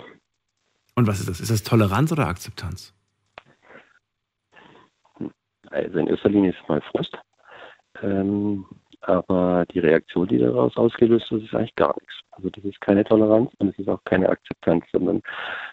Und 0.95 1.07
was 1.07 1.19
ist 1.19 1.29
das? 1.29 1.39
Ist 1.39 1.51
das 1.51 1.63
Toleranz 1.63 2.11
oder 2.11 2.27
Akzeptanz? 2.27 2.93
Also 5.69 5.99
in 5.99 6.07
erster 6.07 6.29
Linie 6.29 6.51
ist 6.51 6.57
es 6.61 6.67
mal 6.67 6.81
Frust. 6.91 7.17
Ähm, 8.01 8.65
aber 9.01 9.65
die 9.73 9.79
Reaktion, 9.79 10.27
die 10.27 10.37
daraus 10.37 10.75
ausgelöst 10.77 11.31
wird, 11.31 11.43
ist 11.43 11.55
eigentlich 11.55 11.75
gar 11.75 11.95
nichts. 11.99 12.13
Also 12.31 12.49
das 12.49 12.63
ist 12.63 12.79
keine 12.81 13.03
Toleranz 13.03 13.51
und 13.59 13.69
es 13.69 13.79
ist 13.79 13.89
auch 13.89 14.03
keine 14.05 14.29
Akzeptanz, 14.29 14.85
sondern 14.91 15.21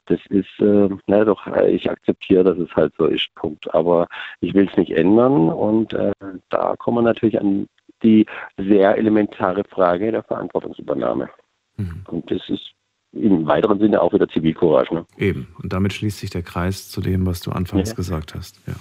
das 0.06 0.18
ist, 0.28 0.60
äh, 0.60 0.88
na 1.06 1.24
doch, 1.24 1.46
ich 1.66 1.90
akzeptiere, 1.90 2.44
dass 2.44 2.59
es 2.59 2.74
halt 2.74 2.92
so 2.98 3.06
ist, 3.06 3.28
Punkt. 3.34 3.72
Aber 3.74 4.09
ich 4.40 4.55
will 4.55 4.68
es 4.70 4.76
nicht 4.76 4.92
ändern 4.92 5.50
und 5.50 5.92
äh, 5.92 6.12
da 6.50 6.74
kommen 6.76 6.98
wir 6.98 7.02
natürlich 7.02 7.38
an 7.40 7.68
die 8.02 8.26
sehr 8.56 8.96
elementare 8.96 9.64
Frage 9.64 10.10
der 10.12 10.22
Verantwortungsübernahme. 10.22 11.28
Mhm. 11.76 12.05
Und 12.09 12.30
das 12.30 12.48
ist 12.48 12.72
im 13.12 13.46
weiteren 13.46 13.78
Sinne 13.78 14.00
auch 14.00 14.12
wieder 14.12 14.28
Zivilcourage. 14.28 14.94
Ne? 14.94 15.06
Eben. 15.16 15.48
Und 15.62 15.72
damit 15.72 15.92
schließt 15.92 16.18
sich 16.18 16.30
der 16.30 16.42
Kreis 16.42 16.90
zu 16.90 17.00
dem, 17.00 17.26
was 17.26 17.40
du 17.40 17.50
anfangs 17.50 17.90
ja. 17.90 17.94
gesagt 17.94 18.34
hast. 18.34 18.60
Ja. 18.66 18.74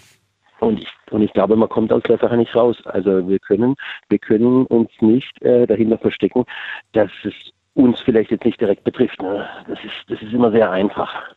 Und 0.60 0.82
ich, 0.82 0.88
und 1.12 1.22
ich 1.22 1.34
glaube, 1.34 1.56
man 1.56 1.70
kommt 1.70 1.94
aus 1.94 2.04
der 2.04 2.18
Sache 2.18 2.38
nicht 2.38 2.56
raus. 2.56 2.78
Also 2.86 3.28
wir 3.28 3.40
können, 3.40 3.76
wir 4.10 4.20
können 4.20 4.66
uns 4.66 4.90
nicht 5.02 5.42
äh, 5.42 5.68
dahinter 5.68 5.98
verstecken, 5.98 6.46
dass 6.94 7.12
es 7.24 7.34
uns 7.74 8.00
vielleicht 8.02 8.32
jetzt 8.32 8.46
nicht 8.46 8.60
direkt 8.60 8.84
betrifft. 8.84 9.22
Ne? 9.22 9.48
Das, 9.68 9.80
ist, 9.84 9.94
das 10.10 10.22
ist 10.22 10.34
immer 10.34 10.52
sehr 10.52 10.72
einfach. 10.72 11.36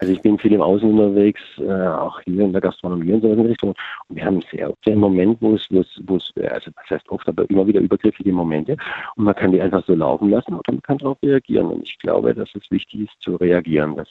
Also 0.00 0.12
ich 0.12 0.22
bin 0.22 0.38
viel 0.38 0.52
im 0.52 0.62
Außen 0.62 0.88
unterwegs, 0.88 1.40
äh, 1.58 1.70
auch 1.72 2.20
hier 2.20 2.44
in 2.44 2.52
der 2.52 2.60
Gastronomie 2.60 3.12
und 3.12 3.22
so 3.22 3.32
in 3.32 3.40
Richtung. 3.40 3.74
Und 4.08 4.16
wir 4.16 4.24
haben 4.24 4.40
sehr 4.52 4.70
oft 4.70 4.86
einen 4.86 5.00
Moment, 5.00 5.38
wo 5.40 5.54
es, 5.54 5.66
wo 5.70 5.80
es, 5.80 6.00
wo 6.06 6.16
es, 6.16 6.32
also 6.36 6.70
das 6.70 6.90
heißt 6.90 7.08
oft, 7.08 7.28
aber 7.28 7.48
immer 7.50 7.66
wieder 7.66 7.80
übergriffige 7.80 8.32
Momente. 8.32 8.76
Und 9.16 9.24
man 9.24 9.34
kann 9.34 9.50
die 9.50 9.60
einfach 9.60 9.84
so 9.86 9.94
laufen 9.94 10.30
lassen 10.30 10.54
oder 10.54 10.72
man 10.72 10.82
kann 10.82 10.98
darauf 10.98 11.18
reagieren. 11.22 11.66
Und 11.66 11.82
ich 11.82 11.98
glaube, 11.98 12.32
dass 12.34 12.48
es 12.54 12.70
wichtig 12.70 13.02
ist 13.02 13.20
zu 13.20 13.36
reagieren, 13.36 13.96
dass, 13.96 14.08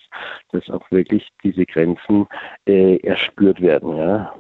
dass 0.51 0.69
auch 0.69 0.89
wirklich 0.91 1.27
diese 1.43 1.65
Grenzen 1.65 2.27
äh, 2.65 2.97
erspürt 2.97 3.61
werden. 3.61 3.95
Ja? 3.95 4.33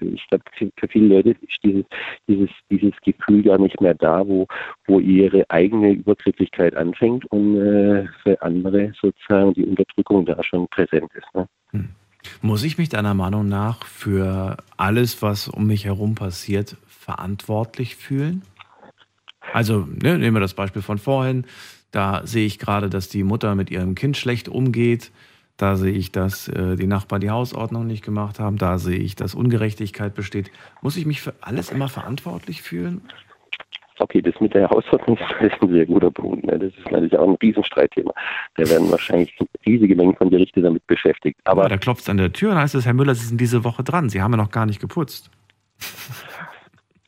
Ich 0.00 0.26
glaube, 0.28 0.44
für 0.56 0.88
viele 0.88 1.16
Leute 1.16 1.30
ist 1.30 1.62
dieses, 1.62 1.84
dieses, 2.28 2.50
dieses 2.70 2.92
Gefühl 3.02 3.42
gar 3.42 3.58
nicht 3.58 3.80
mehr 3.80 3.94
da, 3.94 4.26
wo, 4.26 4.46
wo 4.86 5.00
ihre 5.00 5.44
eigene 5.50 5.92
Übergrifflichkeit 5.92 6.74
anfängt 6.76 7.26
und 7.26 7.60
äh, 7.60 8.06
für 8.22 8.40
andere 8.40 8.92
sozusagen 9.00 9.52
die 9.54 9.64
Unterdrückung 9.64 10.24
da 10.24 10.42
schon 10.44 10.68
präsent 10.68 11.10
ist. 11.14 11.34
Ne? 11.34 11.48
Hm. 11.70 11.88
Muss 12.40 12.62
ich 12.62 12.78
mich 12.78 12.88
deiner 12.88 13.14
Meinung 13.14 13.48
nach 13.48 13.84
für 13.84 14.56
alles, 14.76 15.22
was 15.22 15.48
um 15.48 15.66
mich 15.66 15.84
herum 15.84 16.14
passiert, 16.14 16.76
verantwortlich 16.86 17.96
fühlen? 17.96 18.42
Also 19.52 19.86
ne, 20.02 20.18
nehmen 20.18 20.36
wir 20.36 20.40
das 20.40 20.54
Beispiel 20.54 20.82
von 20.82 20.98
vorhin. 20.98 21.44
Da 21.90 22.26
sehe 22.26 22.46
ich 22.46 22.58
gerade, 22.58 22.90
dass 22.90 23.08
die 23.08 23.22
Mutter 23.22 23.54
mit 23.54 23.70
ihrem 23.70 23.94
Kind 23.94 24.16
schlecht 24.16 24.48
umgeht. 24.48 25.12
Da 25.56 25.76
sehe 25.76 25.92
ich, 25.92 26.10
dass 26.10 26.48
äh, 26.48 26.76
die 26.76 26.88
Nachbarn 26.88 27.20
die 27.20 27.30
Hausordnung 27.30 27.86
nicht 27.86 28.04
gemacht 28.04 28.40
haben. 28.40 28.56
Da 28.56 28.78
sehe 28.78 28.98
ich, 28.98 29.14
dass 29.14 29.34
Ungerechtigkeit 29.34 30.14
besteht. 30.14 30.50
Muss 30.82 30.96
ich 30.96 31.06
mich 31.06 31.20
für 31.20 31.34
alles 31.40 31.70
immer 31.70 31.88
verantwortlich 31.88 32.62
fühlen? 32.62 33.02
Okay, 33.98 34.20
das 34.20 34.34
mit 34.40 34.54
der 34.54 34.68
Hausordnung 34.70 35.16
ist 35.40 35.62
ein 35.62 35.68
sehr 35.68 35.86
guter 35.86 36.10
Punkt. 36.10 36.44
Ne? 36.44 36.58
Das 36.58 36.72
ist 36.76 36.90
natürlich 36.90 37.16
auch 37.16 37.28
ein 37.28 37.36
Riesenstreitthema. 37.40 38.12
Da 38.56 38.68
werden 38.68 38.90
wahrscheinlich 38.90 39.36
riesige 39.64 39.94
Mengen 39.94 40.16
von 40.16 40.30
Gerichte 40.30 40.60
damit 40.60 40.86
beschäftigt. 40.86 41.38
Aber 41.44 41.62
ja, 41.62 41.68
da 41.68 41.76
klopft 41.76 42.02
es 42.02 42.08
an 42.08 42.16
der 42.16 42.32
Tür 42.32 42.52
und 42.52 42.58
heißt 42.58 42.74
es, 42.74 42.86
Herr 42.86 42.94
Müller, 42.94 43.14
Sie 43.14 43.26
sind 43.26 43.40
diese 43.40 43.64
Woche 43.64 43.84
dran. 43.84 44.08
Sie 44.08 44.20
haben 44.20 44.32
ja 44.32 44.38
noch 44.38 44.50
gar 44.50 44.66
nicht 44.66 44.80
geputzt. 44.80 45.30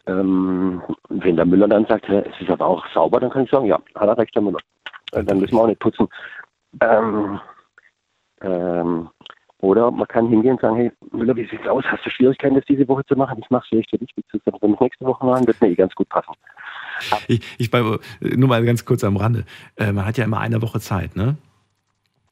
Ähm, 0.09 0.81
wenn 1.09 1.35
der 1.35 1.45
Müller 1.45 1.67
dann 1.67 1.85
sagt, 1.87 2.09
es 2.09 2.41
ist 2.41 2.49
aber 2.49 2.65
auch 2.65 2.87
sauber, 2.95 3.19
dann 3.19 3.31
kann 3.31 3.43
ich 3.43 3.51
sagen, 3.51 3.67
ja, 3.67 3.81
hat 3.97 4.09
er 4.09 4.17
recht, 4.17 4.33
Herr 4.35 4.43
Müller. 4.43 4.61
Äh, 5.13 5.25
dann 5.25 5.41
müssen 5.41 5.55
wir 5.55 5.63
auch 5.63 5.67
nicht 5.67 5.81
putzen. 5.81 6.07
Ähm, 6.81 7.41
ähm, 8.41 9.09
oder 9.61 9.91
man 9.91 10.07
kann 10.07 10.29
hingehen 10.29 10.53
und 10.53 10.61
sagen, 10.61 10.77
hey 10.77 10.93
Müller, 11.11 11.35
wie 11.35 11.47
sieht's 11.47 11.67
aus? 11.67 11.85
Hast 11.87 12.05
du 12.05 12.11
Schwierigkeiten, 12.11 12.55
das 12.55 12.65
diese 12.67 12.87
Woche 12.87 13.05
zu 13.07 13.17
machen? 13.17 13.39
Ich 13.43 13.51
mache 13.51 13.65
es 13.65 13.69
vielleicht 13.69 13.91
für 13.91 13.99
dich, 13.99 14.11
wenn 14.45 14.55
wir 14.61 14.77
nächste 14.81 15.05
Woche 15.05 15.25
machen, 15.27 15.47
wird 15.47 15.61
mir 15.61 15.71
eh 15.71 15.75
ganz 15.75 15.95
gut 15.95 16.09
passen. 16.09 16.33
Ich, 17.29 17.41
ich 17.59 17.71
bei, 17.71 17.81
nur 18.21 18.49
mal 18.49 18.65
ganz 18.65 18.85
kurz 18.85 19.03
am 19.05 19.17
Rande. 19.17 19.45
Äh, 19.77 19.93
man 19.93 20.05
hat 20.05 20.17
ja 20.19 20.25
immer 20.25 20.39
eine 20.39 20.63
Woche 20.63 20.81
Zeit, 20.81 21.17
ne? 21.17 21.37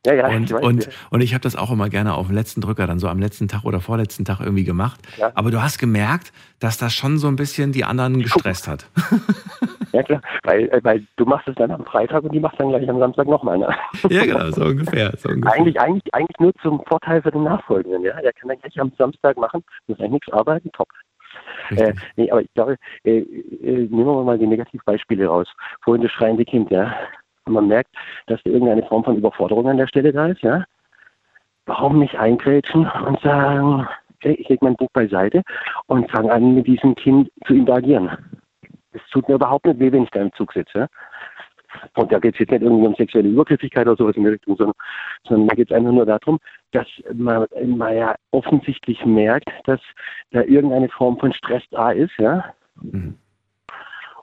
Ja, 0.07 0.15
ja, 0.15 0.27
und, 0.29 0.45
ich 0.45 0.53
weiß, 0.53 0.63
und, 0.63 0.85
ja. 0.85 0.93
und 1.11 1.21
ich 1.23 1.33
habe 1.33 1.43
das 1.43 1.57
auch 1.57 1.71
immer 1.71 1.89
gerne 1.89 2.15
auf 2.15 2.27
dem 2.27 2.35
letzten 2.35 2.61
Drücker, 2.61 2.87
dann 2.87 2.99
so 2.99 3.09
am 3.09 3.19
letzten 3.19 3.49
Tag 3.49 3.65
oder 3.65 3.81
vorletzten 3.81 4.27
Tag 4.27 4.41
irgendwie 4.41 4.65
gemacht. 4.65 5.01
Ja. 5.17 5.33
Aber 5.35 5.51
du 5.51 5.63
hast 5.63 5.79
gemerkt, 5.79 6.33
dass 6.61 6.77
das 6.77 6.93
schon 6.93 7.17
so 7.17 7.27
ein 7.29 7.37
bisschen 7.37 7.73
die 7.73 7.85
anderen 7.85 8.21
gestresst 8.23 8.69
hat. 8.69 8.87
Ja 9.95 10.03
klar, 10.03 10.21
weil, 10.43 10.69
äh, 10.71 10.81
weil 10.83 11.07
du 11.15 11.25
machst 11.25 11.47
es 11.47 11.55
dann 11.55 11.71
am 11.71 11.85
Freitag 11.85 12.25
und 12.25 12.35
die 12.35 12.41
machst 12.41 12.59
dann 12.59 12.71
gleich 12.71 12.89
am 12.91 12.99
Samstag 12.99 13.29
nochmal. 13.29 13.59
Ne? 13.59 13.69
ja, 14.11 14.25
genau, 14.25 14.51
so 14.51 14.65
ungefähr. 14.65 15.13
So 15.17 15.29
ungefähr. 15.29 15.53
Eigentlich, 15.53 15.81
eigentlich, 15.81 16.13
eigentlich 16.13 16.41
nur 16.41 16.53
zum 16.63 16.83
Vorteil 16.89 17.23
für 17.23 17.31
den 17.31 17.45
Nachfolgenden. 17.45 18.03
Ja? 18.03 18.21
Der 18.21 18.33
kann 18.33 18.49
dann 18.49 18.59
gleich 18.59 18.81
am 18.81 18.91
Samstag 18.99 19.37
machen, 19.37 19.63
muss 19.87 20.01
eigentlich 20.01 20.15
nichts 20.15 20.33
arbeiten, 20.33 20.69
top. 20.73 20.89
Äh, 21.71 21.95
nee, 22.17 22.31
aber 22.31 22.43
ich 22.43 22.53
glaube, 22.55 22.77
äh, 23.05 23.19
äh, 23.19 23.89
nehmen 23.89 24.07
wir 24.07 24.25
mal 24.25 24.39
die 24.39 24.47
Negativbeispiele 24.47 25.27
raus. 25.27 25.49
Vorhin 25.83 26.03
das 26.03 26.13
schreiende 26.13 26.45
Kind, 26.45 26.71
ja. 26.71 26.95
Man 27.47 27.69
merkt, 27.69 27.95
dass 28.27 28.43
da 28.43 28.51
irgendeine 28.51 28.85
Form 28.85 29.05
von 29.05 29.17
Überforderung 29.17 29.69
an 29.69 29.77
der 29.77 29.87
Stelle 29.87 30.13
da 30.13 30.27
ist, 30.27 30.43
ja. 30.43 30.65
Warum 31.67 31.99
nicht 31.99 32.17
eingrätschen 32.17 32.87
und 33.07 33.21
sagen, 33.21 33.87
okay, 34.17 34.37
ich 34.39 34.49
lege 34.49 34.65
mein 34.65 34.77
Buch 34.77 34.91
beiseite 34.93 35.43
und 35.87 36.11
fange 36.11 36.33
an, 36.33 36.55
mit 36.55 36.67
diesem 36.67 36.95
Kind 36.95 37.31
zu 37.47 37.55
interagieren. 37.55 38.11
Es 38.93 39.03
tut 39.11 39.29
mir 39.29 39.35
überhaupt 39.37 39.67
nicht 39.67 39.81
weh, 39.81 39.93
wenn 39.93 40.05
ich 40.05 40.11
da 40.11 40.21
im 40.21 40.33
Zug 40.35 40.53
sitze. 40.53 40.89
Und 41.95 42.13
da 42.13 42.19
geht 42.19 42.35
es 42.35 42.41
jetzt 42.41 42.51
nicht 42.51 42.63
irgendwie 42.63 42.87
um 42.87 42.95
sexuelle 42.95 43.29
Übergriffigkeit 43.29 43.87
oder 43.87 43.97
sowas 43.97 44.17
in 44.17 44.25
der 44.25 44.33
Richtung, 44.33 44.57
sondern, 44.57 44.75
sondern 45.27 45.49
da 45.49 45.55
geht 45.55 45.71
es 45.71 45.77
einfach 45.77 45.93
nur 45.93 46.07
darum, 46.07 46.39
dass 46.75 46.87
man, 47.13 47.47
man 47.65 47.97
ja 47.97 48.15
offensichtlich 48.31 49.05
merkt, 49.05 49.49
dass 49.65 49.81
da 50.33 50.43
irgendeine 50.43 50.89
Form 50.89 51.19
von 51.19 51.33
Stress 51.33 51.63
da 51.71 51.91
ist, 51.91 52.17
ja. 52.19 52.45
Mhm. 52.83 53.15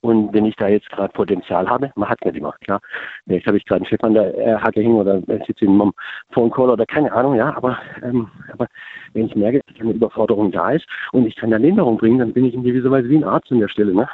Und 0.02 0.34
wenn 0.34 0.46
ich 0.46 0.56
da 0.56 0.68
jetzt 0.68 0.90
gerade 0.90 1.14
Potenzial 1.14 1.70
habe, 1.70 1.92
man 1.96 2.10
hat 2.10 2.26
nicht 2.26 2.36
immer, 2.36 2.54
klar. 2.64 2.82
Vielleicht 3.26 3.46
habe 3.46 3.58
ich 3.58 3.66
gerade 3.66 3.82
einen 3.82 3.90
Chef 3.90 4.04
an 4.04 4.16
der 4.16 4.36
äh, 4.36 4.56
Hacke 4.56 4.82
hängen 4.82 4.96
oder 4.96 5.22
sitze 5.46 5.66
in 5.66 5.80
einem 5.80 5.94
Phone 6.32 6.50
Call 6.50 6.72
oder 6.72 6.86
keine 6.88 7.12
Ahnung, 7.12 7.36
ja, 7.36 7.56
aber, 7.56 7.78
ähm, 8.02 8.28
aber 8.52 8.68
wenn 9.14 9.28
ich 9.28 9.36
merke, 9.36 9.62
dass 9.68 9.80
eine 9.80 9.94
Überforderung 9.94 10.52
da 10.52 10.72
ist 10.72 10.88
und 11.12 11.28
ich 11.28 11.36
kann 11.36 11.52
da 11.52 11.58
Linderung 11.58 11.98
bringen, 11.98 12.18
dann 12.18 12.34
bin 12.34 12.46
ich 12.46 12.56
in 12.56 12.64
gewisser 12.64 12.90
Weise 12.90 13.10
wie 13.10 13.18
ein 13.18 13.24
Arzt 13.24 13.52
an 13.52 13.60
der 13.60 13.70
Stelle, 13.70 13.94
ne? 13.94 14.10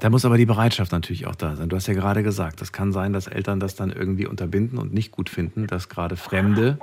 Da 0.00 0.08
muss 0.08 0.24
aber 0.24 0.38
die 0.38 0.46
Bereitschaft 0.46 0.92
natürlich 0.92 1.26
auch 1.26 1.36
da 1.36 1.54
sein. 1.54 1.68
Du 1.68 1.76
hast 1.76 1.86
ja 1.86 1.94
gerade 1.94 2.22
gesagt, 2.22 2.62
es 2.62 2.72
kann 2.72 2.90
sein, 2.90 3.12
dass 3.12 3.26
Eltern 3.26 3.60
das 3.60 3.76
dann 3.76 3.90
irgendwie 3.90 4.26
unterbinden 4.26 4.78
und 4.78 4.94
nicht 4.94 5.12
gut 5.12 5.28
finden, 5.28 5.66
dass 5.66 5.90
gerade 5.90 6.16
Fremde 6.16 6.78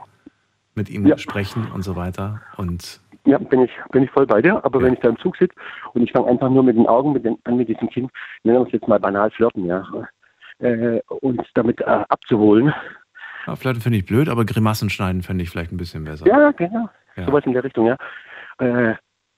mit 0.76 0.90
ihm 0.90 1.06
Ja. 1.06 1.18
sprechen 1.18 1.72
und 1.74 1.84
so 1.84 1.96
weiter. 1.96 2.42
Und 2.58 3.00
Ja, 3.26 3.38
bin 3.40 3.62
ich, 3.62 3.72
bin 3.92 4.04
ich 4.04 4.12
voll 4.12 4.28
bei 4.28 4.42
dir. 4.42 4.64
Aber 4.64 4.82
wenn 4.82 4.94
ich 4.94 5.00
da 5.00 5.10
im 5.10 5.18
Zug 5.18 5.36
sitze 5.38 5.56
und 5.94 6.04
ich 6.04 6.12
fange 6.12 6.28
einfach 6.28 6.50
nur 6.50 6.64
mit 6.64 6.76
den 6.78 6.88
Augen 6.88 7.12
mit 7.14 7.26
den, 7.26 7.38
an 7.46 7.58
mit 7.58 7.68
diesem 7.70 7.90
Kind, 7.90 8.12
nennen 8.44 8.60
wir 8.60 8.68
es 8.68 8.72
jetzt 8.74 8.88
mal 8.88 9.00
banal 9.00 9.32
flirten, 9.32 9.66
ja, 9.66 9.84
äh, 10.60 11.02
uns 11.22 11.42
damit 11.56 11.82
äh, 11.82 11.86
abzuholen. 12.10 12.74
ja, 13.48 13.56
flirten 13.56 13.82
finde 13.82 13.98
ich 13.98 14.06
blöd, 14.06 14.30
aber 14.30 14.46
Grimassen 14.46 14.90
schneiden 14.90 15.24
finde 15.24 15.44
ich 15.44 15.50
vielleicht 15.50 15.72
ein 15.72 15.78
bisschen 15.78 16.04
besser. 16.04 16.28
Ja, 16.28 16.52
genau. 16.52 16.88
Ja. 17.16 17.26
Sowas 17.26 17.46
in 17.46 17.54
der 17.54 17.64
Richtung, 17.64 17.88
ja. 17.88 17.98
Äh, 18.60 18.96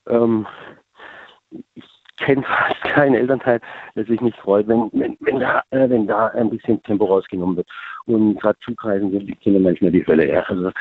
ähm, 0.09 0.45
ich 1.75 1.83
kenne 2.17 2.43
fast 2.47 2.81
keinen 2.93 3.15
Elternteil, 3.15 3.61
der 3.95 4.05
sich 4.05 4.19
nicht 4.21 4.37
freut, 4.39 4.67
wenn, 4.67 4.89
wenn, 4.93 5.15
wenn, 5.21 5.39
da, 5.39 5.61
äh, 5.71 5.89
wenn 5.89 6.07
da 6.07 6.27
ein 6.27 6.49
bisschen 6.49 6.81
Tempo 6.83 7.05
rausgenommen 7.05 7.55
wird. 7.57 7.69
Und 8.05 8.39
gerade 8.41 8.57
Zugreisen 8.65 9.11
sind 9.11 9.27
die 9.27 9.35
Kinder 9.35 9.59
manchmal 9.59 9.91
die 9.91 10.05
Hölle. 10.05 10.27
Ja. 10.29 10.41
Also, 10.41 10.71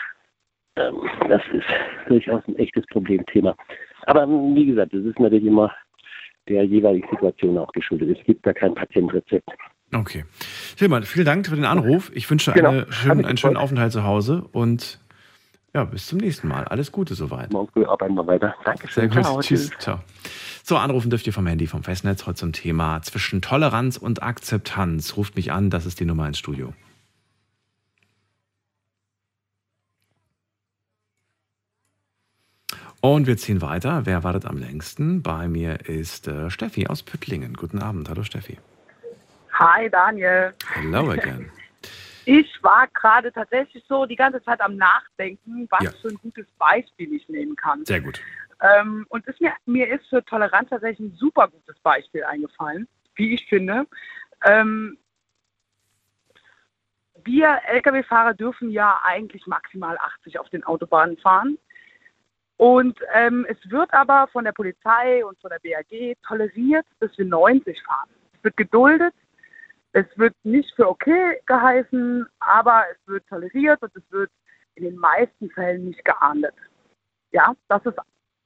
ähm, 0.76 0.96
das 1.28 1.42
ist 1.52 1.66
durchaus 2.08 2.42
ein 2.48 2.56
echtes 2.56 2.84
Problemthema. 2.86 3.56
Aber 4.06 4.22
ähm, 4.22 4.54
wie 4.54 4.66
gesagt, 4.66 4.92
das 4.92 5.04
ist 5.04 5.18
natürlich 5.18 5.46
immer 5.46 5.72
der 6.48 6.64
jeweiligen 6.64 7.08
Situation 7.10 7.58
auch 7.58 7.72
geschuldet. 7.72 8.16
Es 8.18 8.24
gibt 8.24 8.46
da 8.46 8.52
kein 8.52 8.74
Patientrezept. 8.74 9.48
Okay. 9.94 10.24
Tilman, 10.76 11.02
vielen 11.04 11.26
Dank 11.26 11.46
für 11.46 11.56
den 11.56 11.64
Anruf. 11.64 12.10
Ich 12.14 12.28
wünsche 12.30 12.52
Genau. 12.52 12.70
eine 12.70 12.92
schönen, 12.92 13.24
einen 13.24 13.36
schönen. 13.36 13.56
Aufenthalt 13.56 13.92
zu 13.92 14.04
Hause 14.04 14.44
und 14.52 15.00
ja, 15.74 15.84
bis 15.84 16.06
zum 16.06 16.18
nächsten 16.18 16.48
Mal. 16.48 16.64
Alles 16.64 16.90
Gute 16.90 17.14
soweit. 17.14 17.52
Morgen 17.52 17.70
früh 17.72 17.84
arbeiten 17.84 18.14
wir 18.14 18.26
weiter. 18.26 18.54
Dankeschön. 18.64 19.08
Sehr 19.08 19.08
gut. 19.08 19.24
Ciao, 19.24 19.40
Tschüss. 19.40 19.70
Ciao. 19.78 19.98
So, 20.62 20.76
anrufen 20.76 21.10
dürft 21.10 21.26
ihr 21.26 21.32
vom 21.32 21.46
Handy, 21.46 21.66
vom 21.66 21.82
Festnetz, 21.84 22.26
heute 22.26 22.36
zum 22.36 22.52
Thema 22.52 23.00
zwischen 23.02 23.42
Toleranz 23.42 23.96
und 23.96 24.22
Akzeptanz. 24.22 25.16
Ruft 25.16 25.36
mich 25.36 25.52
an, 25.52 25.70
das 25.70 25.86
ist 25.86 26.00
die 26.00 26.04
Nummer 26.04 26.26
ins 26.26 26.38
Studio. 26.38 26.72
Und 33.00 33.26
wir 33.26 33.36
ziehen 33.36 33.62
weiter. 33.62 34.04
Wer 34.04 34.24
wartet 34.24 34.46
am 34.46 34.58
längsten? 34.58 35.22
Bei 35.22 35.48
mir 35.48 35.88
ist 35.88 36.28
äh, 36.28 36.50
Steffi 36.50 36.86
aus 36.88 37.02
Püttlingen. 37.02 37.54
Guten 37.54 37.78
Abend. 37.80 38.08
Hallo 38.08 38.22
Steffi. 38.22 38.58
Hi 39.52 39.88
Daniel. 39.90 40.54
Hello 40.74 41.10
again. 41.10 41.50
Ich 42.28 42.58
war 42.60 42.88
gerade 42.88 43.30
tatsächlich 43.30 43.84
so 43.88 44.04
die 44.04 44.16
ganze 44.16 44.42
Zeit 44.42 44.60
am 44.60 44.74
Nachdenken, 44.74 45.68
was 45.70 45.84
Ja. 45.84 45.92
für 45.92 46.08
ein 46.08 46.18
gutes 46.20 46.48
Beispiel 46.58 47.12
ich 47.12 47.28
nehmen 47.28 47.54
kann. 47.54 47.84
Sehr 47.84 48.00
gut. 48.00 48.20
Ähm, 48.60 49.06
und 49.10 49.24
mir, 49.40 49.52
mir 49.64 49.86
ist 49.88 50.08
für 50.08 50.24
Toleranz 50.24 50.68
tatsächlich 50.70 50.98
ein 51.08 51.16
super 51.16 51.46
gutes 51.46 51.78
Beispiel 51.84 52.24
eingefallen, 52.24 52.88
wie 53.14 53.32
ich 53.34 53.46
finde. 53.46 53.86
Ähm, 54.44 54.98
wir 57.24 57.60
Lkw-Fahrer 57.68 58.34
dürfen 58.34 58.70
ja 58.70 58.98
eigentlich 59.04 59.46
maximal 59.46 59.96
80 59.96 60.40
auf 60.40 60.48
den 60.50 60.64
Autobahnen 60.64 61.16
fahren. 61.18 61.56
Und 62.56 62.98
ähm, 63.12 63.46
es 63.48 63.58
wird 63.70 63.92
aber 63.92 64.28
von 64.28 64.44
der 64.44 64.52
Polizei 64.52 65.24
und 65.24 65.38
von 65.40 65.50
der 65.50 65.58
BAG 65.58 66.16
toleriert, 66.26 66.86
dass 67.00 67.16
wir 67.18 67.26
90 67.26 67.82
fahren. 67.82 68.08
Es 68.34 68.44
wird 68.44 68.56
geduldet, 68.56 69.14
es 69.92 70.06
wird 70.16 70.34
nicht 70.42 70.74
für 70.74 70.88
okay 70.88 71.40
geheißen, 71.46 72.26
aber 72.40 72.84
es 72.90 72.98
wird 73.06 73.26
toleriert 73.28 73.82
und 73.82 73.94
es 73.94 74.02
wird 74.10 74.30
in 74.74 74.84
den 74.84 74.96
meisten 74.96 75.50
Fällen 75.50 75.86
nicht 75.86 76.04
geahndet. 76.04 76.54
Ja, 77.32 77.54
das 77.68 77.84
ist 77.84 77.98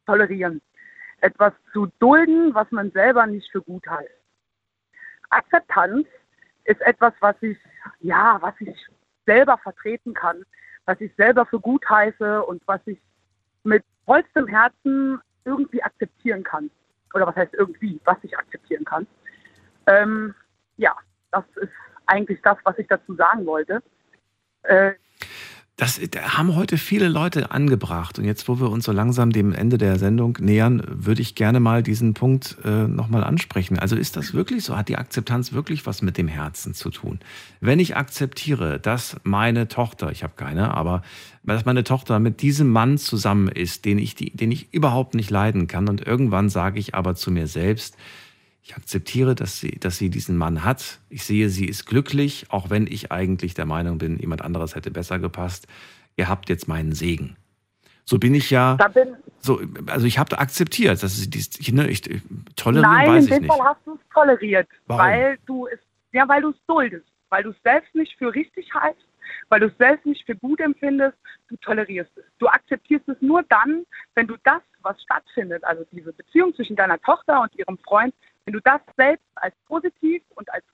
tolerieren. 0.07 0.61
Etwas 1.21 1.53
zu 1.73 1.87
dulden, 1.99 2.55
was 2.55 2.71
man 2.71 2.91
selber 2.93 3.27
nicht 3.27 3.51
für 3.53 3.63
gut 3.63 3.87
heißt. 3.87 4.11
Akzeptanz 5.29 6.07
ist 6.65 6.81
etwas, 6.81 7.13
was 7.21 7.37
ich, 7.43 7.59
ja, 8.01 8.39
was 8.41 8.55
ich 8.61 8.77
selber 9.27 9.59
vertreten 9.59 10.15
kann, 10.15 10.45
was 10.87 11.01
ich 11.01 11.15
selber 11.17 11.47
für 11.47 11.61
gut 11.61 11.89
heiße 11.89 12.43
und 12.45 12.63
was 12.67 12.81
ich 12.87 12.99
mit 13.63 13.85
vollstem 14.11 14.49
Herzen 14.49 15.21
irgendwie 15.45 15.81
akzeptieren 15.85 16.43
kann. 16.43 16.69
Oder 17.15 17.29
was 17.29 17.37
heißt 17.37 17.55
irgendwie, 17.55 18.01
was 18.05 18.17
ich 18.23 18.37
akzeptieren 18.37 18.85
kann. 18.85 19.07
Ähm, 19.87 20.35
ja, 20.79 20.97
das 21.31 21.45
ist 21.61 21.71
eigentlich 22.07 22.41
das, 22.43 22.59
was 22.65 22.77
ich 22.79 22.89
dazu 22.89 23.15
sagen 23.15 23.47
wollte. 23.47 23.81
Äh, 24.65 24.95
Das 25.81 25.99
da 26.11 26.37
haben 26.37 26.57
heute 26.57 26.77
viele 26.77 27.09
Leute 27.09 27.53
angebracht. 27.53 28.19
Und 28.19 28.27
jetzt, 28.27 28.47
wo 28.51 28.61
wir 28.61 28.69
uns 28.69 28.85
so 28.85 28.93
langsam 28.93 29.33
dem 29.33 29.55
Ende 29.55 29.79
der 29.79 29.99
Sendung 29.99 30.37
nähern, 30.39 30.83
würde 30.87 31.23
ich 31.23 31.35
gerne 31.35 31.59
mal 31.59 31.83
diesen 31.83 32.13
Punkt 32.13 32.59
äh, 32.67 32.87
nochmal 32.87 33.25
ansprechen. 33.25 33.79
Also 33.79 33.97
ist 33.97 34.15
das 34.15 34.35
wirklich 34.35 34.63
so? 34.63 34.77
Hat 34.77 34.91
die 34.91 34.99
Akzeptanz 34.99 35.55
wirklich 35.55 35.87
was 35.87 36.03
mit 36.03 36.19
dem 36.19 36.29
Herzen 36.29 36.75
zu 36.75 36.91
tun? 36.91 37.19
Wenn 37.63 37.79
ich 37.79 37.97
akzeptiere, 37.97 38.79
dass 38.79 39.17
meine 39.23 39.69
Tochter, 39.69 40.13
ich 40.13 40.23
habe 40.23 40.35
keine, 40.37 40.75
aber 40.75 41.01
dass 41.45 41.65
meine 41.65 41.83
Tochter 41.83 42.19
mit 42.19 42.43
diesem 42.43 42.69
Mann 42.69 42.99
zusammen 42.99 43.49
ist, 43.49 43.87
den 43.87 43.97
ich, 43.97 44.15
die, 44.15 44.37
den 44.37 44.53
ich 44.53 44.75
überhaupt 44.75 45.15
nicht 45.15 45.31
leiden 45.31 45.67
kann, 45.67 45.89
und 45.89 46.07
irgendwann 46.07 46.51
sage 46.51 46.79
ich 46.79 46.95
aber 46.95 47.15
zu 47.15 47.31
mir 47.31 47.47
selbst, 47.47 47.97
ich 48.63 48.77
akzeptiere, 48.77 49.35
dass 49.35 49.59
sie, 49.59 49.73
dass 49.79 49.97
sie 49.97 50.11
diesen 50.11 50.37
Mann 50.37 50.65
hat. 50.65 51.01
Ich 51.09 51.25
sehe, 51.25 51.49
sie 51.49 51.67
ist 51.67 51.87
glücklich, 51.87 52.47
auch 52.51 52.71
wenn 52.71 52.87
ich 52.87 53.11
eigentlich 53.11 53.55
der 53.55 53.67
Meinung 53.67 53.99
bin, 53.99 54.19
jemand 54.19 54.43
anderes 54.43 54.75
hätte 54.75 54.91
besser 54.91 55.19
gepasst. 55.19 55.67
Ihr 56.17 56.29
habt 56.29 56.49
jetzt 56.49 56.69
meinen 56.69 56.93
Segen. 56.93 57.37
So 58.05 58.19
bin 58.19 58.35
ich 58.35 58.51
ja. 58.51 58.75
bin, 58.93 59.17
So, 59.41 59.61
also 59.87 60.07
ich 60.07 60.19
habe 60.19 60.39
akzeptiert, 60.39 61.03
dass 61.03 61.17
sie 61.17 61.31
dies, 61.31 61.51
ne, 61.73 61.89
ich 61.89 62.03
tolerieren 62.57 62.93
Nein, 62.93 63.09
weiß 63.09 63.27
in 63.27 63.33
ich 63.33 63.39
dem 63.39 63.43
nicht. 63.45 63.55
Fall 63.55 63.65
hast 63.67 63.87
du 63.87 63.95
es 63.95 64.01
toleriert, 64.13 64.69
Warum? 64.87 65.05
weil 65.05 65.39
du 65.47 65.67
es, 65.69 65.79
ja, 66.13 66.29
weil 66.29 66.43
du 66.43 66.51
es 66.51 66.57
duldest, 66.67 67.07
weil 67.29 67.45
du 67.45 67.51
es 67.51 67.57
selbst 67.63 67.95
nicht 67.95 68.17
für 68.19 68.35
richtig 68.35 68.69
heißt, 68.75 68.99
weil 69.49 69.61
du 69.61 69.67
es 69.67 69.79
selbst 69.79 70.05
nicht 70.07 70.27
für 70.27 70.35
gut 70.35 70.61
empfindest, 70.61 71.17
du 71.49 71.57
tolerierst 71.59 72.11
es. 72.17 72.25
Du 72.39 72.49
akzeptierst 72.49 73.09
es 73.09 73.17
nur 73.21 73.43
dann, 73.45 73.85
wenn 74.15 74.27
du 74.27 74.37
das, 74.45 74.63
was 74.83 75.01
stattfindet, 75.03 75.63
also 75.65 75.85
diese 75.93 76.13
Beziehung 76.13 76.55
zwischen 76.55 76.75
deiner 76.77 77.01
Tochter 77.01 77.43
und 77.43 77.55
ihrem 77.55 77.79
Freund, 77.79 78.15
wenn 78.45 78.53
du 78.55 78.61
das 78.61 78.81
selbst 78.97 79.25
als 79.37 79.55
positiv 79.67 80.23
und 80.35 80.51
als 80.53 80.65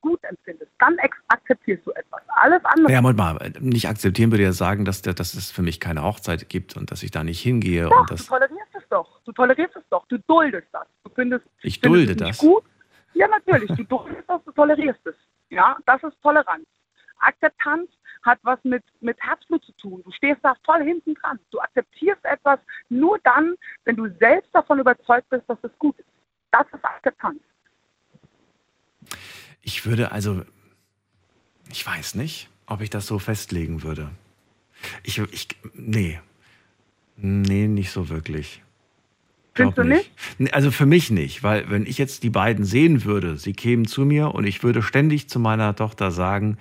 gut 0.00 0.22
empfindest, 0.24 0.70
dann 0.78 0.96
akzeptierst 1.28 1.86
du 1.86 1.90
etwas. 1.92 2.20
Alles 2.28 2.62
andere. 2.64 2.92
Ja, 2.92 3.00
Moment 3.00 3.18
mal, 3.18 3.52
nicht 3.60 3.88
akzeptieren 3.88 4.30
würde 4.30 4.44
ja 4.44 4.52
sagen, 4.52 4.84
dass, 4.84 5.00
der, 5.00 5.14
dass 5.14 5.32
es 5.34 5.50
für 5.50 5.62
mich 5.62 5.80
keine 5.80 6.02
Hochzeit 6.02 6.48
gibt 6.50 6.76
und 6.76 6.90
dass 6.90 7.02
ich 7.02 7.10
da 7.10 7.24
nicht 7.24 7.40
hingehe 7.40 7.84
Doch, 7.88 8.00
und 8.00 8.10
du 8.10 8.14
das. 8.14 8.26
tolerierst 8.26 8.74
es 8.74 8.82
doch. 8.90 9.20
Du 9.24 9.32
tolerierst 9.32 9.74
es 9.76 9.82
doch. 9.88 10.06
Du 10.08 10.18
duldest 10.26 10.68
das. 10.72 10.86
Du 11.04 11.10
findest, 11.14 11.46
Ich 11.62 11.80
findest 11.80 12.08
dulde 12.10 12.16
das. 12.16 12.36
gut. 12.38 12.64
Ja, 13.14 13.28
natürlich. 13.28 13.70
Du 13.76 13.84
duldest 13.88 14.28
das, 14.28 14.44
du 14.44 14.52
tolerierst 14.52 15.06
es. 15.06 15.14
Ja, 15.48 15.76
das 15.86 16.02
ist 16.02 16.20
Toleranz. 16.22 16.66
Akzeptanz 17.20 17.88
hat 18.24 18.38
was 18.42 18.58
mit, 18.64 18.82
mit 19.00 19.16
Herzblut 19.20 19.64
zu 19.64 19.72
tun. 19.72 20.02
Du 20.04 20.10
stehst 20.12 20.40
da 20.42 20.54
voll 20.64 20.82
hinten 20.82 21.14
dran. 21.14 21.38
Du 21.50 21.60
akzeptierst 21.60 22.24
etwas 22.24 22.58
nur 22.90 23.18
dann, 23.24 23.54
wenn 23.84 23.96
du 23.96 24.08
selbst 24.18 24.54
davon 24.54 24.78
überzeugt 24.80 25.28
bist, 25.30 25.44
dass 25.48 25.58
es 25.62 25.70
gut 25.78 25.98
ist. 25.98 26.08
Das 26.56 26.66
ist 26.72 26.84
Akzeptanz. 26.84 27.40
Ich 29.60 29.86
würde 29.86 30.12
also, 30.12 30.44
ich 31.68 31.84
weiß 31.84 32.14
nicht. 32.14 32.48
ob 32.66 32.80
ich 32.80 32.90
das 32.90 33.06
so 33.06 33.18
festlegen 33.18 33.82
würde. 33.82 34.10
Ich, 35.02 35.18
ich, 35.18 35.48
nee. 35.74 36.20
Nee, 37.16 37.66
nicht 37.66 37.90
so 37.90 38.08
wirklich. 38.08 38.62
Findest 39.54 39.78
du 39.78 39.84
nicht? 39.84 40.10
Also 40.52 40.70
für 40.70 40.86
mich 40.86 41.10
nicht, 41.10 41.42
weil 41.42 41.70
wenn 41.70 41.86
ich 41.86 41.98
jetzt 41.98 42.22
die 42.22 42.30
beiden 42.30 42.64
sehen 42.64 43.04
würde, 43.04 43.36
sie 43.36 43.52
kämen 43.52 43.86
zu 43.86 44.04
mir 44.04 44.34
und 44.34 44.46
ich 44.46 44.62
würde 44.62 44.82
ständig 44.82 45.28
zu 45.28 45.38
meiner 45.38 45.76
Tochter 45.76 46.10
sagen, 46.10 46.58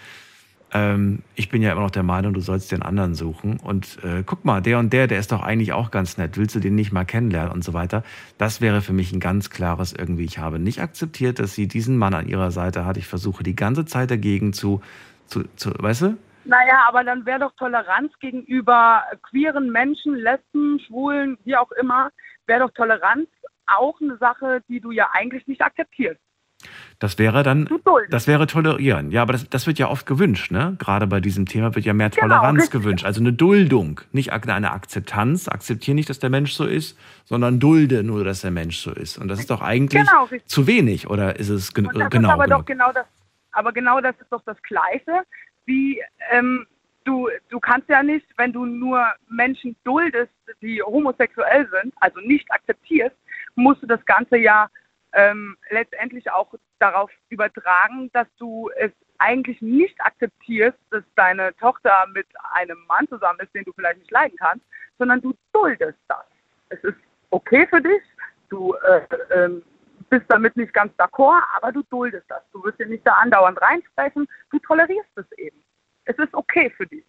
ähm, 0.73 1.19
ich 1.35 1.49
bin 1.49 1.61
ja 1.61 1.71
immer 1.71 1.81
noch 1.81 1.91
der 1.91 2.03
Meinung, 2.03 2.33
du 2.33 2.41
sollst 2.41 2.71
den 2.71 2.81
anderen 2.81 3.13
suchen. 3.13 3.59
Und 3.59 3.99
äh, 4.03 4.23
guck 4.25 4.43
mal, 4.43 4.61
der 4.61 4.79
und 4.79 4.91
der, 4.91 5.07
der 5.07 5.19
ist 5.19 5.31
doch 5.31 5.43
eigentlich 5.43 5.71
auch 5.73 5.91
ganz 5.91 6.17
nett. 6.17 6.37
Willst 6.37 6.55
du 6.55 6.59
den 6.59 6.75
nicht 6.75 6.91
mal 6.91 7.05
kennenlernen 7.05 7.51
und 7.51 7.63
so 7.63 7.73
weiter? 7.73 8.03
Das 8.37 8.59
wäre 8.59 8.81
für 8.81 8.93
mich 8.93 9.13
ein 9.13 9.19
ganz 9.19 9.49
klares 9.49 9.93
irgendwie. 9.93 10.25
Ich 10.25 10.39
habe 10.39 10.57
nicht 10.59 10.81
akzeptiert, 10.81 11.39
dass 11.39 11.53
sie 11.53 11.67
diesen 11.67 11.97
Mann 11.97 12.13
an 12.13 12.27
ihrer 12.27 12.51
Seite 12.51 12.85
hat. 12.85 12.97
Ich 12.97 13.07
versuche 13.07 13.43
die 13.43 13.55
ganze 13.55 13.85
Zeit 13.85 14.09
dagegen 14.09 14.51
zu, 14.53 14.81
zu, 15.27 15.43
zu 15.55 15.71
weißt 15.77 16.01
du? 16.01 16.17
Naja, 16.45 16.83
aber 16.87 17.03
dann 17.03 17.25
wäre 17.25 17.39
doch 17.39 17.55
Toleranz 17.55 18.11
gegenüber 18.19 19.03
queeren 19.29 19.71
Menschen, 19.71 20.15
Lesben, 20.15 20.79
Schwulen, 20.87 21.37
wie 21.45 21.55
auch 21.55 21.71
immer, 21.73 22.09
wäre 22.47 22.61
doch 22.61 22.71
Toleranz 22.71 23.29
auch 23.65 24.01
eine 24.01 24.17
Sache, 24.17 24.61
die 24.67 24.81
du 24.81 24.91
ja 24.91 25.09
eigentlich 25.13 25.47
nicht 25.47 25.61
akzeptierst. 25.61 26.19
Das 26.99 27.19
wäre 27.19 27.43
dann, 27.43 27.67
das 28.09 28.27
wäre 28.27 28.47
tolerieren. 28.47 29.11
Ja, 29.11 29.23
aber 29.23 29.33
das, 29.33 29.49
das 29.49 29.67
wird 29.67 29.77
ja 29.77 29.89
oft 29.89 30.05
gewünscht, 30.05 30.51
ne? 30.51 30.75
Gerade 30.79 31.05
bei 31.05 31.19
diesem 31.19 31.45
Thema 31.45 31.75
wird 31.75 31.85
ja 31.85 31.93
mehr 31.93 32.09
genau, 32.09 32.27
Toleranz 32.27 32.69
genau, 32.69 32.83
gewünscht. 32.83 33.05
Also 33.05 33.19
eine 33.19 33.33
Duldung, 33.33 33.99
nicht 34.11 34.31
eine 34.31 34.71
Akzeptanz. 34.71 35.47
Akzeptiere 35.47 35.95
nicht, 35.95 36.09
dass 36.09 36.19
der 36.19 36.29
Mensch 36.29 36.53
so 36.53 36.65
ist, 36.65 36.97
sondern 37.25 37.59
dulde 37.59 38.03
nur, 38.03 38.23
dass 38.23 38.41
der 38.41 38.51
Mensch 38.51 38.77
so 38.77 38.91
ist. 38.91 39.17
Und 39.17 39.27
das 39.27 39.39
ist 39.39 39.49
doch 39.49 39.61
eigentlich 39.61 40.07
genau, 40.07 40.29
zu 40.45 40.67
wenig, 40.67 41.09
oder 41.09 41.37
ist 41.37 41.49
es 41.49 41.73
gen 41.73 41.87
genau? 41.87 42.07
Ist 42.07 42.33
aber 42.33 42.45
genug? 42.45 42.65
genau 42.65 42.91
das. 42.93 43.05
Aber 43.51 43.71
genau 43.71 44.01
das 44.01 44.15
ist 44.19 44.31
doch 44.31 44.41
das 44.45 44.61
Gleiche, 44.63 45.23
wie 45.65 46.01
ähm, 46.31 46.65
du, 47.03 47.29
du 47.49 47.59
kannst 47.59 47.89
ja 47.89 48.01
nicht, 48.03 48.25
wenn 48.37 48.51
du 48.51 48.65
nur 48.65 49.05
Menschen 49.29 49.75
duldest, 49.83 50.31
die 50.61 50.81
homosexuell 50.81 51.69
sind, 51.69 51.93
also 51.99 52.19
nicht 52.21 52.49
akzeptierst, 52.51 53.15
musst 53.55 53.83
du 53.83 53.87
das 53.87 54.03
Ganze 54.05 54.37
ja 54.37 54.69
ähm, 55.13 55.57
letztendlich 55.69 56.31
auch 56.31 56.53
darauf 56.79 57.11
übertragen, 57.29 58.11
dass 58.13 58.27
du 58.37 58.69
es 58.77 58.91
eigentlich 59.19 59.61
nicht 59.61 59.95
akzeptierst, 60.01 60.77
dass 60.89 61.03
deine 61.15 61.55
Tochter 61.57 62.05
mit 62.13 62.27
einem 62.53 62.77
Mann 62.87 63.07
zusammen 63.07 63.39
ist, 63.39 63.53
den 63.53 63.63
du 63.63 63.71
vielleicht 63.73 63.99
nicht 63.99 64.11
leiden 64.11 64.37
kannst, 64.37 64.65
sondern 64.97 65.21
du 65.21 65.33
duldest 65.53 65.99
das. 66.07 66.25
Es 66.69 66.83
ist 66.83 66.97
okay 67.29 67.67
für 67.67 67.81
dich, 67.81 68.01
du 68.49 68.73
äh, 68.73 69.05
äh, 69.33 69.61
bist 70.09 70.25
damit 70.27 70.55
nicht 70.57 70.73
ganz 70.73 70.93
d'accord, 70.97 71.41
aber 71.55 71.71
du 71.71 71.83
duldest 71.83 72.29
das. 72.29 72.41
Du 72.51 72.63
wirst 72.63 72.79
dir 72.79 72.87
nicht 72.87 73.05
da 73.05 73.13
andauernd 73.13 73.61
reinsprechen, 73.61 74.27
du 74.51 74.59
tolerierst 74.59 75.09
es 75.15 75.31
eben. 75.37 75.63
Es 76.05 76.17
ist 76.17 76.33
okay 76.33 76.71
für 76.75 76.85
dich. 76.85 77.05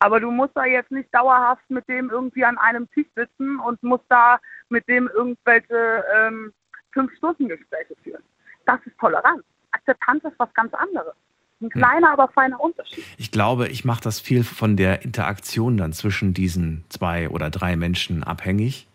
Aber 0.00 0.18
du 0.18 0.30
musst 0.30 0.56
da 0.56 0.64
jetzt 0.64 0.90
nicht 0.90 1.12
dauerhaft 1.14 1.68
mit 1.70 1.88
dem 1.88 2.10
irgendwie 2.10 2.44
an 2.44 2.58
einem 2.58 2.90
Tisch 2.90 3.06
sitzen 3.14 3.60
und 3.60 3.82
musst 3.82 4.04
da 4.08 4.40
mit 4.68 4.86
dem 4.88 5.08
irgendwelche 5.08 6.04
ähm, 6.14 6.52
Fünf-Stunden-Gespräche 6.92 7.94
führen. 8.02 8.22
Das 8.66 8.80
ist 8.84 8.96
Toleranz. 8.98 9.42
Akzeptanz 9.72 10.24
ist 10.24 10.38
was 10.38 10.52
ganz 10.54 10.72
anderes. 10.74 11.14
Ein 11.60 11.70
hm. 11.70 11.70
kleiner, 11.70 12.12
aber 12.12 12.28
feiner 12.28 12.60
Unterschied. 12.60 13.04
Ich 13.18 13.30
glaube, 13.30 13.68
ich 13.68 13.84
mache 13.84 14.02
das 14.02 14.20
viel 14.20 14.44
von 14.44 14.76
der 14.76 15.02
Interaktion 15.02 15.76
dann 15.76 15.92
zwischen 15.92 16.34
diesen 16.34 16.84
zwei 16.88 17.28
oder 17.28 17.50
drei 17.50 17.76
Menschen 17.76 18.22
abhängig. 18.22 18.86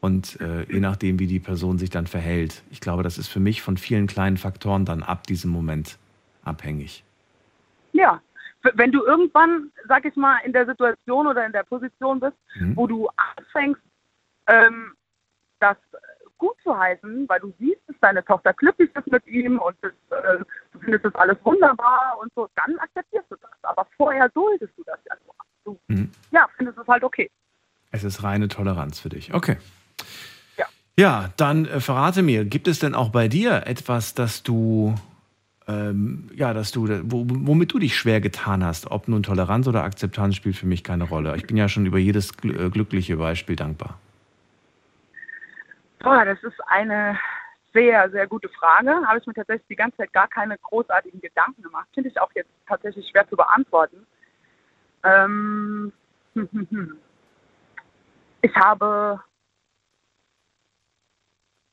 Und 0.00 0.40
äh, 0.40 0.62
je 0.72 0.80
nachdem, 0.80 1.18
wie 1.18 1.26
die 1.26 1.40
Person 1.40 1.78
sich 1.78 1.90
dann 1.90 2.06
verhält. 2.06 2.62
Ich 2.70 2.80
glaube, 2.80 3.02
das 3.02 3.18
ist 3.18 3.28
für 3.28 3.40
mich 3.40 3.60
von 3.60 3.76
vielen 3.76 4.06
kleinen 4.06 4.38
Faktoren 4.38 4.86
dann 4.86 5.02
ab 5.02 5.26
diesem 5.26 5.50
Moment 5.50 5.98
abhängig. 6.42 7.04
Ja, 7.92 8.22
wenn 8.62 8.92
du 8.92 9.04
irgendwann, 9.04 9.70
sag 9.88 10.04
ich 10.06 10.16
mal, 10.16 10.38
in 10.44 10.52
der 10.52 10.66
Situation 10.66 11.26
oder 11.26 11.44
in 11.44 11.52
der 11.52 11.64
Position 11.64 12.20
bist, 12.20 12.36
mhm. 12.54 12.76
wo 12.76 12.86
du 12.86 13.08
anfängst, 13.36 13.80
ähm, 14.46 14.92
das 15.60 15.76
gut 16.40 16.56
zu 16.64 16.76
heißen, 16.76 17.28
weil 17.28 17.38
du 17.38 17.52
siehst, 17.60 17.80
dass 17.86 17.96
deine 18.00 18.24
Tochter 18.24 18.52
glücklich 18.54 18.90
ist 18.96 19.12
mit 19.12 19.24
ihm 19.28 19.58
und 19.58 19.76
das, 19.82 19.92
äh, 20.10 20.38
du 20.72 20.78
findest 20.80 21.04
das 21.04 21.14
alles 21.14 21.36
wunderbar 21.44 22.18
und 22.20 22.32
so, 22.34 22.48
dann 22.56 22.76
akzeptierst 22.78 23.30
du 23.30 23.36
das. 23.40 23.50
Aber 23.62 23.86
vorher 23.96 24.28
duldest 24.30 24.72
du 24.76 24.82
das 24.84 24.98
ja 25.08 25.14
nur. 25.24 25.34
Du, 25.64 25.94
mhm. 25.94 26.10
Ja, 26.32 26.48
findest 26.56 26.78
es 26.78 26.88
halt 26.88 27.04
okay. 27.04 27.30
Es 27.92 28.02
ist 28.02 28.22
reine 28.24 28.48
Toleranz 28.48 28.98
für 28.98 29.10
dich. 29.10 29.32
Okay. 29.32 29.58
Ja. 30.56 30.66
Ja, 30.96 31.30
dann 31.36 31.66
äh, 31.66 31.80
verrate 31.80 32.22
mir, 32.22 32.44
gibt 32.44 32.66
es 32.66 32.80
denn 32.80 32.94
auch 32.94 33.10
bei 33.10 33.28
dir 33.28 33.66
etwas, 33.66 34.14
das 34.14 34.42
du 34.42 34.94
ähm, 35.68 36.30
ja, 36.34 36.52
dass 36.52 36.72
du, 36.72 36.88
womit 37.04 37.72
du 37.72 37.78
dich 37.78 37.96
schwer 37.96 38.20
getan 38.20 38.64
hast, 38.64 38.90
ob 38.90 39.06
nun 39.06 39.22
Toleranz 39.22 39.68
oder 39.68 39.84
Akzeptanz 39.84 40.34
spielt 40.34 40.56
für 40.56 40.66
mich 40.66 40.82
keine 40.82 41.04
Rolle. 41.04 41.36
Ich 41.36 41.46
bin 41.46 41.56
ja 41.56 41.68
schon 41.68 41.86
über 41.86 41.98
jedes 41.98 42.32
äh, 42.42 42.70
glückliche 42.70 43.18
Beispiel 43.18 43.56
dankbar. 43.56 43.98
Boah, 46.02 46.24
das 46.24 46.42
ist 46.42 46.58
eine 46.66 47.18
sehr, 47.74 48.10
sehr 48.10 48.26
gute 48.26 48.48
Frage. 48.48 48.90
Habe 49.06 49.18
ich 49.18 49.26
mir 49.26 49.34
tatsächlich 49.34 49.68
die 49.68 49.76
ganze 49.76 49.98
Zeit 49.98 50.12
gar 50.12 50.28
keine 50.28 50.56
großartigen 50.58 51.20
Gedanken 51.20 51.62
gemacht. 51.62 51.88
Finde 51.94 52.08
ich 52.08 52.20
auch 52.20 52.30
jetzt 52.34 52.50
tatsächlich 52.66 53.08
schwer 53.08 53.28
zu 53.28 53.36
beantworten. 53.36 54.06
Ähm, 55.04 55.92
ich 58.42 58.56
habe 58.56 59.20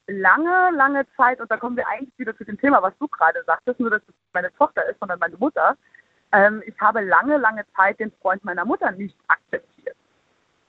lange, 0.07 0.71
lange 0.75 1.05
Zeit, 1.15 1.39
und 1.39 1.49
da 1.49 1.57
kommen 1.57 1.77
wir 1.77 1.87
eigentlich 1.87 2.17
wieder 2.17 2.35
zu 2.37 2.43
dem 2.43 2.59
Thema, 2.59 2.81
was 2.81 2.97
du 2.99 3.07
gerade 3.07 3.43
sagtest, 3.45 3.79
nur 3.79 3.89
dass 3.89 4.01
es 4.07 4.15
meine 4.33 4.53
Tochter 4.55 4.85
ist, 4.89 4.99
sondern 4.99 5.19
meine 5.19 5.37
Mutter. 5.37 5.77
Ähm, 6.33 6.61
ich 6.65 6.77
habe 6.81 7.01
lange, 7.01 7.37
lange 7.37 7.65
Zeit 7.75 7.99
den 7.99 8.11
Freund 8.21 8.43
meiner 8.43 8.65
Mutter 8.65 8.91
nicht 8.91 9.17
akzeptiert 9.27 9.76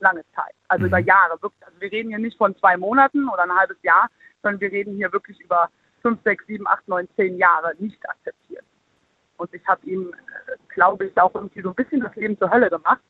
lange 0.01 0.25
Zeit. 0.35 0.55
Also 0.69 0.83
mhm. 0.83 0.89
über 0.89 0.99
Jahre, 0.99 1.41
wirklich. 1.41 1.67
Also 1.67 1.81
wir 1.81 1.93
reden 1.93 2.09
hier 2.11 2.19
nicht 2.19 2.39
von 2.39 2.57
zwei 2.57 2.77
Monaten 2.77 3.29
oder 3.29 3.45
ein 3.45 3.55
halbes 3.55 3.77
Jahr, 3.83 4.09
sondern 4.43 4.61
wir 4.61 4.73
reden 4.73 4.97
hier 4.97 5.13
wirklich 5.13 5.41
über 5.41 5.69
fünf, 6.03 6.23
sechs, 6.23 6.47
sieben, 6.47 6.67
acht, 6.67 6.87
neun, 6.89 7.09
zehn 7.17 7.37
Jahre 7.39 7.75
nicht 7.79 7.99
akzeptiert. 8.09 8.65
Und 9.37 9.53
ich 9.55 9.67
habe 9.67 9.85
ihm, 9.87 10.13
äh, 10.13 10.57
glaube 10.75 11.07
ich, 11.07 11.21
auch 11.21 11.35
irgendwie 11.35 11.63
so 11.63 11.71
ein 11.71 11.75
bisschen 11.75 12.01
das 12.01 12.15
Leben 12.17 12.39
zur 12.39 12.51
Hölle 12.51 12.71
gemacht. 12.71 13.01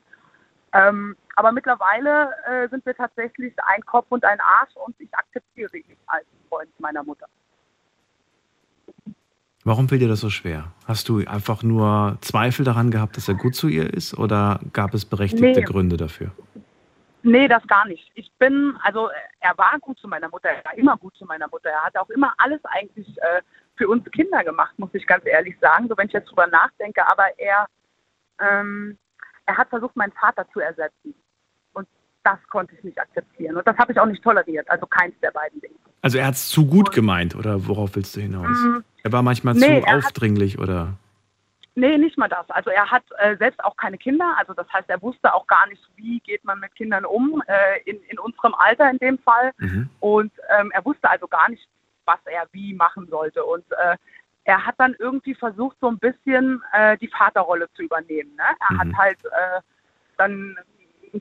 Ähm, 0.72 1.16
aber 1.36 1.52
mittlerweile 1.52 2.30
äh, 2.46 2.68
sind 2.68 2.84
wir 2.84 2.94
tatsächlich 2.94 3.54
ein 3.66 3.80
Kopf 3.82 4.06
und 4.10 4.24
ein 4.24 4.38
Arsch 4.40 4.76
und 4.76 4.94
ich 4.98 5.08
akzeptiere 5.14 5.76
ihn 5.78 5.96
als 6.06 6.26
Freund 6.48 6.68
meiner 6.78 7.02
Mutter. 7.02 7.26
Warum 9.64 9.88
fällt 9.88 10.00
dir 10.00 10.08
das 10.08 10.20
so 10.20 10.30
schwer? 10.30 10.72
Hast 10.86 11.08
du 11.08 11.24
einfach 11.26 11.62
nur 11.62 12.16
Zweifel 12.20 12.64
daran 12.64 12.90
gehabt, 12.90 13.16
dass 13.16 13.28
er 13.28 13.34
gut 13.34 13.54
zu 13.54 13.68
ihr 13.68 13.92
ist 13.92 14.16
oder 14.16 14.60
gab 14.72 14.94
es 14.94 15.04
berechtigte 15.04 15.60
nee. 15.60 15.62
Gründe 15.62 15.96
dafür? 15.96 16.32
Nee, 17.28 17.46
das 17.46 17.66
gar 17.66 17.86
nicht. 17.86 18.10
Ich 18.14 18.30
bin, 18.38 18.74
also 18.82 19.10
er 19.40 19.56
war 19.58 19.78
gut 19.80 19.98
zu 19.98 20.08
meiner 20.08 20.28
Mutter, 20.30 20.48
er 20.48 20.64
war 20.64 20.78
immer 20.78 20.96
gut 20.96 21.14
zu 21.16 21.26
meiner 21.26 21.46
Mutter. 21.48 21.68
Er 21.68 21.84
hat 21.84 21.96
auch 21.98 22.08
immer 22.08 22.32
alles 22.38 22.60
eigentlich 22.64 23.06
äh, 23.18 23.42
für 23.76 23.86
uns 23.86 24.02
Kinder 24.12 24.42
gemacht, 24.44 24.78
muss 24.78 24.94
ich 24.94 25.06
ganz 25.06 25.24
ehrlich 25.26 25.54
sagen, 25.60 25.88
so 25.88 25.96
wenn 25.96 26.06
ich 26.06 26.14
jetzt 26.14 26.30
drüber 26.30 26.46
nachdenke. 26.46 27.06
Aber 27.06 27.26
er, 27.38 27.66
ähm, 28.40 28.96
er 29.44 29.58
hat 29.58 29.68
versucht, 29.68 29.94
meinen 29.94 30.12
Vater 30.12 30.46
zu 30.52 30.60
ersetzen. 30.60 31.14
Und 31.74 31.86
das 32.24 32.38
konnte 32.48 32.74
ich 32.74 32.82
nicht 32.82 32.98
akzeptieren. 32.98 33.56
Und 33.56 33.66
das 33.66 33.76
habe 33.76 33.92
ich 33.92 34.00
auch 34.00 34.06
nicht 34.06 34.22
toleriert, 34.22 34.68
also 34.70 34.86
keins 34.86 35.14
der 35.20 35.30
beiden 35.30 35.60
Dinge. 35.60 35.74
Also 36.00 36.16
er 36.16 36.28
hat 36.28 36.34
es 36.34 36.48
zu 36.48 36.66
gut 36.66 36.88
Und, 36.88 36.94
gemeint, 36.94 37.36
oder 37.36 37.66
worauf 37.66 37.94
willst 37.94 38.16
du 38.16 38.20
hinaus? 38.20 38.46
Mm, 38.46 38.78
er 39.02 39.12
war 39.12 39.22
manchmal 39.22 39.52
nee, 39.54 39.82
zu 39.82 39.86
aufdringlich, 39.86 40.54
hat, 40.54 40.62
oder? 40.62 40.94
Nee, 41.78 41.96
nicht 41.96 42.18
mal 42.18 42.28
das. 42.28 42.50
Also 42.50 42.70
er 42.70 42.90
hat 42.90 43.04
äh, 43.18 43.36
selbst 43.36 43.62
auch 43.62 43.76
keine 43.76 43.98
Kinder. 43.98 44.34
Also 44.36 44.52
das 44.52 44.66
heißt, 44.72 44.90
er 44.90 45.00
wusste 45.00 45.32
auch 45.32 45.46
gar 45.46 45.68
nicht, 45.68 45.80
wie 45.94 46.18
geht 46.18 46.44
man 46.44 46.58
mit 46.58 46.74
Kindern 46.74 47.04
um, 47.04 47.40
äh, 47.46 47.80
in, 47.84 48.02
in 48.08 48.18
unserem 48.18 48.54
Alter 48.54 48.90
in 48.90 48.98
dem 48.98 49.18
Fall. 49.18 49.52
Mhm. 49.58 49.88
Und 50.00 50.32
ähm, 50.58 50.72
er 50.72 50.84
wusste 50.84 51.08
also 51.08 51.28
gar 51.28 51.48
nicht, 51.48 51.68
was 52.04 52.18
er 52.24 52.48
wie 52.50 52.74
machen 52.74 53.06
sollte. 53.08 53.44
Und 53.44 53.64
äh, 53.70 53.96
er 54.42 54.66
hat 54.66 54.74
dann 54.78 54.96
irgendwie 54.98 55.36
versucht, 55.36 55.76
so 55.80 55.86
ein 55.86 56.00
bisschen 56.00 56.60
äh, 56.72 56.98
die 56.98 57.06
Vaterrolle 57.16 57.68
zu 57.74 57.82
übernehmen. 57.82 58.34
Ne? 58.34 58.42
Er 58.68 58.74
mhm. 58.74 58.78
hat 58.80 58.98
halt 58.98 59.24
äh, 59.26 59.60
dann, 60.16 60.58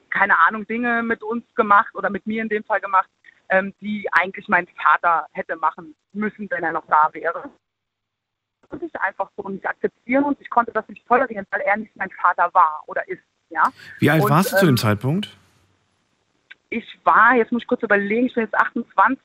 keine 0.10 0.40
Ahnung, 0.40 0.66
Dinge 0.66 1.04
mit 1.04 1.22
uns 1.22 1.44
gemacht 1.54 1.94
oder 1.94 2.10
mit 2.10 2.26
mir 2.26 2.42
in 2.42 2.50
dem 2.50 2.64
Fall 2.64 2.82
gemacht, 2.82 3.10
ähm, 3.50 3.76
die 3.80 4.08
eigentlich 4.12 4.48
mein 4.48 4.66
Vater 4.82 5.28
hätte 5.34 5.56
machen 5.56 5.94
müssen, 6.14 6.50
wenn 6.50 6.64
er 6.64 6.72
noch 6.72 6.88
da 6.88 7.10
wäre 7.12 7.48
konnte 8.70 8.86
ich 8.86 9.02
einfach 9.02 9.30
so 9.38 9.48
nicht 9.50 9.66
akzeptieren 9.66 10.24
und 10.24 10.40
ich 10.42 10.50
konnte 10.50 10.72
das 10.72 10.88
nicht 10.88 11.06
tolerieren, 11.08 11.46
weil 11.52 11.62
er 11.62 11.78
nicht 11.78 11.96
mein 11.96 12.10
Vater 12.12 12.50
war 12.54 12.84
oder 12.88 13.08
ist. 13.08 13.24
Ja? 13.50 13.64
Wie 14.00 14.10
alt 14.10 14.24
und, 14.24 14.30
warst 14.30 14.52
du 14.52 14.58
zu 14.58 14.66
dem 14.66 14.72
ähm, 14.72 14.78
Zeitpunkt? 14.78 15.38
Ich 16.70 17.00
war, 17.04 17.36
jetzt 17.36 17.52
muss 17.52 17.62
ich 17.62 17.68
kurz 17.68 17.82
überlegen, 17.84 18.28
ich 18.28 18.34
bin 18.34 18.44
jetzt 18.44 18.56
28. 18.56 19.20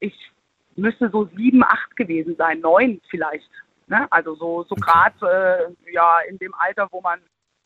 Ich 0.00 0.30
müsste 0.76 1.10
so 1.10 1.28
sieben, 1.36 1.64
acht 1.64 1.96
gewesen 1.96 2.36
sein, 2.36 2.60
neun 2.60 3.00
vielleicht. 3.10 3.50
Ne? 3.86 4.06
Also 4.10 4.34
so, 4.36 4.64
so 4.64 4.76
okay. 4.76 4.82
gerade 5.20 5.74
äh, 5.86 5.92
ja, 5.92 6.20
in 6.28 6.38
dem 6.38 6.54
Alter, 6.54 6.88
wo 6.90 7.00
man 7.00 7.20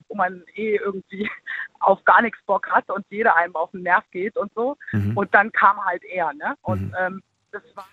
wo 0.08 0.14
man 0.14 0.42
eh 0.54 0.76
irgendwie 0.76 1.28
auf 1.80 2.02
gar 2.04 2.22
nichts 2.22 2.40
Bock 2.46 2.68
hat 2.70 2.88
und 2.90 3.04
jeder 3.10 3.36
einem 3.36 3.54
auf 3.54 3.70
den 3.70 3.82
Nerv 3.82 4.04
geht 4.10 4.36
und 4.36 4.52
so. 4.54 4.76
Mhm. 4.92 5.16
Und 5.16 5.34
dann 5.34 5.52
kam 5.52 5.84
halt 5.84 6.02
er. 6.04 6.32
Ne? 6.32 6.54
Und 6.62 6.88
mhm. 6.88 6.94
ähm, 6.98 7.22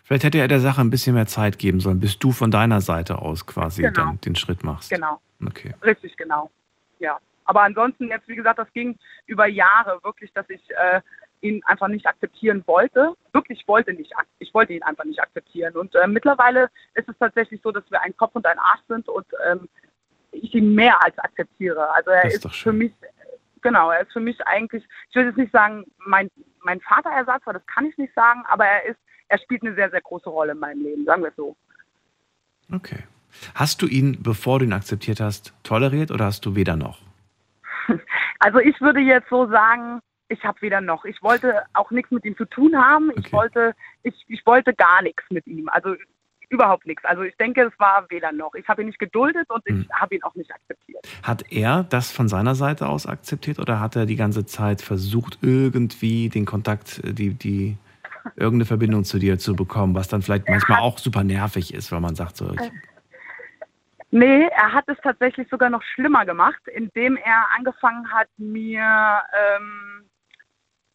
Vielleicht 0.03 0.23
hätte 0.23 0.37
er 0.39 0.47
der 0.47 0.59
Sache 0.59 0.81
ein 0.81 0.89
bisschen 0.89 1.15
mehr 1.15 1.27
Zeit 1.27 1.57
geben 1.59 1.79
sollen, 1.79 1.99
bis 1.99 2.19
du 2.19 2.31
von 2.31 2.51
deiner 2.51 2.81
Seite 2.81 3.19
aus 3.19 3.45
quasi 3.45 3.81
Genau. 3.83 3.93
dann 3.93 4.21
den 4.21 4.35
Schritt 4.35 4.63
machst. 4.63 4.89
Genau. 4.89 5.21
Okay. 5.45 5.73
Richtig, 5.83 6.15
genau. 6.17 6.49
Ja. 6.99 7.17
Aber 7.45 7.61
ansonsten 7.61 8.07
jetzt, 8.09 8.27
wie 8.27 8.35
gesagt, 8.35 8.59
das 8.59 8.71
ging 8.73 8.97
über 9.27 9.47
Jahre 9.47 9.99
wirklich, 10.03 10.31
dass 10.33 10.49
ich 10.49 10.61
äh, 10.71 11.01
ihn 11.41 11.61
einfach 11.65 11.87
nicht 11.87 12.07
akzeptieren 12.07 12.63
wollte. 12.65 13.13
Wirklich 13.33 13.67
wollte 13.67 13.93
nicht. 13.93 14.11
Ich 14.39 14.53
wollte 14.53 14.73
ihn 14.73 14.83
einfach 14.83 15.03
nicht 15.05 15.19
akzeptieren. 15.21 15.75
Und 15.75 15.93
äh, 15.95 16.07
mittlerweile 16.07 16.69
ist 16.95 17.07
es 17.07 17.15
tatsächlich 17.19 17.61
so, 17.61 17.71
dass 17.71 17.83
wir 17.91 18.01
ein 18.01 18.15
Kopf 18.17 18.31
und 18.35 18.45
ein 18.47 18.57
Arsch 18.57 18.81
sind 18.87 19.07
und 19.07 19.25
ähm, 19.47 19.69
ich 20.31 20.53
ihn 20.55 20.73
mehr 20.73 21.01
als 21.03 21.17
akzeptiere. 21.19 21.93
Also 21.93 22.09
er 22.09 22.23
Das 22.23 22.29
ist 22.33 22.35
ist, 22.37 22.45
doch 22.45 22.53
für 22.53 22.73
mich, 22.73 22.91
genau, 23.65 23.89
er 23.89 24.01
ist 24.01 24.13
für 24.13 24.19
mich 24.19 24.37
eigentlich, 24.45 24.83
ich 25.09 25.15
will 25.15 25.25
jetzt 25.25 25.37
nicht 25.37 25.51
sagen, 25.51 25.85
mein, 25.97 26.29
mein 26.63 26.79
Vaterersatz, 26.81 27.41
weil 27.45 27.55
das 27.55 27.65
kann 27.65 27.87
ich 27.87 27.97
nicht 27.97 28.13
sagen, 28.13 28.43
aber 28.47 28.63
er 28.63 28.85
ist, 28.85 28.99
er 29.27 29.39
spielt 29.39 29.63
eine 29.63 29.73
sehr, 29.73 29.89
sehr 29.89 30.01
große 30.01 30.29
Rolle 30.29 30.51
in 30.51 30.59
meinem 30.59 30.83
Leben, 30.83 31.03
sagen 31.03 31.23
wir 31.23 31.29
es 31.29 31.35
so. 31.35 31.55
Okay. 32.71 33.03
Hast 33.55 33.81
du 33.81 33.87
ihn, 33.87 34.21
bevor 34.21 34.59
du 34.59 34.65
ihn 34.65 34.73
akzeptiert 34.73 35.19
hast, 35.19 35.55
toleriert 35.63 36.11
oder 36.11 36.25
hast 36.25 36.45
du 36.45 36.55
weder 36.55 36.75
noch? 36.75 36.99
Also 38.39 38.59
ich 38.59 38.79
würde 38.81 38.99
jetzt 38.99 39.29
so 39.29 39.47
sagen, 39.47 40.01
ich 40.27 40.43
habe 40.43 40.61
weder 40.61 40.81
noch. 40.81 41.05
Ich 41.05 41.23
wollte 41.23 41.63
auch 41.73 41.89
nichts 41.89 42.11
mit 42.11 42.25
ihm 42.25 42.35
zu 42.35 42.45
tun 42.45 42.75
haben. 42.75 43.09
Ich 43.15 43.31
wollte, 43.31 43.73
ich, 44.03 44.13
ich 44.27 44.45
wollte 44.45 44.73
gar 44.73 45.01
nichts 45.01 45.23
mit 45.29 45.47
ihm. 45.47 45.69
Also 45.69 45.95
überhaupt 46.49 46.85
nichts. 46.85 47.03
Also 47.05 47.23
ich 47.23 47.35
denke, 47.37 47.61
es 47.61 47.79
war 47.79 48.05
weder 48.09 48.31
noch. 48.31 48.53
Ich 48.55 48.67
habe 48.67 48.81
ihn 48.81 48.87
nicht 48.87 48.99
geduldet 48.99 49.49
und 49.49 49.63
ich 49.65 49.87
habe 49.91 50.15
ihn 50.15 50.23
auch 50.23 50.35
nicht 50.35 50.51
akzeptiert. 50.53 51.07
Hat 51.23 51.51
er 51.51 51.83
das 51.83 52.11
von 52.11 52.27
seiner 52.27 52.55
Seite 52.55 52.87
aus 52.87 53.05
akzeptiert 53.05 53.59
oder 53.59 53.79
hat 53.79 53.95
er 53.95 54.05
die 54.05 54.15
ganze 54.15 54.45
Zeit 54.45 54.81
versucht, 54.81 55.39
irgendwie 55.41 56.29
den 56.29 56.45
Kontakt, 56.45 57.03
äh, 57.03 57.13
die, 57.13 57.33
die, 57.33 57.77
irgendeine 58.35 58.65
Verbindung 58.65 59.03
zu 59.03 59.19
dir 59.19 59.37
zu 59.37 59.55
bekommen, 59.55 59.93
was 59.93 60.07
dann 60.07 60.23
vielleicht 60.23 60.49
manchmal 60.49 60.79
auch 60.79 60.97
super 60.97 61.23
nervig 61.23 61.73
ist, 61.73 61.91
weil 61.91 61.99
man 61.99 62.15
sagt 62.15 62.37
so, 62.37 62.51
ich, 62.51 62.71
Nee, 64.11 64.47
er 64.47 64.71
hat 64.71 64.85
es 64.87 64.97
tatsächlich 65.03 65.45
sogar 65.49 65.69
noch 65.69 65.83
schlimmer 65.83 66.25
gemacht, 66.25 66.61
indem 66.73 67.17
er 67.17 67.47
angefangen 67.57 68.09
hat, 68.13 68.29
mir 68.37 68.81
ähm, 68.81 70.09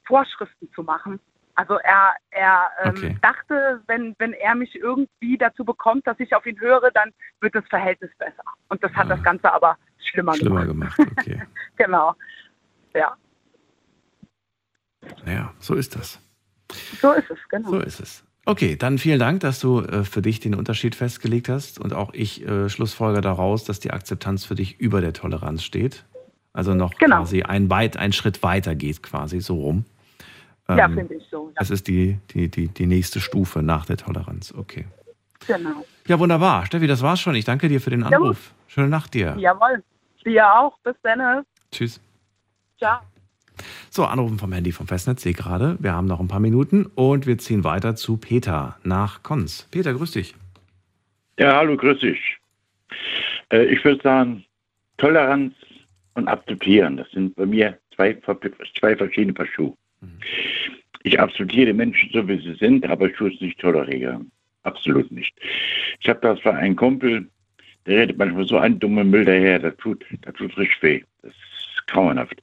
Vorschriften 0.06 0.70
zu 0.74 0.82
machen. 0.82 1.20
Also 1.56 1.74
er, 1.78 2.14
er 2.30 2.68
ähm, 2.82 2.96
Okay. 2.96 3.16
dachte, 3.22 3.82
wenn, 3.86 4.14
wenn 4.18 4.32
er 4.32 4.54
mich 4.54 4.74
irgendwie 4.76 5.36
dazu 5.36 5.64
bekommt, 5.64 6.06
dass 6.06 6.18
ich 6.20 6.34
auf 6.34 6.46
ihn 6.46 6.58
höre, 6.60 6.90
dann 6.92 7.10
wird 7.40 7.54
das 7.54 7.64
Verhältnis 7.68 8.10
besser. 8.18 8.42
Und 8.68 8.82
das 8.82 8.92
hat 8.94 9.10
das 9.10 9.22
Ganze 9.22 9.52
aber 9.52 9.76
schlimmer, 9.98 10.32
Ah. 10.32 10.36
schlimmer 10.36 10.66
gemacht. 10.66 10.96
gemacht. 10.96 11.12
Okay. 11.18 11.42
Genau. 11.76 12.14
Ja, 12.94 13.16
Naja, 15.24 15.52
so 15.58 15.74
ist 15.74 15.96
das. 15.96 16.20
so 17.00 17.12
ist 17.12 17.30
es, 17.30 17.38
genau. 17.48 17.70
So 17.70 17.80
ist 17.80 18.00
es. 18.00 18.24
Okay, 18.46 18.76
dann 18.76 18.98
vielen 18.98 19.18
Dank, 19.18 19.40
dass 19.40 19.60
du 19.60 19.80
äh, 19.82 20.04
für 20.04 20.22
dich 20.22 20.40
den 20.40 20.54
Unterschied 20.54 20.94
festgelegt 20.94 21.48
hast 21.48 21.78
und 21.78 21.92
auch 21.92 22.12
ich 22.14 22.46
äh, 22.46 22.68
schlussfolger 22.68 23.20
daraus, 23.20 23.64
dass 23.64 23.80
die 23.80 23.92
Akzeptanz 23.92 24.44
für 24.44 24.54
dich 24.54 24.80
über 24.80 25.00
der 25.00 25.12
Toleranz 25.12 25.62
steht. 25.62 26.04
Also 26.52 26.74
noch 26.74 26.94
Genau. 26.96 27.18
quasi 27.18 27.42
ein, 27.42 27.70
weit, 27.70 27.96
ein 27.96 28.12
Schritt 28.12 28.42
weiter 28.42 28.74
geht, 28.74 29.02
quasi 29.02 29.40
so 29.40 29.54
rum. 29.56 29.84
Ja, 30.76 30.86
Ähm, 30.86 30.94
finde 30.94 31.14
ich 31.14 31.24
so. 31.30 31.50
Ja. 31.54 31.62
Es 31.62 31.70
ist 31.70 31.88
die, 31.88 32.18
die, 32.30 32.48
die, 32.48 32.68
die 32.68 32.86
nächste 32.86 33.20
Stufe 33.20 33.62
nach 33.62 33.86
der 33.86 33.96
Toleranz. 33.96 34.52
Okay. 34.56 34.86
Genau. 35.46 35.84
Ja, 36.06 36.18
wunderbar. 36.18 36.66
Steffi, 36.66 36.86
das 36.86 37.02
war's 37.02 37.20
schon. 37.20 37.34
Ich 37.34 37.44
danke 37.44 37.68
dir 37.68 37.80
für 37.80 37.90
den 37.90 38.00
Ja, 38.00 38.08
Anruf. 38.08 38.52
Schöne 38.68 38.88
Nacht 38.88 39.14
dir. 39.14 39.36
Jawohl. 39.38 39.82
Dir 40.24 40.52
auch. 40.52 40.78
Bis 40.80 40.94
dann. 41.02 41.44
Tschüss. 41.72 42.00
Ciao. 42.78 43.00
So, 43.90 44.04
Anrufen 44.04 44.38
vom 44.38 44.52
Handy 44.52 44.72
vom 44.72 44.86
Festnetz, 44.86 45.22
sehe 45.22 45.32
gerade. 45.34 45.76
Wir 45.80 45.92
haben 45.92 46.06
noch 46.06 46.20
ein 46.20 46.28
paar 46.28 46.40
Minuten 46.40 46.86
und 46.86 47.26
wir 47.26 47.38
ziehen 47.38 47.64
weiter 47.64 47.94
zu 47.96 48.16
Peter 48.16 48.78
nach 48.84 49.22
Konz. 49.22 49.66
Peter, 49.70 49.92
grüß 49.92 50.12
dich. 50.12 50.34
Ja, 51.38 51.56
hallo, 51.56 51.76
grüß 51.76 52.00
dich. 52.00 52.38
Äh, 53.50 53.64
ich 53.66 53.84
würde 53.84 54.00
sagen, 54.02 54.44
Toleranz 54.98 55.54
und 56.14 56.28
Akzeptieren, 56.28 56.96
das 56.96 57.10
sind 57.10 57.34
bei 57.36 57.46
mir 57.46 57.78
zwei, 57.94 58.18
zwei 58.78 58.96
verschiedene 58.96 59.32
Paar 59.32 59.46
Schuhe. 59.46 59.74
Ich 61.02 61.18
akzeptiere 61.18 61.72
Menschen 61.72 62.10
so, 62.12 62.26
wie 62.28 62.40
sie 62.40 62.54
sind, 62.54 62.86
aber 62.86 63.08
ich 63.08 63.16
tue 63.16 63.32
es 63.32 63.40
nicht 63.40 63.58
tolerieren. 63.58 64.30
Absolut 64.62 65.10
nicht. 65.10 65.34
Ich 66.00 66.08
habe 66.08 66.20
da 66.20 66.36
zwar 66.36 66.54
einen 66.54 66.76
Kumpel, 66.76 67.28
der 67.86 68.00
redet 68.00 68.18
manchmal 68.18 68.46
so 68.46 68.58
einen 68.58 68.78
dummen 68.78 69.10
Müll 69.10 69.24
daher, 69.24 69.58
das 69.58 69.76
tut, 69.78 70.04
das 70.22 70.34
tut 70.34 70.56
richtig 70.58 70.82
weh. 70.82 71.02
Das 71.22 71.32
ist 71.32 71.86
grauenhaft. 71.86 72.42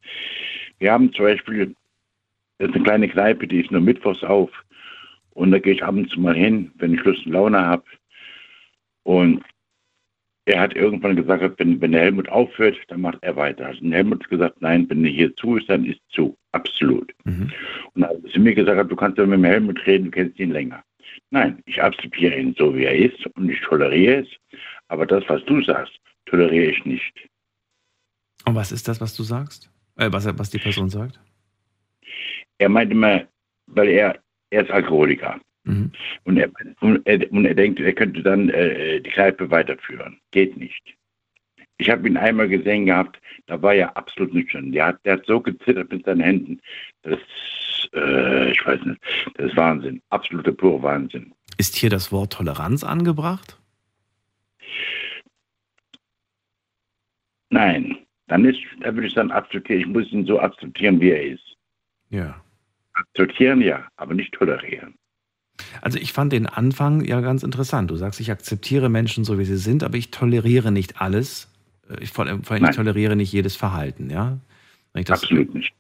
Wir 0.80 0.92
haben 0.92 1.14
zum 1.14 1.26
Beispiel, 1.26 1.76
das 2.58 2.70
ist 2.70 2.76
eine 2.76 2.84
kleine 2.84 3.08
Kneipe, 3.08 3.48
die 3.48 3.62
ist 3.62 3.72
nur 3.72 3.82
mittwochs 3.82 4.24
auf. 4.24 4.52
Und 5.32 5.52
da 5.52 5.60
gehe 5.60 5.74
ich 5.74 5.84
ab 5.84 5.94
und 5.94 6.10
zu 6.10 6.20
mal 6.20 6.36
hin, 6.36 6.72
wenn 6.76 6.96
ich 6.96 7.04
Lust 7.04 7.26
und 7.28 7.34
Laune 7.34 7.64
habe. 7.64 7.84
Und 9.04 9.44
er 10.48 10.62
hat 10.62 10.76
irgendwann 10.76 11.18
gesagt, 11.18 11.60
wenn, 11.60 11.82
wenn 11.82 11.92
der 11.92 12.02
Helmut 12.02 12.30
aufhört, 12.30 12.78
dann 12.88 13.02
macht 13.02 13.18
er 13.22 13.36
weiter. 13.36 13.74
Der 13.82 13.98
Helmut 13.98 14.24
hat 14.24 14.30
gesagt, 14.30 14.62
nein, 14.62 14.90
wenn 14.90 15.04
er 15.04 15.12
hier 15.12 15.36
zu 15.36 15.58
ist, 15.58 15.70
dann 15.70 15.84
ist 15.84 16.00
zu. 16.10 16.38
Absolut. 16.54 17.14
Und 17.94 18.04
als 18.04 18.34
er 18.34 18.40
mir 18.40 18.56
gesagt 18.56 18.80
hat, 18.80 18.90
du 18.90 18.96
kannst 18.96 19.18
ja 19.18 19.26
mit 19.26 19.40
dem 19.40 19.44
Helmut 19.44 19.86
reden, 19.86 20.06
du 20.06 20.12
kennst 20.12 20.40
ihn 20.40 20.52
länger. 20.52 20.82
Nein, 21.32 21.62
ich 21.66 21.84
akzeptiere 21.84 22.40
ihn 22.40 22.56
so, 22.58 22.74
wie 22.74 22.86
er 22.86 22.96
ist 22.96 23.26
und 23.36 23.50
ich 23.50 23.60
toleriere 23.60 24.22
es. 24.22 24.28
Aber 24.88 25.06
das, 25.06 25.24
was 25.28 25.44
du 25.44 25.62
sagst, 25.64 26.00
toleriere 26.26 26.72
ich 26.72 26.86
nicht. 26.86 27.28
Und 28.46 28.56
was 28.56 28.72
ist 28.72 28.88
das, 28.88 29.02
was 29.02 29.14
du 29.18 29.24
sagst? 29.24 29.70
Äh, 29.98 30.10
was, 30.14 30.26
was 30.40 30.50
die 30.50 30.60
Person 30.60 30.90
sagt? 30.90 31.20
Er 32.58 32.70
meint 32.70 32.92
immer, 32.92 33.28
weil 33.66 33.90
er, 33.90 34.18
er 34.50 34.64
ist 34.64 34.72
Alkoholiker. 34.72 35.42
Und, 36.24 36.38
er, 36.38 36.50
und, 36.82 37.06
er, 37.06 37.32
und 37.32 37.46
er 37.46 37.56
denkt, 37.56 37.80
er 37.80 37.94
könnte 37.94 38.22
dann 38.22 38.50
äh, 38.50 39.02
die 39.02 39.10
Kneipe 39.10 39.50
weiterführen. 39.50 40.20
Geht 40.32 40.58
nicht. 40.58 40.96
Ich 41.78 41.90
habe 41.90 42.08
ihn 42.08 42.18
einmal 42.18 42.50
gesehen 42.50 42.88
gehabt, 42.88 43.20
da 43.46 43.62
war 43.62 43.74
er 43.74 43.96
absolut 43.96 44.34
nüchtern. 44.34 44.72
Der 44.72 44.88
hat, 44.88 45.06
der 45.06 45.14
hat 45.14 45.26
so 45.26 45.40
gezittert 45.40 45.92
mit 45.92 46.06
seinen 46.06 46.22
Händen. 46.22 46.60
Das, 47.04 47.20
äh, 47.94 48.52
ich 48.52 48.66
weiß 48.66 48.84
nicht, 48.84 49.00
das 49.36 49.52
ist 49.52 49.58
Wahnsinn. 49.58 50.02
Absoluter 50.10 50.52
pure 50.52 50.82
Wahnsinn. 50.82 51.34
Ist 51.58 51.76
hier 51.76 51.90
das 51.90 52.12
Wort 52.12 52.34
Toleranz 52.34 52.84
angebracht? 52.84 53.60
Nein, 57.50 57.98
dann 58.28 58.44
ist, 58.46 58.60
da 58.82 58.94
würde 58.94 59.08
ich 59.08 59.14
sagen, 59.14 59.32
akzeptieren. 59.32 59.80
Ich 59.80 59.88
muss 59.88 60.12
ihn 60.12 60.26
so 60.26 60.40
akzeptieren, 60.40 61.00
wie 61.00 61.12
er 61.12 61.24
ist. 61.24 61.56
Ja. 62.10 62.42
Akzeptieren 62.94 63.62
ja, 63.62 63.88
aber 63.96 64.14
nicht 64.14 64.34
tolerieren. 64.34 64.96
Also 65.82 65.98
ich 65.98 66.14
fand 66.14 66.34
den 66.34 66.46
Anfang 66.46 67.04
ja 67.04 67.22
ganz 67.22 67.44
interessant. 67.44 67.90
Du 67.92 67.96
sagst, 67.96 68.20
ich 68.20 68.32
akzeptiere 68.32 68.90
Menschen 68.90 69.24
so, 69.24 69.40
wie 69.40 69.46
sie 69.46 69.58
sind, 69.58 69.84
aber 69.84 69.98
ich 69.98 70.12
toleriere 70.12 70.72
nicht 70.72 71.02
alles. 71.02 71.48
Äh, 71.90 72.04
Ich, 72.04 72.12
vor 72.12 72.26
allem, 72.26 72.42
ich 72.42 72.76
toleriere 72.76 73.16
nicht 73.16 73.32
jedes 73.32 73.56
Verhalten, 73.56 74.10
ja? 74.10 74.38
Absolut 75.10 75.54
nicht. 75.54 75.74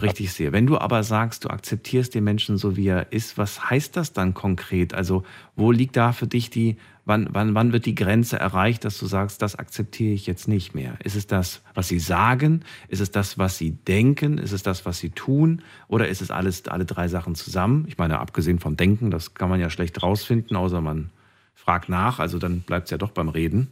Richtig 0.00 0.32
sehe. 0.32 0.52
Wenn 0.52 0.66
du 0.66 0.78
aber 0.78 1.02
sagst, 1.02 1.44
du 1.44 1.48
akzeptierst 1.48 2.14
den 2.14 2.24
Menschen 2.24 2.58
so, 2.58 2.76
wie 2.76 2.88
er 2.88 3.12
ist, 3.12 3.38
was 3.38 3.70
heißt 3.70 3.96
das 3.96 4.12
dann 4.12 4.34
konkret? 4.34 4.92
Also 4.92 5.22
wo 5.54 5.72
liegt 5.72 5.96
da 5.96 6.12
für 6.12 6.26
dich 6.26 6.50
die, 6.50 6.76
wann, 7.06 7.28
wann, 7.30 7.54
wann 7.54 7.72
wird 7.72 7.86
die 7.86 7.94
Grenze 7.94 8.38
erreicht, 8.38 8.84
dass 8.84 8.98
du 8.98 9.06
sagst, 9.06 9.40
das 9.40 9.56
akzeptiere 9.56 10.12
ich 10.12 10.26
jetzt 10.26 10.48
nicht 10.48 10.74
mehr? 10.74 10.98
Ist 11.02 11.16
es 11.16 11.26
das, 11.26 11.62
was 11.72 11.88
sie 11.88 11.98
sagen? 11.98 12.60
Ist 12.88 13.00
es 13.00 13.10
das, 13.10 13.38
was 13.38 13.56
sie 13.56 13.70
denken? 13.70 14.36
Ist 14.36 14.52
es 14.52 14.62
das, 14.62 14.84
was 14.84 14.98
sie 14.98 15.10
tun? 15.10 15.62
Oder 15.88 16.08
ist 16.08 16.20
es 16.20 16.30
alles, 16.30 16.68
alle 16.68 16.84
drei 16.84 17.08
Sachen 17.08 17.34
zusammen? 17.34 17.86
Ich 17.88 17.96
meine, 17.96 18.18
abgesehen 18.18 18.58
vom 18.58 18.76
Denken, 18.76 19.10
das 19.10 19.32
kann 19.32 19.48
man 19.48 19.60
ja 19.60 19.70
schlecht 19.70 20.02
rausfinden, 20.02 20.56
außer 20.56 20.82
man 20.82 21.10
fragt 21.54 21.88
nach, 21.88 22.20
also 22.20 22.38
dann 22.38 22.60
bleibt 22.60 22.84
es 22.84 22.90
ja 22.90 22.98
doch 22.98 23.12
beim 23.12 23.30
Reden. 23.30 23.68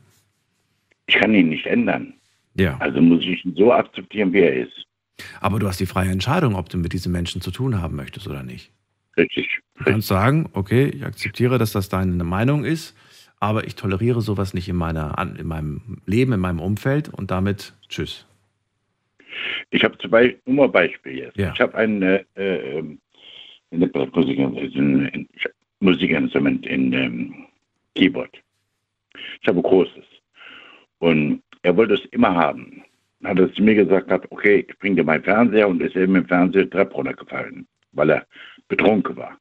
Ich 1.07 1.17
kann 1.17 1.35
ihn 1.35 1.51
nicht 1.51 1.67
ändern. 1.67 2.15
Ja. 2.55 2.79
Also 2.79 3.03
muss 3.03 3.23
ich 3.25 3.45
ihn 3.45 3.55
so 3.57 3.73
akzeptieren, 3.73 4.33
wie 4.33 4.41
er 4.41 4.55
ist. 4.55 4.87
Aber 5.41 5.59
du 5.59 5.69
hast 5.69 5.81
die 5.81 5.87
freie 5.87 6.11
Entscheidung, 6.11 6.57
ob 6.57 6.69
du 6.69 6.79
mit 6.79 6.93
diesen 6.93 7.13
Menschen 7.13 7.41
zu 7.41 7.51
tun 7.51 7.81
haben 7.81 7.97
möchtest 7.97 8.27
oder 8.27 8.43
nicht. 8.43 8.71
Richtig. 9.17 9.61
Du 9.79 9.85
kannst 9.85 10.09
sagen, 10.09 10.49
okay, 10.53 10.87
ich 10.87 11.05
akzeptiere, 11.05 11.59
dass 11.59 11.73
das 11.73 11.89
deine 11.89 12.25
Meinung 12.25 12.65
ist, 12.65 12.97
aber 13.39 13.67
ich 13.67 13.75
toleriere 13.75 14.21
sowas 14.23 14.55
nicht 14.55 14.69
in, 14.69 14.77
meiner, 14.77 15.17
in 15.39 15.47
meinem 15.47 15.99
Leben, 16.07 16.33
in 16.33 16.41
meinem 16.41 16.61
Umfeld 16.61 17.09
und 17.09 17.31
damit 17.31 17.75
tschüss. 17.89 18.27
Ich 19.71 19.83
habe 19.85 19.99
zum 19.99 20.11
Beispiel, 20.11 20.41
nur 20.47 20.57
mal 20.57 20.65
ein 20.65 20.73
Beispiel 20.73 21.19
jetzt. 21.19 21.37
Ja. 21.37 21.53
Ich 21.53 21.61
habe 21.61 21.75
ein, 21.75 22.03
äh, 22.03 22.25
äh, 22.35 22.83
ein 23.73 23.91
Musikinstrument 25.81 26.67
in 26.67 26.93
ähm, 26.93 27.35
Keyboard. 27.95 28.37
Ich 29.41 29.49
habe 29.49 29.59
ein 29.59 29.63
großes. 29.63 30.05
Und 30.99 31.43
er 31.63 31.77
wollte 31.77 31.95
es 31.95 32.05
immer 32.07 32.35
haben. 32.35 32.85
Hat 33.25 33.39
er 33.39 33.53
zu 33.53 33.63
mir 33.63 33.75
gesagt, 33.75 34.11
hat, 34.11 34.31
okay, 34.31 34.67
ich 34.69 34.79
bringe 34.79 34.97
dir 34.97 35.05
meinen 35.05 35.25
Fernseher 35.25 35.69
und 35.69 35.83
ist 35.83 35.97
eben 35.97 36.17
im 36.17 36.27
Fernseher 36.27 36.69
Treppe 36.69 36.95
runtergefallen, 36.95 37.67
weil 37.93 38.11
er 38.11 38.27
betrunken 38.69 39.17
war. 39.17 39.39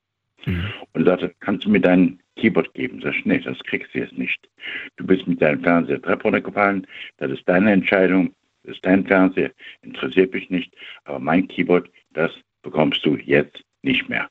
Und 0.93 1.05
sagte, 1.05 1.33
kannst 1.39 1.65
du 1.65 1.69
mir 1.69 1.79
dein 1.79 2.19
Keyboard 2.35 2.73
geben? 2.73 3.01
Sag 3.01 3.15
ich, 3.15 3.25
nee, 3.25 3.39
das 3.39 3.59
kriegst 3.59 3.93
du 3.93 3.99
jetzt 3.99 4.17
nicht. 4.17 4.49
Du 4.97 5.05
bist 5.05 5.27
mit 5.27 5.41
deinem 5.41 5.63
Fernseher 5.63 6.01
Treppe 6.01 6.23
runtergefallen, 6.23 6.87
das 7.17 7.31
ist 7.31 7.47
deine 7.47 7.71
Entscheidung, 7.71 8.33
das 8.63 8.75
ist 8.75 8.85
dein 8.85 9.05
Fernseher, 9.05 9.51
interessiert 9.81 10.33
mich 10.33 10.49
nicht, 10.49 10.75
aber 11.05 11.19
mein 11.19 11.47
Keyboard, 11.47 11.89
das 12.11 12.31
bekommst 12.61 13.05
du 13.05 13.15
jetzt 13.17 13.63
nicht 13.83 14.09
mehr. 14.09 14.29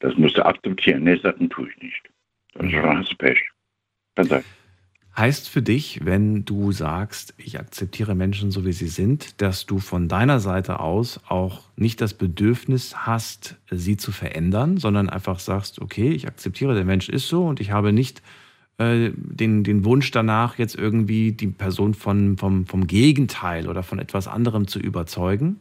Das 0.00 0.16
musst 0.16 0.36
du 0.36 0.44
akzeptieren. 0.44 1.04
Nee, 1.04 1.16
das 1.16 1.34
tue 1.50 1.68
ich 1.68 1.82
nicht. 1.82 2.02
Das 2.54 2.72
hast 2.72 3.12
du 3.12 3.16
Pech. 3.16 3.40
Kann 4.16 4.26
sein. 4.26 4.44
Heißt 5.16 5.48
für 5.48 5.60
dich, 5.60 6.04
wenn 6.04 6.44
du 6.44 6.70
sagst, 6.70 7.34
ich 7.36 7.58
akzeptiere 7.58 8.14
Menschen 8.14 8.50
so 8.50 8.64
wie 8.64 8.72
sie 8.72 8.86
sind, 8.86 9.40
dass 9.42 9.66
du 9.66 9.78
von 9.78 10.08
deiner 10.08 10.38
Seite 10.38 10.80
aus 10.80 11.20
auch 11.28 11.62
nicht 11.76 12.00
das 12.00 12.14
Bedürfnis 12.14 13.06
hast, 13.06 13.60
sie 13.70 13.96
zu 13.96 14.12
verändern, 14.12 14.76
sondern 14.76 15.08
einfach 15.08 15.40
sagst, 15.40 15.80
okay, 15.80 16.10
ich 16.10 16.28
akzeptiere, 16.28 16.74
der 16.74 16.84
Mensch 16.84 17.08
ist 17.08 17.28
so 17.28 17.44
und 17.44 17.60
ich 17.60 17.72
habe 17.72 17.92
nicht 17.92 18.22
äh, 18.78 19.10
den, 19.14 19.62
den 19.62 19.84
Wunsch 19.84 20.10
danach, 20.12 20.58
jetzt 20.58 20.74
irgendwie 20.74 21.32
die 21.32 21.48
Person 21.48 21.92
von, 21.92 22.38
vom, 22.38 22.64
vom 22.66 22.86
Gegenteil 22.86 23.68
oder 23.68 23.82
von 23.82 23.98
etwas 23.98 24.26
anderem 24.26 24.68
zu 24.68 24.78
überzeugen? 24.78 25.60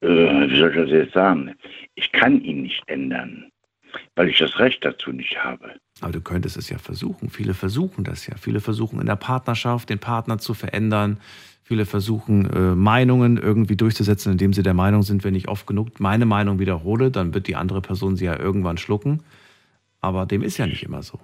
Äh, 0.00 0.06
wie 0.06 0.58
soll 0.58 0.70
ich 0.70 0.76
das 0.76 0.90
jetzt 0.90 1.14
sagen? 1.14 1.54
Ich 1.96 2.12
kann 2.12 2.40
ihn 2.42 2.62
nicht 2.62 2.82
ändern, 2.86 3.50
weil 4.14 4.28
ich 4.28 4.38
das 4.38 4.58
Recht 4.58 4.84
dazu 4.84 5.12
nicht 5.12 5.42
habe. 5.42 5.74
Aber 6.00 6.12
du 6.12 6.20
könntest 6.20 6.56
es 6.56 6.68
ja 6.70 6.78
versuchen. 6.78 7.30
Viele 7.30 7.54
versuchen 7.54 8.04
das 8.04 8.26
ja. 8.26 8.36
Viele 8.36 8.60
versuchen 8.60 9.00
in 9.00 9.06
der 9.06 9.16
Partnerschaft 9.16 9.90
den 9.90 9.98
Partner 9.98 10.38
zu 10.38 10.54
verändern. 10.54 11.18
Viele 11.62 11.86
versuchen 11.86 12.50
äh, 12.50 12.74
Meinungen 12.74 13.36
irgendwie 13.36 13.76
durchzusetzen, 13.76 14.32
indem 14.32 14.52
sie 14.52 14.62
der 14.62 14.74
Meinung 14.74 15.02
sind, 15.02 15.22
wenn 15.24 15.34
ich 15.34 15.48
oft 15.48 15.66
genug 15.66 16.00
meine 16.00 16.26
Meinung 16.26 16.58
wiederhole, 16.58 17.10
dann 17.10 17.32
wird 17.32 17.46
die 17.46 17.54
andere 17.54 17.80
Person 17.80 18.16
sie 18.16 18.24
ja 18.24 18.38
irgendwann 18.38 18.76
schlucken. 18.76 19.22
Aber 20.00 20.26
dem 20.26 20.42
ist 20.42 20.58
ja 20.58 20.66
nicht 20.66 20.82
immer 20.82 21.02
so. 21.02 21.20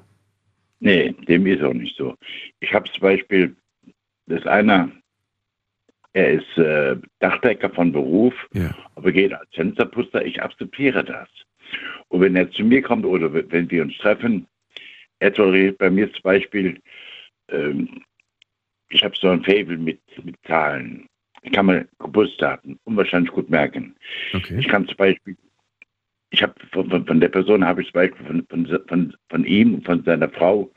Nee, 0.78 1.12
dem 1.26 1.46
ist 1.46 1.62
auch 1.62 1.72
nicht 1.72 1.96
so. 1.96 2.14
Ich 2.60 2.72
habe 2.74 2.90
zum 2.90 3.00
Beispiel, 3.00 3.56
das 4.26 4.46
einer, 4.46 4.90
er 6.12 6.32
ist 6.32 6.58
äh, 6.58 6.96
Dachdecker 7.18 7.70
von 7.70 7.92
Beruf, 7.92 8.34
ja. 8.52 8.74
aber 8.94 9.12
geht 9.12 9.32
als 9.32 9.48
Fensterputzer. 9.52 10.24
Ich 10.24 10.42
akzeptiere 10.42 11.04
das. 11.04 11.28
Und 12.08 12.20
wenn 12.20 12.36
er 12.36 12.50
zu 12.50 12.64
mir 12.64 12.82
kommt 12.82 13.04
oder 13.04 13.32
wenn 13.32 13.70
wir 13.70 13.82
uns 13.82 13.96
treffen, 13.98 14.46
er 15.18 15.32
toleriert 15.32 15.78
bei 15.78 15.90
mir 15.90 16.12
zum 16.12 16.22
Beispiel, 16.22 16.80
ähm, 17.48 18.02
ich 18.90 19.02
habe 19.02 19.16
so 19.16 19.28
ein 19.28 19.42
Fable 19.42 19.78
mit, 19.78 20.00
mit 20.24 20.36
Zahlen. 20.46 21.06
Ich 21.42 21.52
kann 21.52 21.66
mir 21.66 21.86
Geburtsdaten 21.98 22.78
unwahrscheinlich 22.84 23.32
gut 23.32 23.50
merken. 23.50 23.94
Okay. 24.32 24.58
Ich 24.58 24.68
kann 24.68 24.86
zum 24.86 24.96
Beispiel, 24.96 25.36
ich 26.30 26.42
habe 26.42 26.54
von, 26.72 27.06
von, 27.06 27.20
der 27.20 27.28
Person 27.28 27.64
habe 27.64 27.82
ich 27.82 27.88
zum 27.88 27.94
Beispiel 27.94 28.26
von, 28.26 28.46
von, 28.48 28.80
von, 28.88 29.16
von 29.28 29.44
ihm 29.44 29.74
und 29.74 29.86
von 29.86 30.02
seiner 30.04 30.28
Frau 30.28 30.70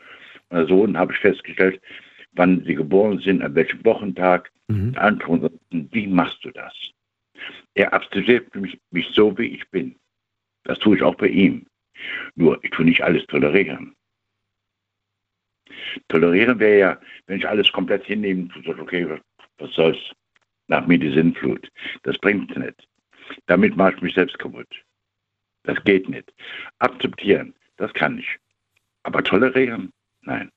oder 0.49 0.67
Sohn 0.67 0.97
habe 0.97 1.13
ich 1.13 1.19
festgestellt, 1.19 1.81
wann 2.33 2.63
sie 2.65 2.75
geboren 2.75 3.19
sind, 3.19 3.41
an 3.41 3.55
welchem 3.55 3.83
Wochentag. 3.85 4.51
Mhm. 4.67 4.95
wie 5.71 6.07
machst 6.07 6.45
du 6.45 6.51
das? 6.51 6.73
Er 7.73 7.93
akzeptiert 7.93 8.53
mich, 8.55 8.79
mich 8.91 9.07
so, 9.13 9.35
wie 9.37 9.47
ich 9.47 9.67
bin. 9.69 9.95
Das 10.69 10.77
tue 10.77 10.97
ich 10.97 11.01
auch 11.01 11.15
bei 11.15 11.29
ihm. 11.29 11.65
Nur, 12.35 12.63
ich 12.63 12.69
tue 12.69 12.85
nicht 12.85 13.03
alles 13.03 13.25
tolerieren. 13.25 13.95
Tolerieren 16.09 16.59
wäre 16.59 16.77
ja, 16.77 17.01
wenn 17.25 17.39
ich 17.39 17.47
alles 17.47 17.71
komplett 17.71 18.05
hinnehme, 18.05 18.47
okay, 18.77 19.19
was 19.57 19.73
soll's, 19.73 19.97
nach 20.67 20.85
mir 20.85 20.99
die 20.99 21.11
Sinnflut. 21.11 21.71
Das 22.03 22.19
bringt 22.19 22.55
nicht. 22.55 22.87
Damit 23.47 23.77
mache 23.77 23.95
ich 23.95 24.01
mich 24.03 24.13
selbst 24.13 24.37
kaputt. 24.37 24.67
Das 25.63 25.83
geht 25.85 26.07
nicht. 26.07 26.31
Akzeptieren, 26.77 27.55
das 27.77 27.91
kann 27.93 28.19
ich. 28.19 28.37
Aber 29.01 29.23
tolerieren, 29.23 29.91
nein. 30.21 30.51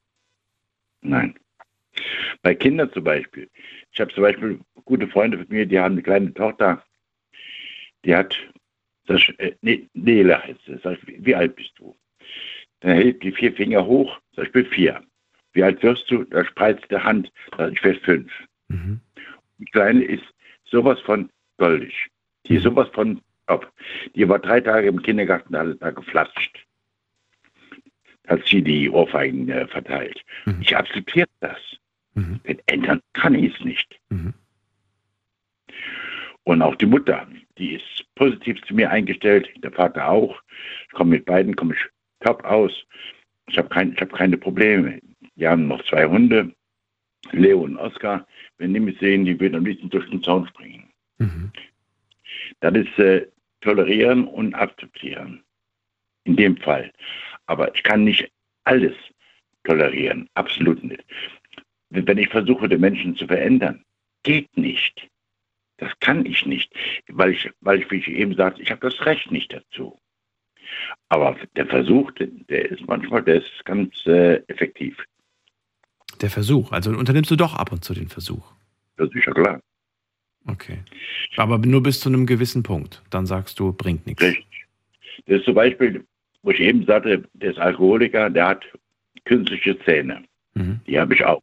Nein. 1.01 1.39
Bei 2.43 2.55
Kindern 2.55 2.93
zum 2.93 3.05
Beispiel. 3.05 3.49
Ich 3.93 3.99
habe 3.99 4.13
zum 4.13 4.25
Beispiel 4.25 4.61
gute 4.85 5.09
Freunde 5.09 5.39
von 5.39 5.47
mir, 5.49 5.65
die 5.65 5.81
haben 5.81 5.93
eine 5.93 6.03
kleine 6.03 6.35
Tochter, 6.35 6.85
die 8.05 8.15
hat, 8.15 8.37
das, 9.13 9.23
äh, 9.39 9.53
nee, 9.61 9.89
Nela 9.95 10.43
heißt 10.43 10.61
sie, 10.67 10.79
sag 10.83 10.99
ich, 11.07 11.25
wie 11.25 11.35
alt 11.35 11.57
bist 11.57 11.73
du? 11.77 11.95
Dann 12.81 12.93
hält 12.97 13.23
die 13.23 13.33
vier 13.33 13.53
Finger 13.53 13.85
hoch, 13.85 14.19
sag 14.35 14.47
ich 14.47 14.53
bin 14.53 14.67
vier. 14.67 15.03
Wie 15.53 15.63
alt 15.63 15.83
wirst 15.83 16.11
du? 16.11 16.25
Da 16.25 16.45
spreizt 16.45 16.91
der 16.91 17.05
Hand, 17.05 17.31
sag 17.57 17.73
ich 17.73 17.85
werde 17.85 18.01
fünf. 18.01 18.33
Mhm. 18.69 19.01
Die 19.59 19.67
Kleine 19.67 20.03
ist 20.03 20.25
sowas 20.65 21.01
von 21.01 21.31
goldig. 21.59 22.09
Die 22.47 22.55
ist 22.55 22.65
mhm. 22.65 22.71
sowas 22.71 22.89
von 22.93 23.21
top. 23.47 23.71
Die 24.15 24.29
war 24.29 24.39
drei 24.39 24.61
Tage 24.61 24.89
im 24.89 25.03
Kindergarten, 25.03 25.55
alle 25.55 25.77
da 25.77 25.91
geflatscht. 25.91 26.67
Hat 28.27 28.47
sie 28.47 28.63
die 28.63 28.89
Ohrfeigen 28.89 29.49
äh, 29.49 29.67
verteilt. 29.67 30.23
Mhm. 30.47 30.59
Ich 30.63 30.77
akzeptiere 30.77 31.29
das. 31.41 31.59
Mhm. 32.15 32.41
Denn 32.47 32.59
ändern 32.67 33.01
kann 33.13 33.35
ich 33.35 33.55
es 33.55 33.65
nicht. 33.65 34.01
Mhm. 34.11 34.35
Und 36.45 36.63
auch 36.63 36.75
die 36.77 36.87
Mutter, 36.87 37.27
die 37.59 37.75
ist 37.75 38.05
positiv 38.15 38.61
zu 38.63 38.75
mir 38.75 38.91
eingestellt, 38.91 39.49
der 39.63 39.73
Vater 39.73 40.09
auch. 40.09 40.43
Ich 40.89 40.93
komme 40.93 41.13
mit 41.13 41.25
beiden, 41.25 41.55
komme 41.55 41.75
ich 41.75 41.81
top 42.21 42.45
aus. 42.45 42.73
Ich 43.49 43.59
habe 43.59 43.69
kein, 43.69 43.97
hab 43.97 44.13
keine 44.13 44.37
Probleme. 44.37 45.01
Wir 45.37 45.51
haben 45.51 45.69
noch 45.69 45.85
zwei 45.85 46.07
Hunde, 46.07 46.53
Leo 47.31 47.61
und 47.61 47.77
Oskar. 47.77 48.27
Wenn 48.59 48.75
die 48.75 48.81
mich 48.81 48.99
sehen, 48.99 49.25
die 49.25 49.39
würden 49.39 49.57
am 49.57 49.65
liebsten 49.65 49.91
durch 49.91 50.09
den 50.11 50.23
Zaun 50.23 50.47
springen. 50.49 50.91
Mhm. 51.19 51.53
Das 52.61 52.75
ist 52.75 52.99
äh, 52.99 53.27
tolerieren 53.61 54.27
und 54.27 54.55
akzeptieren. 54.55 55.43
In 56.25 56.37
dem 56.37 56.57
Fall. 56.57 56.93
Aber 57.47 57.75
ich 57.75 57.83
kann 57.83 58.05
nicht 58.05 58.31
alles 58.65 58.95
tolerieren. 59.65 60.29
Absolut 60.35 60.83
nicht. 60.83 61.05
Wenn 61.91 62.19
ich 62.19 62.29
versuche, 62.29 62.69
den 62.69 62.81
Menschen 62.81 63.17
zu 63.17 63.27
verändern, 63.27 63.85
geht 64.23 64.57
nicht. 64.57 65.09
Das 65.83 65.91
kann 65.99 66.25
ich 66.27 66.47
nicht, 66.47 66.73
weil 67.09 67.33
ich, 67.33 67.51
weil 67.61 67.81
ich 67.81 67.91
wie 67.91 67.97
ich 67.97 68.07
eben 68.07 68.37
sagte, 68.37 68.63
ich 68.63 68.71
habe 68.71 68.89
das 68.89 69.05
Recht 69.05 69.33
nicht 69.33 69.53
dazu. 69.53 69.99
Aber 71.09 71.37
der 71.57 71.67
Versuch, 71.67 72.13
der 72.13 72.71
ist 72.71 72.87
manchmal, 72.87 73.25
der 73.25 73.43
ist 73.43 73.65
ganz 73.65 73.93
äh, 74.07 74.37
effektiv. 74.47 74.97
Der 76.21 76.31
Versuch. 76.31 76.71
Also 76.71 76.93
unternimmst 76.93 77.33
du 77.33 77.37
doch 77.37 77.57
ab 77.57 77.73
und 77.73 77.83
zu 77.83 77.95
den 77.95 78.09
Versuch. 78.09 78.53
Das 78.97 79.11
ist 79.13 79.27
ja 79.27 79.33
klar. 79.33 79.61
Okay. 80.47 80.79
Aber 81.37 81.59
nur 81.59 81.83
bis 81.83 81.99
zu 81.99 82.09
einem 82.09 82.27
gewissen 82.27 82.63
Punkt. 82.63 83.03
Dann 83.11 83.27
sagst 83.27 83.59
du, 83.59 83.73
bringt 83.73 84.07
nichts. 84.07 84.23
Richtig. 84.23 84.47
Das 85.27 85.39
ist 85.39 85.47
zum 85.47 85.55
Beispiel, 85.55 86.07
wo 86.43 86.53
ich 86.53 86.61
eben 86.61 86.87
sagte, 86.87 87.25
der 87.33 87.51
ist 87.51 87.59
Alkoholiker, 87.59 88.31
der 88.31 88.47
hat 88.47 88.65
künstliche 89.25 89.77
Zähne. 89.81 90.23
Mhm. 90.55 90.81
Die 90.87 91.01
habe 91.01 91.13
ich 91.13 91.25
auch. 91.25 91.43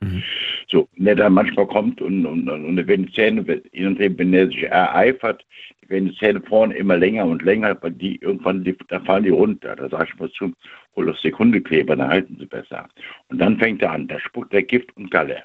Mhm. 0.00 0.22
So, 0.68 0.88
der 0.96 1.14
dann 1.14 1.32
manchmal 1.32 1.66
kommt 1.66 2.00
und, 2.02 2.26
und, 2.26 2.48
und 2.48 2.86
wenn 2.86 3.06
die 3.06 3.12
Zähne, 3.12 3.46
wenn 3.46 4.32
er 4.34 4.46
sich 4.48 4.64
ereifert, 4.64 5.44
werden 5.88 6.10
die 6.10 6.16
Zähne 6.16 6.42
vorne 6.42 6.74
immer 6.74 6.96
länger 6.96 7.24
und 7.24 7.42
länger, 7.42 7.76
weil 7.80 7.92
die 7.92 8.16
irgendwann, 8.16 8.64
die, 8.64 8.76
da 8.88 9.00
fallen 9.00 9.24
die 9.24 9.30
runter. 9.30 9.76
Da 9.76 9.88
sage 9.88 10.10
ich 10.12 10.18
mal 10.18 10.30
zu, 10.32 10.52
hol 10.94 11.06
das 11.06 11.20
Sekundekleber, 11.22 11.96
dann 11.96 12.08
halten 12.08 12.36
sie 12.38 12.46
besser. 12.46 12.88
Und 13.28 13.38
dann 13.38 13.58
fängt 13.58 13.82
er 13.82 13.92
an, 13.92 14.08
da 14.08 14.18
spuckt 14.20 14.52
der 14.52 14.64
Gift 14.64 14.94
und 14.96 15.10
Galle. 15.10 15.44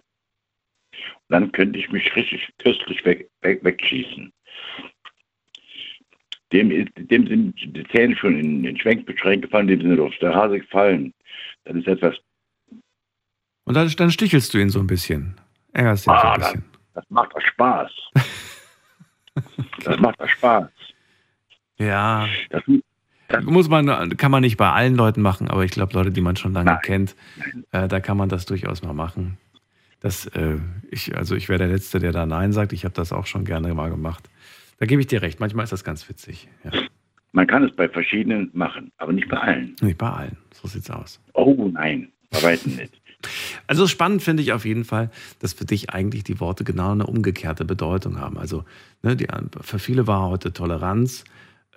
Und 0.92 1.30
dann 1.30 1.52
könnte 1.52 1.80
ich 1.80 1.92
mich 1.92 2.14
richtig 2.16 2.50
köstlich 2.58 3.06
weg, 3.06 3.30
weg, 3.42 3.64
wegschießen. 3.64 4.34
Dem, 6.52 6.90
dem 6.96 7.28
sind 7.28 7.56
die 7.78 7.88
Zähne 7.88 8.16
schon 8.18 8.38
in 8.38 8.64
den 8.64 8.78
Schwenkbeschränk 8.78 9.44
gefallen, 9.44 9.68
dem 9.68 9.82
sind 9.82 10.00
auf 10.02 10.18
der 10.18 10.36
Hase 10.36 10.60
gefallen. 10.60 11.14
Dann 11.64 11.80
ist 11.80 11.88
etwas 11.88 12.18
und 13.72 13.76
dann, 13.76 13.88
dann 13.88 14.12
stichelst 14.12 14.54
du 14.54 14.58
ihn 14.58 14.70
so 14.70 14.82
ein 14.82 14.88
bisschen. 14.88 15.40
Ärgerst 15.72 16.06
ihn 16.06 16.12
ah, 16.12 16.20
so 16.22 16.28
ein 16.28 16.40
bisschen. 16.40 16.66
Das, 16.94 17.06
das 17.06 17.10
macht 17.10 17.34
doch 17.34 17.40
Spaß. 17.40 17.92
das 19.86 20.00
macht 20.02 20.20
doch 20.20 20.28
Spaß. 20.28 20.68
Ja. 21.78 22.28
Das, 22.50 22.64
das 23.30 23.46
muss 23.46 23.70
man, 23.70 24.18
kann 24.18 24.30
man 24.30 24.42
nicht 24.42 24.58
bei 24.58 24.70
allen 24.70 24.96
Leuten 24.96 25.22
machen, 25.22 25.50
aber 25.50 25.64
ich 25.64 25.72
glaube, 25.72 25.94
Leute, 25.94 26.12
die 26.12 26.20
man 26.20 26.36
schon 26.36 26.52
lange 26.52 26.72
Nein. 26.72 26.82
kennt, 26.84 27.16
äh, 27.72 27.88
da 27.88 28.02
kann 28.02 28.18
man 28.18 28.28
das 28.28 28.46
durchaus 28.46 28.84
mal 28.84 28.92
machen. 28.92 29.38
Das, 30.02 30.26
äh, 30.26 30.58
ich, 30.90 31.16
also 31.16 31.34
ich 31.38 31.48
wäre 31.48 31.60
der 31.60 31.70
Letzte, 31.70 32.00
der 32.00 32.12
da 32.12 32.26
Nein 32.26 32.52
sagt. 32.52 32.74
Ich 32.74 32.84
habe 32.84 32.94
das 32.94 33.14
auch 33.14 33.26
schon 33.26 33.46
gerne 33.46 33.74
mal 33.74 33.90
gemacht. 33.90 34.30
Da 34.80 34.86
gebe 34.86 35.00
ich 35.00 35.08
dir 35.08 35.22
recht. 35.22 35.40
Manchmal 35.40 35.64
ist 35.64 35.72
das 35.72 35.86
ganz 35.86 36.10
witzig. 36.10 36.50
Ja. 36.66 36.72
Man 37.32 37.48
kann 37.48 37.64
es 37.64 37.74
bei 37.74 37.88
verschiedenen 37.88 38.50
machen, 38.52 38.92
aber 38.98 39.14
nicht 39.14 39.30
bei 39.30 39.38
allen. 39.38 39.78
Nicht 39.80 39.98
bei 39.98 40.10
allen. 40.10 40.36
So 40.52 40.68
sieht's 40.68 40.92
aus. 40.92 41.22
Oh 41.36 41.70
nein, 41.72 42.12
bei 42.32 42.44
weitem 42.44 42.76
nicht. 42.76 43.01
Also 43.68 43.88
spannend 43.88 44.22
finde 44.22 44.44
ich 44.44 44.54
auf 44.54 44.66
jeden 44.66 44.86
Fall, 44.86 45.10
dass 45.40 45.54
für 45.54 45.66
dich 45.66 45.92
eigentlich 45.92 46.24
die 46.24 46.40
Worte 46.40 46.64
genau 46.64 46.92
eine 46.92 47.06
umgekehrte 47.06 47.66
Bedeutung 47.66 48.20
haben. 48.20 48.38
Also 48.38 48.64
ne, 49.02 49.16
die, 49.16 49.28
für 49.62 49.80
viele 49.80 50.08
war 50.08 50.30
heute 50.30 50.54
Toleranz 50.54 51.24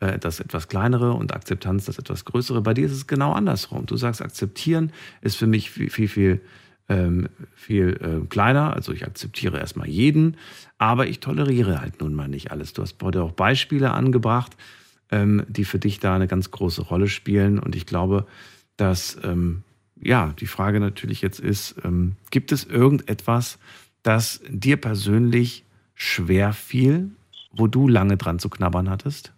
äh, 0.01 0.19
das 0.19 0.41
etwas 0.41 0.69
kleinere 0.69 1.13
und 1.13 1.35
Akzeptanz 1.35 1.87
das 1.87 1.99
etwas 1.99 2.25
größere. 2.25 2.61
Bei 2.61 2.75
dir 2.75 2.87
ist 2.87 2.93
es 2.93 3.07
genau 3.07 3.33
andersrum. 3.33 3.87
Du 3.87 3.97
sagst, 3.97 4.23
akzeptieren 4.23 4.93
ist 5.21 5.37
für 5.37 5.47
mich 5.47 5.71
viel, 5.71 5.91
viel, 5.91 6.09
viel, 6.09 6.41
ähm, 6.89 7.29
viel 7.55 7.99
äh, 8.01 8.27
kleiner. 8.27 8.75
Also 8.75 8.93
ich 8.93 9.05
akzeptiere 9.05 9.59
erstmal 9.59 9.89
jeden, 9.89 10.37
aber 10.79 11.07
ich 11.07 11.21
toleriere 11.21 11.81
halt 11.81 12.01
nun 12.01 12.15
mal 12.15 12.29
nicht 12.29 12.51
alles. 12.51 12.73
Du 12.73 12.83
hast 12.83 13.03
heute 13.03 13.23
auch 13.23 13.33
Beispiele 13.33 13.93
angebracht, 13.93 14.57
ähm, 15.11 15.45
die 15.49 15.65
für 15.65 15.79
dich 15.79 16.01
da 16.01 16.15
eine 16.15 16.29
ganz 16.29 16.51
große 16.51 16.83
Rolle 16.83 17.09
spielen. 17.09 17.59
Und 17.59 17.77
ich 17.77 17.87
glaube, 17.87 18.27
dass 18.77 19.19
ähm, 19.23 19.63
ja, 20.05 20.35
die 20.39 20.47
Frage 20.47 20.81
natürlich 20.81 21.23
jetzt 21.23 21.41
ist, 21.41 21.77
ähm, 21.85 22.17
gibt 22.31 22.53
es 22.53 22.65
irgendetwas, 22.65 23.59
das 24.03 24.43
dir 24.49 24.77
persönlich 24.77 25.65
schwer 25.95 26.53
fiel, 26.53 27.11
wo 27.53 27.67
du 27.67 27.89
lange 27.89 28.17
dran 28.17 28.39
zu 28.39 28.51
knabbern 28.51 28.91
hattest? 28.91 29.33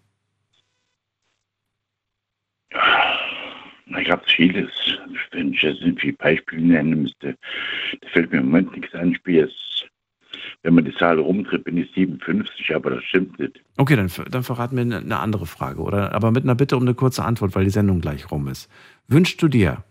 Da 2.71 4.03
gab 4.03 4.27
es 4.27 4.33
vieles. 4.33 4.71
Wenn 5.31 5.53
ich 5.53 5.63
jetzt 5.63 5.81
irgendwie 5.81 6.13
Beispiele 6.13 6.63
nennen 6.63 7.03
müsste, 7.03 7.37
da 8.01 8.09
fällt 8.09 8.33
mir 8.33 8.39
im 8.39 8.47
Moment 8.47 8.77
nichts 8.77 8.95
ein. 8.95 9.13
Ich 9.13 9.23
bin 9.23 9.37
jetzt, 9.37 9.89
wenn 10.63 10.75
man 10.75 10.85
die 10.85 10.95
Zahl 10.95 11.19
rumtritt, 11.19 11.65
bin 11.65 11.79
ich 11.79 11.91
57, 11.93 12.75
aber 12.75 12.91
das 12.91 13.05
stimmt 13.05 13.39
nicht. 13.39 13.61
Okay, 13.77 13.97
dann, 13.97 14.11
dann 14.31 14.43
verraten 14.43 14.77
wir 14.77 14.83
eine, 14.83 14.99
eine 14.99 15.19
andere 15.19 15.47
Frage, 15.47 15.81
oder? 15.81 16.13
Aber 16.13 16.31
mit 16.33 16.45
einer 16.45 16.55
Bitte 16.55 16.77
um 16.77 16.83
eine 16.83 16.95
kurze 16.95 17.25
Antwort, 17.25 17.55
weil 17.55 17.65
die 17.65 17.71
Sendung 17.71 18.01
gleich 18.01 18.31
rum 18.31 18.49
ist. 18.49 18.69
Wünschst 19.09 19.41
du 19.41 19.49
dir 19.49 19.85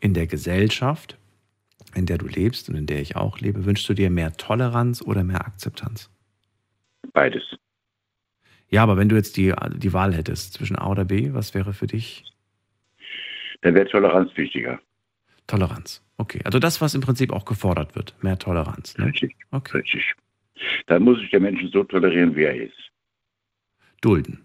in 0.00 0.14
der 0.14 0.26
Gesellschaft, 0.26 1.18
in 1.94 2.06
der 2.06 2.18
du 2.18 2.26
lebst 2.26 2.68
und 2.68 2.76
in 2.76 2.86
der 2.86 3.00
ich 3.00 3.16
auch 3.16 3.38
lebe, 3.38 3.64
wünschst 3.64 3.88
du 3.88 3.94
dir 3.94 4.10
mehr 4.10 4.32
Toleranz 4.32 5.02
oder 5.02 5.24
mehr 5.24 5.46
Akzeptanz? 5.46 6.10
Beides. 7.12 7.42
Ja, 8.68 8.82
aber 8.82 8.96
wenn 8.96 9.08
du 9.08 9.16
jetzt 9.16 9.36
die, 9.36 9.52
die 9.76 9.92
Wahl 9.92 10.14
hättest 10.14 10.54
zwischen 10.54 10.76
A 10.76 10.88
oder 10.88 11.04
B, 11.04 11.32
was 11.32 11.54
wäre 11.54 11.72
für 11.72 11.86
dich? 11.86 12.24
Dann 13.62 13.74
wäre 13.74 13.88
Toleranz 13.88 14.30
wichtiger. 14.36 14.80
Toleranz. 15.46 16.02
Okay. 16.16 16.40
Also 16.44 16.58
das, 16.58 16.80
was 16.80 16.94
im 16.94 17.00
Prinzip 17.00 17.32
auch 17.32 17.44
gefordert 17.44 17.96
wird. 17.96 18.14
Mehr 18.22 18.38
Toleranz. 18.38 18.96
Ne? 18.96 19.06
Richtig. 19.06 19.34
Okay. 19.50 19.78
Richtig. 19.78 20.14
Dann 20.86 21.02
muss 21.02 21.20
ich 21.20 21.30
den 21.30 21.42
Menschen 21.42 21.70
so 21.70 21.82
tolerieren, 21.82 22.36
wie 22.36 22.44
er 22.44 22.54
ist. 22.54 22.90
Dulden. 24.00 24.44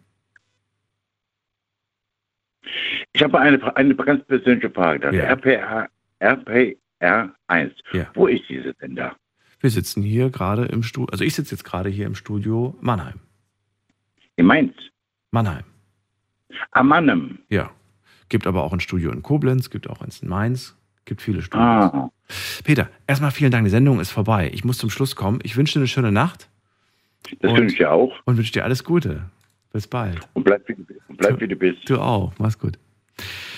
Ich 3.14 3.24
habe 3.24 3.40
eine, 3.40 3.76
eine 3.76 3.96
ganz 3.96 4.24
persönliche 4.26 4.70
Frage. 4.70 5.16
Ja. 5.16 5.24
RPR, 5.24 5.90
RPR1. 6.20 7.72
Ja. 7.94 8.08
Wo 8.14 8.28
ist 8.28 8.44
diese 8.50 8.74
denn 8.76 8.96
da? 8.96 9.16
Wir 9.60 9.70
sitzen 9.70 10.04
hier 10.04 10.30
gerade 10.30 10.66
im 10.66 10.84
Studio, 10.84 11.12
also 11.12 11.24
ich 11.24 11.34
sitze 11.34 11.56
jetzt 11.56 11.64
gerade 11.64 11.90
hier 11.90 12.06
im 12.06 12.16
Studio 12.16 12.76
Mannheim. 12.82 13.20
In 14.36 14.46
Mainz? 14.46 14.74
Mannheim. 15.32 15.64
Am 16.50 16.58
ah, 16.72 16.84
Mannheim? 16.84 17.40
Ja. 17.50 17.72
Gibt 18.30 18.48
aber 18.48 18.64
auch 18.64 18.74
ein 18.74 18.80
Studio 18.80 19.12
in 19.12 19.22
Koblenz, 19.22 19.70
gibt 19.70 19.90
auch 19.90 20.02
eins 20.02 20.22
in 20.22 20.30
Mainz, 20.30 20.76
gibt 21.06 21.22
viele 21.22 21.42
Studios. 21.42 21.64
Ah. 21.66 22.10
Peter, 22.64 22.90
erstmal 23.08 23.32
vielen 23.32 23.52
Dank, 23.52 23.66
die 23.66 23.70
Sendung 23.70 24.00
ist 24.00 24.12
vorbei. 24.12 24.50
Ich 24.54 24.66
muss 24.66 24.78
zum 24.78 24.90
Schluss 24.90 25.16
kommen. 25.16 25.40
Ich 25.44 25.58
wünsche 25.58 25.74
dir 25.74 25.82
eine 25.82 25.88
schöne 25.88 26.12
Nacht. 26.12 26.50
Das 27.40 27.52
wünsche 27.52 27.74
ich 27.74 27.78
dir 27.78 27.92
auch. 27.92 28.14
Und 28.26 28.38
wünsche 28.38 28.52
dir 28.52 28.64
alles 28.64 28.84
Gute. 28.84 29.30
Bis 29.76 29.88
bald. 29.88 30.22
Und 30.32 30.46
bleib, 30.46 30.66
und 30.70 31.18
bleib 31.18 31.42
wie 31.42 31.50
du 31.50 31.58
bist. 31.58 31.80
Du 31.90 32.00
auch. 32.00 32.32
Mach's 32.38 32.58
gut. 32.58 32.80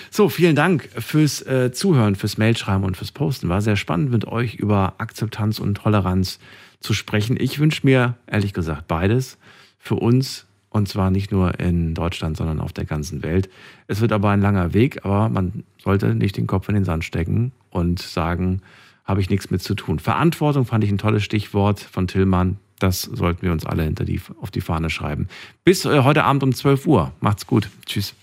So, 0.09 0.29
vielen 0.29 0.55
Dank 0.55 0.89
fürs 0.97 1.43
äh, 1.43 1.71
Zuhören, 1.71 2.15
fürs 2.15 2.39
Mailschreiben 2.39 2.83
und 2.85 2.97
fürs 2.97 3.11
Posten. 3.11 3.49
War 3.49 3.61
sehr 3.61 3.75
spannend, 3.75 4.09
mit 4.09 4.25
euch 4.25 4.55
über 4.55 4.95
Akzeptanz 4.97 5.59
und 5.59 5.75
Toleranz 5.75 6.39
zu 6.79 6.95
sprechen. 6.95 7.37
Ich 7.39 7.59
wünsche 7.59 7.85
mir, 7.85 8.15
ehrlich 8.25 8.53
gesagt, 8.53 8.87
beides 8.87 9.37
für 9.77 9.93
uns 9.93 10.47
und 10.69 10.89
zwar 10.89 11.11
nicht 11.11 11.31
nur 11.31 11.59
in 11.59 11.93
Deutschland, 11.93 12.35
sondern 12.35 12.61
auf 12.61 12.73
der 12.73 12.85
ganzen 12.85 13.21
Welt. 13.21 13.47
Es 13.85 14.01
wird 14.01 14.11
aber 14.11 14.31
ein 14.31 14.41
langer 14.41 14.73
Weg, 14.73 15.05
aber 15.05 15.29
man 15.29 15.65
sollte 15.77 16.15
nicht 16.15 16.35
den 16.35 16.47
Kopf 16.47 16.67
in 16.67 16.73
den 16.73 16.83
Sand 16.83 17.03
stecken 17.03 17.51
und 17.69 17.99
sagen, 17.99 18.63
habe 19.05 19.21
ich 19.21 19.29
nichts 19.29 19.51
mit 19.51 19.61
zu 19.61 19.75
tun. 19.75 19.99
Verantwortung 19.99 20.65
fand 20.65 20.83
ich 20.83 20.89
ein 20.89 20.97
tolles 20.97 21.23
Stichwort 21.23 21.79
von 21.79 22.07
Tillmann. 22.07 22.57
Das 22.79 23.01
sollten 23.01 23.41
wir 23.41 23.51
uns 23.51 23.65
alle 23.65 23.83
hinter 23.83 24.05
die, 24.05 24.21
auf 24.41 24.51
die 24.51 24.61
Fahne 24.61 24.89
schreiben. 24.89 25.27
Bis 25.63 25.85
äh, 25.85 26.01
heute 26.03 26.23
Abend 26.23 26.43
um 26.43 26.53
12 26.53 26.85
Uhr. 26.87 27.11
Macht's 27.21 27.47
gut. 27.47 27.69
Tschüss. 27.85 28.13